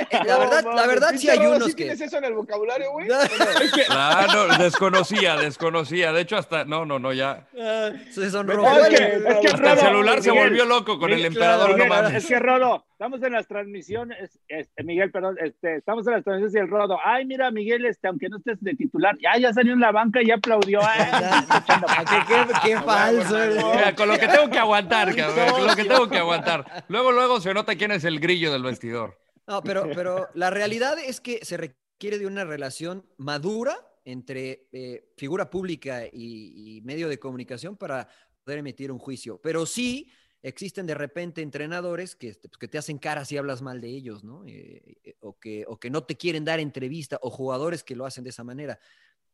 Eh, 0.00 0.06
La 0.26 0.38
verdad, 0.38 0.64
la 0.74 0.86
verdad 0.86 1.14
sí 1.16 1.28
hay 1.30 1.38
unos 1.46 1.64
¿sí 1.66 1.70
que. 1.74 1.84
tienes 1.84 2.00
eso 2.00 2.18
en 2.18 2.24
el 2.24 2.34
vocabulario, 2.34 2.90
güey? 2.92 3.08
Claro, 3.86 4.48
desconocía, 4.58 5.36
desconocía. 5.36 6.12
De 6.12 6.22
hecho, 6.22 6.36
hasta. 6.36 6.64
No, 6.64 6.84
no, 6.84 6.98
no, 6.98 7.12
ya. 7.12 7.46
Ah, 7.58 7.90
sí, 8.10 8.30
son 8.30 8.50
Es 8.50 8.56
robots. 8.56 8.88
que- 8.88 8.94
es 8.94 9.22
que 9.40 9.48
Hasta 9.48 9.48
el 9.48 9.58
Rodo, 9.58 9.76
celular 9.76 10.22
se 10.22 10.30
Miguel, 10.30 10.48
volvió 10.48 10.64
loco 10.64 10.98
con 10.98 11.10
el 11.10 11.16
Miguel, 11.16 11.32
emperador, 11.32 11.70
no 11.70 11.74
Miguel, 11.76 11.88
mames. 11.88 12.14
Es 12.14 12.26
que 12.26 12.38
Rodo, 12.38 12.84
estamos 13.00 13.22
en 13.22 13.32
las 13.32 13.48
transmisiones, 13.48 14.38
este, 14.46 14.84
Miguel, 14.84 15.10
perdón, 15.10 15.38
este, 15.42 15.76
estamos 15.76 16.06
en 16.06 16.12
las 16.12 16.22
transmisiones 16.22 16.54
y 16.54 16.58
el 16.58 16.68
Rodo, 16.68 16.98
ay, 17.02 17.24
mira, 17.24 17.50
Miguel, 17.50 17.86
este, 17.86 18.08
aunque 18.08 18.28
no 18.28 18.36
estés 18.36 18.60
de 18.60 18.74
titular, 18.74 19.16
ya, 19.22 19.38
ya 19.40 19.54
salió 19.54 19.72
en 19.72 19.80
la 19.80 19.90
banca 19.90 20.20
y 20.20 20.26
ya 20.26 20.34
aplaudió. 20.34 20.80
Ay, 20.86 22.04
¿Qué, 22.10 22.18
qué, 22.28 22.52
qué 22.62 22.76
falso. 22.84 23.42
eh. 23.42 23.56
Mira, 23.74 23.94
con 23.94 24.06
lo 24.06 24.18
que 24.18 24.28
tengo 24.28 24.50
que 24.50 24.58
aguantar, 24.58 25.16
cabrón, 25.16 25.48
con 25.50 25.66
lo 25.66 25.74
que 25.74 25.84
tengo 25.86 26.10
que 26.10 26.18
aguantar. 26.18 26.84
Luego, 26.88 27.10
luego 27.10 27.40
se 27.40 27.54
nota 27.54 27.74
quién 27.74 27.90
es 27.90 28.04
el 28.04 28.20
grillo 28.20 28.52
del 28.52 28.64
vestidor. 28.64 29.18
No, 29.46 29.62
pero, 29.62 29.88
pero 29.94 30.28
la 30.34 30.50
realidad 30.50 30.98
es 30.98 31.22
que 31.22 31.42
se 31.42 31.56
requiere 31.56 32.18
de 32.18 32.26
una 32.26 32.44
relación 32.44 33.06
madura 33.16 33.76
entre 34.04 34.68
eh, 34.72 35.08
figura 35.16 35.48
pública 35.48 36.04
y, 36.04 36.76
y 36.76 36.82
medio 36.82 37.08
de 37.08 37.18
comunicación 37.18 37.78
para 37.78 38.06
poder 38.44 38.58
emitir 38.58 38.92
un 38.92 38.98
juicio. 38.98 39.40
Pero 39.42 39.64
sí 39.64 40.06
existen 40.42 40.86
de 40.86 40.94
repente 40.94 41.42
entrenadores 41.42 42.16
que, 42.16 42.28
este, 42.28 42.48
pues, 42.48 42.58
que 42.58 42.68
te 42.68 42.78
hacen 42.78 42.98
cara 42.98 43.24
si 43.24 43.36
hablas 43.36 43.62
mal 43.62 43.80
de 43.80 43.88
ellos, 43.88 44.24
¿no? 44.24 44.44
Eh, 44.46 44.96
eh, 45.04 45.14
o, 45.20 45.38
que, 45.38 45.64
o 45.66 45.78
que 45.78 45.90
no 45.90 46.04
te 46.04 46.16
quieren 46.16 46.44
dar 46.44 46.60
entrevista, 46.60 47.18
o 47.22 47.30
jugadores 47.30 47.84
que 47.84 47.96
lo 47.96 48.06
hacen 48.06 48.24
de 48.24 48.30
esa 48.30 48.44
manera. 48.44 48.78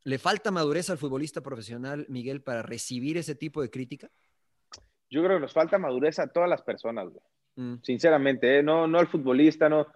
¿Le 0.04 0.18
falta 0.18 0.50
madurez 0.50 0.90
al 0.90 0.98
futbolista 0.98 1.40
profesional, 1.40 2.06
Miguel, 2.08 2.42
para 2.42 2.62
recibir 2.62 3.16
ese 3.16 3.34
tipo 3.34 3.62
de 3.62 3.70
crítica? 3.70 4.10
Yo 5.10 5.22
creo 5.22 5.36
que 5.36 5.42
nos 5.42 5.52
falta 5.52 5.78
madurez 5.78 6.18
a 6.18 6.28
todas 6.28 6.48
las 6.48 6.62
personas, 6.62 7.08
güey. 7.08 7.24
Mm. 7.56 7.82
Sinceramente, 7.82 8.58
¿eh? 8.58 8.62
no, 8.62 8.86
no 8.86 8.98
al 8.98 9.06
futbolista, 9.06 9.68
no. 9.68 9.86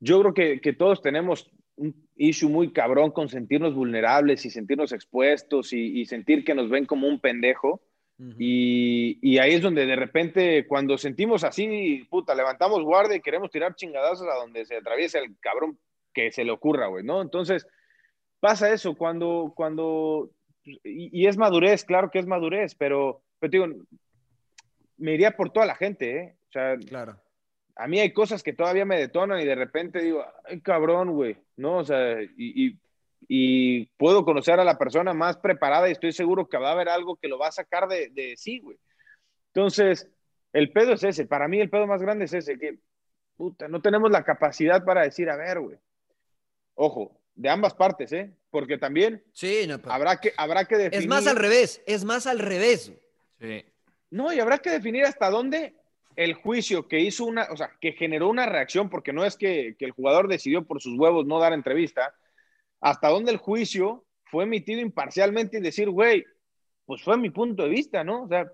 Yo 0.00 0.20
creo 0.20 0.34
que, 0.34 0.60
que 0.60 0.72
todos 0.72 1.00
tenemos 1.02 1.50
un 1.76 2.08
issue 2.16 2.48
muy 2.48 2.72
cabrón 2.72 3.10
con 3.10 3.28
sentirnos 3.28 3.74
vulnerables 3.74 4.44
y 4.44 4.50
sentirnos 4.50 4.92
expuestos 4.92 5.72
y, 5.72 6.00
y 6.00 6.06
sentir 6.06 6.44
que 6.44 6.54
nos 6.54 6.68
ven 6.68 6.86
como 6.86 7.08
un 7.08 7.20
pendejo. 7.20 7.80
Ujú. 8.18 8.34
Y, 8.38 9.18
y 9.22 9.38
ahí 9.38 9.54
es 9.54 9.62
donde 9.62 9.86
de 9.86 9.96
repente, 9.96 10.66
cuando 10.66 10.98
sentimos 10.98 11.44
así, 11.44 12.04
puta, 12.10 12.34
levantamos 12.34 12.82
guardia 12.82 13.16
y 13.16 13.20
queremos 13.20 13.50
tirar 13.50 13.74
chingadazos 13.76 14.26
a 14.28 14.34
donde 14.34 14.64
se 14.64 14.76
atraviesa 14.76 15.18
el 15.20 15.36
cabrón 15.38 15.78
que 16.12 16.32
se 16.32 16.44
le 16.44 16.50
ocurra, 16.50 16.86
güey, 16.88 17.04
¿no? 17.04 17.22
Entonces, 17.22 17.66
pasa 18.40 18.72
eso 18.72 18.94
cuando, 18.96 19.52
cuando, 19.54 20.30
y, 20.64 21.22
y 21.22 21.26
es 21.26 21.36
madurez, 21.36 21.84
claro 21.84 22.10
que 22.10 22.18
es 22.18 22.26
madurez, 22.26 22.74
pero, 22.74 23.22
pero 23.38 23.50
digo, 23.50 23.66
me 24.96 25.14
iría 25.14 25.36
por 25.36 25.50
toda 25.50 25.66
la 25.66 25.76
gente, 25.76 26.16
¿eh? 26.18 26.36
O 26.48 26.52
sea, 26.52 26.76
Claro. 26.76 27.20
a 27.76 27.86
mí 27.86 28.00
hay 28.00 28.12
cosas 28.12 28.42
que 28.42 28.52
todavía 28.52 28.84
me 28.84 28.98
detonan 28.98 29.40
y 29.40 29.44
de 29.44 29.54
repente 29.54 30.02
digo, 30.02 30.24
ay, 30.44 30.60
cabrón, 30.60 31.12
güey, 31.12 31.36
¿no? 31.56 31.76
O 31.78 31.84
sea, 31.84 32.20
y, 32.22 32.28
y, 32.66 32.78
y 33.30 33.84
puedo 33.98 34.24
conocer 34.24 34.58
a 34.58 34.64
la 34.64 34.78
persona 34.78 35.12
más 35.12 35.36
preparada 35.36 35.88
y 35.88 35.92
estoy 35.92 36.12
seguro 36.12 36.48
que 36.48 36.56
va 36.56 36.70
a 36.70 36.72
haber 36.72 36.88
algo 36.88 37.16
que 37.16 37.28
lo 37.28 37.38
va 37.38 37.48
a 37.48 37.52
sacar 37.52 37.86
de, 37.86 38.08
de 38.08 38.34
sí, 38.38 38.58
güey. 38.60 38.78
Entonces, 39.52 40.08
el 40.52 40.72
pedo 40.72 40.94
es 40.94 41.04
ese. 41.04 41.26
Para 41.26 41.46
mí 41.46 41.60
el 41.60 41.68
pedo 41.68 41.86
más 41.86 42.00
grande 42.00 42.24
es 42.24 42.32
ese, 42.32 42.58
que, 42.58 42.78
puta, 43.36 43.68
no 43.68 43.82
tenemos 43.82 44.10
la 44.10 44.24
capacidad 44.24 44.82
para 44.84 45.02
decir, 45.02 45.28
a 45.28 45.36
ver, 45.36 45.60
güey. 45.60 45.76
Ojo, 46.74 47.20
de 47.34 47.48
ambas 47.50 47.74
partes, 47.74 48.12
¿eh? 48.12 48.30
Porque 48.50 48.78
también 48.78 49.22
Sí, 49.32 49.66
no, 49.68 49.78
pero- 49.78 49.92
habrá 49.92 50.16
que, 50.20 50.32
habrá 50.36 50.64
que 50.64 50.76
definir... 50.76 51.02
es 51.02 51.06
más 51.06 51.26
al 51.26 51.36
revés, 51.36 51.82
es 51.86 52.04
más 52.04 52.26
al 52.26 52.38
revés. 52.38 52.92
Sí. 53.40 53.64
No, 54.10 54.32
y 54.32 54.40
habrá 54.40 54.58
que 54.58 54.70
definir 54.70 55.04
hasta 55.04 55.28
dónde 55.28 55.74
el 56.16 56.32
juicio 56.34 56.88
que 56.88 56.98
hizo 57.00 57.26
una, 57.26 57.46
o 57.52 57.56
sea, 57.56 57.70
que 57.80 57.92
generó 57.92 58.28
una 58.28 58.46
reacción, 58.46 58.88
porque 58.88 59.12
no 59.12 59.24
es 59.24 59.36
que, 59.36 59.76
que 59.78 59.84
el 59.84 59.90
jugador 59.92 60.28
decidió 60.28 60.64
por 60.64 60.80
sus 60.80 60.98
huevos 60.98 61.26
no 61.26 61.38
dar 61.38 61.52
entrevista, 61.52 62.14
hasta 62.80 63.08
dónde 63.08 63.32
el 63.32 63.38
juicio 63.38 64.04
fue 64.24 64.44
emitido 64.44 64.80
imparcialmente 64.80 65.58
y 65.58 65.60
decir, 65.60 65.90
güey, 65.90 66.24
pues 66.86 67.02
fue 67.02 67.16
mi 67.16 67.30
punto 67.30 67.64
de 67.64 67.68
vista, 67.68 68.04
¿no? 68.04 68.24
O 68.24 68.28
sea, 68.28 68.50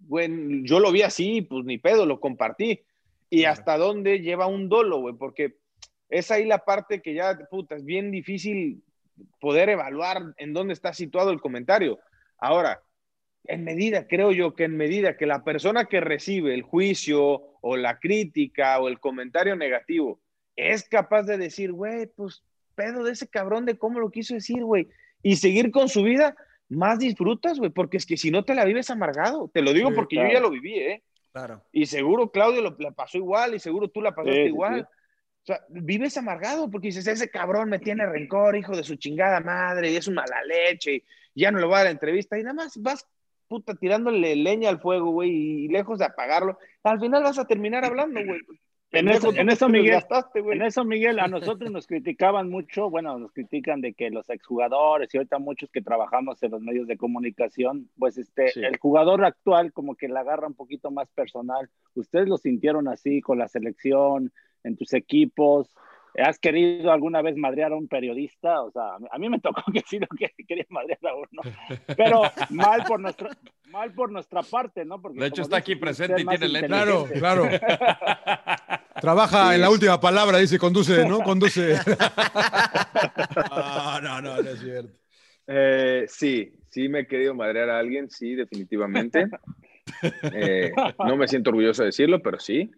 güey, 0.00 0.62
yo 0.64 0.80
lo 0.80 0.92
vi 0.92 1.02
así, 1.02 1.42
pues 1.42 1.64
ni 1.64 1.78
pedo, 1.78 2.06
lo 2.06 2.20
compartí. 2.20 2.80
Y 3.30 3.44
hasta 3.44 3.78
dónde 3.78 4.20
lleva 4.20 4.46
un 4.46 4.68
dolo, 4.68 5.00
güey, 5.00 5.14
porque 5.14 5.56
es 6.08 6.30
ahí 6.30 6.44
la 6.44 6.58
parte 6.58 7.00
que 7.00 7.14
ya, 7.14 7.38
puta, 7.50 7.76
es 7.76 7.84
bien 7.84 8.10
difícil 8.10 8.82
poder 9.40 9.70
evaluar 9.70 10.34
en 10.36 10.52
dónde 10.52 10.74
está 10.74 10.92
situado 10.92 11.30
el 11.30 11.40
comentario. 11.40 11.98
Ahora, 12.38 12.82
en 13.44 13.64
medida, 13.64 14.06
creo 14.06 14.32
yo 14.32 14.54
que 14.54 14.64
en 14.64 14.76
medida 14.76 15.16
que 15.16 15.26
la 15.26 15.42
persona 15.42 15.86
que 15.86 16.00
recibe 16.00 16.54
el 16.54 16.62
juicio 16.62 17.42
o 17.60 17.76
la 17.76 17.98
crítica 17.98 18.78
o 18.80 18.88
el 18.88 19.00
comentario 19.00 19.56
negativo 19.56 20.20
es 20.54 20.88
capaz 20.88 21.24
de 21.24 21.38
decir, 21.38 21.72
güey, 21.72 22.06
pues 22.06 22.44
pedo 22.74 23.04
de 23.04 23.12
ese 23.12 23.28
cabrón 23.28 23.64
de 23.66 23.78
cómo 23.78 24.00
lo 24.00 24.10
quiso 24.10 24.34
decir, 24.34 24.62
güey, 24.64 24.88
y 25.22 25.36
seguir 25.36 25.70
con 25.70 25.88
su 25.88 26.02
vida, 26.02 26.34
más 26.68 26.98
disfrutas, 26.98 27.58
güey, 27.58 27.70
porque 27.70 27.96
es 27.98 28.06
que 28.06 28.16
si 28.16 28.30
no 28.30 28.44
te 28.44 28.54
la 28.54 28.64
vives 28.64 28.90
amargado, 28.90 29.50
te 29.52 29.62
lo 29.62 29.72
digo 29.72 29.90
Sí, 29.90 29.94
porque 29.94 30.16
claro. 30.16 30.28
yo 30.28 30.34
ya 30.34 30.40
lo 30.40 30.50
viví, 30.50 30.78
¿eh? 30.78 31.02
Claro. 31.32 31.62
Y 31.72 31.86
seguro 31.86 32.30
Claudio 32.30 32.60
lo, 32.62 32.76
la 32.78 32.90
pasó 32.90 33.18
igual 33.18 33.54
y 33.54 33.58
seguro 33.58 33.88
tú 33.88 34.00
la 34.02 34.14
pasaste 34.14 34.42
Sí, 34.42 34.48
igual. 34.48 34.80
sí. 34.80 34.96
O 35.42 35.44
sea, 35.44 35.60
vives 35.70 36.16
amargado 36.16 36.70
porque 36.70 36.88
dices, 36.88 37.06
ese 37.06 37.28
cabrón 37.28 37.68
me 37.68 37.80
tiene 37.80 38.06
rencor, 38.06 38.54
hijo 38.56 38.76
de 38.76 38.84
su 38.84 38.94
chingada 38.94 39.40
madre, 39.40 39.90
y 39.90 39.96
es 39.96 40.06
un 40.06 40.14
mala 40.14 40.40
leche, 40.44 41.02
y 41.34 41.40
ya 41.42 41.50
no 41.50 41.58
le 41.58 41.64
voy 41.66 41.74
a 41.74 41.78
dar 41.78 41.86
la 41.86 41.90
entrevista, 41.90 42.38
y 42.38 42.42
nada 42.42 42.54
más 42.54 42.80
vas, 42.80 43.06
puta, 43.48 43.74
tirándole 43.74 44.36
leña 44.36 44.68
al 44.68 44.80
fuego, 44.80 45.10
güey, 45.10 45.30
y 45.64 45.68
lejos 45.68 45.98
de 45.98 46.04
apagarlo, 46.04 46.58
al 46.84 47.00
final 47.00 47.24
vas 47.24 47.38
a 47.40 47.44
terminar 47.46 47.84
hablando, 47.84 48.24
güey. 48.24 48.40
En 48.92 49.08
eso, 49.08 49.32
en 49.34 49.48
eso, 49.48 49.68
Miguel, 49.70 50.02
en 50.52 50.62
eso, 50.62 50.84
Miguel, 50.84 51.18
a 51.18 51.26
nosotros 51.56 51.70
nos 51.70 51.86
criticaban 51.86 52.50
mucho, 52.50 52.90
bueno, 52.90 53.18
nos 53.18 53.32
critican 53.32 53.80
de 53.80 53.94
que 53.94 54.10
los 54.10 54.28
exjugadores 54.28 55.12
y 55.14 55.16
ahorita 55.16 55.38
muchos 55.38 55.70
que 55.70 55.80
trabajamos 55.80 56.42
en 56.42 56.50
los 56.50 56.60
medios 56.60 56.86
de 56.86 56.96
comunicación, 56.98 57.88
pues 57.98 58.18
este, 58.18 58.48
Sí. 58.50 58.60
el 58.62 58.76
jugador 58.78 59.24
actual 59.24 59.72
como 59.72 59.94
que 59.94 60.08
la 60.08 60.20
agarra 60.20 60.46
un 60.46 60.54
poquito 60.54 60.90
más 60.90 61.08
personal. 61.10 61.70
¿Ustedes 61.94 62.28
lo 62.28 62.36
sintieron 62.36 62.86
así 62.88 63.20
con 63.22 63.38
la 63.38 63.48
selección, 63.48 64.30
en 64.62 64.76
tus 64.76 64.92
equipos? 64.92 65.74
¿Has 66.22 66.38
querido 66.38 66.92
alguna 66.92 67.22
vez 67.22 67.38
madrear 67.38 67.72
a 67.72 67.76
un 67.76 67.88
periodista? 67.88 68.60
O 68.62 68.70
sea, 68.70 68.96
a 69.10 69.18
mí- 69.18 69.30
me 69.30 69.40
tocó 69.40 69.62
que 69.72 69.80
sí 69.86 69.98
lo 70.00 70.06
que 70.08 70.30
quería 70.46 70.66
madrear 70.68 70.98
a 71.06 71.14
uno, 71.14 71.40
pero 71.96 72.20
mal 72.50 72.84
por 72.86 73.00
nuestra, 73.00 73.30
mal 73.70 73.92
por 73.94 74.12
nuestra 74.12 74.42
parte, 74.42 74.84
¿no? 74.84 75.00
Porque 75.00 75.18
De 75.20 75.28
hecho, 75.28 75.40
está 75.40 75.56
aquí 75.56 75.74
presente 75.76 76.20
y 76.20 76.26
tiene 76.26 76.48
lente. 76.48 76.68
Claro, 76.68 77.06
claro. 77.14 77.44
Trabaja 79.02 79.48
Sí. 79.48 79.54
en 79.56 79.60
la 79.62 79.68
última 79.70 80.00
palabra, 80.00 80.38
dice, 80.38 80.58
conduce, 80.60 81.04
¿no? 81.06 81.18
Conduce. 81.24 81.74
Ah, 83.50 84.00
no, 84.02 84.20
no, 84.22 84.40
no 84.40 84.48
es 84.48 84.60
cierto. 84.60 84.92
Eh, 85.46 86.04
sí, 86.08 86.54
sí 86.70 86.88
me 86.88 87.00
he 87.00 87.06
querido 87.08 87.34
madrear 87.34 87.68
a 87.70 87.78
alguien, 87.80 88.08
sí, 88.08 88.34
definitivamente. 88.34 89.26
Eh, 90.34 90.70
no 91.04 91.16
me 91.16 91.26
siento 91.26 91.50
orgulloso 91.50 91.82
de 91.82 91.86
decirlo, 91.86 92.22
pero 92.22 92.38
sí. 92.38 92.70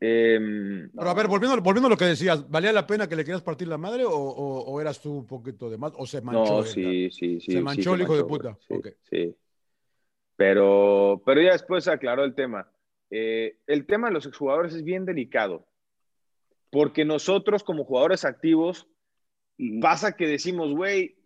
Em, 0.00 0.90
Pero 0.90 1.10
a 1.10 1.14
ver, 1.14 1.28
volviendo, 1.28 1.60
volviendo 1.60 1.86
a 1.86 1.90
lo 1.90 1.96
que 1.96 2.06
decías, 2.06 2.48
¿valía 2.50 2.72
la 2.72 2.86
pena 2.86 3.06
que 3.08 3.14
le 3.14 3.24
quieras 3.24 3.42
partir 3.42 3.68
la 3.68 3.76
madre 3.78 4.04
o, 4.04 4.10
o- 4.10 4.64
o 4.64 4.80
eras 4.80 5.00
tú 5.00 5.18
un 5.18 5.26
poquito 5.26 5.68
de 5.70 5.76
más? 5.78 5.92
¿O 5.96 6.06
se 6.06 6.20
manchó? 6.22 6.56
no, 6.56 6.62
sí, 6.64 7.10
sí, 7.10 7.38
sí. 7.40 7.52
Se 7.52 7.52
sí, 7.58 7.60
manchó 7.60 7.94
el 7.94 8.00
hijo 8.02 8.16
de 8.16 8.24
puta. 8.24 8.56
Sí, 8.66 8.74
sí. 9.10 9.36
Pero, 10.36 11.22
pero 11.24 11.42
ya 11.42 11.52
después 11.52 11.86
aclaró 11.86 12.24
el 12.24 12.34
tema. 12.34 12.66
Eh, 13.14 13.58
el 13.66 13.84
tema 13.86 14.08
de 14.08 14.14
los 14.14 14.24
exjugadores 14.24 14.72
es 14.74 14.82
bien 14.82 15.04
delicado. 15.04 15.66
Porque 16.70 17.04
nosotros, 17.04 17.62
como 17.62 17.84
jugadores 17.84 18.24
activos, 18.24 18.88
pasa 19.82 20.16
que 20.16 20.26
decimos, 20.26 20.74
güey, 20.74 21.16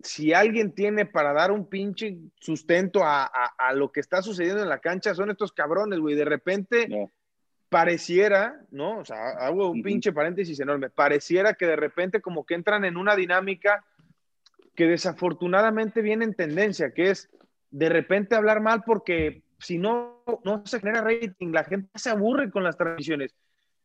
si 0.00 0.32
alguien 0.32 0.72
tiene 0.72 1.04
para 1.04 1.32
dar 1.32 1.50
un 1.50 1.68
pinche 1.68 2.16
sustento 2.40 3.02
a, 3.02 3.24
a- 3.24 3.52
a 3.58 3.72
lo 3.72 3.90
que 3.90 3.98
está 4.00 4.22
sucediendo 4.22 4.62
en 4.62 4.68
la 4.68 4.78
cancha, 4.78 5.14
son 5.14 5.30
estos 5.30 5.52
cabrones, 5.52 5.98
güey. 5.98 6.14
De 6.14 6.24
repente 6.24 6.86
pareciera, 7.68 8.60
¿no? 8.70 8.98
O 8.98 9.04
sea, 9.04 9.30
hago 9.40 9.70
un 9.70 9.82
pinche 9.82 10.12
paréntesis 10.12 10.60
enorme. 10.60 10.90
Pareciera 10.90 11.54
que 11.54 11.66
de 11.66 11.76
repente 11.76 12.20
como 12.20 12.44
que 12.46 12.54
entran 12.54 12.84
en 12.84 12.96
una 12.96 13.16
dinámica 13.16 13.84
que 14.76 14.86
desafortunadamente 14.86 16.02
viene 16.02 16.24
en 16.24 16.34
tendencia, 16.34 16.92
que 16.92 17.10
es 17.10 17.28
de 17.70 17.88
repente 17.88 18.34
hablar 18.34 18.60
mal 18.60 18.82
porque 18.84 19.42
si 19.62 19.78
no, 19.78 20.22
no 20.44 20.62
se 20.66 20.80
genera 20.80 21.02
rating, 21.02 21.52
la 21.52 21.64
gente 21.64 21.90
se 21.94 22.10
aburre 22.10 22.50
con 22.50 22.64
las 22.64 22.76
transmisiones. 22.76 23.34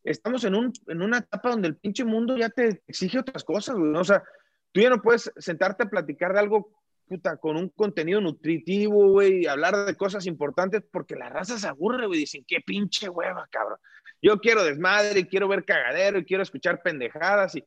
Estamos 0.03 0.43
en, 0.43 0.55
un, 0.55 0.73
en 0.87 1.01
una 1.01 1.19
etapa 1.19 1.51
donde 1.51 1.67
el 1.67 1.75
pinche 1.75 2.03
mundo 2.03 2.37
ya 2.37 2.49
te 2.49 2.81
exige 2.87 3.19
otras 3.19 3.43
cosas, 3.43 3.75
güey. 3.75 3.93
O 3.95 4.03
sea, 4.03 4.23
tú 4.71 4.81
ya 4.81 4.89
no 4.89 5.01
puedes 5.01 5.31
sentarte 5.37 5.83
a 5.83 5.89
platicar 5.89 6.33
de 6.33 6.39
algo, 6.39 6.71
puta, 7.07 7.37
con 7.37 7.57
un 7.57 7.69
contenido 7.69 8.21
nutritivo, 8.21 9.11
güey, 9.11 9.43
y 9.43 9.47
hablar 9.47 9.85
de 9.85 9.95
cosas 9.95 10.25
importantes 10.25 10.83
porque 10.91 11.15
la 11.15 11.29
raza 11.29 11.57
se 11.57 11.67
aburre, 11.67 12.07
güey, 12.07 12.21
dicen, 12.21 12.45
qué 12.47 12.61
pinche 12.65 13.09
hueva, 13.09 13.47
cabrón. 13.51 13.79
Yo 14.21 14.39
quiero 14.39 14.63
desmadre, 14.63 15.19
y 15.19 15.25
quiero 15.25 15.47
ver 15.47 15.63
cagadero, 15.63 16.19
y 16.19 16.25
quiero 16.25 16.43
escuchar 16.43 16.81
pendejadas, 16.81 17.55
y 17.55 17.63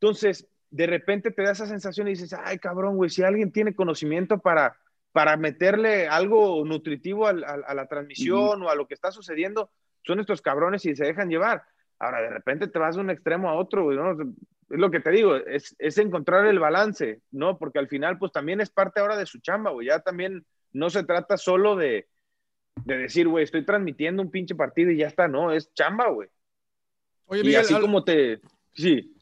entonces, 0.00 0.48
de 0.70 0.86
repente 0.86 1.30
te 1.30 1.42
da 1.42 1.52
esa 1.52 1.66
sensación 1.66 2.06
y 2.08 2.12
dices, 2.12 2.32
ay, 2.32 2.58
cabrón, 2.58 2.96
güey, 2.96 3.10
si 3.10 3.22
alguien 3.22 3.52
tiene 3.52 3.74
conocimiento 3.74 4.38
para, 4.38 4.74
para 5.12 5.36
meterle 5.36 6.08
algo 6.08 6.64
nutritivo 6.64 7.26
a, 7.26 7.32
la 7.32 7.86
transmisión 7.86 8.62
o 8.62 8.68
a 8.70 8.74
lo 8.74 8.86
que 8.86 8.94
está 8.94 9.10
sucediendo, 9.10 9.70
son 10.02 10.20
estos 10.20 10.40
cabrones 10.40 10.84
y 10.86 10.94
se 10.94 11.04
dejan 11.04 11.28
llevar. 11.28 11.62
Ahora, 11.98 12.22
de 12.22 12.30
repente 12.30 12.68
te 12.68 12.78
vas 12.78 12.94
de 12.94 13.02
un 13.02 13.10
extremo 13.10 13.50
a 13.50 13.54
otro, 13.54 13.84
güey, 13.84 13.96
¿no? 13.96 14.12
Es 14.12 14.78
lo 14.78 14.90
que 14.90 15.00
te 15.00 15.10
digo, 15.10 15.36
es, 15.36 15.74
es 15.78 15.98
encontrar 15.98 16.46
el 16.46 16.60
balance, 16.60 17.20
¿no? 17.32 17.58
Porque 17.58 17.78
al 17.80 17.88
final, 17.88 18.18
pues 18.18 18.32
también 18.32 18.60
es 18.60 18.70
parte 18.70 19.00
ahora 19.00 19.16
de 19.16 19.26
su 19.26 19.40
chamba, 19.40 19.70
güey. 19.72 19.88
Ya 19.88 19.98
también 20.00 20.44
no 20.72 20.90
se 20.90 21.02
trata 21.02 21.36
solo 21.36 21.74
de, 21.74 22.06
de 22.84 22.96
decir, 22.98 23.26
güey, 23.26 23.44
estoy 23.44 23.64
transmitiendo 23.64 24.22
un 24.22 24.30
pinche 24.30 24.54
partido 24.54 24.92
y 24.92 24.98
ya 24.98 25.08
está, 25.08 25.26
no, 25.26 25.52
es 25.52 25.74
chamba, 25.74 26.08
güey. 26.08 26.28
Oye, 27.26 27.40
y 27.40 27.44
Miguel, 27.44 27.60
así 27.60 27.74
al- 27.74 27.80
como 27.80 28.04
te... 28.04 28.40
Sí. 28.72 29.16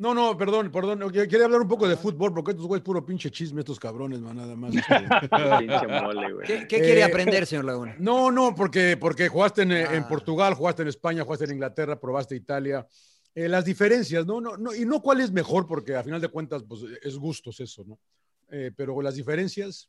No, 0.00 0.14
no, 0.14 0.34
perdón, 0.34 0.70
perdón. 0.72 1.12
Quería 1.12 1.44
hablar 1.44 1.60
un 1.60 1.68
poco 1.68 1.86
de 1.86 1.94
fútbol, 1.94 2.32
porque 2.32 2.52
estos 2.52 2.66
güeyes 2.66 2.82
puro 2.82 3.04
pinche 3.04 3.30
chisme, 3.30 3.60
estos 3.60 3.78
cabrones, 3.78 4.18
man, 4.20 4.34
nada 4.34 4.56
más. 4.56 4.74
este. 4.74 4.94
Pinche 5.58 5.86
mole, 6.02 6.32
güey. 6.32 6.46
¿Qué, 6.46 6.60
qué 6.66 6.78
quiere 6.80 7.00
Eh, 7.00 7.04
aprender, 7.04 7.44
señor 7.46 7.66
Laguna? 7.66 7.94
No, 8.00 8.30
no, 8.30 8.54
porque, 8.54 8.96
porque 8.96 9.28
jugaste 9.28 9.60
en, 9.62 9.72
Ah. 9.72 9.94
en 9.94 10.08
Portugal, 10.08 10.54
jugaste 10.54 10.80
en 10.82 10.88
España, 10.88 11.22
jugaste 11.22 11.44
en 11.44 11.52
Inglaterra, 11.52 12.00
probaste 12.00 12.34
Italia. 12.34 12.86
Eh, 13.34 13.46
las 13.46 13.66
diferencias, 13.66 14.24
¿no? 14.24 14.40
No, 14.40 14.56
no, 14.56 14.74
y 14.74 14.86
no 14.86 15.02
cuál 15.02 15.20
es 15.20 15.30
mejor, 15.30 15.66
porque 15.66 15.94
a 15.94 16.02
final 16.02 16.20
de 16.20 16.28
cuentas, 16.28 16.62
pues 16.66 16.80
es 17.02 17.16
gustos 17.18 17.60
eso, 17.60 17.84
¿no? 17.86 17.98
Eh, 18.50 18.72
pero 18.74 19.00
las 19.02 19.14
diferencias 19.16 19.88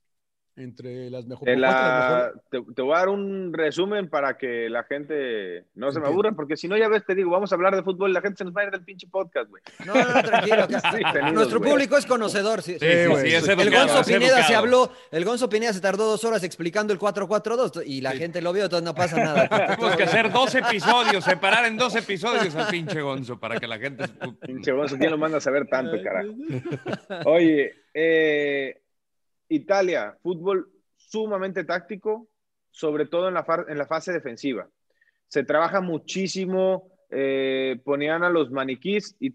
entre 0.56 1.10
las 1.10 1.26
mejores. 1.26 1.58
La- 1.58 2.32
te, 2.50 2.62
te 2.76 2.82
voy 2.82 2.94
a 2.94 3.00
dar 3.00 3.10
un 3.10 3.54
resumen 3.54 4.10
para 4.10 4.38
que 4.38 4.70
la 4.70 4.84
gente 4.84 5.66
no 5.76 5.92
se 5.92 6.00
me 6.00 6.08
aburra, 6.08 6.32
porque 6.34 6.58
si 6.58 6.68
no, 6.68 6.78
ya 6.78 6.88
ves, 6.90 7.06
te 7.06 7.16
digo, 7.16 7.32
vamos 7.32 7.52
a 7.52 7.56
hablar 7.56 7.76
de 7.76 7.84
fútbol 7.84 8.10
y 8.12 8.14
la 8.14 8.22
gente 8.22 8.40
se 8.40 8.44
nos 8.44 8.54
va 8.56 8.62
a 8.62 8.66
ir 8.66 8.72
del 8.72 8.84
pinche 8.84 9.08
podcast, 9.08 9.50
güey. 9.50 9.64
No, 9.86 9.94
no, 9.94 10.14
no, 10.14 10.24
tranquilo. 10.24 10.68
Sí, 10.92 11.00
tenidos, 11.14 11.34
Nuestro 11.34 11.62
público 11.62 11.98
es 11.98 12.06
conocedor. 12.06 12.62
Sí, 12.62 12.74
Sí, 12.74 12.80
sí, 12.80 13.34
es 13.34 13.48
el 13.48 13.60
educado, 13.60 13.88
Gonzo 13.88 14.02
es 14.02 14.08
Pineda 14.08 14.44
se 14.44 14.56
habló, 14.56 14.92
el 15.12 15.24
Gonzo 15.26 15.48
Pineda 15.50 15.74
se 15.74 15.80
tardó 15.82 16.06
dos 16.06 16.24
horas 16.26 16.44
explicando 16.44 16.92
el 16.94 17.00
4-4-2 17.00 17.84
y 17.86 18.02
la 18.02 18.12
gente 18.12 18.42
lo 18.42 18.52
vio, 18.54 18.64
entonces 18.66 18.86
no 18.86 18.94
pasa 18.96 19.18
nada. 19.18 19.48
Tenemos 19.78 19.96
que 19.96 20.04
hacer 20.04 20.32
dos 20.32 20.54
episodios, 20.56 21.24
separar 21.24 21.66
en 21.66 21.78
dos 21.78 21.96
episodios 21.96 22.54
al 22.56 22.68
pinche 22.68 23.02
Gonzo 23.02 23.40
para 23.40 23.58
que 23.60 23.68
la 23.68 23.78
gente. 23.80 24.06
Pinche 24.46 24.72
Gonzo, 24.72 24.98
¿quién 24.98 25.12
lo 25.12 25.18
manda 25.18 25.38
a 25.38 25.42
saber 25.42 25.68
tanto, 25.68 25.98
carajo? 26.04 26.30
Oye, 27.26 27.74
eh, 27.94 28.81
Italia, 29.52 30.18
fútbol 30.24 30.72
sumamente 30.96 31.66
táctico, 31.66 32.30
sobre 32.70 33.06
todo 33.06 33.28
en 33.28 33.34
la, 33.34 33.86
fase 33.86 34.14
defensiva. 34.14 34.70
Se 35.28 35.44
trabaja 35.44 35.82
muchísimo, 35.82 36.90
eh, 37.10 37.82
ponían 37.84 38.24
a 38.24 38.30
los 38.30 38.50
maniquís 38.50 39.16
y 39.20 39.34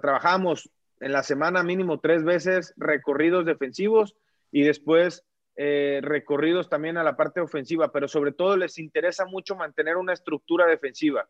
trabajamos 0.00 0.70
en 1.00 1.10
la 1.10 1.24
semana 1.24 1.64
mínimo 1.64 1.98
tres 1.98 2.22
veces 2.22 2.72
recorridos 2.76 3.44
defensivos 3.44 4.14
y 4.52 4.62
después 4.62 5.24
eh, 5.56 6.00
recorridos 6.02 6.68
también 6.68 6.96
a 6.96 7.02
la 7.02 7.16
parte 7.16 7.40
ofensiva, 7.40 7.90
pero 7.90 8.06
sobre 8.06 8.30
todo 8.30 8.56
les 8.56 8.78
interesa 8.78 9.26
mucho 9.26 9.56
mantener 9.56 9.96
una 9.96 10.12
estructura 10.12 10.66
defensiva. 10.66 11.28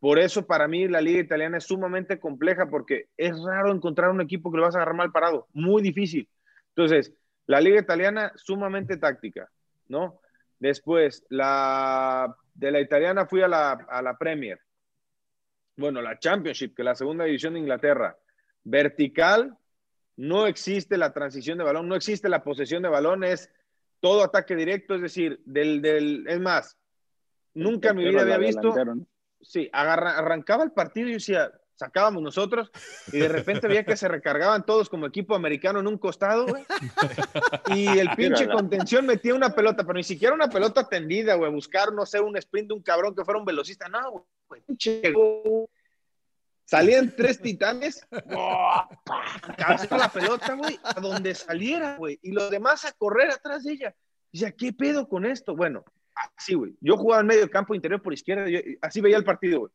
Por 0.00 0.18
eso 0.18 0.46
para 0.46 0.66
mí 0.68 0.88
la 0.88 1.02
liga 1.02 1.20
italiana 1.20 1.58
es 1.58 1.64
sumamente 1.64 2.18
compleja 2.18 2.70
porque 2.70 3.08
es 3.18 3.38
raro 3.44 3.70
encontrar 3.72 4.10
un 4.10 4.22
equipo 4.22 4.50
que 4.50 4.56
lo 4.56 4.62
vas 4.62 4.74
a 4.74 4.78
agarrar 4.78 4.96
mal 4.96 5.12
parado, 5.12 5.46
muy 5.52 5.82
difícil. 5.82 6.28
Entonces, 6.74 7.12
la 7.46 7.60
liga 7.60 7.80
italiana 7.80 8.32
sumamente 8.36 8.96
táctica, 8.96 9.50
¿no? 9.88 10.20
Después, 10.58 11.24
la, 11.28 12.34
de 12.54 12.70
la 12.70 12.80
italiana 12.80 13.26
fui 13.26 13.42
a 13.42 13.48
la, 13.48 13.72
a 13.72 14.00
la 14.00 14.16
Premier. 14.16 14.60
Bueno, 15.76 16.00
la 16.00 16.18
Championship, 16.18 16.74
que 16.74 16.82
es 16.82 16.86
la 16.86 16.94
segunda 16.94 17.24
división 17.24 17.54
de 17.54 17.60
Inglaterra. 17.60 18.16
Vertical, 18.62 19.56
no 20.16 20.46
existe 20.46 20.96
la 20.96 21.12
transición 21.12 21.58
de 21.58 21.64
balón, 21.64 21.88
no 21.88 21.96
existe 21.96 22.28
la 22.28 22.44
posesión 22.44 22.82
de 22.82 22.88
balón, 22.90 23.24
es 23.24 23.50
todo 24.00 24.22
ataque 24.22 24.54
directo, 24.54 24.94
es 24.94 25.02
decir, 25.02 25.40
del, 25.44 25.80
del 25.82 26.26
es 26.28 26.40
más, 26.40 26.76
nunca 27.54 27.90
en 27.90 27.96
mi 27.96 28.04
vida 28.08 28.22
había 28.22 28.38
visto, 28.38 28.74
sí, 29.40 29.68
agarra- 29.72 30.18
arrancaba 30.18 30.64
el 30.64 30.72
partido 30.72 31.08
y 31.08 31.12
yo 31.12 31.16
decía, 31.16 31.52
sacábamos 31.82 32.22
nosotros 32.22 32.70
y 33.12 33.18
de 33.18 33.28
repente 33.28 33.66
veía 33.66 33.84
que 33.84 33.96
se 33.96 34.06
recargaban 34.08 34.64
todos 34.64 34.88
como 34.88 35.06
equipo 35.06 35.34
americano 35.34 35.80
en 35.80 35.86
un 35.88 35.98
costado, 35.98 36.46
güey. 36.46 36.64
Y 37.74 37.86
el 37.98 38.10
pinche 38.10 38.48
contención 38.48 39.06
metía 39.06 39.34
una 39.34 39.54
pelota, 39.54 39.82
pero 39.84 39.94
ni 39.94 40.04
siquiera 40.04 40.34
una 40.34 40.48
pelota 40.48 40.88
tendida, 40.88 41.34
güey, 41.34 41.50
buscar, 41.50 41.92
no 41.92 42.06
sé, 42.06 42.20
un 42.20 42.36
sprint 42.36 42.68
de 42.68 42.74
un 42.74 42.82
cabrón 42.82 43.14
que 43.14 43.24
fuera 43.24 43.40
un 43.40 43.46
velocista, 43.46 43.88
no, 43.88 44.26
güey, 44.48 44.62
pinche. 44.66 45.02
Salían 46.64 47.14
tres 47.16 47.40
titanes, 47.40 48.06
la 48.10 50.10
pelota, 50.14 50.54
güey, 50.54 50.78
a 50.84 51.00
donde 51.00 51.34
saliera, 51.34 51.96
güey, 51.96 52.18
y 52.22 52.32
los 52.32 52.50
demás 52.50 52.84
a 52.84 52.92
correr 52.92 53.30
atrás 53.30 53.64
de 53.64 53.72
ella. 53.72 53.94
Y 54.30 54.38
decía, 54.38 54.54
¿qué 54.56 54.72
pedo 54.72 55.08
con 55.08 55.26
esto? 55.26 55.54
Bueno, 55.54 55.84
así, 56.36 56.54
güey. 56.54 56.74
Yo 56.80 56.96
jugaba 56.96 57.20
en 57.20 57.26
medio 57.26 57.50
campo 57.50 57.74
interior 57.74 58.00
por 58.00 58.14
izquierda, 58.14 58.48
yo- 58.48 58.60
así 58.80 59.02
veía 59.02 59.18
el 59.18 59.24
partido, 59.24 59.60
güey. 59.60 59.72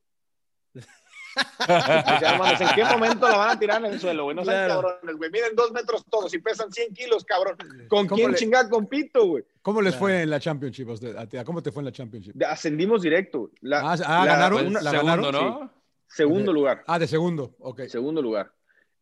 Hermanos, 1.67 2.61
¿en 2.61 2.67
qué 2.75 2.83
momento 2.83 3.27
la 3.27 3.37
van 3.37 3.49
a 3.51 3.59
tirar 3.59 3.83
en 3.83 3.91
el 3.93 3.99
suelo, 3.99 4.23
güey? 4.25 4.35
No 4.35 4.43
sean 4.45 4.65
Claro. 4.65 4.81
cabrones, 4.81 5.15
güey. 5.17 5.29
Miden 5.31 5.55
dos 5.55 5.71
metros 5.71 6.05
todos 6.09 6.33
y 6.33 6.39
pesan 6.39 6.71
100 6.71 6.93
kilos, 6.93 7.23
cabrón. 7.25 7.57
¿Con 7.87 8.07
¿Cómo 8.07 8.15
quién 8.17 8.31
le- 8.31 8.37
chingada 8.37 8.69
compito, 8.69 9.25
güey? 9.25 9.43
¿Cómo 9.61 9.81
les 9.81 9.95
fue 9.95 10.21
en 10.23 10.29
la 10.29 10.39
Championship 10.39 10.87
a 11.17 11.43
¿Cómo 11.43 11.61
te 11.61 11.71
fue 11.71 11.81
en 11.81 11.85
la 11.85 11.91
Championship? 11.91 12.33
Ascendimos 12.47 13.01
directo. 13.01 13.49
La- 13.61 13.79
Ah, 13.81 13.95
ah, 14.05 14.25
la- 14.25 14.31
¿ganaron? 14.33 14.67
una- 14.67 14.81
¿La 14.81 14.91
segundo, 14.91 15.15
ganaron? 15.15 15.45
¿no? 15.59 15.71
Sí. 16.07 16.15
Segundo 16.15 16.53
lugar. 16.53 16.83
Ah, 16.87 16.99
de 16.99 17.07
segundo, 17.07 17.55
ok. 17.59 17.81
Segundo 17.87 18.21
lugar. 18.21 18.51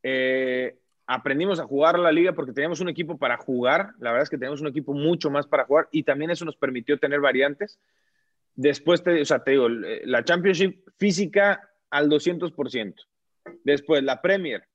Eh, 0.02 0.78
aprendimos 1.08 1.60
a 1.60 1.66
jugar 1.66 2.00
la 2.00 2.12
liga 2.12 2.34
porque 2.34 2.52
teníamos 2.52 2.80
un 2.80 2.90
equipo 2.90 3.18
para 3.18 3.38
jugar. 3.38 3.92
La 4.00 4.10
verdad 4.12 4.24
es 4.24 4.30
que 4.30 4.38
teníamos 4.38 4.62
un 4.62 4.68
equipo 4.68 4.94
mucho 4.94 5.30
más 5.30 5.46
para 5.46 5.66
jugar 5.66 5.88
y 5.92 6.04
también 6.04 6.32
eso 6.32 6.46
nos 6.46 6.56
permitió 6.56 6.98
tener 6.98 7.20
variantes. 7.22 7.80
Después, 8.56 9.04
te, 9.04 9.22
o 9.22 9.26
sea, 9.26 9.44
te 9.44 9.52
digo, 9.52 9.68
eh, 9.68 10.02
la 10.06 10.24
Championship 10.24 10.84
física 10.98 11.70
al 11.90 12.10
200%. 12.10 12.96
Después, 13.64 14.04
la 14.04 14.22
Premier, 14.22 14.68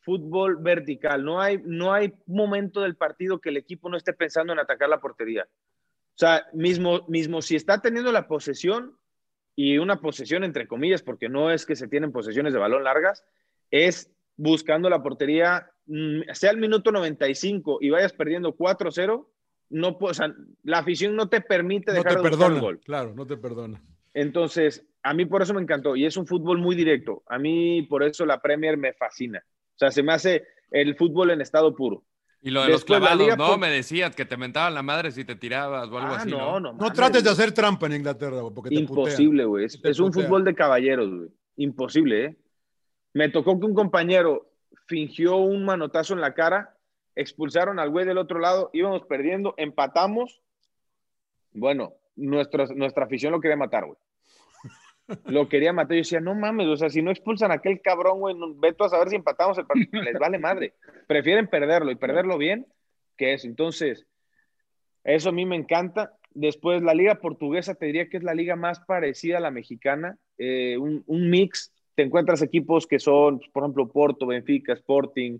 fútbol 0.00 0.56
vertical. 0.56 1.24
No 1.24 1.40
hay, 1.40 1.60
no 1.64 1.92
hay 1.92 2.14
momento 2.26 2.80
del 2.80 2.96
partido 2.96 3.40
que 3.40 3.50
el 3.50 3.56
equipo 3.56 3.88
no 3.88 3.96
esté 3.96 4.12
pensando 4.12 4.52
en 4.52 4.58
atacar 4.58 4.88
la 4.88 5.00
portería. 5.00 5.44
O 5.44 6.18
sea, 6.20 6.46
mismo, 6.52 7.06
mismo 7.08 7.40
si 7.40 7.56
está 7.56 7.80
teniendo 7.80 8.12
la 8.12 8.26
posesión 8.26 8.96
y 9.56 9.78
una 9.78 10.00
posesión 10.00 10.44
entre 10.44 10.66
comillas, 10.66 11.02
porque 11.02 11.28
no 11.28 11.50
es 11.50 11.66
que 11.66 11.76
se 11.76 11.88
tienen 11.88 12.12
posesiones 12.12 12.52
de 12.52 12.58
balón 12.58 12.84
largas, 12.84 13.24
es 13.70 14.10
buscando 14.36 14.88
la 14.88 15.02
portería, 15.02 15.70
mm, 15.86 16.22
sea 16.32 16.50
el 16.50 16.56
minuto 16.56 16.92
95 16.92 17.78
y 17.80 17.90
vayas 17.90 18.12
perdiendo 18.12 18.56
4-0, 18.56 19.28
no, 19.70 19.96
o 20.00 20.14
sea, 20.14 20.34
la 20.64 20.78
afición 20.78 21.14
no 21.14 21.28
te 21.28 21.40
permite 21.40 21.92
No 21.92 21.98
dejar 21.98 22.12
te 22.12 22.18
de 22.18 22.22
buscar 22.22 22.38
perdona, 22.38 22.54
el 22.56 22.60
gol. 22.60 22.80
claro, 22.80 23.14
no 23.14 23.26
te 23.26 23.36
perdona. 23.36 23.82
Entonces, 24.14 24.84
a 25.02 25.14
mí 25.14 25.24
por 25.26 25.42
eso 25.42 25.54
me 25.54 25.62
encantó 25.62 25.96
y 25.96 26.04
es 26.06 26.16
un 26.16 26.26
fútbol 26.26 26.58
muy 26.58 26.76
directo. 26.76 27.22
A 27.28 27.38
mí 27.38 27.82
por 27.82 28.02
eso 28.02 28.26
la 28.26 28.40
Premier 28.40 28.76
me 28.76 28.92
fascina. 28.92 29.42
O 29.46 29.78
sea, 29.78 29.90
se 29.90 30.02
me 30.02 30.12
hace 30.12 30.44
el 30.70 30.96
fútbol 30.96 31.30
en 31.30 31.40
estado 31.40 31.74
puro. 31.74 32.04
Y 32.42 32.50
lo 32.50 32.62
de 32.62 32.68
los 32.68 32.80
Después, 32.80 33.00
clavados, 33.00 33.36
¿no? 33.36 33.46
por- 33.48 33.58
Me 33.58 33.68
decías 33.70 34.16
que 34.16 34.24
te 34.24 34.36
mentaban 34.36 34.72
la 34.74 34.82
madre 34.82 35.10
si 35.10 35.24
te 35.24 35.36
tirabas 35.36 35.88
o 35.90 35.98
algo 35.98 36.14
Ah, 36.14 36.16
así, 36.16 36.30
no, 36.30 36.58
¿no? 36.58 36.60
no. 36.60 36.72
No 36.72 36.92
trates 36.92 37.22
de 37.22 37.30
hacer 37.30 37.52
trampa 37.52 37.86
en 37.86 37.96
Inglaterra, 37.96 38.40
güey, 38.40 38.54
porque. 38.54 38.74
Imposible, 38.74 39.44
güey. 39.44 39.66
Es, 39.66 40.00
un 40.00 40.12
fútbol 40.12 40.44
de 40.44 40.54
caballeros, 40.54 41.10
güey. 41.10 41.28
Imposible, 41.56 42.24
¿eh? 42.24 42.36
Me 43.12 43.28
tocó 43.28 43.58
que 43.60 43.66
un 43.66 43.74
compañero 43.74 44.50
fingió 44.86 45.36
un 45.36 45.64
manotazo 45.64 46.14
en 46.14 46.20
la 46.22 46.32
cara, 46.32 46.76
expulsaron 47.14 47.78
al 47.78 47.90
güey 47.90 48.06
del 48.06 48.16
otro 48.18 48.38
lado, 48.38 48.70
íbamos 48.72 49.02
perdiendo, 49.04 49.54
empatamos. 49.58 50.40
Bueno, 51.52 51.92
nuestra, 52.16 52.66
nuestra 52.74 53.04
afición 53.04 53.32
lo 53.32 53.40
quería 53.40 53.56
matar, 53.56 53.84
güey. 53.84 53.98
Lo 55.26 55.48
quería 55.48 55.72
matar. 55.72 55.92
Yo 55.96 56.00
decía, 56.00 56.20
no 56.20 56.34
mames, 56.34 56.66
o 56.66 56.76
sea, 56.76 56.90
si 56.90 57.02
no 57.02 57.10
expulsan 57.10 57.50
a 57.50 57.54
aquel 57.54 57.80
cabrón, 57.80 58.20
güey, 58.20 58.34
no- 58.34 58.56
a 58.84 58.88
saber 58.88 59.08
si 59.08 59.16
empatamos 59.16 59.58
el 59.58 59.66
partido. 59.66 60.02
Les 60.02 60.18
vale 60.18 60.38
madre. 60.38 60.74
Prefieren 61.06 61.48
perderlo 61.48 61.90
y 61.90 61.96
perderlo 61.96 62.38
bien 62.38 62.66
que 63.16 63.34
eso. 63.34 63.46
Entonces, 63.46 64.06
eso 65.04 65.28
a 65.30 65.32
mí 65.32 65.44
me 65.46 65.56
encanta. 65.56 66.16
Después, 66.32 66.82
la 66.82 66.94
liga 66.94 67.16
portuguesa 67.16 67.74
te 67.74 67.86
diría 67.86 68.08
que 68.08 68.18
es 68.18 68.22
la 68.22 68.34
liga 68.34 68.56
más 68.56 68.80
parecida 68.80 69.38
a 69.38 69.40
la 69.40 69.50
mexicana. 69.50 70.16
Eh, 70.38 70.76
un, 70.78 71.04
mix. 71.30 71.72
Te 71.94 72.02
encuentras 72.02 72.40
equipos 72.40 72.86
que 72.86 72.98
son, 72.98 73.38
pues, 73.38 73.50
por 73.50 73.64
ejemplo, 73.64 73.88
Porto, 73.88 74.26
Benfica, 74.26 74.72
Sporting, 74.72 75.38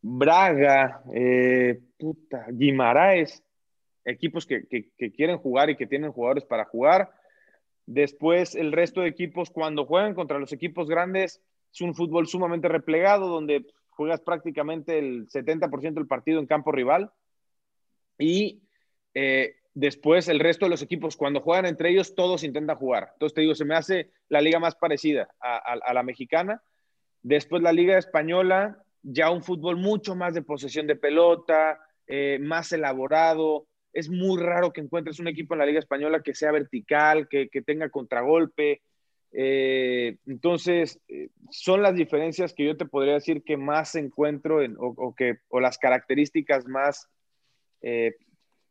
Braga, 0.00 1.02
eh, 1.12 1.78
puta, 1.98 2.46
Guimaraes. 2.50 3.42
Equipos 4.04 4.46
que 4.46 4.64
quieren 5.14 5.36
jugar 5.36 5.68
y 5.68 5.76
que 5.76 5.86
tienen 5.86 6.12
jugadores 6.12 6.44
para 6.44 6.64
jugar. 6.64 7.10
Después, 7.90 8.54
el 8.54 8.70
resto 8.72 9.00
de 9.00 9.08
equipos, 9.08 9.48
cuando 9.48 9.86
juegan 9.86 10.12
contra 10.12 10.38
los 10.38 10.52
equipos 10.52 10.90
grandes, 10.90 11.40
es 11.72 11.80
un 11.80 11.94
fútbol 11.94 12.26
sumamente 12.26 12.68
replegado, 12.68 13.28
donde 13.28 13.64
juegas 13.88 14.20
prácticamente 14.20 14.98
el 14.98 15.26
70% 15.26 15.94
del 15.94 16.06
partido 16.06 16.38
en 16.38 16.46
campo 16.46 16.70
rival. 16.70 17.10
Y 18.18 18.60
eh, 19.14 19.54
después 19.72 20.28
el 20.28 20.38
resto 20.38 20.66
de 20.66 20.70
los 20.70 20.82
equipos, 20.82 21.16
cuando 21.16 21.40
juegan 21.40 21.64
entre 21.64 21.88
ellos, 21.88 22.14
todos 22.14 22.44
intentan 22.44 22.76
jugar. 22.76 23.08
Entonces 23.14 23.34
te 23.34 23.40
digo, 23.40 23.54
se 23.54 23.64
me 23.64 23.74
hace 23.74 24.10
la 24.28 24.42
liga 24.42 24.58
más 24.58 24.74
parecida 24.74 25.26
a, 25.40 25.94
la 25.94 26.02
mexicana. 26.02 26.62
Después 27.22 27.62
la 27.62 27.72
liga 27.72 27.96
española, 27.96 28.84
ya 29.02 29.30
un 29.30 29.42
fútbol 29.42 29.78
mucho 29.78 30.14
más 30.14 30.34
de 30.34 30.42
posesión 30.42 30.86
de 30.86 30.96
pelota, 30.96 31.80
eh, 32.06 32.38
más 32.38 32.70
elaborado. 32.72 33.66
Es 33.92 34.08
muy 34.10 34.40
raro 34.40 34.72
que 34.72 34.80
encuentres 34.80 35.18
un 35.18 35.28
equipo 35.28 35.54
en 35.54 35.58
la 35.60 35.66
liga 35.66 35.78
española 35.78 36.22
que 36.22 36.34
sea 36.34 36.52
vertical, 36.52 37.28
que, 37.28 37.48
que 37.48 37.62
tenga 37.62 37.88
contragolpe. 37.88 38.82
Eh, 39.32 40.16
entonces, 40.26 41.00
eh, 41.08 41.28
son 41.50 41.82
las 41.82 41.94
diferencias 41.94 42.54
que 42.54 42.64
yo 42.66 42.76
te 42.76 42.86
podría 42.86 43.14
decir 43.14 43.42
que 43.44 43.56
más 43.56 43.94
encuentro 43.94 44.62
en, 44.62 44.76
o, 44.78 44.86
o 44.96 45.14
que, 45.14 45.38
o 45.48 45.60
las 45.60 45.78
características 45.78 46.66
más 46.66 47.08
eh, 47.82 48.14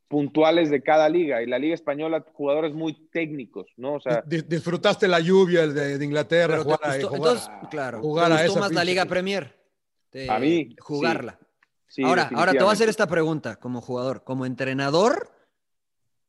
puntuales 0.08 0.70
de 0.70 0.82
cada 0.82 1.10
liga. 1.10 1.42
Y 1.44 1.48
la 1.48 1.60
liga 1.60 1.76
española, 1.76 2.24
jugadores 2.34 2.74
muy 2.74 2.94
técnicos, 3.12 3.68
¿no? 3.78 3.96
O 3.96 4.00
sea, 4.00 4.24
Di- 4.26 4.42
Disfrutaste 4.48 5.08
la 5.08 5.20
lluvia 5.20 5.64
el 5.64 5.74
de, 5.74 5.98
de 5.98 6.06
Inglaterra, 6.06 6.60
jugar, 6.60 6.80
a- 6.84 6.88
gustó- 6.96 7.08
jugar- 7.10 7.18
entonces, 7.36 7.50
claro, 7.70 8.02
jugar 8.02 8.28
te 8.32 8.34
a 8.38 8.46
esa 8.46 8.60
más 8.60 8.72
la 8.72 8.84
Liga 8.84 9.06
Premier. 9.06 9.54
Te- 10.10 10.30
A 10.30 10.40
mí, 10.40 10.76
Jugarla. 10.80 11.38
sí, 11.40 11.46
ahora, 12.04 12.30
ahora 12.36 12.52
te 12.54 12.60
voy 12.60 12.70
a 12.70 12.74
hacer 12.74 12.90
esta 12.90 13.08
pregunta 13.08 13.58
como 13.58 13.82
jugador. 13.82 14.24
Como 14.24 14.46
entrenador, 14.46 15.32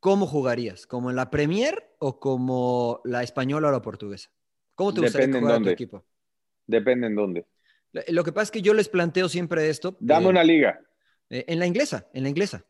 ¿cómo 0.01 0.27
jugarías? 0.27 0.87
¿Como 0.87 1.11
en 1.11 1.17
la 1.17 1.31
Premier 1.31 1.95
o 1.99 2.19
como 2.21 3.01
la 3.05 3.23
española 3.23 3.69
o 3.69 3.73
la 3.73 3.83
portuguesa? 3.83 4.31
¿Cómo 4.75 4.95
te 4.95 5.01
gustaría 5.01 5.27
Depende 5.27 5.39
en 5.39 5.45
jugar 5.45 5.61
a 5.61 5.65
tu 5.65 5.71
equipo? 5.71 6.05
Depende 6.67 7.07
en 7.07 7.15
dónde. 7.15 7.47
Lo 8.09 8.23
que 8.23 8.33
pasa 8.33 8.45
es 8.45 8.51
que 8.51 8.63
yo 8.63 8.75
les 8.75 8.89
planteo 8.89 9.29
siempre 9.29 9.69
esto. 9.69 9.97
Dame 10.01 10.27
eh, 10.27 10.29
una 10.29 10.45
liga. 10.45 10.81
eh, 11.31 11.45
en 11.49 11.59
la 11.59 11.67
inglesa, 11.67 12.07
en 12.13 12.23
la 12.23 12.29
inglesa. 12.29 12.65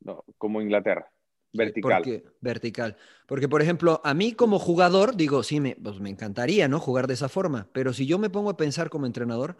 No, 0.00 0.24
como 0.38 0.60
Inglaterra. 0.60 1.10
Vertical. 1.54 2.02
Porque, 2.02 2.24
vertical. 2.40 2.96
Porque, 3.26 3.48
por 3.48 3.60
ejemplo, 3.60 4.00
a 4.04 4.14
mí 4.14 4.32
como 4.32 4.58
jugador, 4.58 5.16
digo, 5.16 5.42
sí, 5.42 5.60
me, 5.60 5.76
pues 5.76 6.00
me 6.00 6.08
encantaría, 6.10 6.66
¿no? 6.68 6.80
Jugar 6.80 7.06
de 7.06 7.14
esa 7.14 7.28
forma. 7.28 7.68
Pero 7.72 7.92
si 7.92 8.06
yo 8.06 8.18
me 8.18 8.30
pongo 8.30 8.50
a 8.50 8.56
pensar 8.56 8.88
como 8.88 9.06
entrenador, 9.06 9.56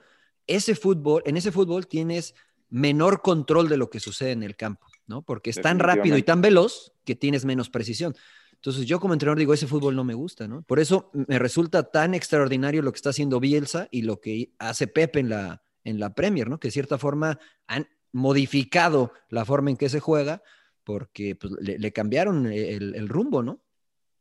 ese 0.46 0.74
fútbol, 0.74 1.22
en 1.26 1.36
ese 1.36 1.52
fútbol 1.52 1.86
tienes 1.86 2.34
menor 2.72 3.20
control 3.20 3.68
de 3.68 3.76
lo 3.76 3.90
que 3.90 4.00
sucede 4.00 4.32
en 4.32 4.42
el 4.42 4.56
campo, 4.56 4.86
¿no? 5.06 5.22
Porque 5.22 5.50
es 5.50 5.60
tan 5.60 5.78
rápido 5.78 6.16
y 6.16 6.22
tan 6.22 6.40
veloz 6.40 6.94
que 7.04 7.14
tienes 7.14 7.44
menos 7.44 7.68
precisión. 7.68 8.14
Entonces 8.54 8.86
yo 8.86 8.98
como 8.98 9.12
entrenador 9.12 9.38
digo, 9.38 9.52
ese 9.52 9.66
fútbol 9.66 9.94
no 9.94 10.04
me 10.04 10.14
gusta, 10.14 10.48
¿no? 10.48 10.62
Por 10.62 10.80
eso 10.80 11.10
me 11.12 11.38
resulta 11.38 11.90
tan 11.90 12.14
extraordinario 12.14 12.80
lo 12.80 12.90
que 12.90 12.96
está 12.96 13.10
haciendo 13.10 13.40
Bielsa 13.40 13.88
y 13.90 14.02
lo 14.02 14.20
que 14.20 14.54
hace 14.58 14.86
Pep 14.86 15.16
en 15.16 15.28
la, 15.28 15.62
en 15.84 16.00
la 16.00 16.14
Premier, 16.14 16.48
¿no? 16.48 16.58
Que 16.58 16.68
de 16.68 16.72
cierta 16.72 16.96
forma 16.96 17.38
han 17.66 17.88
modificado 18.10 19.12
la 19.28 19.44
forma 19.44 19.70
en 19.70 19.76
que 19.76 19.90
se 19.90 20.00
juega 20.00 20.42
porque 20.82 21.36
pues, 21.36 21.52
le, 21.60 21.78
le 21.78 21.92
cambiaron 21.92 22.46
el, 22.46 22.94
el 22.94 23.08
rumbo, 23.08 23.42
¿no? 23.42 23.62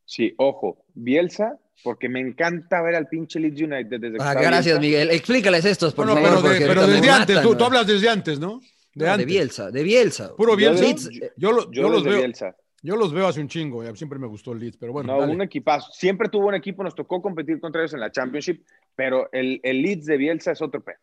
Sí, 0.06 0.34
ojo, 0.38 0.86
Bielsa, 0.94 1.58
porque 1.84 2.10
me 2.10 2.20
encanta 2.20 2.82
ver 2.82 2.96
al 2.96 3.08
pinche 3.08 3.40
Leeds 3.40 3.62
United 3.62 4.00
desde 4.00 4.18
que 4.18 4.24
Ah, 4.24 4.34
gracias, 4.34 4.66
Bielsa. 4.66 4.80
Miguel. 4.82 5.12
Explícales 5.12 5.66
estos, 5.66 5.94
por 5.94 6.06
Bueno, 6.08 6.22
favor. 6.22 6.42
pero, 6.44 6.54
de- 6.60 6.66
pero 6.68 6.88
desde 6.88 7.10
antes, 7.10 7.36
matan, 7.38 7.44
tú, 7.44 7.54
tú 7.54 7.60
¿no? 7.60 7.66
hablas 7.66 7.88
desde 7.88 8.10
antes, 8.10 8.40
¿no? 8.40 8.60
No, 8.94 9.18
De. 9.18 9.26
Bielsa, 9.26 9.72
de 9.72 9.84
Bielsa. 9.84 10.36
Puro 10.36 10.56
Bielsa. 10.58 10.84
Leeds, 10.84 11.10
yo, 11.38 11.52
lo- 11.54 11.72
Yo 11.72 11.84
yo 11.84 11.90
los 11.90 12.04
veo, 12.04 12.18
Bielsa. 12.18 12.56
yo 12.84 12.98
los 12.98 13.14
veo 13.14 13.26
hace 13.28 13.40
un 13.40 13.48
chingo, 13.48 13.84
ya 13.86 13.96
siempre 13.96 14.20
me 14.20 14.28
gustó 14.28 14.52
el 14.52 14.60
Leeds, 14.60 14.76
pero 14.78 14.92
bueno. 14.92 15.14
no, 15.14 15.22
dale. 15.22 15.34
un 15.34 15.42
equipazo. 15.42 15.92
Siempre 15.94 16.28
tuvo 16.28 16.48
un 16.48 16.56
equipo, 16.56 16.84
nos 16.84 16.94
tocó 16.94 17.22
competir 17.22 17.60
contra 17.62 17.82
ellos 17.82 17.94
en 17.94 18.02
la 18.02 18.12
Championship, 18.12 18.66
pero 18.96 19.30
el, 19.32 19.62
el 19.64 19.82
Leeds 19.82 20.06
de 20.08 20.18
Bielsa 20.18 20.52
es 20.52 20.62
otro 20.62 20.82
pedo. 20.84 20.98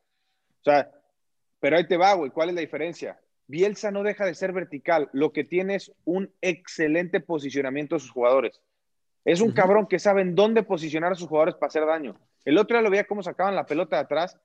O 0.61 0.65
sea, 0.65 0.91
pero 1.61 1.79
ahí 1.79 1.87
te 1.89 1.97
va, 1.97 2.13
güey. 2.13 2.31
¿Cuál 2.31 2.51
es 2.51 2.55
la 2.57 2.61
diferencia? 2.61 3.19
Bielsa 3.47 3.91
no 3.91 4.03
deja 4.03 4.27
de 4.27 4.35
ser 4.35 4.53
vertical. 4.53 5.09
Lo 5.15 5.33
que 5.33 5.43
tiene 5.45 5.77
es 5.77 5.91
un 6.05 6.31
excelente 6.43 7.21
posicionamiento 7.21 7.95
de 7.95 8.01
sus 8.01 8.11
jugadores. 8.11 8.61
Es 9.31 9.41
un 9.43 9.53
cabrón 9.53 9.87
que 9.87 9.99
sabe 9.99 10.23
en 10.23 10.35
dónde 10.35 10.63
posicionar 10.63 11.13
a 11.13 11.15
sus 11.15 11.29
jugadores 11.29 11.55
para 11.57 11.69
hacer 11.69 11.85
daño. 11.85 12.17
El 12.45 12.57
otro 12.57 12.77
día 12.77 12.83
lo 12.83 12.91
veía 12.91 13.05
cómo 13.05 13.23
sacaban 13.23 13.55
la 13.55 13.67
pelota 13.67 13.97
de 13.97 14.03
atrás, 14.03 14.39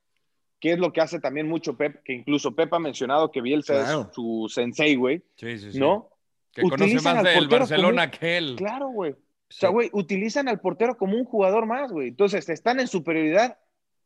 que 0.60 0.74
es 0.74 0.80
lo 0.80 0.92
que 0.92 1.00
hace 1.02 1.20
también 1.20 1.48
mucho 1.48 1.78
Pep, 1.78 2.04
que 2.04 2.14
incluso 2.14 2.54
Pep 2.54 2.74
ha 2.74 2.80
mencionado 2.80 3.32
que 3.32 3.42
Bielsa 3.42 3.76
Claro. 3.76 4.02
es 4.10 4.16
su 4.16 4.48
sensei, 4.54 4.96
güey. 4.96 5.24
Sí, 5.36 5.58
sí, 5.58 5.72
sí. 5.72 5.80
¿No? 5.80 6.10
Que 6.52 6.64
conoce 6.64 6.84
Utilizan 6.84 7.16
más 7.16 7.26
al 7.26 7.32
del 7.34 7.40
portero 7.44 7.60
Barcelona 7.60 8.10
como- 8.12 8.20
que 8.20 8.38
él. 8.38 8.56
Claro, 8.58 8.88
güey. 8.90 9.12
O 9.14 9.16
sea, 9.56 9.70
güey, 9.70 9.90
utilizan 9.94 10.48
al 10.50 10.60
portero 10.60 10.98
como 10.98 11.16
un 11.16 11.24
jugador 11.26 11.66
más, 11.66 11.92
güey. 11.92 12.10
Entonces, 12.10 12.50
están 12.50 12.80
en 12.82 12.88
superioridad 12.88 13.58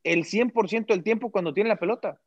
el 0.04 0.26
100% 0.26 0.94
del 0.94 1.04
tiempo 1.04 1.32
cuando 1.32 1.54
tienen 1.54 1.70
la 1.70 1.78
pelota. 1.80 2.20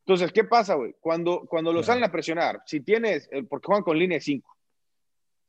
Entonces, 0.00 0.32
¿qué 0.32 0.44
pasa, 0.44 0.74
güey? 0.74 0.94
Cuando, 1.00 1.46
cuando 1.48 1.72
lo 1.72 1.82
salen 1.82 2.04
a 2.04 2.10
presionar, 2.12 2.62
si 2.66 2.80
tienes, 2.80 3.28
eh, 3.32 3.42
porque 3.42 3.66
juegan 3.66 3.84
con 3.84 3.98
línea 3.98 4.16
de 4.16 4.22
5, 4.22 4.56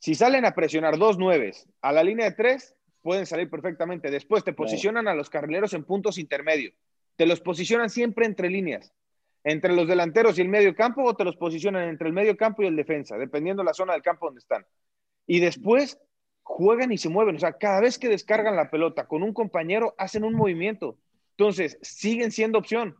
si 0.01 0.15
salen 0.15 0.45
a 0.45 0.55
presionar 0.55 0.97
dos 0.97 1.19
nueves 1.19 1.67
a 1.81 1.91
la 1.91 2.03
línea 2.03 2.25
de 2.27 2.35
3, 2.35 2.75
pueden 3.03 3.27
salir 3.27 3.49
perfectamente. 3.51 4.09
Después 4.09 4.43
te 4.43 4.51
posicionan 4.53 5.07
a 5.07 5.13
los 5.13 5.29
carrileros 5.29 5.73
en 5.75 5.83
puntos 5.83 6.17
intermedios. 6.17 6.73
Te 7.17 7.27
los 7.27 7.39
posicionan 7.39 7.89
siempre 7.91 8.25
entre 8.25 8.49
líneas, 8.49 8.93
entre 9.43 9.73
los 9.73 9.87
delanteros 9.87 10.37
y 10.37 10.41
el 10.41 10.49
medio 10.49 10.73
campo, 10.75 11.03
o 11.03 11.15
te 11.15 11.23
los 11.23 11.35
posicionan 11.35 11.87
entre 11.87 12.07
el 12.07 12.13
medio 12.13 12.35
campo 12.35 12.63
y 12.63 12.65
el 12.65 12.75
defensa, 12.75 13.15
dependiendo 13.17 13.63
la 13.63 13.75
zona 13.75 13.93
del 13.93 14.01
campo 14.01 14.25
donde 14.25 14.39
están. 14.39 14.65
Y 15.27 15.39
después 15.39 15.99
juegan 16.41 16.91
y 16.91 16.97
se 16.97 17.09
mueven. 17.09 17.35
O 17.35 17.39
sea, 17.39 17.53
cada 17.53 17.79
vez 17.81 17.99
que 17.99 18.09
descargan 18.09 18.55
la 18.55 18.71
pelota 18.71 19.07
con 19.07 19.21
un 19.21 19.33
compañero, 19.33 19.93
hacen 19.99 20.23
un 20.23 20.33
movimiento. 20.33 20.97
Entonces, 21.37 21.77
siguen 21.83 22.31
siendo 22.31 22.57
opción. 22.57 22.95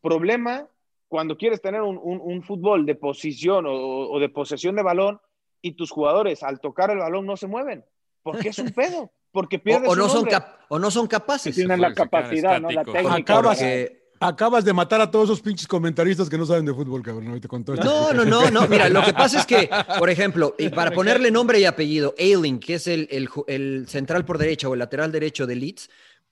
Problema 0.00 0.68
cuando 1.08 1.36
quieres 1.36 1.60
tener 1.60 1.82
un, 1.82 1.98
un- 2.02 2.20
un 2.20 2.42
fútbol 2.42 2.86
de 2.86 2.94
posición 2.96 3.66
o, 3.66 3.72
o 3.72 4.18
de 4.20 4.28
posesión 4.28 4.74
de 4.76 4.82
balón 4.82 5.20
y 5.62 5.72
tus 5.72 5.90
jugadores 5.90 6.42
al 6.42 6.60
tocar 6.60 6.90
el 6.90 6.98
balón 6.98 7.26
no 7.26 7.36
se 7.36 7.46
mueven. 7.46 7.84
Porque 8.22 8.48
es 8.50 8.58
un 8.58 8.70
pedo. 8.72 9.10
Porque 9.32 9.58
pierdes 9.58 9.88
o, 9.88 9.92
o 9.92 9.96
no 9.96 10.04
un 10.04 10.10
son 10.10 10.28
o 10.68 10.78
no 10.78 10.90
son 10.90 11.06
capaces. 11.06 11.54
Tienen 11.54 11.80
la 11.80 11.94
capacidad, 11.94 12.60
¿no? 12.60 12.70
La 12.70 12.84
técnica. 12.84 13.14
Acabas, 13.14 13.58
Porque- 13.58 14.00
acabas 14.18 14.64
de 14.64 14.72
matar 14.72 15.00
a 15.00 15.10
todos 15.10 15.26
esos 15.26 15.40
pinches 15.40 15.68
comentaristas 15.68 16.28
que 16.28 16.36
no 16.36 16.44
saben 16.44 16.64
de 16.66 16.74
fútbol, 16.74 17.00
cabrón. 17.02 17.28
ahorita 17.28 17.46
con 17.48 17.64
todo 17.64 17.76
esto. 17.76 17.86
No, 17.86 18.12
no, 18.12 18.24
no, 18.24 18.50
no. 18.50 18.66
Mira, 18.66 18.88
lo 18.88 19.02
que 19.04 19.12
pasa 19.12 19.38
es 19.38 19.46
que, 19.46 19.70
por 19.98 20.10
ejemplo, 20.10 20.54
y 20.58 20.68
para 20.70 20.90
ponerle 20.90 21.30
nombre 21.30 21.60
y 21.60 21.64
apellido, 21.64 22.14
Ailing, 22.18 22.58
que 22.58 22.74
es 22.74 22.86
el, 22.88 23.06
el 23.10 23.28
el 23.46 23.86
central 23.88 24.24
por 24.24 24.36
derecha 24.38 24.68
o 24.68 24.72
el 24.74 24.80
lateral 24.80 25.12
derecho 25.12 25.46
de 25.46 25.54
Leeds, 25.54 25.90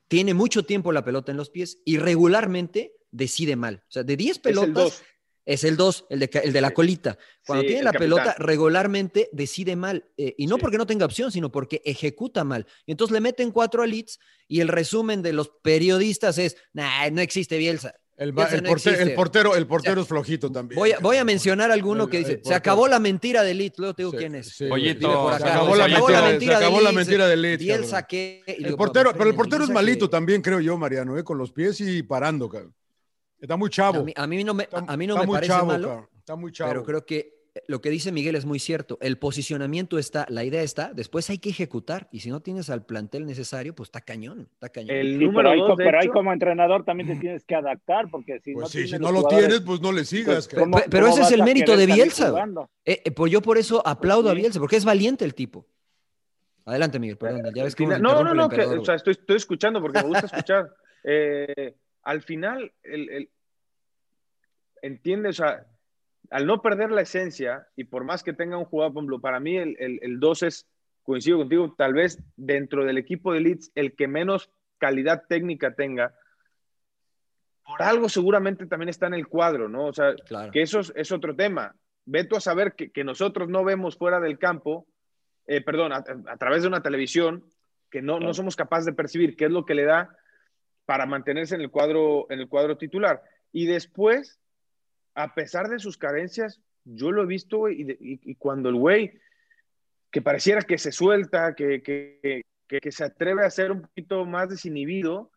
tiene 0.09 0.35
mucho 0.35 0.64
tiempo 0.64 0.91
la 0.91 1.05
pelota 1.05 1.31
en 1.31 1.37
los 1.39 1.51
pies 1.51 1.79
y 1.85 1.99
regularmente 1.99 2.95
decide 3.12 3.57
mal. 3.57 3.83
O 3.89 3.93
sea, 3.93 4.03
de 4.03 4.16
10 4.16 4.31
Es 4.31 4.37
el 4.37 4.43
pelotas 4.43 4.74
dos. 4.74 5.03
Es 5.49 5.64
el 5.64 5.76
2, 5.76 6.05
el 6.11 6.18
de, 6.20 6.30
el 6.44 6.53
de 6.53 6.61
la 6.61 6.68
Sí. 6.68 6.74
colita. 6.74 7.18
Cuando 7.46 7.62
Sí, 7.62 7.68
tiene 7.68 7.82
la 7.82 7.92
capitán. 7.92 8.05
pelota, 8.05 8.34
regularmente 8.38 9.28
decide 9.32 9.76
mal. 9.76 10.05
eh, 10.16 10.34
y 10.36 10.46
no 10.46 10.57
Sí. 10.57 10.61
porque 10.61 10.76
no 10.78 10.86
tenga 10.86 11.07
opción, 11.07 11.32
sino 11.32 11.51
porque 11.51 11.80
ejecuta 11.84 12.44
mal. 12.44 12.66
Y 12.86 12.90
entonces 12.92 13.12
le 13.12 13.20
meten 13.20 13.51
cuatro 13.51 13.82
a 13.82 13.86
Leeds 13.86 14.18
y 14.46 14.61
el 14.61 14.68
resumen 14.68 15.22
de 15.22 15.32
los 15.32 15.51
periodistas 15.62 16.38
es, 16.38 16.57
nah, 16.72 17.09
no 17.11 17.20
existe 17.20 17.57
Bielsa. 17.59 17.94
El, 18.16 18.34
no 18.34 18.44
portero, 19.14 19.55
el 19.55 19.66
portero 19.68 20.01
es 20.01 20.09
flojito 20.09 20.51
también. 20.51 20.76
Voy 20.76 20.90
a, 20.90 20.99
voy 20.99 21.18
a 21.18 21.24
mencionar 21.24 21.70
alguno 21.70 22.05
El- 22.05 22.11
que 22.11 22.18
dice, 22.18 22.40
se 22.44 22.53
acabó 22.53 22.88
la 22.88 22.99
mentira 22.99 23.44
de 23.44 23.55
Leeds, 23.55 23.78
luego 23.78 23.94
te 23.94 24.03
digo 24.03 24.11
Sí, 24.11 24.16
quién 24.18 24.34
es. 24.34 24.49
sí, 24.57 24.66
Pollito, 24.66 24.99
Dime 25.09 25.14
por 25.14 25.30
se 25.36 25.44
acá, 25.44 25.55
acabó 25.55 25.72
se 25.72 25.78
la 25.78 25.84
acabó 25.84 25.99
mentira 26.09 26.20
la 26.20 26.26
de- 26.26 26.32
mentira 26.32 26.59
se 26.59 26.64
acabó 26.64 26.80
la 26.80 26.92
mentira 26.92 27.28
de 27.28 27.36
Leeds, 27.36 27.62
Bielsa 27.62 28.03
que... 28.09 28.42
y 28.59 28.64
El 28.64 28.74
portero, 28.74 29.12
pero 29.16 29.30
el 29.30 29.36
portero 29.36 29.62
es 29.62 29.70
malito 29.70 30.11
también, 30.11 30.42
creo 30.42 30.59
yo, 30.59 30.76
Mariano, 30.76 31.16
¿eh? 31.16 31.22
con 31.22 31.38
los 31.38 31.53
pies 31.53 31.80
y 31.80 32.03
parando, 32.03 32.49
cabrón. 32.49 32.74
Está 33.41 33.57
muy 33.57 33.70
chavo. 33.70 34.01
A 34.01 34.05
mí, 34.05 34.12
a 34.16 34.26
mí 34.26 34.45
no 34.45 34.55
me, 34.55 34.64
Está- 34.64 34.84
a 34.86 34.97
mí 34.97 35.07
no 35.07 35.14
está 35.14 35.20
me 35.22 35.26
muy 35.26 35.34
parece 35.36 35.53
chavo, 35.53 35.66
malo. 35.66 36.09
Está 36.18 36.36
muy 36.36 36.53
chavo. 36.53 36.70
pero 36.70 36.84
creo 36.84 37.07
que 37.07 37.39
lo 37.66 37.80
que 37.80 37.91
dice 37.91 38.12
Miguel 38.12 38.36
es 38.36 38.45
muy 38.45 38.61
cierto. 38.61 38.99
El 39.01 39.18
posicionamiento 39.18 39.99
está, 39.99 40.26
la 40.28 40.45
idea 40.45 40.62
está, 40.62 40.93
después 40.95 41.28
hay 41.30 41.39
que 41.39 41.49
ejecutar. 41.51 42.09
Y 42.12 42.20
si 42.20 42.30
no 42.30 42.41
tienes 42.41 42.70
al 42.70 42.84
plantel 42.86 43.26
necesario, 43.26 43.74
pues 43.74 43.89
está 43.89 44.01
cañón, 44.01 44.49
está 44.53 44.68
cañón. 44.68 44.95
El 44.95 45.18
Sí, 45.18 45.24
número 45.24 45.34
pero, 45.39 45.51
ahí, 45.51 45.59
dos, 45.61 45.76
de 45.76 45.84
pero 45.84 45.99
ahí 46.01 46.09
como 46.09 46.32
entrenador 46.32 46.84
también 46.84 47.09
te 47.09 47.16
tienes 47.16 47.45
que 47.45 47.57
adaptar, 47.57 48.09
porque 48.11 48.39
si 48.45 48.53
Pues 48.53 48.62
no 48.62 48.68
sí, 48.68 48.72
tienes 48.78 48.91
si 48.93 48.99
no 48.99 49.11
lo 49.11 49.24
tienes, 49.26 49.61
pues 49.62 49.80
no 49.80 49.91
le 49.91 50.05
sigas. 50.05 50.47
pues, 50.47 50.49
cabrón. 50.49 50.70
¿cómo- 50.70 50.84
Pe- 50.84 50.91
pero 50.91 51.07
cómo 51.07 51.16
ese 51.18 51.22
es 51.24 51.32
el 51.32 51.43
mérito 51.45 51.76
de 51.76 51.86
Bielsa. 51.86 52.32
Eh, 52.84 53.03
eh, 53.05 53.11
pues 53.11 53.32
yo 53.32 53.43
por 53.43 53.59
eso 53.59 53.82
aplaudo 53.84 54.28
a 54.30 54.34
Sí. 54.34 54.41
Bielsa, 54.41 54.61
porque 54.61 54.76
es 54.76 54.84
valiente 54.84 55.24
el 55.24 55.34
tipo. 55.34 55.66
Adelante, 56.64 56.99
Miguel, 56.99 57.16
perdón. 57.16 57.43
Ya 57.55 57.64
ves 57.64 57.74
que 57.74 57.86
no, 57.86 57.99
no, 57.99 58.22
no, 58.34 58.49
que, 58.49 58.57
emperador, 58.57 58.78
o 58.80 58.84
sea, 58.84 58.93
güey. 58.95 58.97
estoy, 58.99 59.12
estoy 59.12 59.36
escuchando 59.36 59.80
porque 59.80 60.01
me 60.03 60.09
gusta 60.09 60.26
escuchar. 60.26 60.70
Eh, 61.03 61.74
al 62.09 62.22
final, 62.22 62.72
el, 62.82 63.11
el- 63.11 63.30
entiende, 64.82 65.28
o 65.28 65.32
sea, 65.32 65.66
al 66.30 66.46
no 66.46 66.62
perder 66.62 66.90
la 66.90 67.02
esencia, 67.02 67.68
y 67.76 67.84
por 67.84 68.04
más 68.04 68.22
que 68.22 68.32
tenga 68.32 68.56
un 68.56 68.64
jugador, 68.64 68.94
por 68.94 69.02
ejemplo, 69.02 69.20
para 69.20 69.40
mí 69.40 69.56
el, 69.56 69.76
el, 69.78 69.98
el 70.02 70.18
2 70.20 70.42
es, 70.44 70.66
coincido 71.02 71.38
contigo, 71.38 71.74
tal 71.76 71.94
vez 71.94 72.18
dentro 72.36 72.84
del 72.84 72.98
equipo 72.98 73.32
de 73.32 73.40
Leeds, 73.40 73.72
el 73.74 73.94
que 73.94 74.09
menos 74.09 74.50
calidad 74.78 75.24
técnica 75.28 75.74
tenga, 75.74 76.14
por 77.66 77.82
algo 77.82 78.09
seguramente 78.09 78.66
también 78.66 78.88
está 78.88 79.06
en 79.06 79.14
el 79.14 79.26
cuadro, 79.26 79.68
¿no? 79.68 79.86
O 79.86 79.92
sea, 79.92 80.14
Claro. 80.14 80.50
que 80.52 80.62
eso 80.62 80.80
es, 80.80 80.92
es 80.96 81.12
otro 81.12 81.34
tema. 81.36 81.74
Ve 82.06 82.24
tú 82.24 82.36
a 82.36 82.40
saber 82.40 82.74
que, 82.74 82.90
que 82.90 83.04
nosotros 83.04 83.48
no 83.50 83.64
vemos 83.64 83.96
fuera 83.98 84.18
del 84.20 84.38
campo, 84.38 84.86
eh, 85.46 85.61
perdón, 85.61 85.92
a, 85.92 86.04
a 86.26 86.36
través 86.38 86.62
de 86.62 86.68
una 86.68 86.82
televisión, 86.82 87.44
que 87.90 88.00
no, 88.00 88.18
no 88.20 88.32
somos 88.34 88.56
capaces 88.56 88.86
de 88.86 88.92
percibir 88.94 89.36
qué 89.36 89.46
es 89.46 89.50
lo 89.50 89.64
que 89.66 89.74
le 89.74 89.84
da 89.84 90.14
para 90.89 91.05
mantenerse 91.05 91.55
en 91.55 91.61
el 91.61 91.70
cuadro, 91.70 92.26
en 92.30 92.41
el 92.41 92.49
cuadro 92.49 92.78
titular. 92.78 93.22
Y 93.53 93.66
después, 93.66 94.41
a 95.14 95.34
pesar 95.34 95.68
de 95.68 95.78
sus 95.80 95.99
carencias, 95.99 96.62
yo 96.86 97.12
lo 97.12 97.22
he 97.24 97.26
visto 97.26 97.68
y, 97.68 97.84
de- 97.84 97.99
y- 98.01 98.20
y 98.22 98.34
cuando 98.36 98.70
el 98.70 98.76
güey, 98.76 99.20
que 100.11 100.22
pareciera 100.22 100.62
que 100.62 100.78
se 100.78 100.91
suelta, 100.91 101.55
que, 101.55 101.82
que, 101.82 102.41
que- 102.66 102.80
que 102.80 102.91
se 102.91 103.05
atreve 103.05 103.45
a 103.45 103.51
ser 103.51 103.70
un 103.70 103.82
poquito 103.82 104.24
más 104.24 104.49
desinhibido, 104.49 105.30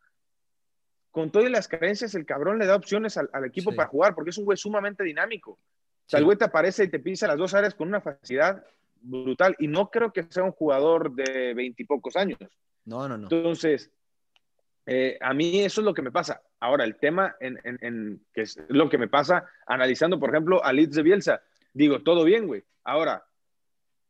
con 1.11 1.31
todas 1.31 1.51
las 1.51 1.67
carencias, 1.67 2.15
el 2.15 2.25
cabrón 2.25 2.57
le 2.57 2.65
da 2.65 2.77
opciones 2.77 3.17
al, 3.17 3.29
al 3.33 3.43
equipo 3.43 3.71
Sí. 3.71 3.75
para 3.75 3.89
jugar, 3.89 4.15
porque 4.15 4.29
es 4.29 4.37
un 4.37 4.45
güey 4.45 4.57
sumamente 4.57 5.03
dinámico. 5.03 5.51
O 5.51 5.59
sea, 6.05 6.19
Sí. 6.19 6.21
el 6.21 6.25
güey 6.25 6.37
te 6.37 6.45
aparece 6.45 6.85
y 6.85 6.87
te 6.87 6.99
pisa 6.99 7.27
las 7.27 7.37
dos 7.37 7.53
áreas 7.53 7.75
con 7.75 7.89
una 7.89 7.99
facilidad 7.99 8.65
brutal. 9.01 9.57
Y 9.59 9.67
no 9.67 9.89
creo 9.91 10.13
que 10.13 10.23
sea 10.29 10.43
un 10.43 10.53
jugador 10.53 11.13
de 11.13 11.53
veintipocos 11.53 12.15
años. 12.15 12.39
No, 12.85 13.09
no, 13.09 13.17
no. 13.17 13.23
Entonces, 13.23 13.91
eh, 14.85 15.17
a 15.21 15.33
mí 15.33 15.61
eso 15.63 15.81
es 15.81 15.85
lo 15.85 15.93
que 15.93 16.01
me 16.01 16.11
pasa. 16.11 16.41
Ahora, 16.59 16.83
el 16.83 16.95
tema 16.97 17.35
en, 17.39 17.59
en- 17.63 18.25
que 18.33 18.41
es 18.41 18.57
lo 18.67 18.89
que 18.89 18.97
me 18.97 19.07
pasa 19.07 19.45
analizando, 19.65 20.19
por 20.19 20.29
ejemplo, 20.29 20.63
a 20.63 20.73
Leeds 20.73 20.95
de 20.95 21.03
Bielsa. 21.03 21.41
Digo, 21.73 22.01
todo 22.01 22.23
bien, 22.23 22.47
güey. 22.47 22.63
Ahora, 22.83 23.23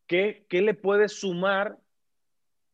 ¿qué, 0.08 0.46
qué 0.50 0.62
le 0.62 0.74
puedes 0.74 1.14
sumar 1.20 1.78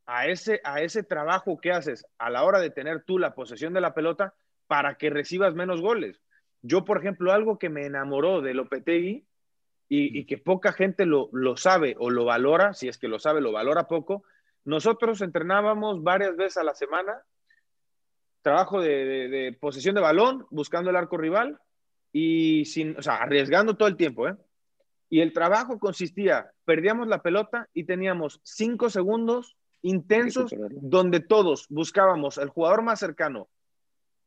a 0.05 0.27
ese, 0.27 0.61
a 0.63 0.81
ese 0.81 1.03
trabajo 1.03 1.59
que 1.59 1.71
haces 1.71 2.05
a 2.17 2.29
la 2.29 2.43
hora 2.43 2.59
de 2.59 2.69
tener 2.69 3.03
tú 3.03 3.19
la 3.19 3.35
posesión 3.35 3.73
de 3.73 3.81
la 3.81 3.93
pelota 3.93 4.33
para 4.67 4.95
que 4.95 5.09
recibas 5.09 5.53
menos 5.53 5.81
goles? 5.81 6.21
Yo, 6.61 6.85
por 6.85 6.97
ejemplo, 6.97 7.31
algo 7.33 7.59
que 7.59 7.69
me 7.69 7.85
enamoró 7.85 8.41
de 8.41 8.53
Lopetegui 8.53 9.25
y, 9.89 10.19
y 10.19 10.25
que 10.25 10.37
poca 10.37 10.71
gente 10.73 11.05
lo, 11.05 11.29
lo 11.31 11.55
sabe 11.57 11.95
o 11.99 12.09
lo 12.09 12.25
valora, 12.25 12.73
si 12.73 12.87
es 12.87 12.97
que 12.97 13.07
lo 13.07 13.19
sabe, 13.19 13.41
lo 13.41 13.51
valora 13.51 13.87
poco, 13.87 14.23
nosotros 14.65 15.21
entrenábamos 15.21 16.03
varias 16.03 16.35
veces 16.35 16.57
a 16.57 16.63
la 16.63 16.73
semana, 16.75 17.21
trabajo 18.41 18.81
de, 18.81 19.05
de- 19.05 19.27
de 19.29 19.53
posesión 19.53 19.95
de 19.95 20.01
balón, 20.01 20.45
buscando 20.49 20.89
el 20.89 20.95
arco 20.95 21.17
rival 21.17 21.59
y 22.11 22.65
sin, 22.65 22.97
o 22.97 23.01
sea, 23.01 23.15
arriesgando 23.17 23.75
todo 23.75 23.87
el 23.87 23.97
tiempo, 23.97 24.27
¿eh? 24.27 24.35
Y 25.09 25.21
el 25.21 25.31
trabajo 25.33 25.79
consistía, 25.79 26.51
perdíamos 26.65 27.07
la 27.07 27.21
pelota 27.21 27.69
y 27.73 27.85
teníamos 27.85 28.41
cinco 28.43 28.89
segundos 28.89 29.55
intensos 29.81 30.51
donde 30.81 31.19
todos 31.21 31.67
buscábamos 31.69 32.37
el 32.37 32.49
jugador 32.49 32.81
más 32.81 32.99
cercano 32.99 33.47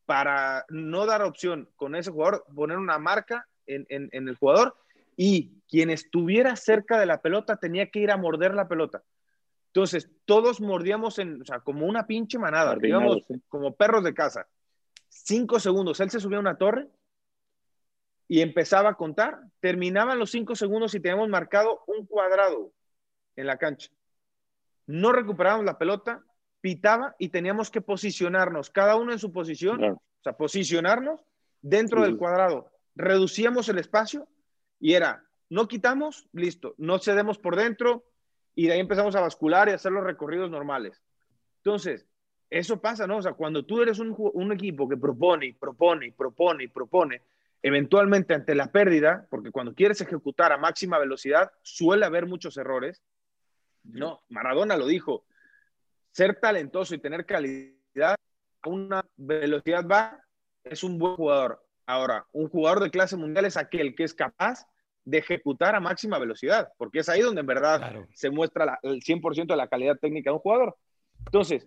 para 0.07 0.65
no 0.69 1.07
dar 1.07 1.23
opción 1.23 1.69
con 1.77 1.95
ese 1.95 2.11
jugador, 2.11 2.45
poner 2.55 2.79
una 2.79 2.99
marca 2.99 3.47
en, 3.67 3.87
en- 3.89 4.09
en 4.13 4.29
el 4.29 4.37
jugador 4.37 4.75
y 5.17 5.53
quien 5.69 5.91
estuviera 5.91 6.57
cerca 6.57 6.99
de 6.99 7.07
la 7.07 7.21
pelota 7.21 7.57
tenía 7.57 7.91
que 7.91 8.01
ir 8.01 8.11
a 8.11 8.17
morder 8.17 8.55
la 8.55 8.67
pelota. 8.67 9.03
Entonces, 9.73 10.11
todos 10.25 10.61
mordíamos 10.61 11.19
en, 11.21 11.43
o 11.43 11.45
sea, 11.45 11.61
como 11.61 11.87
una 11.87 12.07
pinche 12.07 12.39
manada, 12.39 12.75
digamos, 12.75 13.25
sí. 13.29 13.35
como 13.49 13.75
perros 13.77 14.03
de 14.03 14.13
casa. 14.15 14.49
Cinco 15.09 15.61
segundos, 15.61 16.01
él 16.01 16.11
se 16.11 16.19
subía 16.19 16.39
a 16.39 16.41
una 16.41 16.59
torre 16.59 16.89
y 18.27 18.41
empezaba 18.41 18.91
a 18.91 18.95
contar, 18.95 19.41
terminaban 19.61 20.19
los 20.19 20.31
cinco 20.33 20.57
segundos 20.57 20.95
y 20.95 21.01
teníamos 21.01 21.29
marcado 21.29 21.83
un 21.87 22.07
cuadrado 22.07 22.73
en 23.37 23.47
la 23.47 23.59
cancha. 23.59 23.91
No 24.87 25.13
recuperábamos 25.13 25.65
la 25.67 25.79
pelota, 25.79 26.25
pitaba 26.61 27.15
y 27.19 27.29
teníamos 27.29 27.71
que 27.71 27.81
posicionarnos, 27.81 28.71
cada 28.71 28.97
uno 28.97 29.13
en 29.13 29.19
su 29.21 29.33
posición, 29.33 29.79
Claro. 29.79 29.95
o 29.95 30.23
sea, 30.25 30.33
posicionarnos 30.37 31.25
dentro 31.63 32.01
Sí, 32.01 32.07
del 32.07 32.17
cuadrado. 32.19 32.73
Reducíamos 32.97 33.69
el 33.69 33.79
espacio 33.79 34.27
y 34.81 34.95
era, 34.95 35.25
no 35.49 35.69
quitamos, 35.69 36.29
listo, 36.33 36.75
no 36.77 36.99
cedemos 36.99 37.39
por 37.39 37.55
dentro 37.55 38.05
y 38.55 38.67
de 38.67 38.75
ahí 38.75 38.81
empezamos 38.81 39.15
a 39.17 39.21
bascular 39.21 39.69
y 39.69 39.73
a 39.73 39.77
hacer 39.77 39.93
los 39.93 40.05
recorridos 40.05 40.51
normales. 40.51 41.03
Entonces, 41.59 42.07
eso 42.49 42.81
pasa, 42.81 43.07
¿no? 43.07 43.19
O 43.19 43.23
sea, 43.23 43.35
cuando 43.35 43.65
tú 43.65 43.81
eres 43.81 43.99
un, 44.01 44.53
equipo 44.53 44.89
que 44.89 44.97
propone 44.97 45.55
propone 45.59 46.13
propone 46.13 46.65
y 46.65 46.69
propone, 46.69 47.23
eventualmente 47.63 48.35
ante 48.35 48.55
la 48.55 48.73
pérdida, 48.73 49.27
porque 49.31 49.53
cuando 49.53 49.75
quieres 49.75 50.01
ejecutar 50.01 50.53
a 50.53 50.59
máxima 50.59 50.99
velocidad, 50.99 51.53
suele 51.63 52.07
haber 52.07 52.27
muchos 52.27 52.57
errores. 52.57 53.03
No, 53.85 54.23
Maradona 54.29 54.77
lo 54.77 54.87
dijo, 54.87 55.25
ser 56.11 56.41
talentoso 56.41 56.95
y 56.95 56.99
tener 56.99 57.25
calidad 57.25 58.17
a 58.63 58.69
una 58.69 59.05
velocidad 59.17 59.85
baja 59.85 60.27
es 60.65 60.83
un 60.83 60.99
buen 60.99 61.17
jugador. 61.17 61.65
Ahora, 61.87 62.27
un 62.33 62.49
jugador 62.49 62.81
de 62.81 62.91
clase 62.91 63.17
mundial 63.17 63.45
es 63.45 63.57
aquel 63.57 63.95
que 63.95 64.05
es 64.05 64.15
capaz 64.15 64.67
de 65.05 65.19
ejecutar 65.19 65.75
a 65.75 65.81
máxima 65.81 66.19
velocidad, 66.19 66.69
porque 66.77 67.01
es 67.01 67.09
ahí 67.09 67.21
donde 67.21 67.41
en 67.41 67.47
verdad 67.47 67.79
Claro. 67.79 68.07
se 68.15 68.31
muestra 68.31 68.65
la- 68.67 68.79
el 68.83 69.03
100% 69.03 69.55
de 69.55 69.57
la 69.57 69.69
calidad 69.69 69.97
técnica 69.99 70.31
de 70.31 70.35
un 70.35 70.41
jugador. 70.41 70.77
Entonces, 71.27 71.67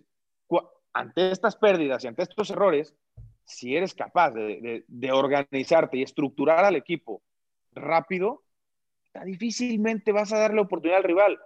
ante 0.92 1.30
estas 1.32 1.56
pérdidas 1.56 2.04
y 2.04 2.06
ante 2.08 2.22
estos 2.22 2.50
errores, 2.50 2.94
si 3.44 3.76
eres 3.76 3.94
capaz 3.94 4.30
de, 4.30 4.60
de- 4.60 4.84
de 4.86 5.12
organizarte 5.12 5.96
y 5.98 6.02
estructurar 6.02 6.64
al 6.64 6.76
equipo 6.76 7.20
rápido, 7.72 8.42
difícilmente 9.24 10.12
vas 10.12 10.32
a 10.32 10.38
darle 10.38 10.60
oportunidad 10.60 10.98
al 10.98 11.04
rival. 11.04 11.38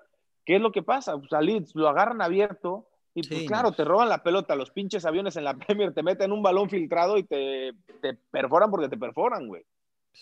¿Qué 0.44 0.56
es 0.56 0.60
lo 0.62 0.72
que 0.72 0.82
pasa? 0.82 1.16
Pues 1.18 1.32
a 1.32 1.40
Leeds 1.40 1.74
lo 1.74 1.88
agarran 1.88 2.22
abierto 2.22 2.88
y 3.14 3.22
pues 3.22 3.40
Sí, 3.40 3.46
claro, 3.46 3.70
no. 3.70 3.76
te 3.76 3.84
roban 3.84 4.08
la 4.08 4.22
pelota, 4.22 4.54
los 4.54 4.70
pinches 4.70 5.04
aviones 5.04 5.36
en 5.36 5.44
la 5.44 5.54
Premier 5.66 5.92
te 5.92 6.02
meten 6.02 6.32
un 6.32 6.42
balón 6.42 6.70
filtrado 6.70 7.18
y 7.18 7.24
te, 7.24 7.72
te 8.00 8.14
perforan 8.30 8.70
porque 8.70 8.88
te 8.88 8.96
perforan, 8.96 9.46
güey. 9.48 9.64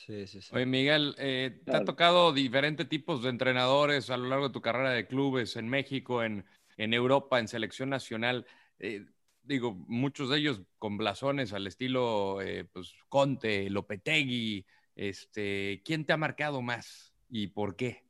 Sí, 0.04 0.26
sí, 0.26 0.40
sí. 0.40 0.50
Oye, 0.54 0.66
Miguel, 0.66 1.14
eh, 1.18 1.62
¿te 1.64 1.76
ha 1.76 1.84
tocado 1.84 2.32
diferentes 2.32 2.88
tipos 2.88 3.22
de 3.22 3.30
entrenadores 3.30 4.10
a 4.10 4.16
lo 4.16 4.28
largo 4.28 4.48
de 4.48 4.52
tu 4.52 4.60
carrera 4.60 4.90
de 4.90 5.06
clubes 5.06 5.56
en 5.56 5.68
México, 5.68 6.22
en, 6.22 6.44
en 6.76 6.94
Europa, 6.94 7.40
en 7.40 7.48
selección 7.48 7.88
nacional? 7.88 8.46
Eh, 8.78 9.06
digo, 9.42 9.74
muchos 9.88 10.28
de 10.28 10.38
ellos 10.38 10.62
con 10.78 10.96
blasones 10.96 11.52
al 11.52 11.66
estilo 11.66 12.40
eh, 12.42 12.64
pues, 12.72 12.94
Conte, 13.08 13.70
Lopetegui. 13.70 14.66
Este, 14.94 15.82
¿Quién 15.84 16.04
te 16.04 16.12
ha 16.12 16.16
marcado 16.16 16.62
más 16.62 17.14
y 17.28 17.48
por 17.48 17.74
qué? 17.74 18.04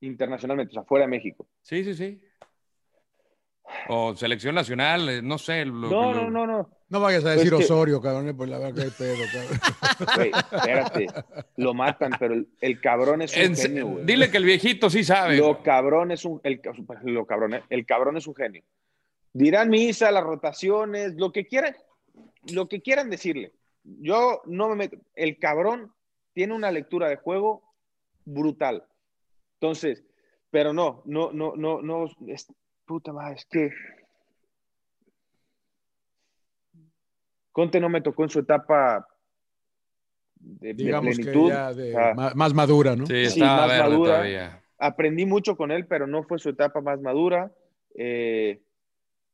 Internacionalmente, 0.00 0.72
o 0.72 0.74
sea, 0.74 0.84
fuera 0.84 1.04
de 1.04 1.10
México. 1.10 1.48
Sí, 1.60 1.84
sí, 1.84 1.94
sí. 1.94 2.20
O 3.88 4.14
selección 4.16 4.54
nacional, 4.54 5.08
eh, 5.08 5.22
no 5.22 5.38
sé. 5.38 5.64
lo- 5.64 5.88
No, 5.88 6.12
lo- 6.12 6.30
no, 6.30 6.30
no, 6.30 6.46
no. 6.46 6.70
No 6.88 7.00
vayas 7.00 7.20
a 7.24 7.28
Pues 7.28 7.36
decir 7.36 7.50
que- 7.50 7.64
Osorio, 7.64 8.00
cabrón, 8.02 8.28
eh, 8.28 8.34
pues 8.34 8.50
la 8.50 8.58
verdad 8.58 8.74
que 8.74 8.82
hay 8.82 8.90
pedo, 8.90 9.16
cabrón. 9.32 10.32
Espérate. 10.52 11.06
Lo 11.56 11.72
matan, 11.74 12.12
pero 12.18 12.34
el, 12.34 12.48
el 12.60 12.80
cabrón 12.80 13.22
es 13.22 13.34
un 13.34 13.42
En 13.42 13.56
genio, 13.56 13.86
güey. 13.86 14.04
dile 14.04 14.30
que 14.30 14.36
el 14.36 14.44
viejito 14.44 14.90
sí 14.90 15.02
sabe. 15.04 15.38
Lo 15.38 15.62
cabrón 15.62 16.10
es 16.10 16.24
un. 16.24 16.40
El, 16.44 16.60
lo 17.04 17.24
cabrón, 17.26 17.54
¿eh? 17.54 17.62
el 17.70 17.86
cabrón 17.86 18.16
es 18.18 18.26
un 18.26 18.34
genio. 18.34 18.62
Dirán 19.32 19.70
misa, 19.70 20.10
las 20.10 20.22
rotaciones, 20.24 21.14
lo 21.14 21.32
que 21.32 21.46
quieran, 21.46 21.74
lo 22.52 22.68
que 22.68 22.82
quieran 22.82 23.08
decirle. 23.08 23.52
Yo 23.84 24.42
no 24.44 24.68
me 24.68 24.74
meto. 24.76 24.98
El 25.14 25.38
cabrón 25.38 25.92
tiene 26.34 26.52
una 26.54 26.70
lectura 26.70 27.08
de 27.08 27.16
juego 27.16 27.62
brutal. 28.26 28.84
Entonces, 29.60 30.04
pero 30.50 30.72
no, 30.74 31.02
no, 31.06 31.32
no, 31.32 31.54
no, 31.56 31.80
no. 31.80 32.10
Es, 32.92 33.02
puta 33.02 33.12
madre, 33.12 33.36
es 33.36 33.46
que. 33.46 33.70
Conte 37.52 37.80
no 37.80 37.88
me 37.88 38.00
tocó 38.00 38.24
en 38.24 38.30
su 38.30 38.40
etapa 38.40 39.06
de, 40.36 40.68
de 40.68 40.74
Digamos 40.74 41.18
que 41.18 41.32
ya 41.48 41.72
de- 41.74 41.90
o 41.90 41.92
sea, 41.98 42.14
ma- 42.14 42.32
más 42.34 42.54
madura, 42.54 42.96
¿no? 42.96 43.06
Sí, 43.06 43.40
más 43.40 43.68
verde 43.68 43.82
madura. 43.82 44.12
todavía. 44.12 44.62
aprendí 44.78 45.26
mucho 45.26 45.56
con 45.56 45.70
él, 45.70 45.86
pero 45.86 46.06
no 46.06 46.22
fue 46.24 46.38
su 46.38 46.48
etapa 46.50 46.80
más 46.80 47.00
madura. 47.00 47.52
Eh, 47.94 48.60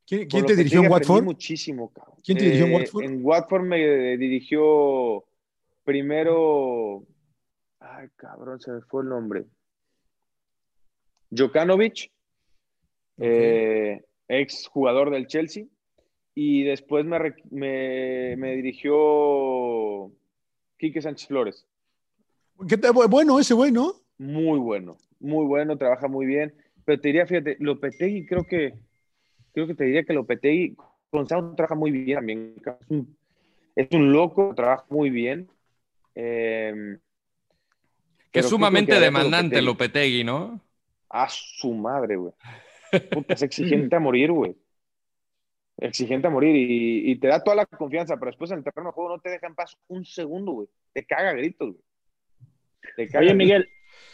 ¿Quién, 0.05 0.27
te 0.45 0.55
dirigió 0.55 0.81
en 0.83 0.91
Watford? 0.91 1.23
muchísimo, 1.23 1.91
cabrón. 1.93 2.15
¿Quién 2.23 2.37
te 2.37 2.45
dirigió 2.45 2.65
en 2.65 2.71
Eh, 2.71 2.75
Watford? 2.77 3.03
En 3.03 3.19
Watford 3.25 3.63
me 3.63 4.17
dirigió 4.17 5.23
primero. 5.83 7.03
Ay, 7.79 8.07
cabrón, 8.15 8.59
se 8.59 8.71
me 8.71 8.81
fue 8.81 9.03
el 9.03 9.09
nombre. 9.09 9.45
Jokanovic, 11.35 12.11
eh, 13.19 14.03
ex 14.27 14.67
jugador 14.67 15.09
del 15.11 15.27
Chelsea. 15.27 15.65
Y 16.35 16.63
después 16.63 17.05
me, 17.05 17.17
me, 17.51 18.35
me 18.37 18.55
dirigió 18.55 20.11
Quique 20.77 21.01
Sánchez 21.01 21.27
Flores. 21.27 21.65
¿Qué 22.67 22.77
Bueno, 23.09 23.39
ese 23.39 23.53
güey, 23.53 23.71
¿no? 23.71 23.93
Muy 24.17 24.59
bueno, 24.59 24.97
muy 25.19 25.45
bueno, 25.45 25.77
trabaja 25.77 26.07
muy 26.07 26.25
bien. 26.25 26.53
Pero 26.85 26.99
te 26.99 27.09
diría, 27.09 27.25
fíjate, 27.25 27.57
Lopetegui 27.59 28.25
creo 28.25 28.43
que, 28.43 28.73
creo 29.53 29.67
que 29.67 29.75
te 29.75 29.83
diría 29.85 30.03
que 30.03 30.13
Lopetegui 30.13 30.75
con 31.09 31.27
Sound 31.27 31.55
trabaja 31.55 31.75
muy 31.75 31.91
bien 31.91 32.15
también. 32.17 32.55
Es 32.65 32.89
un, 32.89 33.17
es 33.75 33.87
un 33.91 34.11
loco, 34.11 34.53
trabaja 34.55 34.85
muy 34.89 35.09
bien. 35.09 35.49
Eh, 36.15 36.97
Que 38.31 38.39
es 38.39 38.49
sumamente 38.49 38.93
que 38.93 38.99
demandante 38.99 39.61
Lopetegui, 39.61 40.23
¿no? 40.23 40.61
A 41.09 41.27
su 41.29 41.73
madre, 41.73 42.15
güey. 42.15 42.33
Puta, 43.11 43.33
es 43.33 43.41
exigente 43.41 43.95
a 43.95 43.99
morir, 43.99 44.31
güey. 44.31 44.55
Exigente 45.77 46.27
a 46.27 46.29
morir 46.29 46.55
y, 46.55 47.11
y 47.11 47.19
te 47.19 47.27
da 47.27 47.43
toda 47.43 47.55
la 47.55 47.65
confianza, 47.65 48.17
pero 48.17 48.31
después 48.31 48.51
en 48.51 48.57
el 48.57 48.63
terreno 48.63 48.89
de 48.89 48.93
juego 48.93 49.09
no 49.11 49.21
te 49.21 49.29
deja 49.29 49.47
en 49.47 49.55
paz 49.55 49.77
un 49.87 50.05
segundo, 50.05 50.51
güey. 50.51 50.67
Te 50.93 51.05
caga 51.05 51.33
gritos, 51.33 51.69
güey. 51.73 51.83
Te 52.95 53.07
caga 53.07 53.19
Oye, 53.19 53.33
gritos. 53.33 53.37
Miguel, 53.37 53.69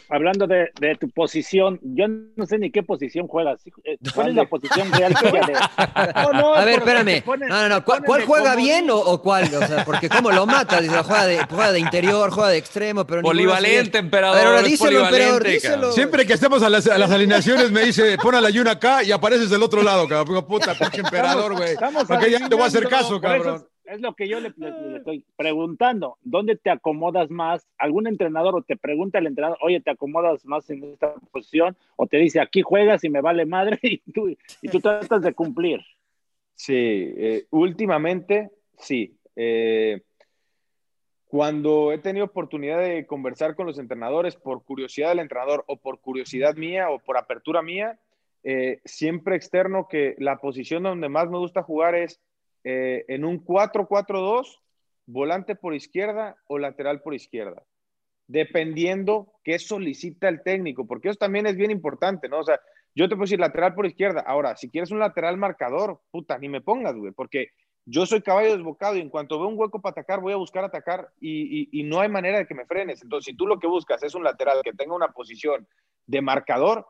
hablando 0.08 0.46
de, 0.46 0.70
de 0.80 0.94
tu 0.96 1.08
posición, 1.10 1.78
yo 1.82 2.06
no 2.36 2.46
sé 2.46 2.58
ni 2.58 2.70
qué 2.70 2.82
posición 2.82 3.26
juegas. 3.26 3.60
Eh, 3.84 3.96
¿Cuál 4.14 4.28
es 4.30 4.34
la 4.34 4.44
posición 4.46 4.90
real 4.92 5.14
tuya 5.14 5.40
de.? 5.46 5.52
No, 6.22 6.32
no, 6.32 6.54
a 6.54 6.64
ver, 6.64 6.78
espérame. 6.78 7.22
ponen- 7.24 7.48
no, 7.48 7.62
no, 7.62 7.68
no. 7.68 7.84
¿Cuál, 7.84 8.24
juega 8.24 8.54
bien 8.56 8.90
o, 8.90 8.96
o 8.96 9.20
cuál? 9.22 9.44
O 9.54 9.66
sea, 9.66 9.84
porque 9.84 10.08
cómo 10.08 10.30
lo 10.30 10.46
mata. 10.46 10.80
Dice, 10.80 10.96
juega 11.02 11.26
de, 11.26 11.38
juega 11.48 11.72
de 11.72 11.80
interior, 11.80 12.30
juega 12.30 12.50
de 12.50 12.58
extremo, 12.58 13.06
pero 13.06 13.22
Polivalente, 13.22 13.98
emperador, 13.98 14.56
es 14.58 14.64
díselo, 14.64 15.04
emperador, 15.04 15.44
díselo. 15.44 15.92
Siempre 15.92 16.26
que 16.26 16.34
estemos 16.34 16.62
a 16.62 16.68
las, 16.70 16.86
a 16.86 16.98
las 16.98 17.10
alineaciones 17.10 17.70
me 17.70 17.82
dice, 17.84 18.16
pon 18.18 18.34
a 18.34 18.40
la 18.40 18.50
Yuna 18.50 18.72
acá 18.72 19.02
y 19.02 19.12
apareces 19.12 19.50
del 19.50 19.62
otro 19.62 19.82
lado, 19.82 20.06
cabrón. 20.08 20.46
Puta, 20.46 20.74
pinche 20.74 21.00
emperador, 21.00 21.54
güey. 21.56 21.74
¿Para 21.76 22.20
qué 22.20 22.30
ya 22.30 22.38
no 22.38 22.48
te 22.48 22.54
voy 22.54 22.64
a 22.64 22.68
hacer 22.68 22.88
caso, 22.88 23.20
cabrón? 23.20 23.66
Es, 23.86 24.00
lo 24.00 24.14
que 24.14 24.28
yo 24.28 24.40
le, 24.40 24.52
le- 24.56 24.70
le 24.90 24.96
estoy 24.98 25.24
preguntando. 25.36 26.18
¿Dónde 26.22 26.56
te 26.56 26.70
acomodas 26.70 27.30
más? 27.30 27.66
¿Algún 27.78 28.06
entrenador 28.06 28.56
o 28.56 28.62
te 28.62 28.76
pregunta 28.76 29.18
el 29.18 29.26
entrenador, 29.26 29.58
oye, 29.62 29.80
te 29.80 29.90
acomodas 29.90 30.44
más 30.44 30.68
en 30.70 30.84
esta 30.84 31.14
posición? 31.30 31.76
O 31.96 32.06
te 32.06 32.16
dice, 32.18 32.40
aquí 32.40 32.62
juegas 32.62 33.04
y 33.04 33.10
me 33.10 33.20
vale 33.20 33.46
madre 33.46 33.78
y 33.82 33.98
tú, 34.12 34.28
y 34.28 34.68
tú 34.68 34.80
tratas 34.80 35.22
de 35.22 35.32
cumplir. 35.34 35.80
Sí, 36.54 36.74
eh, 36.74 37.46
últimamente 37.50 38.50
sí. 38.78 39.16
Eh, 39.36 40.02
cuando 41.28 41.92
he 41.92 41.98
tenido 41.98 42.24
oportunidad 42.26 42.80
de 42.80 43.06
conversar 43.06 43.56
con 43.56 43.66
los 43.66 43.78
entrenadores 43.78 44.36
por 44.36 44.62
curiosidad 44.64 45.10
del 45.10 45.18
entrenador 45.18 45.64
o 45.66 45.76
por 45.76 46.00
curiosidad 46.00 46.54
mía 46.56 46.90
o 46.90 46.98
por 46.98 47.18
apertura 47.18 47.62
mía, 47.62 47.98
eh, 48.44 48.80
siempre 48.84 49.34
externo 49.36 49.88
que 49.88 50.14
la 50.18 50.38
posición 50.38 50.84
donde 50.84 51.08
más 51.08 51.28
me 51.28 51.38
gusta 51.38 51.62
jugar 51.62 51.94
es 51.96 52.20
eh, 52.68 53.04
en 53.06 53.24
un 53.24 53.38
4-4-2, 53.44 54.58
volante 55.06 55.54
por 55.54 55.72
izquierda 55.72 56.36
o 56.48 56.58
lateral 56.58 57.00
por 57.00 57.14
izquierda, 57.14 57.62
dependiendo 58.26 59.32
qué 59.44 59.58
solicita 59.60 60.28
el 60.28 60.42
técnico, 60.42 60.84
porque 60.84 61.08
eso 61.10 61.18
también 61.18 61.46
es 61.46 61.56
bien 61.56 61.70
importante, 61.70 62.28
¿no? 62.28 62.40
O 62.40 62.44
sea, 62.44 62.58
yo 62.94 63.08
te 63.08 63.14
puedo 63.14 63.24
decir 63.26 63.38
lateral 63.38 63.74
por 63.74 63.86
izquierda. 63.86 64.20
Ahora, 64.26 64.56
si 64.56 64.68
quieres 64.68 64.90
un 64.90 64.98
lateral 64.98 65.36
marcador, 65.36 66.00
puta, 66.10 66.38
ni 66.38 66.48
me 66.48 66.60
pongas, 66.60 66.96
güey, 66.96 67.12
porque 67.12 67.50
yo 67.84 68.04
soy 68.04 68.20
caballo 68.20 68.56
desbocado 68.56 68.96
y 68.96 69.00
en 69.00 69.10
cuanto 69.10 69.38
veo 69.38 69.46
un 69.48 69.56
hueco 69.58 69.80
para 69.80 69.92
atacar, 69.92 70.20
voy 70.20 70.32
a 70.32 70.36
buscar 70.36 70.64
atacar 70.64 71.08
y, 71.20 71.60
y- 71.60 71.68
y 71.80 71.82
no 71.84 72.00
hay 72.00 72.08
manera 72.08 72.38
de 72.38 72.46
que 72.46 72.54
me 72.56 72.66
frenes. 72.66 73.00
Entonces, 73.00 73.26
si 73.26 73.36
tú 73.36 73.46
lo 73.46 73.60
que 73.60 73.68
buscas 73.68 74.02
es 74.02 74.16
un 74.16 74.24
lateral 74.24 74.58
que 74.64 74.72
tenga 74.72 74.96
una 74.96 75.12
posición 75.12 75.68
de 76.06 76.20
marcador, 76.20 76.84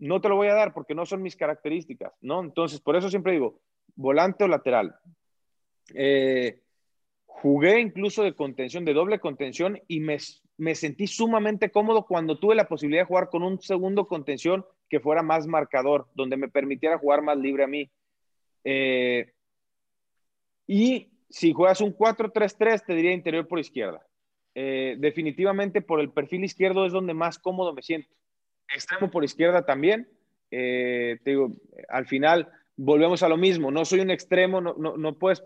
no 0.00 0.20
te 0.20 0.28
lo 0.28 0.34
voy 0.34 0.48
a 0.48 0.54
dar 0.54 0.72
porque 0.74 0.94
no 0.96 1.06
son 1.06 1.22
mis 1.22 1.36
características, 1.36 2.12
¿no? 2.20 2.40
Entonces, 2.40 2.80
por 2.80 2.96
eso 2.96 3.08
siempre 3.08 3.32
digo, 3.32 3.60
volante 3.94 4.42
o 4.42 4.48
lateral. 4.48 4.96
Eh, 5.94 6.60
jugué 7.26 7.80
incluso 7.80 8.22
de 8.22 8.34
contención, 8.34 8.84
de 8.84 8.92
doble 8.92 9.18
contención 9.18 9.80
y 9.88 10.00
me, 10.00 10.18
me 10.58 10.74
sentí 10.74 11.06
sumamente 11.06 11.70
cómodo 11.70 12.06
cuando 12.06 12.38
tuve 12.38 12.54
la 12.54 12.68
posibilidad 12.68 13.02
de 13.02 13.08
jugar 13.08 13.30
con 13.30 13.42
un 13.42 13.60
segundo 13.60 14.06
contención 14.06 14.64
que 14.90 15.00
fuera 15.00 15.22
más 15.22 15.46
marcador, 15.46 16.08
donde 16.14 16.36
me 16.36 16.48
permitiera 16.48 16.98
jugar 16.98 17.22
más 17.22 17.38
libre 17.38 17.64
a 17.64 17.68
mí. 17.68 17.90
Eh, 18.64 19.32
y 20.66 21.10
si 21.30 21.52
juegas 21.52 21.80
un 21.80 21.96
4-3-3, 21.96 22.84
te 22.84 22.94
diría 22.94 23.12
interior 23.12 23.46
por 23.48 23.58
izquierda. 23.58 24.04
Eh, 24.54 24.96
definitivamente 24.98 25.80
por 25.80 26.00
el 26.00 26.10
perfil 26.10 26.44
izquierdo 26.44 26.84
es 26.84 26.92
donde 26.92 27.14
más 27.14 27.38
cómodo 27.38 27.72
me 27.72 27.82
siento. 27.82 28.08
Extremo 28.74 29.10
por 29.10 29.24
izquierda 29.24 29.64
también. 29.64 30.08
Eh, 30.50 31.18
te 31.24 31.30
digo, 31.30 31.52
al 31.88 32.06
final 32.06 32.50
volvemos 32.76 33.22
a 33.22 33.28
lo 33.28 33.36
mismo. 33.36 33.70
No 33.70 33.84
soy 33.84 34.00
un 34.00 34.10
extremo, 34.10 34.60
no, 34.60 34.74
no, 34.76 34.96
no 34.96 35.18
puedes. 35.18 35.42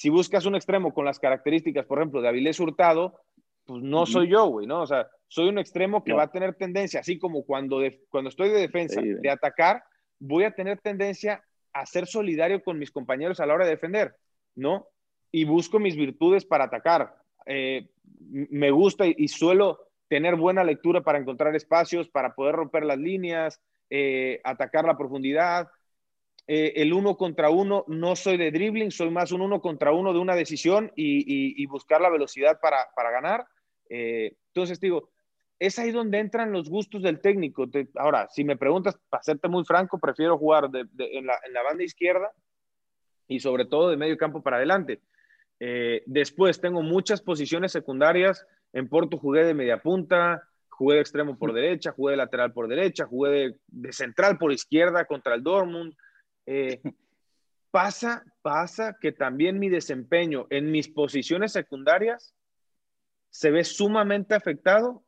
Si 0.00 0.08
buscas 0.08 0.46
un 0.46 0.54
extremo 0.54 0.94
con 0.94 1.04
las 1.04 1.18
características, 1.18 1.84
por 1.84 1.98
ejemplo, 1.98 2.22
de 2.22 2.28
Avilés 2.28 2.58
Hurtado, 2.58 3.20
pues 3.66 3.82
no 3.82 4.06
soy 4.06 4.28
yo, 4.28 4.46
güey, 4.46 4.66
¿no? 4.66 4.80
O 4.80 4.86
sea, 4.86 5.06
soy 5.28 5.50
un 5.50 5.58
extremo 5.58 6.02
que 6.02 6.12
No. 6.12 6.16
va 6.16 6.22
a 6.22 6.30
tener 6.32 6.54
tendencia, 6.54 7.00
así 7.00 7.18
como 7.18 7.44
cuando, 7.44 7.80
de- 7.80 8.00
cuando 8.08 8.30
estoy 8.30 8.48
de 8.48 8.60
defensa, 8.60 8.98
Sí, 9.02 9.08
de 9.12 9.28
atacar, 9.28 9.82
voy 10.18 10.44
a 10.44 10.52
tener 10.52 10.78
tendencia 10.80 11.44
a 11.74 11.84
ser 11.84 12.06
solidario 12.06 12.62
con 12.62 12.78
mis 12.78 12.90
compañeros 12.90 13.40
a 13.40 13.44
la 13.46 13.52
hora 13.52 13.66
de 13.66 13.72
defender, 13.72 14.14
¿no? 14.54 14.86
Y 15.30 15.44
busco 15.44 15.78
mis 15.78 15.96
virtudes 15.96 16.46
para 16.46 16.64
atacar. 16.64 17.14
Eh, 17.44 17.90
me 18.30 18.70
gusta 18.70 19.06
y, 19.06 19.14
y 19.18 19.28
suelo 19.28 19.80
tener 20.08 20.34
buena 20.34 20.64
lectura 20.64 21.02
para 21.02 21.18
encontrar 21.18 21.54
espacios, 21.54 22.08
para 22.08 22.34
poder 22.34 22.54
romper 22.54 22.84
las 22.86 22.96
líneas, 22.96 23.60
eh, 23.90 24.40
atacar 24.44 24.86
la 24.86 24.96
profundidad. 24.96 25.68
Eh, 26.52 26.82
el 26.82 26.92
uno 26.92 27.16
contra 27.16 27.48
uno, 27.48 27.84
no 27.86 28.16
soy 28.16 28.36
de 28.36 28.50
dribbling, 28.50 28.90
soy 28.90 29.08
más 29.08 29.30
un 29.30 29.40
uno 29.40 29.60
contra 29.60 29.92
uno 29.92 30.12
de 30.12 30.18
una 30.18 30.34
decisión 30.34 30.90
y, 30.96 31.18
y- 31.20 31.62
y 31.62 31.66
buscar 31.66 32.00
la 32.00 32.10
velocidad 32.10 32.58
para, 32.60 32.88
para 32.96 33.12
ganar. 33.12 33.46
Eh, 33.88 34.34
entonces, 34.48 34.80
digo, 34.80 35.10
es 35.60 35.78
ahí 35.78 35.92
donde 35.92 36.18
entran 36.18 36.50
los 36.50 36.68
gustos 36.68 37.02
del 37.02 37.20
técnico. 37.20 37.70
Te- 37.70 37.86
ahora, 37.94 38.26
si 38.30 38.42
me 38.42 38.56
preguntas, 38.56 38.98
para 39.08 39.22
serte 39.22 39.46
muy 39.46 39.64
franco, 39.64 40.00
prefiero 40.00 40.36
jugar 40.38 40.68
de- 40.70 40.86
de- 40.90 41.18
en, 41.18 41.26
la, 41.26 41.34
en 41.46 41.52
la 41.52 41.62
banda 41.62 41.84
izquierda 41.84 42.32
y 43.28 43.38
sobre 43.38 43.64
todo 43.64 43.88
de 43.90 43.96
medio 43.96 44.16
campo 44.16 44.42
para 44.42 44.56
adelante. 44.56 45.00
Eh, 45.60 46.02
después 46.06 46.60
tengo 46.60 46.82
muchas 46.82 47.20
posiciones 47.22 47.70
secundarias. 47.70 48.44
En 48.72 48.88
Porto 48.88 49.18
jugué 49.18 49.44
de 49.44 49.54
media 49.54 49.76
punta, 49.80 50.42
jugué 50.68 50.96
de 50.96 51.02
extremo 51.02 51.38
por 51.38 51.52
derecha, 51.52 51.92
jugué 51.92 52.10
de 52.12 52.16
lateral 52.16 52.52
por 52.52 52.66
derecha, 52.66 53.06
jugué 53.06 53.30
de, 53.30 53.54
de 53.68 53.92
central 53.92 54.36
por 54.36 54.50
izquierda 54.50 55.04
contra 55.04 55.36
el 55.36 55.44
Dortmund. 55.44 55.94
Eh, 56.46 56.80
pasa, 57.70 58.24
pasa 58.42 58.96
que 59.00 59.12
también 59.12 59.58
mi 59.58 59.68
desempeño 59.68 60.46
en 60.50 60.70
mis 60.70 60.88
posiciones 60.88 61.52
secundarias 61.52 62.34
se 63.30 63.50
ve 63.50 63.64
sumamente 63.64 64.34
afectado 64.34 65.04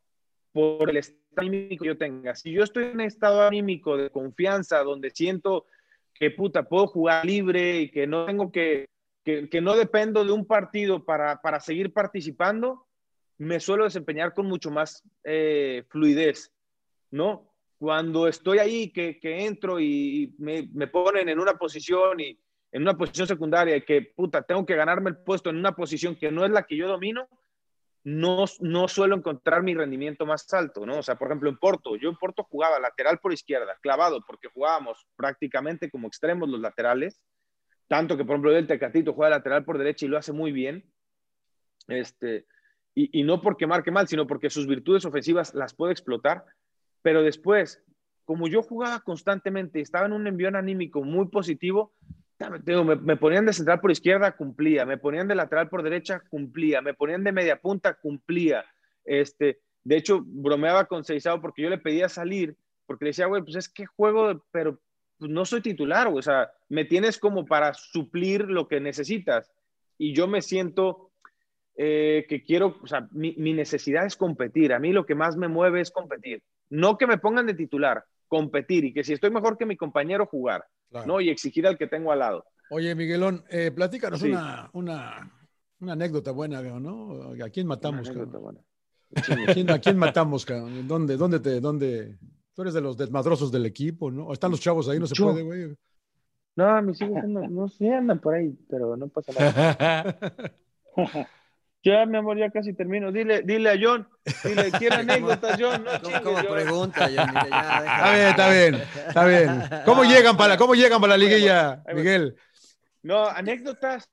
por 0.52 0.88
el 0.90 0.98
estado 0.98 1.20
anímico 1.36 1.82
que 1.82 1.88
yo 1.88 1.98
tenga. 1.98 2.34
Si 2.34 2.52
yo 2.52 2.62
estoy 2.62 2.84
en 2.84 3.00
estado 3.00 3.42
anímico 3.42 3.96
de 3.96 4.10
confianza, 4.10 4.82
donde 4.82 5.10
siento 5.10 5.66
que 6.14 6.30
puta, 6.30 6.62
puedo 6.68 6.86
jugar 6.86 7.24
libre 7.24 7.80
y 7.80 7.90
que 7.90 8.06
no 8.06 8.26
tengo 8.26 8.52
que, 8.52 8.88
que, 9.24 9.48
que 9.48 9.60
no 9.60 9.74
dependo 9.76 10.24
de 10.24 10.32
un 10.32 10.46
partido 10.46 11.04
para, 11.04 11.40
para 11.40 11.58
seguir 11.58 11.92
participando, 11.92 12.86
me 13.38 13.58
suelo 13.58 13.84
desempeñar 13.84 14.34
con 14.34 14.46
mucho 14.46 14.70
más 14.70 15.02
eh, 15.24 15.84
fluidez, 15.88 16.52
¿no? 17.10 17.51
Cuando 17.82 18.28
estoy 18.28 18.60
ahí, 18.60 18.92
que, 18.92 19.18
que 19.18 19.44
entro 19.44 19.80
y 19.80 20.36
me, 20.38 20.68
me, 20.72 20.86
ponen 20.86 21.28
en 21.28 21.40
una 21.40 21.54
posición 21.54 22.20
y 22.20 22.38
en 22.70 22.82
una 22.82 22.96
posición 22.96 23.26
secundaria 23.26 23.74
y 23.74 23.82
que, 23.82 24.02
puta, 24.02 24.40
tengo 24.42 24.64
que 24.64 24.76
ganarme 24.76 25.10
el 25.10 25.16
puesto 25.16 25.50
en 25.50 25.56
una 25.56 25.74
posición 25.74 26.14
que 26.14 26.30
no 26.30 26.44
es 26.44 26.52
la 26.52 26.62
que 26.62 26.76
yo 26.76 26.86
domino, 26.86 27.26
no, 28.04 28.44
no 28.60 28.86
suelo 28.86 29.16
encontrar 29.16 29.64
mi 29.64 29.74
rendimiento 29.74 30.24
más 30.24 30.46
alto, 30.54 30.86
¿no? 30.86 30.98
O 30.98 31.02
sea, 31.02 31.16
por 31.16 31.26
ejemplo, 31.26 31.50
en 31.50 31.58
Porto, 31.58 31.96
yo 31.96 32.08
en 32.08 32.14
Porto 32.14 32.44
jugaba 32.44 32.78
lateral 32.78 33.18
por 33.18 33.32
izquierda, 33.32 33.76
clavado, 33.80 34.20
porque 34.24 34.46
jugábamos 34.46 35.04
prácticamente 35.16 35.90
como 35.90 36.06
extremos 36.06 36.48
los 36.48 36.60
laterales, 36.60 37.20
tanto 37.88 38.16
que, 38.16 38.24
por 38.24 38.34
ejemplo, 38.34 38.56
el 38.56 38.68
Tecatito 38.68 39.12
juega 39.12 39.30
lateral 39.30 39.64
por 39.64 39.76
derecha 39.76 40.06
y 40.06 40.08
lo 40.08 40.18
hace 40.18 40.32
muy 40.32 40.52
bien, 40.52 40.88
este, 41.88 42.46
y, 42.94 43.18
y 43.18 43.24
no 43.24 43.40
porque 43.40 43.66
marque 43.66 43.90
mal, 43.90 44.06
sino 44.06 44.28
porque 44.28 44.50
sus 44.50 44.68
virtudes 44.68 45.04
ofensivas 45.04 45.52
las 45.52 45.74
puede 45.74 45.90
explotar, 45.90 46.44
pero 47.02 47.22
después, 47.22 47.82
como 48.24 48.48
yo 48.48 48.62
jugaba 48.62 49.00
constantemente 49.00 49.78
y 49.78 49.82
estaba 49.82 50.06
en 50.06 50.12
un 50.12 50.26
envión 50.26 50.56
anímico 50.56 51.02
muy 51.02 51.28
positivo, 51.28 51.92
me, 52.50 52.96
me 52.96 53.16
ponían 53.16 53.46
de 53.46 53.52
central 53.52 53.80
por 53.80 53.90
izquierda, 53.90 54.36
cumplía. 54.36 54.84
Me 54.84 54.98
ponían 54.98 55.28
de 55.28 55.34
lateral 55.34 55.68
por 55.68 55.82
derecha, 55.82 56.20
cumplía. 56.28 56.80
Me 56.80 56.94
ponían 56.94 57.24
de 57.24 57.32
media 57.32 57.60
punta, 57.60 57.94
cumplía. 57.94 58.64
Este, 59.04 59.60
de 59.84 59.96
hecho, 59.96 60.22
bromeaba 60.24 60.86
con 60.86 61.04
Seizao 61.04 61.40
porque 61.40 61.62
yo 61.62 61.70
le 61.70 61.78
pedía 61.78 62.08
salir, 62.08 62.56
porque 62.86 63.04
le 63.04 63.10
decía, 63.10 63.26
güey, 63.26 63.42
pues 63.42 63.56
es 63.56 63.68
que 63.68 63.86
juego, 63.86 64.44
pero 64.50 64.80
pues 65.18 65.30
no 65.30 65.44
soy 65.44 65.60
titular. 65.60 66.08
O 66.08 66.22
sea, 66.22 66.50
me 66.68 66.84
tienes 66.84 67.18
como 67.18 67.44
para 67.44 67.74
suplir 67.74 68.42
lo 68.48 68.68
que 68.68 68.80
necesitas. 68.80 69.52
Y 69.98 70.14
yo 70.14 70.26
me 70.26 70.42
siento 70.42 71.12
eh, 71.76 72.26
que 72.28 72.42
quiero, 72.42 72.78
o 72.82 72.86
sea, 72.86 73.08
mi, 73.12 73.34
mi 73.38 73.52
necesidad 73.52 74.06
es 74.06 74.16
competir. 74.16 74.72
A 74.72 74.78
mí 74.78 74.92
lo 74.92 75.06
que 75.06 75.14
más 75.14 75.36
me 75.36 75.48
mueve 75.48 75.80
es 75.80 75.90
competir. 75.90 76.42
No 76.72 76.96
que 76.96 77.06
me 77.06 77.18
pongan 77.18 77.46
de 77.46 77.52
titular, 77.54 78.02
competir 78.28 78.84
y 78.86 78.92
que 78.94 79.04
si 79.04 79.12
estoy 79.12 79.30
mejor 79.30 79.58
que 79.58 79.66
mi 79.66 79.76
compañero, 79.76 80.24
jugar, 80.26 80.64
Claro. 80.90 81.06
¿no? 81.06 81.20
Y 81.20 81.28
exigir 81.28 81.66
al 81.66 81.76
que 81.76 81.86
tengo 81.86 82.12
al 82.12 82.18
lado. 82.20 82.44
Oye, 82.70 82.94
Miguelón, 82.94 83.44
eh, 83.50 83.70
platícanos 83.70 84.20
Sí. 84.20 84.30
una, 84.30 84.70
una, 84.72 85.30
una 85.80 85.92
anécdota 85.92 86.30
buena, 86.30 86.62
¿no? 86.62 87.32
¿A 87.44 87.48
quién 87.50 87.66
matamos? 87.66 88.08
Una 88.08 88.22
anécdota 88.22 88.38
cabrón? 88.38 88.64
buena. 89.12 89.50
¿A 89.50 89.52
quién, 89.54 89.70
a 89.70 89.78
quién 89.78 89.98
matamos, 89.98 90.46
cabrón? 90.46 90.88
¿Dónde, 90.88 91.16
dónde 91.18 91.40
te, 91.40 91.60
dónde? 91.60 92.16
Tú 92.54 92.62
eres 92.62 92.72
de 92.74 92.80
los 92.80 92.96
desmadrosos 92.96 93.52
del 93.52 93.66
equipo, 93.66 94.10
¿no? 94.10 94.26
¿O 94.28 94.32
están 94.32 94.50
los 94.50 94.60
chavos 94.60 94.88
ahí? 94.88 94.98
No 94.98 95.06
se 95.06 95.14
Yo. 95.14 95.26
puede, 95.26 95.42
güey. 95.42 95.76
No, 96.56 96.80
mis 96.82 97.00
hijos 97.02 97.24
no, 97.24 97.46
no 97.48 97.68
sé, 97.68 97.92
andan 97.92 98.18
por 98.18 98.34
ahí, 98.34 98.54
pero 98.68 98.96
no 98.96 99.08
pasa 99.08 99.32
nada. 99.32 100.16
Ya, 101.84 102.06
mi 102.06 102.16
amor, 102.16 102.38
ya 102.38 102.48
casi 102.50 102.72
termino. 102.74 103.10
Dile, 103.10 103.42
dile 103.42 103.70
a 103.70 103.74
John, 103.80 104.08
dile, 104.44 104.70
¿quiere 104.78 104.96
anécdotas, 105.00 105.58
John? 105.60 105.82
No 105.84 105.90
¿Cómo, 105.90 106.02
chingues, 106.04 106.20
cómo 106.22 106.36
John. 106.38 106.52
pregunta? 106.54 107.10
Ya, 107.10 107.26
mire, 107.34 107.50
ya, 107.50 107.78
Está 107.80 108.12
bien, 108.14 108.28
está 108.28 108.48
bien, 108.50 108.74
está 109.08 109.24
bien. 109.24 109.82
¿Cómo 109.84 110.04
llegan 110.04 110.36
para, 110.36 110.56
cómo 110.56 110.74
llegan 110.74 111.00
para 111.00 111.12
la 111.12 111.18
liguilla. 111.18 111.82
Miguel? 111.94 112.36
No, 113.02 113.26
anécdotas. 113.26 114.08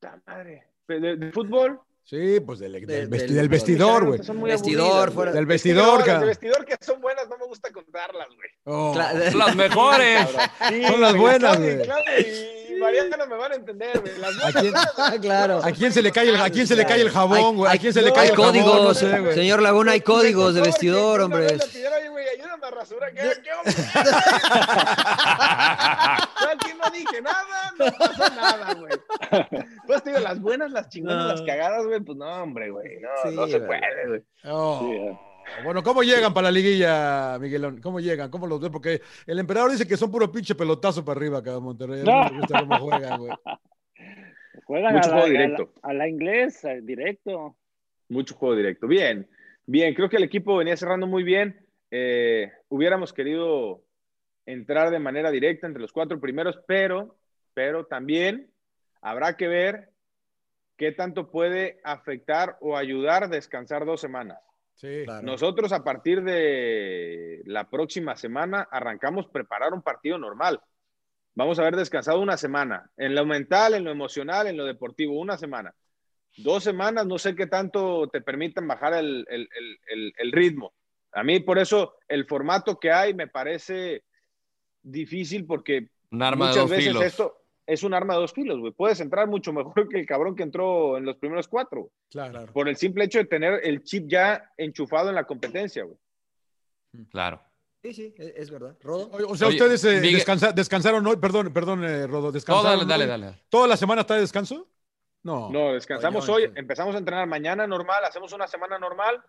¡Ta 0.00 0.20
madre! 0.26 0.66
¿De, 0.88 1.16
de 1.16 1.32
fútbol? 1.32 1.80
Sí, 2.04 2.40
pues 2.40 2.58
del, 2.58 2.72
del 2.72 2.86
Del- 2.86 3.08
vesti- 3.08 3.26
del- 3.26 3.34
del 3.36 3.48
vestidor, 3.48 4.04
güey. 4.04 4.22
Son 4.24 4.36
muy 4.36 4.50
Vestidor, 4.50 4.84
aburridas, 4.90 5.14
fuera- 5.14 5.30
güey. 5.30 5.38
Del 5.38 5.46
vestidor, 5.46 5.78
Es 5.78 5.86
que 5.86 5.88
no, 5.88 5.96
las 5.96 6.06
cabrón. 6.06 6.20
de 6.20 6.26
vestidor 6.26 6.64
que 6.66 6.76
son 6.84 7.00
buenas, 7.00 7.28
no 7.28 7.38
me 7.38 7.46
gusta 7.46 7.70
contarlas, 7.72 8.26
güey. 8.34 8.50
Oh, 8.64 8.94
Las 8.96 9.56
mejores. 9.56 10.26
Sí, 10.68 10.84
Son 10.84 11.00
las 11.00 11.16
buenas, 11.16 11.58
güey. 11.58 11.78
No 12.82 13.26
me 13.26 13.36
van 13.36 13.52
a 13.52 13.54
entender, 13.54 14.00
güey. 14.00 14.18
Las 14.18 14.44
¿A 14.44 14.52
quién, 14.60 14.74
Ah, 14.98 15.12
claro. 15.20 15.60
a 15.62 15.70
quién 15.72 15.92
se 15.92 16.02
le 16.02 16.10
cae 16.10 16.28
el, 16.28 16.36
a 16.36 16.50
quién 16.50 16.66
se 16.66 16.74
le 16.76 16.84
cae 16.84 17.00
el 17.00 17.10
jabón, 17.10 17.56
güey? 17.56 17.68
¿A 17.68 17.72
Hay- 17.72 17.78
quién 17.78 17.92
se 17.92 18.02
le 18.02 18.08
no, 18.08 18.14
cae 18.14 18.28
el 18.28 18.34
jabón? 18.36 18.48
códigos, 18.50 18.82
No 18.82 18.94
sé, 18.94 19.20
güey. 19.20 19.34
señor 19.34 19.62
Laguna, 19.62 19.92
hay 19.92 20.00
códigos 20.00 20.54
de 20.54 20.60
vestidor, 20.62 21.20
hombre. 21.20 21.56
le 21.56 21.58
pidieron, 21.66 21.98
"Oye, 21.98 22.08
güey, 22.08 22.26
ayúdame 22.28 22.66
a 22.66 22.70
rasurar. 22.70 23.12
¿Qué, 23.14 23.20
qué 23.42 23.50
hombre? 23.52 23.74
Yo 26.42 26.48
aquí 26.50 26.72
no 26.82 26.90
dije 26.90 27.22
nada, 27.22 27.72
no 27.78 27.84
pasó 27.98 28.34
nada, 28.34 28.74
güey. 28.74 28.92
Pues 29.86 30.04
digo, 30.04 30.18
las 30.18 30.40
buenas, 30.40 30.70
las 30.72 30.88
chingonas, 30.88 31.24
No. 31.24 31.28
las 31.32 31.42
cagadas, 31.42 31.84
güey, 31.86 32.00
pues 32.00 32.18
no, 32.18 32.26
hombre, 32.42 32.70
güey. 32.70 32.98
No, 33.00 33.08
Sí, 33.30 33.34
no 33.36 33.46
se 33.46 33.60
puede, 33.60 34.06
güey. 34.08 34.22
Bueno, 35.64 35.82
¿cómo 35.82 36.02
llegan 36.02 36.32
para 36.32 36.46
la 36.48 36.50
liguilla, 36.52 37.38
Miguelón? 37.40 37.80
¿Cómo 37.80 38.00
llegan? 38.00 38.30
¿Cómo 38.30 38.46
los 38.46 38.60
ves? 38.60 38.70
Porque 38.70 39.00
el 39.26 39.38
emperador 39.38 39.70
dice 39.70 39.86
que 39.86 39.96
son 39.96 40.10
puro 40.10 40.30
pinche 40.32 40.54
pelotazo 40.54 41.04
para 41.04 41.18
arriba 41.18 41.38
acá 41.38 41.52
en 41.54 41.62
Monterrey. 41.62 42.02
No 42.04 42.24
No. 42.24 42.30
me 42.30 42.38
gusta 42.38 42.60
cómo 42.60 42.78
juegan, 42.78 43.18
güey. 43.20 43.32
Juegan 44.64 44.94
Mucho 44.94 45.10
a 45.12 45.14
la, 45.14 45.20
juego 45.20 45.26
a 45.26 45.28
la- 45.28 45.44
directo. 45.46 45.72
A 45.82 45.92
la, 45.92 46.08
inglés, 46.08 46.64
eh, 46.64 46.80
directo. 46.82 47.56
Mucho 48.08 48.34
juego 48.34 48.56
directo. 48.56 48.86
Bien, 48.86 49.28
bien. 49.66 49.94
Creo 49.94 50.08
que 50.08 50.16
el 50.16 50.24
equipo 50.24 50.56
venía 50.56 50.76
cerrando 50.76 51.06
muy 51.06 51.22
bien. 51.22 51.66
Eh, 51.90 52.50
hubiéramos 52.68 53.12
querido 53.12 53.82
entrar 54.46 54.90
de 54.90 54.98
manera 54.98 55.30
directa 55.30 55.66
entre 55.66 55.82
los 55.82 55.92
cuatro 55.92 56.18
primeros, 56.20 56.58
pero, 56.66 57.16
pero 57.54 57.86
también 57.86 58.50
habrá 59.00 59.36
que 59.36 59.48
ver 59.48 59.90
qué 60.76 60.92
tanto 60.92 61.30
puede 61.30 61.80
afectar 61.84 62.56
o 62.60 62.76
ayudar 62.76 63.24
a 63.24 63.28
descansar 63.28 63.84
dos 63.84 64.00
semanas. 64.00 64.38
Sí. 64.74 65.02
Claro. 65.04 65.22
Nosotros 65.26 65.72
a 65.72 65.84
partir 65.84 66.22
de 66.22 67.42
la 67.46 67.68
próxima 67.70 68.16
semana 68.16 68.66
arrancamos 68.70 69.26
a 69.26 69.30
preparar 69.32 69.72
un 69.72 69.82
partido 69.82 70.18
normal. 70.18 70.60
Vamos 71.34 71.58
a 71.58 71.62
haber 71.62 71.76
descansado 71.76 72.20
una 72.20 72.36
semana, 72.36 72.90
en 72.96 73.14
lo 73.14 73.24
mental, 73.24 73.74
en 73.74 73.84
lo 73.84 73.90
emocional, 73.90 74.46
en 74.48 74.56
lo 74.56 74.64
deportivo, 74.66 75.18
una 75.18 75.38
semana. 75.38 75.74
Dos 76.36 76.64
semanas, 76.64 77.06
no 77.06 77.18
sé 77.18 77.34
qué 77.34 77.46
tanto 77.46 78.08
te 78.08 78.20
permitan 78.20 78.66
bajar 78.66 78.94
el, 78.94 79.24
el- 79.28 79.48
el- 79.56 79.78
el- 79.86 80.12
el 80.16 80.32
ritmo. 80.32 80.74
A 81.12 81.22
mí 81.22 81.40
por 81.40 81.58
eso 81.58 81.94
el 82.08 82.26
formato 82.26 82.78
que 82.80 82.90
hay 82.90 83.14
me 83.14 83.28
parece 83.28 84.04
difícil 84.82 85.46
porque 85.46 85.88
Un 86.10 86.22
arma 86.22 86.46
de 86.46 86.50
muchas 86.50 86.62
dos 86.62 86.70
veces 86.70 86.86
filos. 86.86 87.04
esto 87.04 87.41
es 87.66 87.82
un 87.82 87.94
arma 87.94 88.14
de 88.14 88.20
dos 88.20 88.32
filos, 88.32 88.58
güey. 88.58 88.72
Puedes 88.72 89.00
entrar 89.00 89.26
mucho 89.28 89.52
mejor 89.52 89.74
que 89.88 89.98
el 90.00 90.06
cabrón 90.06 90.34
que 90.36 90.42
entró 90.42 90.96
en 90.96 91.04
los 91.04 91.16
primeros 91.16 91.48
cuatro 91.48 91.90
Claro. 92.10 92.46
por 92.52 92.68
el 92.68 92.76
simple 92.76 93.04
hecho 93.04 93.18
de 93.18 93.24
tener 93.24 93.60
el 93.64 93.82
chip 93.84 94.06
ya 94.08 94.50
enchufado 94.56 95.08
en 95.08 95.14
la 95.14 95.24
competencia, 95.24 95.84
güey. 95.84 95.96
Claro. 97.10 97.40
Sí, 97.82 97.92
sí, 97.94 98.14
es, 98.16 98.32
es 98.36 98.50
verdad. 98.50 98.76
Rodo. 98.80 99.06
O, 99.10 99.32
o 99.32 99.36
sea, 99.36 99.48
Oye, 99.48 99.56
ustedes 99.56 99.84
eh, 99.84 100.00
Miguel- 100.00 100.16
descansa- 100.20 100.52
descansaron 100.52 101.04
hoy, 101.06 101.16
perdón, 101.16 101.52
perdón, 101.52 101.82
eh, 101.84 102.06
Rodo, 102.06 102.26
No, 102.26 102.32
descansaron. 102.32 102.86
dale, 102.86 102.86
dale, 102.86 103.04
hoy? 103.04 103.10
dale. 103.30 103.42
¿Toda 103.48 103.66
la 103.66 103.76
semana 103.76 104.02
está 104.02 104.14
de 104.14 104.20
descanso? 104.20 104.68
No. 105.24 105.50
No, 105.50 105.72
descansamos 105.72 106.28
Oye, 106.28 106.46
hoy, 106.48 106.52
empezamos 106.56 106.94
a 106.94 106.98
entrenar 106.98 107.26
mañana 107.26 107.66
normal, 107.66 108.04
hacemos 108.04 108.32
una 108.32 108.46
semana 108.46 108.78
normal, 108.78 109.22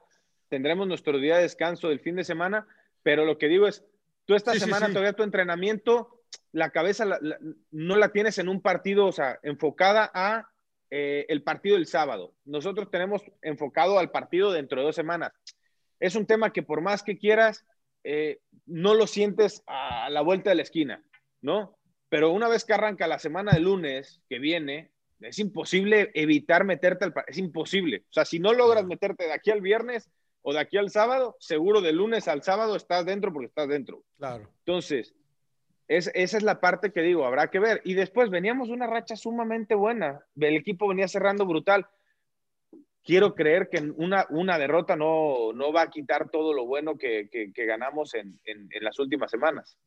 tendremos 0.49 0.88
nuestro 0.88 1.17
día 1.17 1.38
de 1.38 1.43
descanso 1.43 1.88
del 1.89 1.99
fin 1.99 2.15
de 2.15 2.23
semana, 2.23 2.67
pero 3.01 3.25
lo 3.25 3.38
que 3.38 3.47
digo 3.47 3.67
es, 3.67 3.84
tú 4.25 4.36
esta 4.36 4.53
Sí, 4.53 4.59
sí, 4.59 4.65
semana 4.65 4.88
sí. 4.88 4.93
todavía 4.93 5.13
tu 5.13 5.23
entrenamiento, 5.23 6.12
la 6.51 6.69
cabeza 6.71 7.05
la- 7.05 7.19
la- 7.21 7.38
no 7.71 7.95
la 7.95 8.11
tienes 8.11 8.38
en 8.38 8.49
un 8.49 8.61
partido, 8.61 9.05
o 9.05 9.11
sea, 9.11 9.39
enfocada 9.43 10.09
a 10.13 10.49
eh, 10.95 11.25
el 11.29 11.41
partido 11.41 11.75
del 11.75 11.88
sábado. 11.88 12.36
Nosotros 12.45 12.91
tenemos 12.91 13.23
enfocado 13.41 13.97
al 13.97 14.11
partido 14.11 14.51
dentro 14.51 14.79
de 14.79 14.86
dos 14.86 14.95
semanas. 14.95 15.31
Es 15.99 16.15
un 16.15 16.27
tema 16.27 16.53
que 16.53 16.61
por 16.61 16.81
más 16.81 17.01
que 17.01 17.17
quieras, 17.17 17.65
eh, 18.03 18.39
no 18.67 18.93
lo 18.93 19.07
sientes 19.07 19.63
a 19.65 20.09
la 20.11 20.21
vuelta 20.21 20.51
de 20.51 20.55
la 20.57 20.61
esquina, 20.61 21.03
¿no? 21.41 21.77
Pero 22.09 22.29
una 22.31 22.47
vez 22.47 22.63
que 22.63 22.73
arranca 22.73 23.07
la 23.07 23.17
semana 23.17 23.53
de 23.53 23.61
lunes 23.61 24.21
que 24.29 24.38
viene, 24.38 24.91
es 25.19 25.39
imposible 25.39 26.11
evitar 26.13 26.63
meterte 26.63 27.05
al 27.05 27.13
es 27.25 27.38
imposible. 27.39 28.03
O 28.09 28.13
sea, 28.13 28.25
si 28.25 28.38
no 28.39 28.53
logras 28.53 28.86
meterte 28.86 29.23
de 29.23 29.34
aquí 29.34 29.49
al 29.49 29.61
viernes 29.61 30.11
o 30.43 30.53
de 30.53 30.59
aquí 30.59 30.77
al 30.77 30.91
sábado, 30.91 31.38
seguro 31.39 31.81
de 31.81 31.93
lunes 31.93 32.27
al 32.27 32.43
sábado 32.43 32.75
estás 32.75 33.03
dentro 33.05 33.34
porque 33.34 33.47
estás 33.47 33.67
dentro. 33.67 34.03
Claro. 34.17 34.47
Entonces, 34.59 35.15
es, 35.88 36.09
esa 36.13 36.38
es 36.38 36.43
la 36.43 36.59
parte 36.59 36.91
que 36.91 37.01
digo, 37.01 37.25
habrá 37.25 37.49
que 37.49 37.59
ver. 37.59 37.81
Y 37.84 37.93
después 37.93 38.29
veníamos 38.29 38.69
una 38.69 38.88
racha 38.88 39.15
sumamente 39.15 39.75
buena. 39.75 40.21
El 40.36 40.55
equipo 40.55 40.88
venía 40.88 41.07
cerrando 41.07 41.45
brutal. 41.45 41.86
Quiero 43.03 43.36
creer 43.36 43.67
que 43.69 43.79
una, 43.97 44.25
una 44.29 44.57
derrota 44.57 44.95
no, 44.95 45.51
no 45.53 45.73
va 45.73 45.81
a 45.84 45.89
quitar 45.89 46.29
todo 46.29 46.53
lo 46.53 46.65
bueno 46.65 46.97
que, 46.97 47.27
que- 47.29 47.51
que 47.51 47.65
ganamos 47.65 48.13
en, 48.13 48.39
en- 48.45 48.69
en 48.71 48.84
las 48.84 48.97
últimas 48.97 49.29
semanas. 49.29 49.77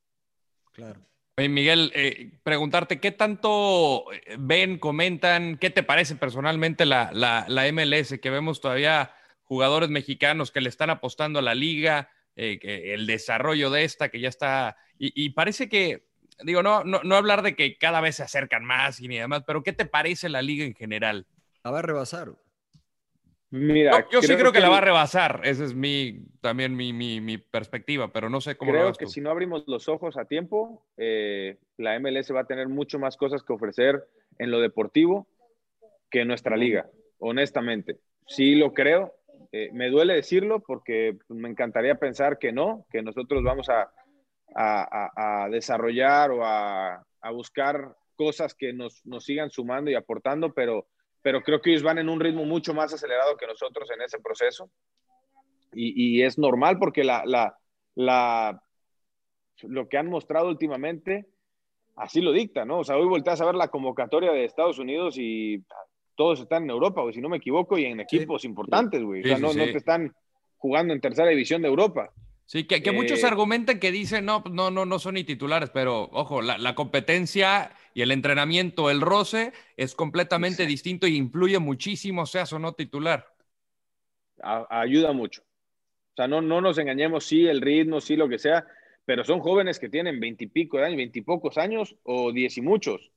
Claro. 0.73 1.01
Oye, 1.39 1.49
Miguel, 1.49 1.93
eh, 1.95 2.33
preguntarte, 2.43 3.01
¿qué 3.01 3.13
tanto 3.13 4.05
eh, 4.13 4.37
ven, 4.39 4.79
comentan, 4.79 5.57
qué 5.57 5.71
te 5.71 5.83
parece 5.83 6.17
personalmente 6.17 6.85
la, 6.85 7.11
la- 7.13 7.47
la 7.49 7.67
MLS? 7.73 8.19
Que 8.21 8.31
vemos 8.31 8.61
todavía 8.61 9.15
jugadores 9.45 9.89
mexicanos 9.89 10.51
que 10.51 10.61
le 10.61 10.69
están 10.69 10.91
apostando 10.91 11.39
a 11.39 11.43
la 11.43 11.55
liga, 11.55 12.11
eh, 12.37 12.59
que 12.59 12.95
el 12.95 13.07
desarrollo 13.07 13.71
de 13.71 13.85
esta, 13.85 14.09
que 14.11 14.21
ya 14.21 14.29
está, 14.29 14.77
y, 14.99 15.13
y 15.25 15.31
parece 15.31 15.69
que, 15.69 16.05
digo, 16.45 16.63
no, 16.63 16.85
no, 16.85 17.01
no 17.03 17.17
hablar 17.17 17.43
de 17.43 17.57
que 17.57 17.77
cada 17.79 18.01
vez 18.01 18.17
se 18.17 18.23
acercan 18.23 18.65
más 18.65 19.01
y 19.01 19.09
ni 19.09 19.19
demás, 19.19 19.43
pero 19.47 19.63
¿qué 19.63 19.73
te 19.73 19.87
parece 19.87 20.29
la 20.29 20.43
liga 20.43 20.65
en 20.65 20.75
general? 20.75 21.27
La 21.65 21.71
va 21.71 21.81
a 21.81 21.83
rebasar. 21.83 22.33
Mira, 23.51 24.01
Yo, 24.11 24.21
yo 24.21 24.23
sí 24.23 24.37
creo 24.37 24.53
que, 24.53 24.61
la 24.61 24.67
el- 24.67 24.73
va 24.73 24.79
a 24.79 24.81
rebasar, 24.83 25.41
esa 25.45 25.65
es 25.65 25.73
mi, 25.75 26.25
también 26.41 26.75
mi, 26.75 26.93
mi- 26.93 27.21
mi 27.21 27.39
perspectiva, 27.39 28.13
pero 28.13 28.29
no 28.29 28.41
sé 28.41 28.57
cómo 28.57 28.73
lo 28.73 28.79
Creo 28.79 28.89
ves 28.89 28.99
que 28.99 29.05
tú. 29.07 29.11
si 29.13 29.21
no 29.21 29.31
abrimos 29.31 29.65
los 29.69 29.89
ojos 29.89 30.17
a 30.17 30.25
tiempo, 30.25 30.83
eh, 30.97 31.57
la 31.79 31.95
MLS 31.97 32.33
va 32.33 32.41
a 32.41 32.47
tener 32.47 32.69
mucho 32.69 32.99
más 32.99 33.17
cosas 33.17 33.43
que 33.43 33.53
ofrecer 33.53 34.05
en 34.39 34.51
lo 34.51 34.61
deportivo 34.61 35.27
que 36.11 36.25
nuestra 36.25 36.57
liga, 36.57 36.91
honestamente. 37.19 37.99
Sí 38.27 38.57
lo 38.57 38.75
creo. 38.75 39.15
Eh, 39.65 39.71
me 39.73 39.89
duele 39.89 40.15
decirlo 40.15 40.61
porque 40.61 41.17
me 41.29 41.49
encantaría 41.49 41.95
pensar 41.95 42.39
que 42.39 42.53
no, 42.53 42.87
que 42.91 43.03
nosotros 43.03 43.43
vamos 43.43 43.69
a, 43.69 43.91
a- 44.55 45.49
desarrollar 45.51 46.31
o 46.31 46.45
a, 46.45 47.03
a 47.21 47.31
buscar 47.31 47.95
cosas 48.17 48.55
que 48.55 48.73
nos, 48.73 49.05
nos 49.07 49.25
sigan 49.25 49.51
sumando 49.51 49.91
y 49.91 49.95
aportando, 49.95 50.53
pero, 50.53 50.87
pero 51.23 51.43
creo 51.43 51.61
que 51.61 51.71
ellos 51.71 51.83
van 51.83 51.99
en 51.99 52.09
un 52.09 52.21
ritmo 52.21 52.45
mucho 52.45 52.75
más 52.75 52.93
acelerado 52.93 53.37
que 53.37 53.47
nosotros 53.47 53.91
en 53.91 54.03
ese 54.03 54.19
proceso. 54.19 54.71
Y, 55.73 56.19
y 56.19 56.23
es 56.23 56.39
normal 56.39 56.79
porque 56.79 57.05
la, 57.05 57.23
la, 57.27 57.57
la, 57.95 58.63
lo 59.63 59.89
que 59.89 59.99
han 59.99 60.09
mostrado 60.09 60.49
últimamente 60.49 61.27
así 61.97 62.21
lo 62.21 62.33
dicta, 62.33 62.65
¿no? 62.65 62.81
O 62.81 62.85
sea, 62.85 62.97
hoy 62.97 63.07
volteas 63.07 63.41
a 63.41 63.47
ver 63.47 63.55
la 63.55 63.69
convocatoria 63.69 64.33
de 64.33 64.45
Estados 64.45 64.79
Unidos 64.79 65.17
y 65.19 65.65
todos 66.17 66.41
están 66.41 66.65
en 66.65 66.71
Europa, 66.71 67.03
güey, 67.03 67.15
si 67.15 67.21
no 67.21 67.29
me 67.29 67.37
equivoco, 67.37 67.79
y 67.79 67.85
en 67.85 68.01
equipos 68.01 68.45
importantes, 68.45 69.03
güey. 69.03 69.23
Sí, 69.23 69.29
o 69.29 69.29
sea, 69.29 69.37
sí, 69.37 69.43
no, 69.43 69.51
sí. 69.51 69.59
no 69.59 69.65
te 69.67 69.77
están 69.77 70.15
jugando 70.57 70.95
en 70.95 71.01
tercera 71.01 71.29
división 71.29 71.63
de 71.63 71.69
Europa. 71.69 72.13
Sí, 72.47 72.65
que, 72.65 72.81
que 72.81 72.93
muchos 72.93 73.23
Eh, 73.23 73.27
argumentan 73.27 73.81
que 73.81 73.91
dicen, 73.91 74.25
no, 74.25 74.43
pues 74.43 74.55
no, 74.55 74.71
no, 74.71 74.87
no 74.87 74.99
son 74.99 75.15
ni 75.15 75.25
titulares, 75.25 75.71
pero 75.71 76.09
ojo, 76.13 76.43
la, 76.43 76.59
la 76.59 76.75
competencia 76.75 77.73
y 77.93 78.03
el 78.03 78.13
entrenamiento, 78.13 78.89
el 78.89 79.01
roce, 79.01 79.53
es 79.77 79.95
completamente 79.95 80.65
distinto 80.65 81.07
y 81.07 81.17
influye 81.17 81.59
muchísimo, 81.59 82.25
seas 82.25 82.53
o 82.53 82.59
no 82.59 82.73
titular. 82.73 83.27
ayuda 84.71 85.13
mucho. 85.13 85.43
O 85.43 86.17
sea, 86.17 86.29
no, 86.29 86.41
no 86.41 86.61
nos 86.61 86.79
engañemos, 86.79 87.25
sí, 87.25 87.47
el 87.47 87.61
ritmo, 87.61 88.01
sí, 88.01 88.17
lo 88.17 88.29
que 88.29 88.39
sea, 88.39 88.65
pero 89.05 89.25
son 89.25 89.41
jóvenes 89.41 89.79
que 89.79 89.89
tienen 89.89 90.21
veintipico 90.21 90.79
de 90.79 90.85
años, 90.85 90.97
veintipocos 90.97 91.59
años 91.59 91.97
o 92.05 92.33
diez 92.33 92.57
y 92.59 92.63
muchos. 92.63 93.11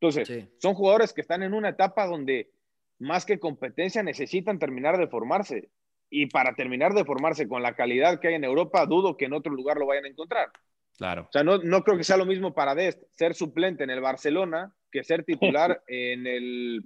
Entonces, 0.00 0.48
son 0.58 0.74
jugadores 0.74 1.12
que 1.12 1.20
están 1.20 1.42
en 1.42 1.52
una 1.54 1.68
etapa 1.70 2.06
donde 2.06 2.50
más 2.98 3.24
que 3.26 3.38
competencia 3.38 4.02
necesitan 4.02 4.58
terminar 4.58 4.96
de 4.98 5.06
formarse. 5.08 5.68
Y 6.08 6.26
para 6.26 6.54
terminar 6.54 6.92
de 6.94 7.04
formarse 7.04 7.46
con 7.46 7.62
la 7.62 7.74
calidad 7.74 8.18
que 8.18 8.28
hay 8.28 8.34
en 8.34 8.44
Europa, 8.44 8.84
dudo 8.86 9.16
que 9.16 9.26
en 9.26 9.32
otro 9.34 9.52
lugar 9.52 9.76
lo 9.76 9.86
vayan 9.86 10.06
a 10.06 10.08
encontrar. 10.08 10.48
Claro. 10.96 11.22
O 11.22 11.32
sea, 11.32 11.44
no, 11.44 11.58
no 11.58 11.82
creo 11.84 11.96
que 11.96 12.04
sea 12.04 12.16
lo 12.16 12.26
mismo 12.26 12.52
para 12.52 12.74
Dest 12.74 13.02
ser 13.10 13.34
suplente 13.34 13.84
en 13.84 13.90
el 13.90 14.00
Barcelona 14.00 14.74
que 14.90 15.04
ser 15.04 15.22
titular 15.24 15.82
en 15.86 16.26
el 16.26 16.84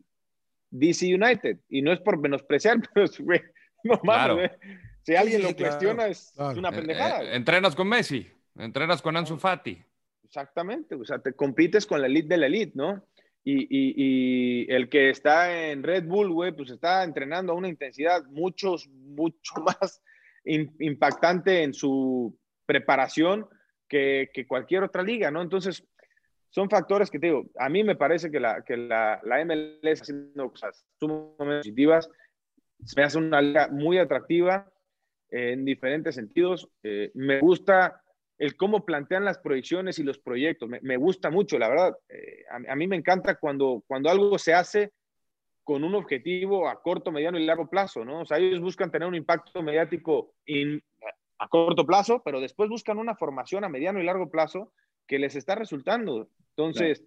DC 0.70 1.14
United. 1.14 1.58
Y 1.68 1.82
no 1.82 1.92
es 1.92 2.00
por 2.00 2.18
menospreciar, 2.18 2.78
pero 2.94 3.06
güey, 3.20 3.40
no 3.84 3.98
mames, 4.02 4.50
Si 5.02 5.14
alguien 5.16 5.42
lo 5.42 5.54
cuestiona, 5.54 6.06
es, 6.08 6.34
una 6.36 6.68
Eh, 6.68 6.72
pendejada. 6.72 7.22
eh, 7.22 7.36
entrenas 7.36 7.74
con 7.74 7.88
Messi, 7.88 8.28
entrenas 8.58 9.00
con 9.00 9.16
Ansu 9.16 9.38
Fati. 9.38 9.82
Exactamente, 10.34 10.96
o 10.96 11.04
sea, 11.04 11.20
te 11.20 11.32
compites 11.34 11.86
con 11.86 12.00
la 12.00 12.08
elite 12.08 12.26
de 12.26 12.36
la 12.38 12.46
elite, 12.46 12.72
¿no? 12.74 13.04
Y, 13.44 13.62
y- 13.70 13.94
y 14.64 14.66
el 14.72 14.88
que 14.88 15.10
está 15.10 15.68
en 15.70 15.84
Red 15.84 16.06
Bull, 16.06 16.32
güey, 16.32 16.50
pues 16.50 16.70
está 16.70 17.04
entrenando 17.04 17.52
a 17.52 17.56
una 17.56 17.68
intensidad 17.68 18.24
mucho, 18.26 18.74
mucho 18.90 19.54
más 19.64 20.02
in- 20.44 20.74
impactante 20.80 21.62
en 21.62 21.72
su 21.72 22.36
preparación 22.66 23.46
que, 23.88 24.28
que 24.34 24.44
cualquier 24.46 24.82
otra 24.82 25.04
liga, 25.04 25.30
¿no? 25.30 25.40
Entonces, 25.40 25.86
son 26.50 26.68
factores 26.68 27.10
que 27.12 27.20
te 27.20 27.26
digo, 27.28 27.44
a 27.56 27.68
mí 27.68 27.84
me 27.84 27.94
parece 27.94 28.28
que 28.28 28.40
la, 28.40 28.64
que 28.64 28.76
la, 28.76 29.20
la 29.22 29.40
MLS 29.44 30.02
haciendo 30.02 30.50
cosas 30.50 30.84
sumamente 30.98 31.58
positivas, 31.58 32.10
se 32.84 32.98
me 33.00 33.04
hace 33.06 33.18
una 33.18 33.40
liga 33.40 33.68
muy 33.68 33.98
atractiva 33.98 34.68
en 35.30 35.64
diferentes 35.64 36.16
sentidos, 36.16 36.68
Eh, 36.82 37.12
me 37.14 37.38
gusta 37.38 38.00
el 38.38 38.56
cómo 38.56 38.84
plantean 38.84 39.24
las 39.24 39.38
proyecciones 39.38 39.98
y 39.98 40.02
los 40.02 40.18
proyectos. 40.18 40.68
Me, 40.68 40.80
me 40.82 40.96
gusta 40.96 41.30
mucho, 41.30 41.58
la 41.58 41.68
verdad. 41.68 41.96
Eh, 42.08 42.44
a, 42.50 42.72
a 42.72 42.76
mí 42.76 42.86
me 42.86 42.96
encanta 42.96 43.36
cuando, 43.36 43.82
cuando 43.86 44.10
algo 44.10 44.38
se 44.38 44.54
hace 44.54 44.92
con 45.62 45.82
un 45.82 45.94
objetivo 45.94 46.68
a 46.68 46.82
corto, 46.82 47.10
mediano 47.10 47.38
y 47.38 47.46
largo 47.46 47.70
plazo, 47.70 48.04
¿no? 48.04 48.20
O 48.20 48.26
sea, 48.26 48.38
ellos 48.38 48.60
buscan 48.60 48.90
tener 48.90 49.08
un 49.08 49.14
impacto 49.14 49.62
mediático 49.62 50.34
in- 50.44 50.82
a 51.38 51.48
corto 51.48 51.86
plazo, 51.86 52.22
pero 52.22 52.40
después 52.40 52.68
buscan 52.68 52.98
una 52.98 53.14
formación 53.16 53.64
a 53.64 53.68
mediano 53.68 54.00
y 54.00 54.04
largo 54.04 54.30
plazo 54.30 54.72
que 55.06 55.18
les 55.18 55.36
está 55.36 55.54
resultando. 55.54 56.28
Entonces, 56.50 57.04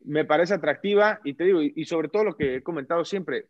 me 0.00 0.24
parece 0.24 0.54
atractiva 0.54 1.20
y 1.24 1.34
te 1.34 1.44
digo, 1.44 1.62
y, 1.62 1.72
y 1.76 1.84
sobre 1.84 2.08
todo 2.08 2.24
lo 2.24 2.36
que 2.36 2.56
he 2.56 2.62
comentado 2.62 3.04
siempre, 3.04 3.46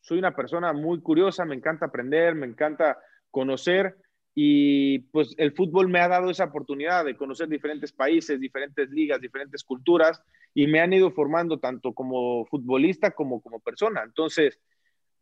soy 0.00 0.18
una 0.18 0.36
persona 0.36 0.72
muy 0.72 1.00
curiosa, 1.00 1.44
me 1.44 1.54
encanta 1.54 1.86
aprender, 1.86 2.34
me 2.34 2.46
encanta 2.46 2.98
conocer 3.30 3.96
y 4.34 4.98
pues 4.98 5.34
el 5.38 5.52
fútbol 5.52 5.88
me 5.88 6.00
ha 6.00 6.08
dado 6.08 6.30
esa 6.30 6.44
oportunidad 6.44 7.04
de 7.04 7.16
conocer 7.16 7.48
diferentes 7.48 7.92
países, 7.92 8.40
diferentes 8.40 8.90
ligas, 8.90 9.20
diferentes 9.20 9.62
culturas 9.62 10.22
y 10.52 10.66
me 10.66 10.80
han 10.80 10.92
ido 10.92 11.12
formando 11.12 11.60
tanto 11.60 11.92
como 11.92 12.44
futbolista 12.46 13.12
como 13.12 13.40
como 13.40 13.60
persona. 13.60 14.02
Entonces, 14.02 14.58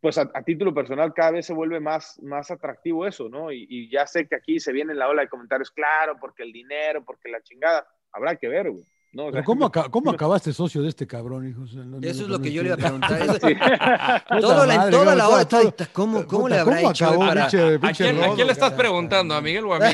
pues 0.01 0.19
a, 0.19 0.27
título 0.45 0.75
personal 0.75 1.13
cada 1.15 1.33
vez 1.33 1.47
se 1.47 1.53
vuelve 1.53 1.79
más, 1.79 2.21
más 2.23 2.51
atractivo 2.51 3.07
eso, 3.07 3.29
¿no? 3.29 3.53
Y, 3.53 3.67
y 3.69 3.91
ya 3.91 4.07
sé 4.07 4.27
que 4.27 4.35
aquí 4.35 4.59
se 4.59 4.73
viene 4.73 4.95
la 4.95 5.09
ola 5.09 5.23
de 5.23 5.29
comentarios, 5.29 5.71
claro, 5.71 6.17
porque 6.19 6.43
el 6.43 6.53
dinero, 6.53 7.05
porque 7.05 7.31
la 7.31 7.43
chingada, 7.43 7.87
habrá 8.13 8.37
que 8.37 8.49
ver, 8.49 8.71
güey. 8.71 8.85
¿No? 9.13 9.25
O 9.25 9.27
Pero 9.27 9.33
sea, 9.37 9.45
¿cómo, 9.45 9.67
aca- 9.67 9.89
cómo 9.91 10.11
acabaste 10.11 10.53
socio 10.53 10.83
de 10.83 10.89
este 10.89 11.07
cabrón, 11.07 11.49
hijo? 11.49 11.63
O 11.63 11.67
sea, 11.67 11.83
no- 11.85 12.01
no- 12.01 12.07
Eso 12.07 12.23
es 12.23 12.29
lo 12.29 12.41
que 12.41 12.53
yo 12.53 12.63
le 12.63 12.69
iba 12.69 12.75
a 12.75 12.79
preguntar. 12.79 13.11
La- 14.31 14.67
madre, 14.67 14.91
toda 14.91 15.15
la 15.15 15.29
hora 15.29 15.45
todo- 15.47 15.69
está- 15.69 15.87
¿cómo- 15.93 16.27
cómo 16.27 16.49
le 16.49 16.59
habrá 16.59 16.77
¿cómo 16.77 16.91
hecho 16.91 17.05
acabó, 17.07 17.21
para- 17.21 17.47
pinche- 17.49 17.75
¿A 17.77 17.79
pinche 17.81 18.05
quién, 18.05 18.23
a 18.25 18.35
quién 18.35 18.47
le 18.47 18.53
estás 18.53 18.71
cara? 18.71 18.77
preguntando? 18.83 19.35
¿A 19.35 19.41
Miguel 19.41 19.65
o 19.67 19.75
a 19.75 19.79
mí? 19.81 19.85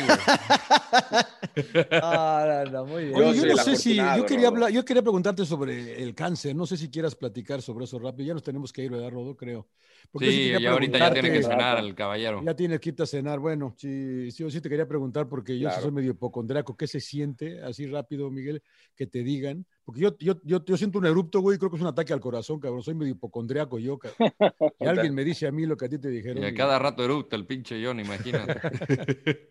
Ah, 2.03 2.63
no, 2.67 2.71
no, 2.73 2.87
muy 2.87 3.05
bien. 3.07 3.17
Oye, 3.17 3.35
Yo 3.41 3.47
no 3.47 3.57
sé 3.57 3.77
si, 3.77 3.97
yo 3.97 4.25
quería, 4.27 4.47
Rodo. 4.49 4.57
hablar, 4.57 4.71
yo 4.71 4.85
quería 4.85 5.03
preguntarte 5.03 5.45
sobre 5.45 6.03
el 6.03 6.15
cáncer, 6.15 6.55
no 6.55 6.67
sé 6.67 6.77
si 6.77 6.89
quieras 6.91 7.15
platicar 7.15 7.63
sobre 7.63 7.85
eso 7.85 7.99
rápido, 7.99 8.29
ya 8.29 8.35
nos 8.35 8.43
tenemos 8.43 8.73
que 8.73 8.83
ir, 8.85 8.91
¿verdad, 8.91 9.11
Rodo? 9.11 9.37
Creo. 9.37 9.67
Porque 10.13 10.31
Sí, 10.31 10.53
y 10.59 10.65
ahorita 10.67 10.99
ya 10.99 11.13
tiene 11.13 11.31
que 11.33 11.43
cenar 11.43 11.79
el 11.81 11.95
caballero. 11.95 12.41
Ya 12.45 12.55
tienes 12.55 12.81
que 12.81 12.91
irte 12.91 13.03
a 13.03 13.07
cenar. 13.07 13.41
Bueno, 13.41 13.75
sí, 13.77 14.31
sí, 14.31 14.43
yo 14.45 14.51
sí 14.51 14.61
te 14.61 14.69
quería 14.69 14.87
preguntar 14.87 15.29
porque 15.29 15.59
yo 15.59 15.69
sí 15.69 15.73
Claro. 15.75 15.83
soy 15.83 15.91
medio 15.93 16.13
hipocondriaco. 16.13 16.77
¿Qué 16.77 16.87
se 16.87 17.01
siente 17.01 17.61
así 17.63 17.87
rápido, 17.87 18.31
Miguel? 18.31 18.63
Que 18.97 19.07
te 19.09 19.23
digan. 19.23 19.67
Porque 19.85 20.01
yo, 20.03 20.17
yo, 20.19 20.35
yo, 20.45 20.63
yo 20.65 20.77
siento 20.77 20.99
un 20.99 21.07
erupto, 21.07 21.41
güey, 21.41 21.57
y 21.57 21.59
creo 21.59 21.71
que 21.71 21.77
es 21.77 21.83
un 21.83 21.89
ataque 21.89 22.13
al 22.13 22.21
corazón, 22.21 22.61
cabrón. 22.61 22.83
Soy 22.83 22.95
medio 22.95 23.13
hipocondriaco 23.13 23.79
yo, 23.79 23.99
cabrón. 23.99 24.33
Y 24.81 24.87
alguien 24.87 25.15
me 25.15 25.25
dice 25.25 25.47
a 25.47 25.53
mí 25.53 25.65
lo 25.67 25.77
que 25.77 25.87
a 25.87 25.89
ti 25.89 25.99
te 25.99 26.09
dijeron. 26.09 26.43
Y 26.43 26.47
a 26.47 26.55
cada 26.55 26.79
rato 26.79 27.05
eructa 27.05 27.37
el 27.37 27.47
pinche 27.47 27.83
John, 27.85 27.99
imagínate. 28.01 28.61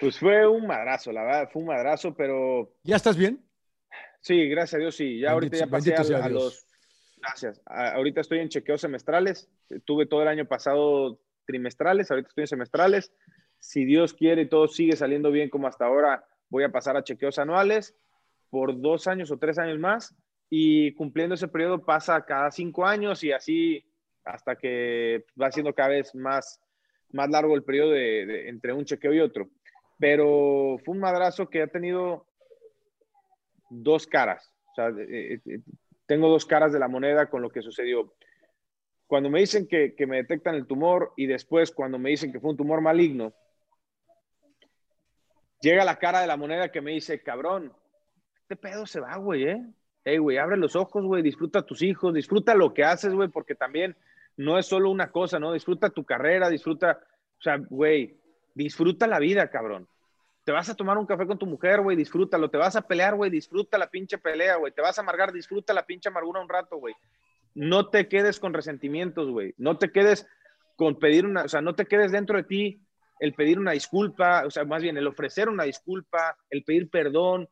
Pues 0.00 0.18
fue 0.18 0.46
un 0.46 0.66
madrazo, 0.66 1.10
la 1.12 1.24
verdad, 1.24 1.48
fue 1.52 1.62
un 1.62 1.68
madrazo, 1.68 2.14
pero 2.14 2.72
¿Ya 2.84 2.96
estás 2.96 3.16
bien? 3.16 3.44
Sí, 4.20 4.48
gracias 4.48 4.74
a 4.74 4.78
Dios, 4.78 4.94
sí. 4.96 5.18
Ya 5.18 5.32
ahorita 5.32 5.56
Bendito- 5.66 5.66
ya 5.66 5.70
pasé 5.70 5.94
a, 5.94 6.04
sea 6.04 6.24
a 6.24 6.28
los... 6.28 6.64
Gracias. 7.18 7.60
A- 7.66 7.92
ahorita 7.94 8.20
estoy 8.20 8.38
en 8.38 8.48
chequeos 8.48 8.80
semestrales. 8.80 9.48
Tuve 9.84 10.06
todo 10.06 10.22
el 10.22 10.28
año 10.28 10.46
pasado 10.46 11.18
trimestrales, 11.44 12.10
ahorita 12.10 12.28
estoy 12.28 12.42
en 12.42 12.48
semestrales. 12.48 13.12
Si 13.58 13.84
Dios 13.84 14.14
quiere 14.14 14.42
y 14.42 14.48
todo 14.48 14.68
sigue 14.68 14.96
saliendo 14.96 15.30
bien 15.30 15.50
como 15.50 15.66
hasta 15.66 15.86
ahora, 15.86 16.24
voy 16.48 16.64
a 16.64 16.70
pasar 16.72 16.96
a 16.96 17.04
chequeos 17.04 17.38
anuales 17.38 17.94
por 18.52 18.78
dos 18.78 19.06
años 19.06 19.30
o 19.30 19.38
tres 19.38 19.58
años 19.58 19.78
más 19.78 20.14
y 20.50 20.92
cumpliendo 20.92 21.34
ese 21.34 21.48
periodo 21.48 21.82
pasa 21.86 22.22
cada 22.22 22.50
cinco 22.50 22.84
años 22.84 23.24
y 23.24 23.32
así 23.32 23.82
hasta 24.26 24.56
que 24.56 25.24
va 25.40 25.50
siendo 25.50 25.74
cada 25.74 25.88
vez 25.88 26.14
más, 26.14 26.60
más 27.12 27.30
largo 27.30 27.54
el 27.56 27.64
periodo 27.64 27.92
de- 27.92 28.50
entre 28.50 28.74
un 28.74 28.84
chequeo 28.84 29.14
y 29.14 29.20
otro. 29.20 29.48
Pero 29.98 30.76
fue 30.84 30.94
un 30.94 31.00
madrazo 31.00 31.48
que 31.48 31.62
ha 31.62 31.66
tenido 31.66 32.26
dos 33.70 34.06
caras. 34.06 34.52
O 34.72 34.74
sea, 34.74 34.88
eh, 34.90 35.40
eh, 35.46 35.60
tengo 36.04 36.28
dos 36.28 36.44
caras 36.44 36.74
de 36.74 36.78
la 36.78 36.88
moneda 36.88 37.30
con 37.30 37.40
lo 37.40 37.48
que 37.48 37.62
sucedió. 37.62 38.14
Cuando 39.06 39.30
me 39.30 39.40
dicen 39.40 39.66
que 39.66 39.94
me 40.06 40.16
detectan 40.16 40.56
el 40.56 40.66
tumor 40.66 41.14
y 41.16 41.24
después 41.24 41.72
cuando 41.72 41.98
me 41.98 42.10
dicen 42.10 42.30
que 42.30 42.40
fue 42.40 42.50
un 42.50 42.58
tumor 42.58 42.82
maligno, 42.82 43.32
llega 45.62 45.86
la 45.86 45.98
cara 45.98 46.20
de 46.20 46.26
la 46.26 46.36
moneda 46.36 46.70
que 46.70 46.82
me 46.82 46.90
dice, 46.90 47.22
cabrón, 47.22 47.72
este 48.52 48.68
pedo 48.68 48.86
se 48.86 49.00
va, 49.00 49.16
güey, 49.16 49.44
¿eh? 49.44 49.66
Ey, 50.04 50.18
güey, 50.18 50.36
abre 50.36 50.58
los 50.58 50.76
ojos, 50.76 51.04
güey, 51.04 51.22
disfruta 51.22 51.64
tus 51.64 51.80
hijos, 51.80 52.12
disfruta 52.12 52.54
lo 52.54 52.74
que 52.74 52.84
haces, 52.84 53.14
güey, 53.14 53.28
porque 53.28 53.54
también 53.54 53.96
no 54.36 54.58
es 54.58 54.66
solo 54.66 54.90
una 54.90 55.10
cosa, 55.10 55.38
¿no? 55.38 55.52
Disfruta 55.54 55.88
tu 55.88 56.04
carrera, 56.04 56.50
disfruta, 56.50 57.00
o 57.38 57.42
sea, 57.42 57.56
güey, 57.56 58.18
disfruta 58.54 59.06
la 59.06 59.18
vida, 59.18 59.48
cabrón. 59.48 59.88
Te 60.44 60.52
vas 60.52 60.68
a 60.68 60.74
tomar 60.74 60.98
un 60.98 61.06
café 61.06 61.26
con 61.26 61.38
tu 61.38 61.46
mujer, 61.46 61.80
güey, 61.80 61.96
disfrútalo. 61.96 62.50
Te 62.50 62.58
vas 62.58 62.76
a 62.76 62.82
pelear, 62.82 63.14
güey, 63.14 63.30
disfruta 63.30 63.78
la 63.78 63.88
pinche 63.88 64.18
pelea, 64.18 64.56
güey. 64.56 64.72
Te 64.72 64.82
vas 64.82 64.98
a 64.98 65.00
amargar, 65.00 65.32
disfruta 65.32 65.72
la 65.72 65.86
pinche 65.86 66.10
amargura 66.10 66.42
un 66.42 66.48
rato, 66.48 66.76
güey. 66.76 66.94
No 67.54 67.88
te 67.88 68.08
quedes 68.08 68.38
con 68.38 68.52
resentimientos, 68.52 69.30
güey. 69.30 69.54
No 69.56 69.78
te 69.78 69.92
quedes 69.92 70.26
con 70.76 70.98
pedir 70.98 71.24
una, 71.24 71.44
o 71.44 71.48
sea, 71.48 71.62
no 71.62 71.74
te 71.74 71.86
quedes 71.86 72.12
dentro 72.12 72.36
de 72.36 72.42
ti 72.42 72.82
el 73.18 73.32
pedir 73.32 73.58
una 73.58 73.70
disculpa, 73.70 74.44
o 74.44 74.50
sea, 74.50 74.64
más 74.64 74.82
bien 74.82 74.98
el 74.98 75.06
ofrecer 75.06 75.48
una 75.48 75.62
disculpa, 75.62 76.36
el 76.50 76.64
pedir 76.64 76.90
perdón, 76.90 77.48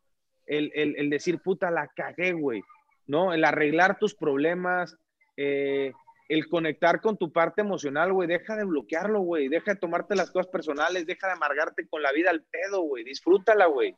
el, 0.51 0.96
el, 0.96 1.11
decir, 1.11 1.38
puta, 1.38 1.70
la 1.70 1.86
cagué, 1.88 2.32
güey, 2.32 2.62
¿no? 3.07 3.32
El 3.32 3.44
arreglar 3.44 3.98
tus 3.98 4.14
problemas, 4.14 4.96
eh, 5.36 5.92
el 6.28 6.48
conectar 6.48 7.01
con 7.01 7.16
tu 7.16 7.32
parte 7.32 7.61
emocional, 7.61 8.12
güey, 8.12 8.28
deja 8.28 8.57
de 8.57 8.64
bloquearlo, 8.64 9.20
güey, 9.20 9.48
deja 9.48 9.74
de 9.74 9.80
tomarte 9.80 10.16
las 10.16 10.30
cosas 10.30 10.48
personales, 10.48 11.07
deja 11.07 11.28
de 11.28 11.34
amargarte 11.34 11.88
con 11.88 12.03
la 12.03 12.12
vida 12.12 12.30
al 12.30 12.42
pedo, 12.42 12.82
güey, 12.82 13.05
disfrútala, 13.05 13.66
güey. 13.66 13.94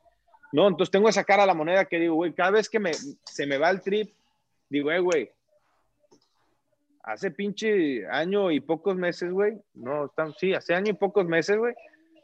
No, 0.52 0.68
entonces 0.68 0.90
tengo 0.90 1.08
esa 1.08 1.24
cara 1.24 1.44
a 1.44 1.46
la 1.46 1.54
moneda 1.54 1.86
que 1.86 1.98
digo, 1.98 2.14
güey, 2.14 2.34
cada 2.34 2.50
vez 2.50 2.68
que 2.68 2.78
me, 2.78 2.92
se 2.92 3.46
me 3.46 3.56
va 3.56 3.70
el 3.70 3.80
trip, 3.80 4.12
digo, 4.68 4.90
eh, 4.92 5.00
güey, 5.00 5.30
hace 7.02 7.30
pinche 7.30 8.06
año 8.08 8.50
y 8.50 8.60
pocos 8.60 8.96
meses, 8.96 9.32
güey, 9.32 9.58
no, 9.74 10.06
están, 10.06 10.34
sí, 10.34 10.52
hace 10.52 10.74
año 10.74 10.90
y 10.90 10.96
pocos 10.96 11.26
meses, 11.26 11.56
güey, 11.56 11.74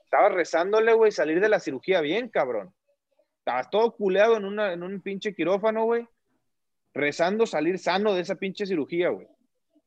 estaba 0.04 0.28
rezándole, 0.28 0.92
güey, 0.92 1.12
salir 1.12 1.40
de 1.40 1.48
la 1.48 1.60
cirugía 1.60 2.02
bien, 2.02 2.28
cabrón. 2.28 2.72
Estabas 3.48 3.70
todo 3.70 3.96
culeado 3.96 4.36
en, 4.36 4.44
una, 4.44 4.74
en 4.74 4.82
un 4.82 5.00
pinche 5.00 5.34
quirófano, 5.34 5.86
güey, 5.86 6.06
rezando 6.92 7.46
salir 7.46 7.78
sano 7.78 8.12
de 8.12 8.20
esa 8.20 8.34
pinche 8.34 8.66
cirugía, 8.66 9.08
güey. 9.08 9.26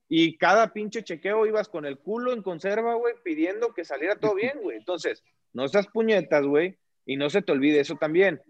Y 0.09 0.35
cada 0.39 0.73
pinche 0.73 1.03
chequeo 1.03 1.45
ibas 1.45 1.69
con 1.69 1.85
el 1.85 1.99
culo 1.99 2.33
en 2.33 2.41
conserva, 2.41 2.95
güey, 2.95 3.13
pidiendo 3.23 3.71
que 3.75 3.85
saliera 3.85 4.15
todo 4.15 4.33
bien, 4.33 4.59
güey. 4.63 4.77
Entonces, 4.77 5.23
no 5.53 5.67
seas 5.67 5.85
puñetas, 5.85 6.43
güey, 6.43 6.79
y 7.05 7.17
no 7.17 7.29
se 7.29 7.43
te 7.43 7.51
olvide 7.51 7.81
eso 7.81 7.97
también. 7.97 8.41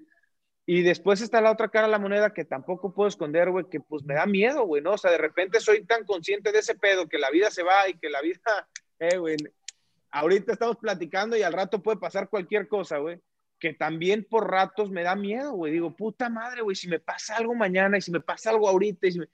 Y 0.65 0.81
después 0.81 1.19
está 1.19 1.41
la 1.41 1.51
otra 1.51 1.67
cara 1.67 1.87
de 1.87 1.91
la 1.91 1.99
moneda 1.99 2.33
que 2.33 2.45
tampoco 2.45 2.93
puedo 2.93 3.09
esconder, 3.09 3.51
güey, 3.51 3.65
que 3.69 3.81
pues 3.81 4.05
me 4.05 4.13
da 4.13 4.25
miedo, 4.25 4.65
güey, 4.65 4.81
¿no? 4.81 4.93
O 4.93 4.97
sea, 4.97 5.11
de 5.11 5.17
repente 5.17 5.59
soy 5.59 5.85
tan 5.85 6.05
consciente 6.05 6.53
de 6.53 6.59
ese 6.59 6.75
pedo 6.75 7.09
que 7.09 7.19
la 7.19 7.29
vida 7.31 7.51
se 7.51 7.63
va 7.63 7.89
y 7.89 7.99
que 7.99 8.09
la 8.09 8.21
vida, 8.21 8.39
eh, 8.99 9.17
güey, 9.17 9.35
ahorita 10.09 10.53
estamos 10.53 10.77
platicando 10.77 11.35
y 11.35 11.43
al 11.43 11.51
rato 11.51 11.83
puede 11.83 11.99
pasar 11.99 12.29
cualquier 12.29 12.69
cosa, 12.69 12.99
güey. 12.99 13.19
Que 13.61 13.73
también 13.75 14.25
por 14.29 14.49
ratos 14.49 14.89
me 14.89 15.03
da 15.03 15.15
miedo, 15.15 15.53
güey. 15.53 15.71
Digo, 15.71 15.95
puta 15.95 16.29
madre, 16.29 16.61
güey, 16.63 16.75
si 16.75 16.89
me 16.89 16.99
pasa 16.99 17.37
algo 17.37 17.53
mañana 17.53 17.97
y 17.97 18.01
si 18.01 18.11
me 18.11 18.19
pasa 18.19 18.49
algo 18.49 18.67
ahorita, 18.67 19.07
y 19.07 19.11
si 19.13 19.19
me- 19.19 19.29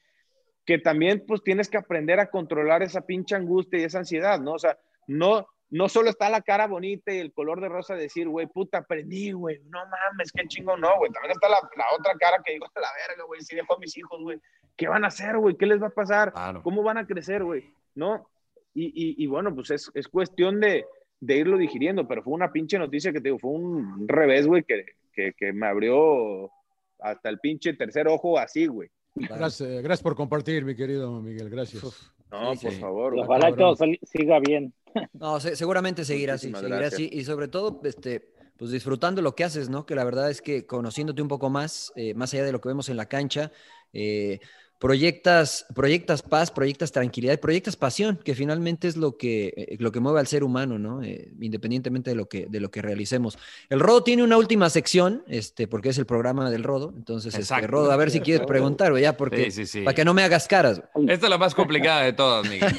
que 0.66 0.78
también 0.78 1.24
pues 1.26 1.42
tienes 1.44 1.70
que 1.70 1.78
aprender 1.78 2.20
a 2.20 2.30
controlar 2.30 2.84
esa 2.84 3.02
pinche 3.06 3.36
angustia 3.36 3.80
y 3.80 3.84
esa 3.86 4.00
ansiedad, 4.00 4.38
¿no? 4.42 4.52
O 4.52 4.60
sea, 4.60 4.78
no, 5.08 5.48
no 5.70 5.88
solo 5.88 6.10
está 6.10 6.30
la 6.30 6.42
cara 6.42 6.68
bonita 6.68 7.14
y 7.14 7.20
el 7.20 7.32
color 7.32 7.62
de 7.62 7.70
rosa 7.70 7.96
de 7.96 8.02
decir, 8.02 8.28
güey, 8.28 8.48
puta, 8.48 8.80
aprendí, 8.80 9.32
güey, 9.32 9.62
no 9.70 9.80
mames, 9.88 10.34
qué 10.34 10.46
chingo, 10.46 10.76
no, 10.76 10.98
güey. 10.98 11.10
También 11.14 11.32
está 11.32 11.48
la, 11.48 11.62
la 11.78 11.86
otra 11.98 12.14
cara 12.20 12.44
que 12.44 12.52
digo, 12.52 12.66
a 12.66 12.80
la 12.82 12.90
verga, 13.08 13.24
güey, 13.24 13.40
si 13.42 13.56
dejo 13.56 13.76
a 13.76 13.80
mis 13.80 13.98
hijos, 13.98 14.22
güey, 14.22 14.42
¿qué 14.76 14.90
van 14.90 15.06
a 15.06 15.08
hacer, 15.08 15.38
güey? 15.38 15.56
¿Qué 15.56 15.66
les 15.66 15.82
va 15.82 15.88
a 15.88 15.92
pasar? 15.92 16.34
¿Cómo 16.64 16.84
van 16.84 16.98
a 16.98 17.08
crecer, 17.08 17.46
güey? 17.46 17.74
¿No? 17.96 18.30
Y, 18.74 18.88
y, 18.88 19.24
y 19.24 19.28
bueno, 19.28 19.56
pues 19.56 19.72
es, 19.72 19.90
es 19.94 20.10
cuestión 20.10 20.60
de, 20.60 20.86
de 21.20 21.38
irlo 21.38 21.58
digiriendo, 21.58 22.08
pero 22.08 22.22
fue 22.24 22.34
una 22.34 22.52
pinche 22.52 22.78
noticia 22.78 23.12
que 23.12 23.20
te 23.20 23.30
digo, 23.30 23.40
fue 23.40 23.52
un 23.52 24.08
revés, 24.08 24.46
güey, 24.48 24.64
que, 24.64 24.86
que, 25.14 25.34
que 25.38 25.52
me 25.54 25.68
abrió 25.68 26.52
hasta 27.00 27.30
el 27.30 27.40
pinche 27.40 27.74
tercer 27.74 28.08
ojo 28.08 28.38
así, 28.38 28.68
güey. 28.68 28.90
Gracias, 29.16 29.68
gracias 29.82 30.04
por 30.04 30.16
compartir, 30.16 30.64
mi 30.64 30.76
querido 30.76 31.22
Miguel. 31.22 31.50
Gracias. 31.50 31.84
No, 32.32 32.54
por 32.62 32.72
favor. 32.74 33.16
Ojalá 33.18 33.56
todo 33.56 33.76
sal- 33.76 34.00
siga 34.04 34.40
bien. 34.40 34.74
No, 35.14 35.40
se- 35.40 35.56
seguramente 35.56 36.04
seguirá 36.04 36.36
así, 36.36 36.52
seguirá 36.54 36.88
así 36.88 37.08
y 37.12 37.24
sobre 37.24 37.48
todo, 37.48 37.80
este, 37.84 38.30
pues 38.58 38.72
disfrutando 38.72 39.22
lo 39.22 39.36
que 39.36 39.44
haces, 39.44 39.70
¿no? 39.70 39.86
Que 39.86 39.94
la 39.94 40.04
verdad 40.04 40.32
es 40.32 40.42
que 40.42 40.66
conociéndote 40.66 41.22
un 41.22 41.28
poco 41.28 41.52
más, 41.52 41.92
eh, 41.96 42.16
más 42.16 42.34
allá 42.34 42.44
de 42.46 42.52
lo 42.52 42.62
que 42.62 42.70
vemos 42.70 42.90
en 42.90 42.98
la 42.98 43.06
cancha, 43.08 43.52
eh, 43.94 44.40
proyectas, 44.80 45.66
proyectas 45.74 46.22
paz, 46.22 46.52
proyectas 46.52 46.92
tranquilidad, 46.92 47.34
y 47.34 47.38
proyectas 47.38 47.76
pasión, 47.76 48.20
que 48.24 48.36
finalmente 48.36 48.88
es 48.88 48.96
lo 48.98 49.18
que, 49.18 49.54
eh, 49.56 49.78
lo 49.80 49.92
que 49.92 50.00
mueve 50.00 50.20
al 50.20 50.28
ser 50.28 50.44
humano, 50.44 50.78
¿no? 50.78 51.02
Eh, 51.04 51.32
independientemente 51.40 52.12
de 52.12 52.16
lo 52.16 52.30
que, 52.30 52.46
de 52.48 52.60
lo 52.60 52.70
que 52.70 52.82
realicemos. 52.82 53.38
El 53.70 53.80
Rodo 53.80 54.04
tiene 54.04 54.24
una 54.24 54.38
última 54.38 54.70
sección, 54.70 55.24
este, 55.28 55.68
porque 55.68 55.90
es 55.90 55.98
el 55.98 56.06
programa 56.06 56.50
del 56.50 56.64
Rodo, 56.64 56.94
entonces, 56.96 57.34
este, 57.34 57.42
Exacto. 57.42 57.68
Rodo, 57.68 57.92
a 57.92 57.98
ver 57.98 58.12
si 58.12 58.20
quieres 58.20 58.46
preguntar, 58.48 58.92
güey, 58.92 59.04
ya, 59.04 59.18
porque 59.18 59.46
Sí, 59.46 59.66
sí, 59.66 59.66
sí. 59.66 59.82
para 59.82 59.96
que 59.96 60.06
no 60.06 60.14
me 60.14 60.24
hagas 60.24 60.48
caras. 60.48 60.82
Esta 61.08 61.26
es 61.26 61.30
la 61.30 61.38
más 61.38 61.56
complicada 61.56 62.02
de 62.04 62.14
todas, 62.14 62.48
Miguel. 62.48 62.68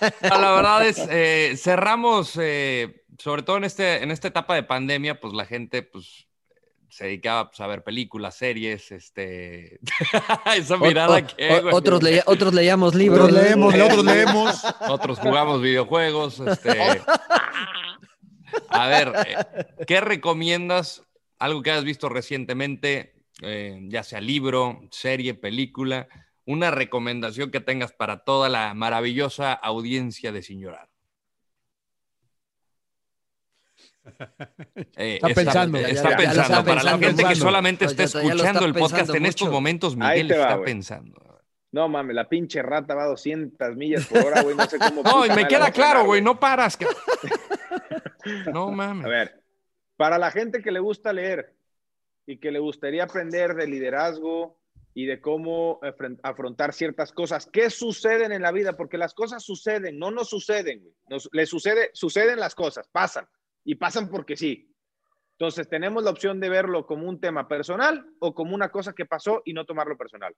Eh, 0.00 0.28
la 0.28 0.52
verdad 0.52 0.86
es, 0.86 0.98
eh, 1.10 1.54
cerramos, 1.56 2.38
eh, 2.40 3.04
sobre 3.18 3.42
todo 3.42 3.56
en, 3.56 3.64
este, 3.64 4.02
en 4.02 4.10
esta 4.10 4.28
etapa 4.28 4.54
de 4.54 4.62
pandemia, 4.62 5.18
pues 5.20 5.34
la 5.34 5.44
gente 5.44 5.82
pues, 5.82 6.27
se 6.88 7.04
dedicaba 7.04 7.48
pues, 7.50 7.60
a 7.60 7.66
ver 7.66 7.82
películas, 7.84 8.36
series, 8.36 8.90
este... 8.92 9.78
Esa 10.56 10.76
mirada 10.76 11.18
o- 11.18 11.26
que... 11.36 11.50
o- 11.50 11.76
otros, 11.76 12.02
leía- 12.02 12.22
otros 12.26 12.54
leíamos 12.54 12.94
libros. 12.94 13.28
Otros 13.28 13.42
leemos, 13.42 13.74
otros 13.74 14.04
leemos. 14.04 14.64
Otros 14.88 15.18
jugamos 15.18 15.60
videojuegos. 15.62 16.40
Este... 16.40 17.02
A 18.70 18.86
ver, 18.88 19.12
eh, 19.26 19.66
¿qué 19.86 20.00
recomiendas? 20.00 21.02
Algo 21.38 21.62
que 21.62 21.70
hayas 21.70 21.84
visto 21.84 22.08
recientemente, 22.08 23.14
eh, 23.42 23.78
ya 23.88 24.02
sea 24.02 24.20
libro, 24.20 24.80
serie, 24.90 25.34
película, 25.34 26.08
una 26.44 26.70
recomendación 26.70 27.50
que 27.50 27.60
tengas 27.60 27.92
para 27.92 28.24
toda 28.24 28.48
la 28.48 28.72
maravillosa 28.74 29.52
audiencia 29.52 30.32
de 30.32 30.42
Sin 30.42 30.60
Llorar. 30.60 30.88
Eh, 34.96 35.14
Está 35.22 35.28
pensando. 35.28 35.78
Está, 35.78 35.88
Ya- 35.88 35.94
ya- 35.94 36.02
ya 36.02 36.10
lo 36.10 36.16
pensando. 36.16 36.42
está 36.42 36.64
Para 36.64 36.64
la 36.64 36.64
pensando, 36.64 37.06
gente 37.06 37.22
que 37.22 37.28
pensando. 37.28 37.34
solamente 37.46 37.84
está 37.84 38.02
escuchando 38.04 38.64
el 38.66 38.74
podcast 38.74 38.94
pensando 38.96 39.16
en 39.16 39.26
estos 39.26 39.46
mucho. 39.48 39.52
momentos, 39.52 39.96
Miguel 39.96 40.30
va, 40.32 40.34
está 40.36 40.54
güey. 40.56 40.64
pensando. 40.64 41.24
No 41.70 41.86
mames, 41.88 42.16
la 42.16 42.28
pinche 42.28 42.62
rata 42.62 42.94
va 42.94 43.04
a 43.04 43.08
200 43.08 43.76
millas 43.76 44.06
por 44.06 44.24
hora, 44.24 44.42
güey. 44.42 44.56
No 44.56 44.64
sé 44.66 44.78
cómo. 44.78 45.02
No, 45.04 45.26
y 45.26 45.30
me 45.30 45.46
queda 45.46 45.66
a 45.66 45.72
claro, 45.72 46.04
güey, 46.04 46.22
no 46.22 46.40
paras. 46.40 46.76
que- 46.76 46.86
No 48.52 48.70
mames. 48.70 49.04
A 49.04 49.08
ver, 49.08 49.42
para 49.96 50.18
la 50.18 50.30
gente 50.30 50.62
que 50.62 50.70
le 50.72 50.80
gusta 50.80 51.12
leer 51.12 51.54
y 52.26 52.38
que 52.38 52.50
le 52.50 52.58
gustaría 52.58 53.04
aprender 53.04 53.54
de 53.54 53.66
liderazgo 53.66 54.58
y 54.94 55.06
de 55.06 55.20
cómo 55.20 55.78
afrontar 56.22 56.72
ciertas 56.72 57.12
cosas, 57.12 57.46
¿qué 57.52 57.70
suceden 57.70 58.32
en 58.32 58.42
la 58.42 58.50
vida? 58.52 58.76
Porque 58.76 58.98
las 58.98 59.14
cosas 59.14 59.44
suceden, 59.44 59.98
no 59.98 60.10
nos 60.10 60.28
suceden, 60.28 60.80
güey. 60.80 60.94
Nos, 61.08 61.28
le 61.32 61.46
sucede, 61.46 61.90
suceden 61.92 62.40
las 62.40 62.54
cosas, 62.54 62.88
pasan 62.88 63.26
y 63.70 63.74
pasan 63.74 64.08
porque 64.08 64.34
sí. 64.34 64.72
Entonces 65.32 65.68
tenemos 65.68 66.02
la 66.02 66.10
opción 66.10 66.40
de 66.40 66.48
verlo 66.48 66.86
como 66.86 67.06
un 67.06 67.20
tema 67.20 67.46
personal 67.48 68.06
o 68.18 68.34
como 68.34 68.54
una 68.54 68.70
cosa 68.70 68.94
que 68.94 69.04
pasó 69.04 69.42
y 69.44 69.52
no 69.52 69.66
tomarlo 69.66 69.96
personal. 69.98 70.34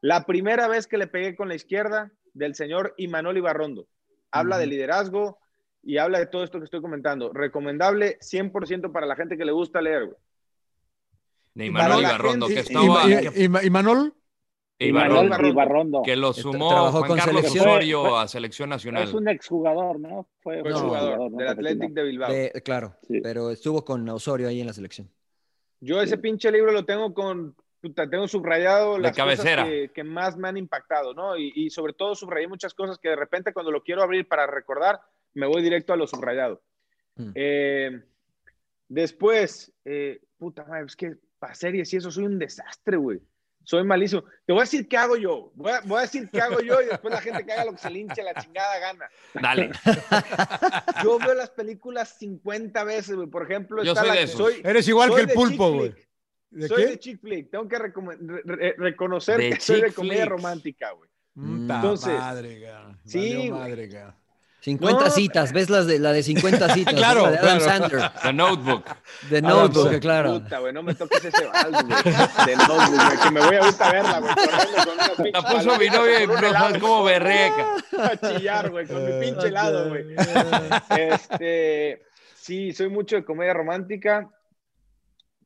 La 0.00 0.26
primera 0.26 0.66
vez 0.66 0.88
que 0.88 0.98
le 0.98 1.06
pegué 1.06 1.36
con 1.36 1.48
la 1.48 1.54
izquierda 1.54 2.10
del 2.32 2.56
señor 2.56 2.92
Imanol 2.96 3.36
Ibarrondo. 3.38 3.86
Habla 4.32 4.58
de 4.58 4.66
liderazgo 4.66 5.38
y 5.84 5.98
habla 5.98 6.18
de 6.18 6.26
todo 6.26 6.42
esto 6.42 6.58
que 6.58 6.64
estoy 6.64 6.80
comentando. 6.80 7.32
Recomendable 7.32 8.18
100% 8.20 8.90
para 8.90 9.06
la 9.06 9.14
gente 9.14 9.36
que 9.38 9.44
le 9.44 9.52
gusta 9.52 9.80
leer. 9.80 10.06
güey. 10.06 10.16
De 11.54 11.70
Para 11.70 11.84
Imanol 11.86 12.02
Ibarrondo, 12.02 12.48
que 12.48 12.58
estaba. 12.58 13.04
¿Y, 13.08 13.12
y- 13.12 13.44
y- 13.44 13.66
y 13.66 13.70
Manol? 13.70 14.14
Ibarrondo, 14.88 15.46
Ibarrondo. 15.48 16.02
Que 16.02 16.16
lo 16.16 16.32
sumó 16.32 16.68
trabajó 16.70 16.98
Juan 16.98 17.08
con 17.08 17.18
Carlos 17.18 17.36
selección. 17.42 17.68
Osorio 17.68 18.00
Fue- 18.02 18.10
fue- 18.10 18.20
a 18.20 18.28
Selección 18.28 18.68
Nacional. 18.68 19.02
Es 19.04 19.14
un 19.14 19.28
exjugador, 19.28 20.00
¿no? 20.00 20.28
Fue, 20.40 20.60
Fue 20.60 20.70
No, 20.70 20.78
jugador 20.80 21.30
¿no? 21.30 21.36
del. 21.38 21.48
Athletic 21.48 21.90
de 21.92 22.02
Bilbao. 22.02 22.32
De- 22.32 22.52
claro, 22.64 22.96
Sí. 23.08 23.20
pero 23.22 23.50
estuvo 23.50 23.84
con 23.84 24.08
Osorio 24.08 24.48
ahí 24.48 24.60
en 24.60 24.66
la 24.66 24.72
selección. 24.72 25.10
Yo 25.80 26.00
ese 26.00 26.18
pinche 26.18 26.50
libro 26.50 26.72
lo 26.72 26.84
tengo 26.84 27.12
con, 27.12 27.54
puta, 27.80 28.08
tengo 28.08 28.26
subrayado 28.28 28.94
De 28.94 29.00
las 29.00 29.16
cabecera. 29.16 29.62
cosas 29.64 29.68
que, 29.78 29.90
que 29.94 30.04
más 30.04 30.36
me 30.36 30.48
han 30.48 30.56
impactado, 30.56 31.12
¿no? 31.14 31.36
Y, 31.36 31.52
y 31.54 31.70
sobre 31.70 31.92
todo 31.92 32.14
subrayé 32.14 32.48
muchas 32.48 32.72
cosas 32.74 32.98
que 32.98 33.10
de 33.10 33.16
repente 33.16 33.52
cuando 33.52 33.70
lo 33.70 33.82
quiero 33.82 34.02
abrir 34.02 34.26
para 34.26 34.46
recordar, 34.46 35.00
me 35.34 35.46
voy 35.46 35.62
directo 35.62 35.92
a 35.92 35.96
lo 35.96 36.06
subrayado. 36.06 36.62
Mm. 37.16 37.30
Eh, 37.34 38.02
después, 38.88 39.72
eh, 39.84 40.20
puta 40.38 40.64
madre, 40.64 40.86
es 40.86 40.96
que 40.96 41.16
para 41.38 41.54
series 41.54 41.92
y 41.92 41.96
eso 41.98 42.10
soy 42.10 42.24
un 42.24 42.38
desastre, 42.38 42.96
güey. 42.96 43.20
Soy 43.64 43.82
malísimo. 43.84 44.22
Te 44.46 44.52
voy 44.52 44.60
a 44.60 44.64
decir 44.64 44.86
qué 44.88 44.96
hago 44.96 45.16
yo. 45.16 45.50
Voy 45.54 45.72
a, 45.72 45.80
voy 45.80 45.98
a 45.98 46.02
decir 46.02 46.28
qué 46.30 46.40
hago 46.40 46.60
yo 46.60 46.80
y 46.82 46.86
después 46.86 47.12
la 47.14 47.20
gente 47.20 47.44
que 47.44 47.52
haga 47.52 47.64
lo 47.64 47.72
que 47.72 47.78
se 47.78 47.90
le 47.90 47.98
hinche 48.00 48.22
la 48.22 48.34
chingada 48.34 48.78
gana. 48.78 49.08
Dale. 49.34 49.70
Yo 51.02 51.18
veo 51.18 51.34
las 51.34 51.50
películas 51.50 52.16
50 52.18 52.84
veces, 52.84 53.16
güey. 53.16 53.28
Por 53.28 53.42
ejemplo, 53.44 53.82
Yo 53.82 53.92
está 53.92 54.02
soy 54.02 54.08
la 54.08 54.14
de 54.14 54.18
que 54.20 54.24
esos. 54.24 54.38
soy. 54.38 54.60
Eres 54.64 54.86
igual 54.88 55.10
soy 55.10 55.16
que 55.24 55.30
el 55.30 55.34
pulpo, 55.34 55.72
güey. 55.72 55.92
flick. 55.92 56.08
¿De 56.50 56.68
soy 56.68 56.82
qué? 56.84 56.90
de 56.90 56.98
chick 56.98 57.20
flick. 57.20 57.50
Tengo 57.50 57.66
que 57.68 57.76
recome- 57.78 58.16
re- 58.20 58.42
re- 58.44 58.74
reconocer 58.78 59.38
De 59.38 59.50
que 59.50 59.60
soy 59.60 59.80
de 59.80 59.92
comedia 59.92 60.24
flicks. 60.24 60.30
romántica, 60.30 60.90
güey. 60.92 61.10
Entonces, 61.36 62.16
madre, 62.18 62.70
sí, 63.04 63.50
madre. 63.50 63.88
50 64.64 65.04
No, 65.04 65.10
citas, 65.10 65.52
¿ves 65.52 65.68
las 65.68 65.86
de, 65.86 65.98
la 65.98 66.10
de 66.14 66.22
50 66.22 66.72
citas? 66.72 66.94
Claro, 66.94 67.24
la 67.24 67.32
de 67.32 67.38
Adam 67.38 67.58
claro. 67.58 67.88
Sandler, 67.90 68.10
The 68.22 68.32
Notebook. 68.32 68.84
Adam 69.26 69.42
Notebook, 69.42 69.74
Sandler. 69.74 70.00
claro. 70.00 70.40
Puta, 70.40 70.58
güey, 70.60 70.72
no 70.72 70.82
me 70.82 70.94
toques 70.94 71.22
ese 71.22 71.46
vals, 71.46 71.84
güey. 71.84 72.02
De 72.46 72.56
notebook, 72.56 73.04
güey, 73.04 73.18
que 73.22 73.30
me 73.30 73.40
voy 73.44 73.56
ahorita 73.56 73.88
a 73.88 73.92
verla, 73.92 74.20
güey. 74.20 74.34
con 75.14 75.32
La 75.32 75.42
puso 75.42 75.78
mi 75.78 75.86
novia 75.88 76.22
y 76.22 76.26
no 76.26 76.52
sabes 76.52 76.78
cómo 76.78 77.04
berreca. 77.04 77.76
A 77.98 78.16
chillar, 78.16 78.70
güey, 78.70 78.86
con 78.86 79.04
mi 79.04 79.20
pinche 79.20 79.48
helado, 79.48 79.90
güey. 79.90 80.16
Este, 80.96 82.02
sí, 82.34 82.72
soy 82.72 82.88
mucho 82.88 83.16
de 83.16 83.24
comedia 83.26 83.52
romántica. 83.52 84.30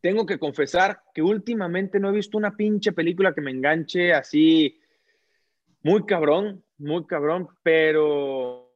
Tengo 0.01 0.27
que 0.27 0.39
confesar 0.39 1.03
que 1.13 1.23
últimamente 1.23 1.99
no 1.99 2.11
he 2.11 2.13
visto 2.13 2.39
una 2.39 2.53
pinche 2.53 2.93
película 2.93 3.35
que 3.35 3.41
me 3.41 3.51
enganche 3.51 4.15
así 4.15 4.81
muy 5.83 6.07
cabrón, 6.07 6.63
muy 6.79 7.05
cabrón, 7.05 7.49
pero... 7.65 8.68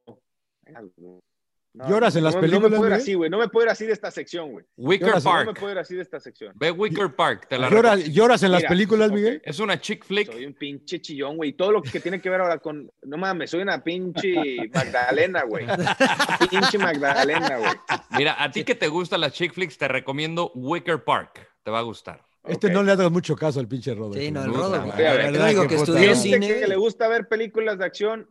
No, 1.75 1.89
¿Lloras 1.89 2.15
en 2.17 2.25
las 2.25 2.35
no 2.35 2.43
me- 2.43 2.49
No 2.49 2.51
películas, 2.51 2.71
me 2.73 2.77
puedo 2.77 2.89
ir 2.91 2.93
así, 2.95 3.15
güey. 3.15 3.31
No 3.31 3.39
me 3.39 3.49
puedo 3.49 3.65
ir 3.65 3.71
así 3.71 3.87
de 3.87 3.95
esta 3.95 4.11
sección, 4.11 4.53
güey. 4.53 4.67
Wicker 4.77 5.09
Lloras- 5.09 5.25
No 5.25 5.33
me 5.39 5.45
Park. 5.47 5.59
puedo 5.59 5.73
ir 5.73 5.79
así 5.79 5.95
de 5.95 6.03
esta 6.03 6.21
sección. 6.21 6.53
Ve 6.55 6.71
Wicker 6.71 7.17
Park. 7.17 7.47
Te 7.49 7.57
la 7.57 7.71
¿Lloras, 7.71 8.05
lloras 8.13 8.43
en 8.43 8.53
las 8.53 8.65
películas. 8.65 9.11
Miguel? 9.11 9.41
Es 9.43 9.59
una 9.59 9.81
chick 9.81 10.05
flick. 10.05 10.31
Soy 10.31 10.45
un 10.45 10.53
pinche 10.53 11.01
chillón, 11.01 11.39
güey. 11.39 11.55
Todo 11.55 11.73
lo 11.73 11.81
que 11.83 11.99
tiene 11.99 12.21
que 12.21 12.29
ver 12.29 12.43
ahora 12.43 12.59
con. 12.59 12.93
No 13.01 13.17
mames, 13.17 13.49
soy 13.51 13.63
una 13.63 13.83
pinche 13.83 14.69
Magdalena, 14.71 15.45
güey. 15.45 15.65
Pinche 16.51 16.77
Magdalena, 16.77 17.57
güey. 17.57 17.71
Mira, 18.19 18.43
a 18.43 18.51
ti 18.51 18.65
que 18.65 18.75
te 18.75 18.89
gustan 18.89 19.23
las 19.23 19.33
chick 19.33 19.55
flicks, 19.55 19.79
te 19.79 19.89
recomiendo 19.89 20.53
Wicker 20.55 21.03
Park. 21.03 21.49
Te 21.63 21.71
va 21.71 21.79
a 21.79 21.83
gustar. 21.83 22.23
Este 22.45 22.69
no 22.71 22.83
le 22.83 22.93
ha 22.93 22.97
dado 22.97 23.11
mucho 23.11 23.35
caso 23.35 23.61
al 23.61 23.69
pinche 23.69 23.95
Robert. 23.95 24.21
Sí, 24.21 24.31
no, 24.31 24.45
el 24.45 24.53
Rodo. 24.53 24.79
güey. 24.83 24.97
Verdad 24.99 25.63
que 25.63 25.69
que 25.69 25.75
estudió 25.77 26.15
cine. 26.17 26.49
que 26.49 26.67
le 26.69 26.77
gusta 26.77 27.09
ver 27.09 27.29
películas 27.29 27.79
de 27.79 27.87
acción. 27.87 28.29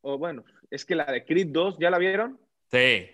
O 0.00 0.16
bueno, 0.16 0.44
es 0.70 0.84
que 0.84 0.94
la 0.94 1.04
de 1.04 1.24
Creed 1.24 1.48
2, 1.48 1.76
¿ya 1.80 1.90
la 1.90 1.98
vieron? 1.98 2.38
Sí. 2.70 3.10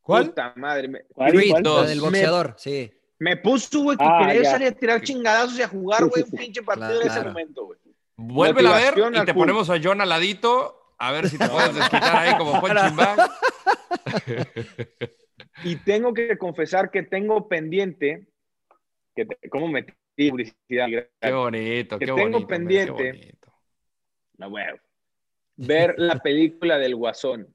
¿Cuál? 0.00 0.26
Puta 0.26 0.52
madre. 0.56 0.88
Me, 0.88 1.04
¿Cuál? 1.04 1.32
Creed, 1.32 1.50
¿Cuál? 1.50 1.62
la 1.62 1.70
Dos. 1.70 1.88
del 1.88 2.00
boxeador, 2.00 2.54
sí. 2.58 2.92
me 3.18 3.36
puso, 3.36 3.82
güey, 3.82 3.96
que 3.96 4.04
Ah, 4.06 4.24
quería 4.26 4.50
salir 4.50 4.68
a 4.68 4.72
tirar 4.72 5.00
chingadazos 5.02 5.58
y 5.58 5.62
a 5.62 5.68
jugar, 5.68 6.04
güey, 6.06 6.22
un 6.24 6.30
pinche 6.38 6.62
partido 6.62 6.88
Claro. 6.88 7.00
en 7.02 7.06
ese 7.06 7.16
Claro. 7.20 7.30
momento, 7.30 7.64
güey. 7.66 7.78
Vuélvela 8.16 8.76
a 8.76 8.78
ver 8.92 8.94
y 9.14 9.24
te 9.24 9.34
ponemos 9.34 9.68
a 9.70 9.78
John 9.82 10.00
al 10.00 10.08
ladito. 10.08 10.80
A 10.98 11.10
ver 11.10 11.28
si 11.28 11.36
te 11.36 11.48
puedes 11.48 11.74
desquitar 11.74 12.16
ahí 12.16 12.36
como 12.38 12.60
punching 12.60 12.96
bag. 12.96 13.30
Y 15.64 15.76
tengo 15.76 16.12
que 16.14 16.36
confesar 16.38 16.90
que 16.90 17.02
tengo 17.02 17.48
pendiente, 17.48 18.26
que 19.14 19.24
te- 19.26 19.48
¿cómo 19.48 19.68
metí 19.68 19.92
publicidad? 20.30 20.86
Qué 21.20 21.32
bonito, 21.32 21.98
Que 21.98 22.06
qué 22.06 22.12
tengo 22.12 22.30
bonito. 22.30 22.46
pendiente. 22.46 22.94
qué 23.02 23.12
bonito. 23.12 23.52
No, 24.38 24.50
güey. 24.50 24.64
Ver 25.56 25.94
la 25.98 26.18
película 26.20 26.78
del 26.78 26.94
Guasón. 26.96 27.48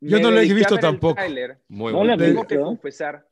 Yo 0.00 0.16
Me 0.18 0.22
no 0.22 0.30
la 0.30 0.42
he 0.42 0.52
visto 0.52 0.76
tampoco. 0.78 1.20
Muy 1.68 1.92
No 1.92 1.98
bueno. 1.98 2.16
le 2.16 2.26
Tengo 2.26 2.46
que 2.46 2.58
confesar 2.58 3.26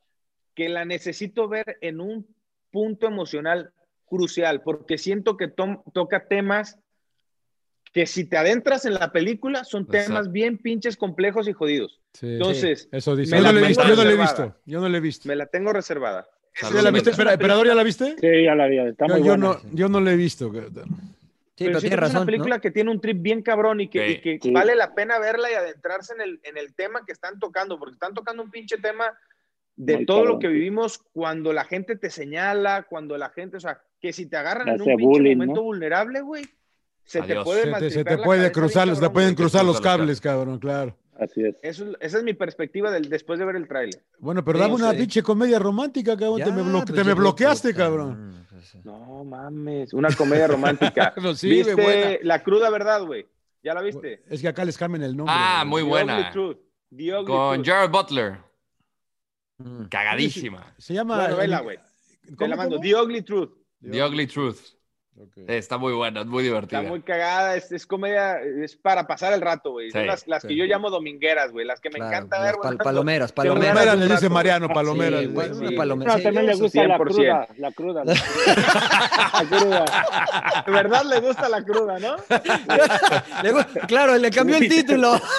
que 0.55 0.69
la 0.69 0.85
necesito 0.85 1.47
ver 1.47 1.77
en 1.81 1.99
un 1.99 2.27
punto 2.71 3.07
emocional 3.07 3.71
crucial, 4.05 4.61
porque 4.61 4.97
siento 4.97 5.37
que 5.37 5.47
to 5.47 5.83
toca 5.93 6.27
temas 6.27 6.79
que 7.91 8.07
si 8.07 8.25
te 8.25 8.37
adentras 8.37 8.85
en 8.85 8.95
la 8.95 9.11
película 9.11 9.63
son 9.63 9.87
temas 9.87 10.31
bien 10.31 10.57
pinches 10.57 10.97
complejos 10.97 11.47
y 11.47 11.53
jodidos. 11.53 12.01
Sí, 12.13 12.33
Entonces, 12.33 12.83
sí. 12.83 12.89
Eso 12.91 13.15
dice. 13.15 13.35
Yo 13.37 13.43
no, 13.43 13.51
lo 13.51 13.59
he 13.59 13.67
visto, 13.67 13.83
yo 13.87 13.95
no 13.95 14.03
lo 14.03 14.09
he 14.09 14.17
visto. 14.17 14.55
Yo 14.65 14.81
no 14.81 14.87
he 14.97 14.99
visto. 14.99 15.27
Me 15.27 15.35
la 15.35 15.45
tengo 15.45 15.73
reservada. 15.73 16.27
¿Ya 16.61 16.81
la 16.81 16.91
viste? 16.91 17.09
¿Emperador 17.11 17.67
ya 17.67 17.75
la 17.75 17.83
viste? 17.83 18.15
Sí, 18.19 18.43
ya 18.43 18.55
la 18.55 18.67
vi. 18.67 18.77
Está 18.79 19.07
Yo, 19.07 19.13
muy 19.15 19.23
yo 19.23 19.29
buena. 19.37 19.45
no, 19.47 19.61
yo 19.71 19.89
no 19.89 19.99
la 19.99 20.11
he 20.11 20.15
visto. 20.15 20.51
Sí, 21.55 21.65
pero 21.65 21.79
pero 21.79 21.81
que 21.81 21.87
es 21.87 21.99
razón. 21.99 22.17
una 22.17 22.25
película 22.25 22.55
¿no? 22.55 22.61
que 22.61 22.71
tiene 22.71 22.89
un 22.91 22.99
trip 22.99 23.21
bien 23.21 23.41
cabrón 23.43 23.79
y 23.81 23.87
que, 23.87 24.07
Sí. 24.07 24.13
y 24.13 24.21
que 24.21 24.39
Sí. 24.41 24.51
vale 24.51 24.75
la 24.75 24.95
pena 24.95 25.19
verla 25.19 25.51
y 25.51 25.53
adentrarse 25.53 26.13
en 26.13 26.21
el, 26.21 26.39
en 26.43 26.57
el 26.57 26.73
tema 26.73 27.05
que 27.05 27.11
están 27.11 27.39
tocando, 27.39 27.77
porque 27.77 27.93
están 27.93 28.13
tocando 28.15 28.41
un 28.41 28.49
pinche 28.49 28.77
tema 28.77 29.05
de 29.75 29.97
Muy 29.97 30.05
todo 30.05 30.17
cabrón, 30.17 30.33
lo 30.33 30.39
que 30.39 30.47
vivimos 30.47 30.99
cuando 31.13 31.53
la 31.53 31.63
gente 31.65 31.95
te 31.95 32.09
señala, 32.09 32.83
cuando 32.89 33.17
la 33.17 33.29
gente, 33.29 33.57
o 33.57 33.59
sea, 33.59 33.81
que 33.99 34.13
si 34.13 34.25
te 34.27 34.37
agarran 34.37 34.67
en 34.67 34.73
un 34.75 34.81
Hace 34.81 34.89
pinche 34.95 35.05
bullying, 35.05 35.35
momento 35.37 35.55
¿no? 35.55 35.63
vulnerable, 35.63 36.21
güey, 36.21 36.43
se 37.05 37.21
te 37.21 37.41
puede 37.43 37.63
Se 37.73 37.79
te, 37.79 37.89
se 37.91 38.03
te 38.03 38.17
puede 38.17 38.51
cruzar, 38.51 38.85
bien 38.85 38.95
se 38.95 38.99
te 38.99 39.05
cabrón, 39.05 39.13
pueden 39.13 39.35
cruzar 39.35 39.65
los 39.65 39.79
cables, 39.81 40.21
cabrón, 40.21 40.57
claro. 40.59 40.97
Así 41.19 41.43
es. 41.45 41.55
Eso, 41.61 41.93
esa 41.99 42.17
es 42.17 42.23
mi 42.23 42.33
perspectiva 42.33 42.89
del, 42.91 43.07
después 43.09 43.37
de 43.37 43.45
ver 43.45 43.55
el 43.55 43.67
tráiler. 43.67 44.01
Bueno, 44.17 44.43
pero 44.43 44.57
Sí, 44.57 44.63
dame 44.63 44.75
una 44.75 44.91
sí. 44.91 44.97
pinche 44.97 45.21
comedia 45.21 45.59
romántica, 45.59 46.17
cabrón. 46.17 46.39
Ya, 46.39 46.45
te 46.45 46.51
me, 46.51 46.63
blo- 46.63 46.83
pues, 46.85 46.95
te 46.95 47.03
me 47.03 47.13
bloqueaste, 47.13 47.69
puta, 47.71 47.83
cabrón. 47.83 48.45
Pues. 48.71 48.85
No 48.85 49.23
mames, 49.23 49.93
una 49.93 50.09
comedia 50.15 50.47
romántica. 50.47 51.13
No, 51.21 51.33
sí, 51.35 51.47
güey, 51.47 51.57
¿Viste 51.59 51.73
buena. 51.75 52.17
La 52.21 52.43
cruda 52.43 52.69
verdad, 52.69 53.03
güey? 53.05 53.27
¿Ya 53.63 53.73
la 53.73 53.81
viste? 53.81 54.23
Es 54.29 54.41
que 54.41 54.47
acá 54.47 54.65
les 54.65 54.77
cambian 54.77 55.03
el 55.03 55.15
nombre. 55.15 55.33
Ah, 55.37 55.63
muy 55.65 55.81
The 55.83 55.87
buena. 55.89 56.19
Ugly 56.19 56.31
Truth. 56.31 56.57
The 56.95 57.15
Ugly 57.15 57.25
Con 57.25 57.63
Truth. 57.63 57.65
Jared 57.67 57.89
Butler. 57.91 58.37
Mm. 59.57 59.83
Cagadísima. 59.85 60.73
Se 60.77 60.93
llama. 60.93 61.25
El- 61.25 61.61
güey. 61.63 61.77
Te 62.25 62.35
¿Cómo, 62.35 62.49
la 62.49 62.55
mando. 62.55 62.75
cómo? 62.77 62.87
The 62.87 62.95
Ugly 62.95 63.21
Truth. 63.21 63.51
The 63.89 64.03
Ugly 64.03 64.27
Truth. 64.27 64.59
Ok. 65.15 65.37
Está 65.47 65.77
muy 65.77 65.93
buena, 65.93 66.21
es 66.21 66.25
muy 66.25 66.41
divertida. 66.43 66.79
Está 66.79 66.89
muy 66.89 67.01
cagada, 67.01 67.55
es, 67.55 67.71
es 67.71 67.85
comedia, 67.85 68.39
es 68.41 68.75
para 68.75 69.05
pasar 69.05 69.31
el 69.33 69.41
rato, 69.41 69.69
güey. 69.71 69.91
Son 69.91 70.01
Sí, 70.01 70.07
las, 70.07 70.27
las 70.27 70.41
que 70.41 70.47
sí. 70.49 70.55
yo 70.55 70.65
llamo 70.65 70.89
domingueras, 70.89 71.51
güey, 71.51 71.67
las 71.67 71.79
que 71.79 71.89
me 71.91 71.97
Claro, 71.97 72.09
encanta 72.11 72.37
las 72.39 72.45
ver, 72.47 72.55
güey. 72.55 72.69
pal- 72.71 72.83
palomeras, 72.83 73.31
palomeras. 73.31 73.73
Palomeras 73.75 73.99
le 73.99 74.07
dice 74.15 74.29
Mariano, 74.29 74.69
palomeras. 74.69 75.21
Sí, 75.21 75.27
güey. 75.27 75.49
una 75.51 75.71
palomera. 75.77 76.11
No, 76.13 76.17
Sí, 76.17 76.23
también 76.23 76.45
le 76.47 76.55
gusta 76.55 76.87
la 76.87 76.97
100%. 76.97 76.97
cruda. 76.97 77.47
La 77.57 77.71
cruda. 77.71 78.03
La, 78.05 78.13
la 79.43 79.45
cruda. 79.49 80.63
De 80.65 80.71
verdad 80.71 81.03
le 81.05 81.19
gusta 81.19 81.47
la 81.49 81.63
cruda, 81.63 81.99
¿no? 81.99 82.15
Le 83.43 83.53
gu- 83.53 83.87
claro, 83.87 84.17
le 84.17 84.31
cambió 84.31 84.57
el 84.57 84.67
título. 84.67 85.13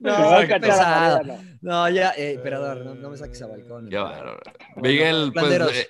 No, 0.00 0.38
pesado. 0.60 1.20
No, 1.62 1.88
ya, 1.88 2.10
eh, 2.16 2.32
emperador, 2.34 2.84
no, 2.84 2.94
no 2.94 3.10
me 3.10 3.16
saques 3.16 3.40
a 3.42 3.46
balcón. 3.46 3.88
Bárbaro. 3.90 4.38
Miguel, 4.76 5.30
pues 5.34 5.52
eh, 5.76 5.88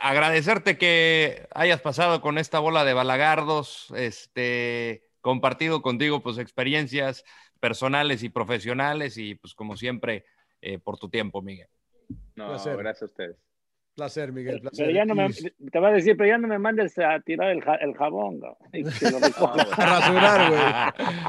agradecerte 0.00 0.78
que 0.78 1.46
hayas 1.54 1.80
pasado 1.80 2.20
con 2.20 2.38
esta 2.38 2.58
bola 2.58 2.84
de 2.84 2.94
balagardos, 2.94 3.92
este, 3.96 5.04
compartido 5.20 5.82
contigo 5.82 6.22
pues 6.22 6.38
experiencias 6.38 7.24
personales 7.60 8.22
y 8.22 8.28
profesionales 8.28 9.16
y 9.18 9.34
pues 9.34 9.54
como 9.54 9.76
siempre 9.76 10.24
eh, 10.60 10.78
por 10.78 10.98
tu 10.98 11.08
tiempo, 11.08 11.42
Miguel. 11.42 11.68
No, 12.34 12.48
gracias 12.48 13.02
a 13.02 13.04
ustedes. 13.04 13.36
Placer, 13.94 14.32
Miguel. 14.32 14.60
Placer. 14.60 14.86
Pero 14.86 14.90
ya 14.98 15.04
no 15.04 15.14
me, 15.14 15.28
te 15.70 15.78
va 15.78 15.88
a 15.88 15.92
decir, 15.92 16.16
pero 16.16 16.30
ya 16.30 16.38
no 16.38 16.48
me 16.48 16.58
mandes 16.58 16.98
a 16.98 17.20
tirar 17.20 17.50
el, 17.50 17.62
ja- 17.62 17.74
el 17.76 17.94
jabón. 17.94 18.40
¿no? 18.40 18.56
Y 18.72 18.84
que 18.84 19.10
lo. 19.10 19.18
A 19.76 19.86
rasurar, 19.86 20.50
güey. 20.50 20.62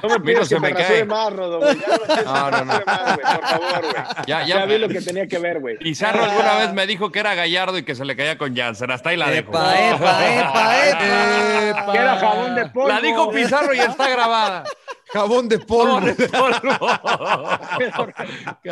No 0.02 0.20
me 0.20 0.46
se 0.46 0.56
que 0.56 0.62
me 0.62 0.74
cae. 0.74 0.82
rasure 0.84 1.06
más, 1.06 1.34
Rodo, 1.34 1.60
güey. 1.60 1.76
Ya 1.78 2.24
no, 2.24 2.24
No, 2.24 2.52
no, 2.52 2.66
no. 2.66 2.74
rasure 2.74 2.86
más, 2.86 3.16
güey, 3.16 3.36
por 3.36 3.48
favor, 3.48 3.82
güey. 3.82 3.94
Ya, 4.28 4.46
Ya, 4.46 4.46
ya, 4.46 4.66
vi 4.66 4.78
lo 4.78 4.88
que 4.88 5.02
tenía 5.02 5.28
que 5.28 5.40
ver, 5.40 5.60
güey. 5.60 5.78
Pizarro 5.78 6.24
alguna 6.24 6.56
vez 6.58 6.74
me 6.74 6.88
dijo 6.88 7.12
que 7.12 7.20
era 7.20 7.36
Gallardo 7.36 7.78
y 7.78 7.84
que 7.84 7.96
se 7.96 8.06
le 8.06 8.16
caía 8.16 8.38
con 8.38 8.56
Janssen. 8.56 8.92
Hasta 8.92 9.10
ahí 9.10 9.18
la 9.18 9.30
dejo. 9.30 9.50
Epa, 9.50 9.90
epa, 9.90 10.40
epa, 10.40 10.88
epa. 10.90 11.70
Epa. 11.70 11.84
Que 11.94 11.98
era 11.98 12.16
jabón 12.18 12.56
de 12.56 12.66
polvo. 12.68 12.88
La 12.88 13.02
dijo 13.02 13.30
Pizarro 13.32 13.74
y 13.74 13.80
está 13.80 14.10
grabada. 14.10 14.64
Jabón 15.14 15.48
de 15.48 15.60
polvo. 15.60 16.00
Jabón 16.02 16.16
de 16.18 16.28
polvo. 16.28 16.60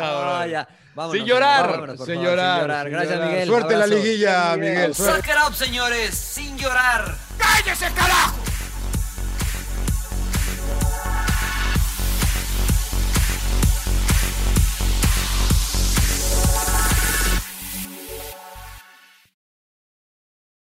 Ah, 0.00 0.46
ya. 0.46 0.66
Vámonos, 0.94 1.16
Sin 1.16 1.26
llorar. 1.26 1.70
vámonos, 1.70 1.96
Sin 1.96 2.06
favor, 2.16 2.24
llorar, 2.24 2.54
sin 2.58 2.62
llorar. 2.62 2.82
sin 2.84 2.92
Gracias, 2.92 3.14
llorar. 3.14 3.28
Miguel. 3.30 3.48
Suerte 3.48 3.72
en 3.72 3.78
la 3.78 3.84
Abrazo. 3.86 4.02
liguilla, 4.02 4.56
Miguel. 4.56 4.94
Suck 4.94 5.18
it 5.26 5.34
up, 5.48 5.54
señores, 5.54 6.14
sin 6.14 6.58
llorar. 6.58 7.14
¡Cállese, 7.38 7.86
carajo! 7.94 8.34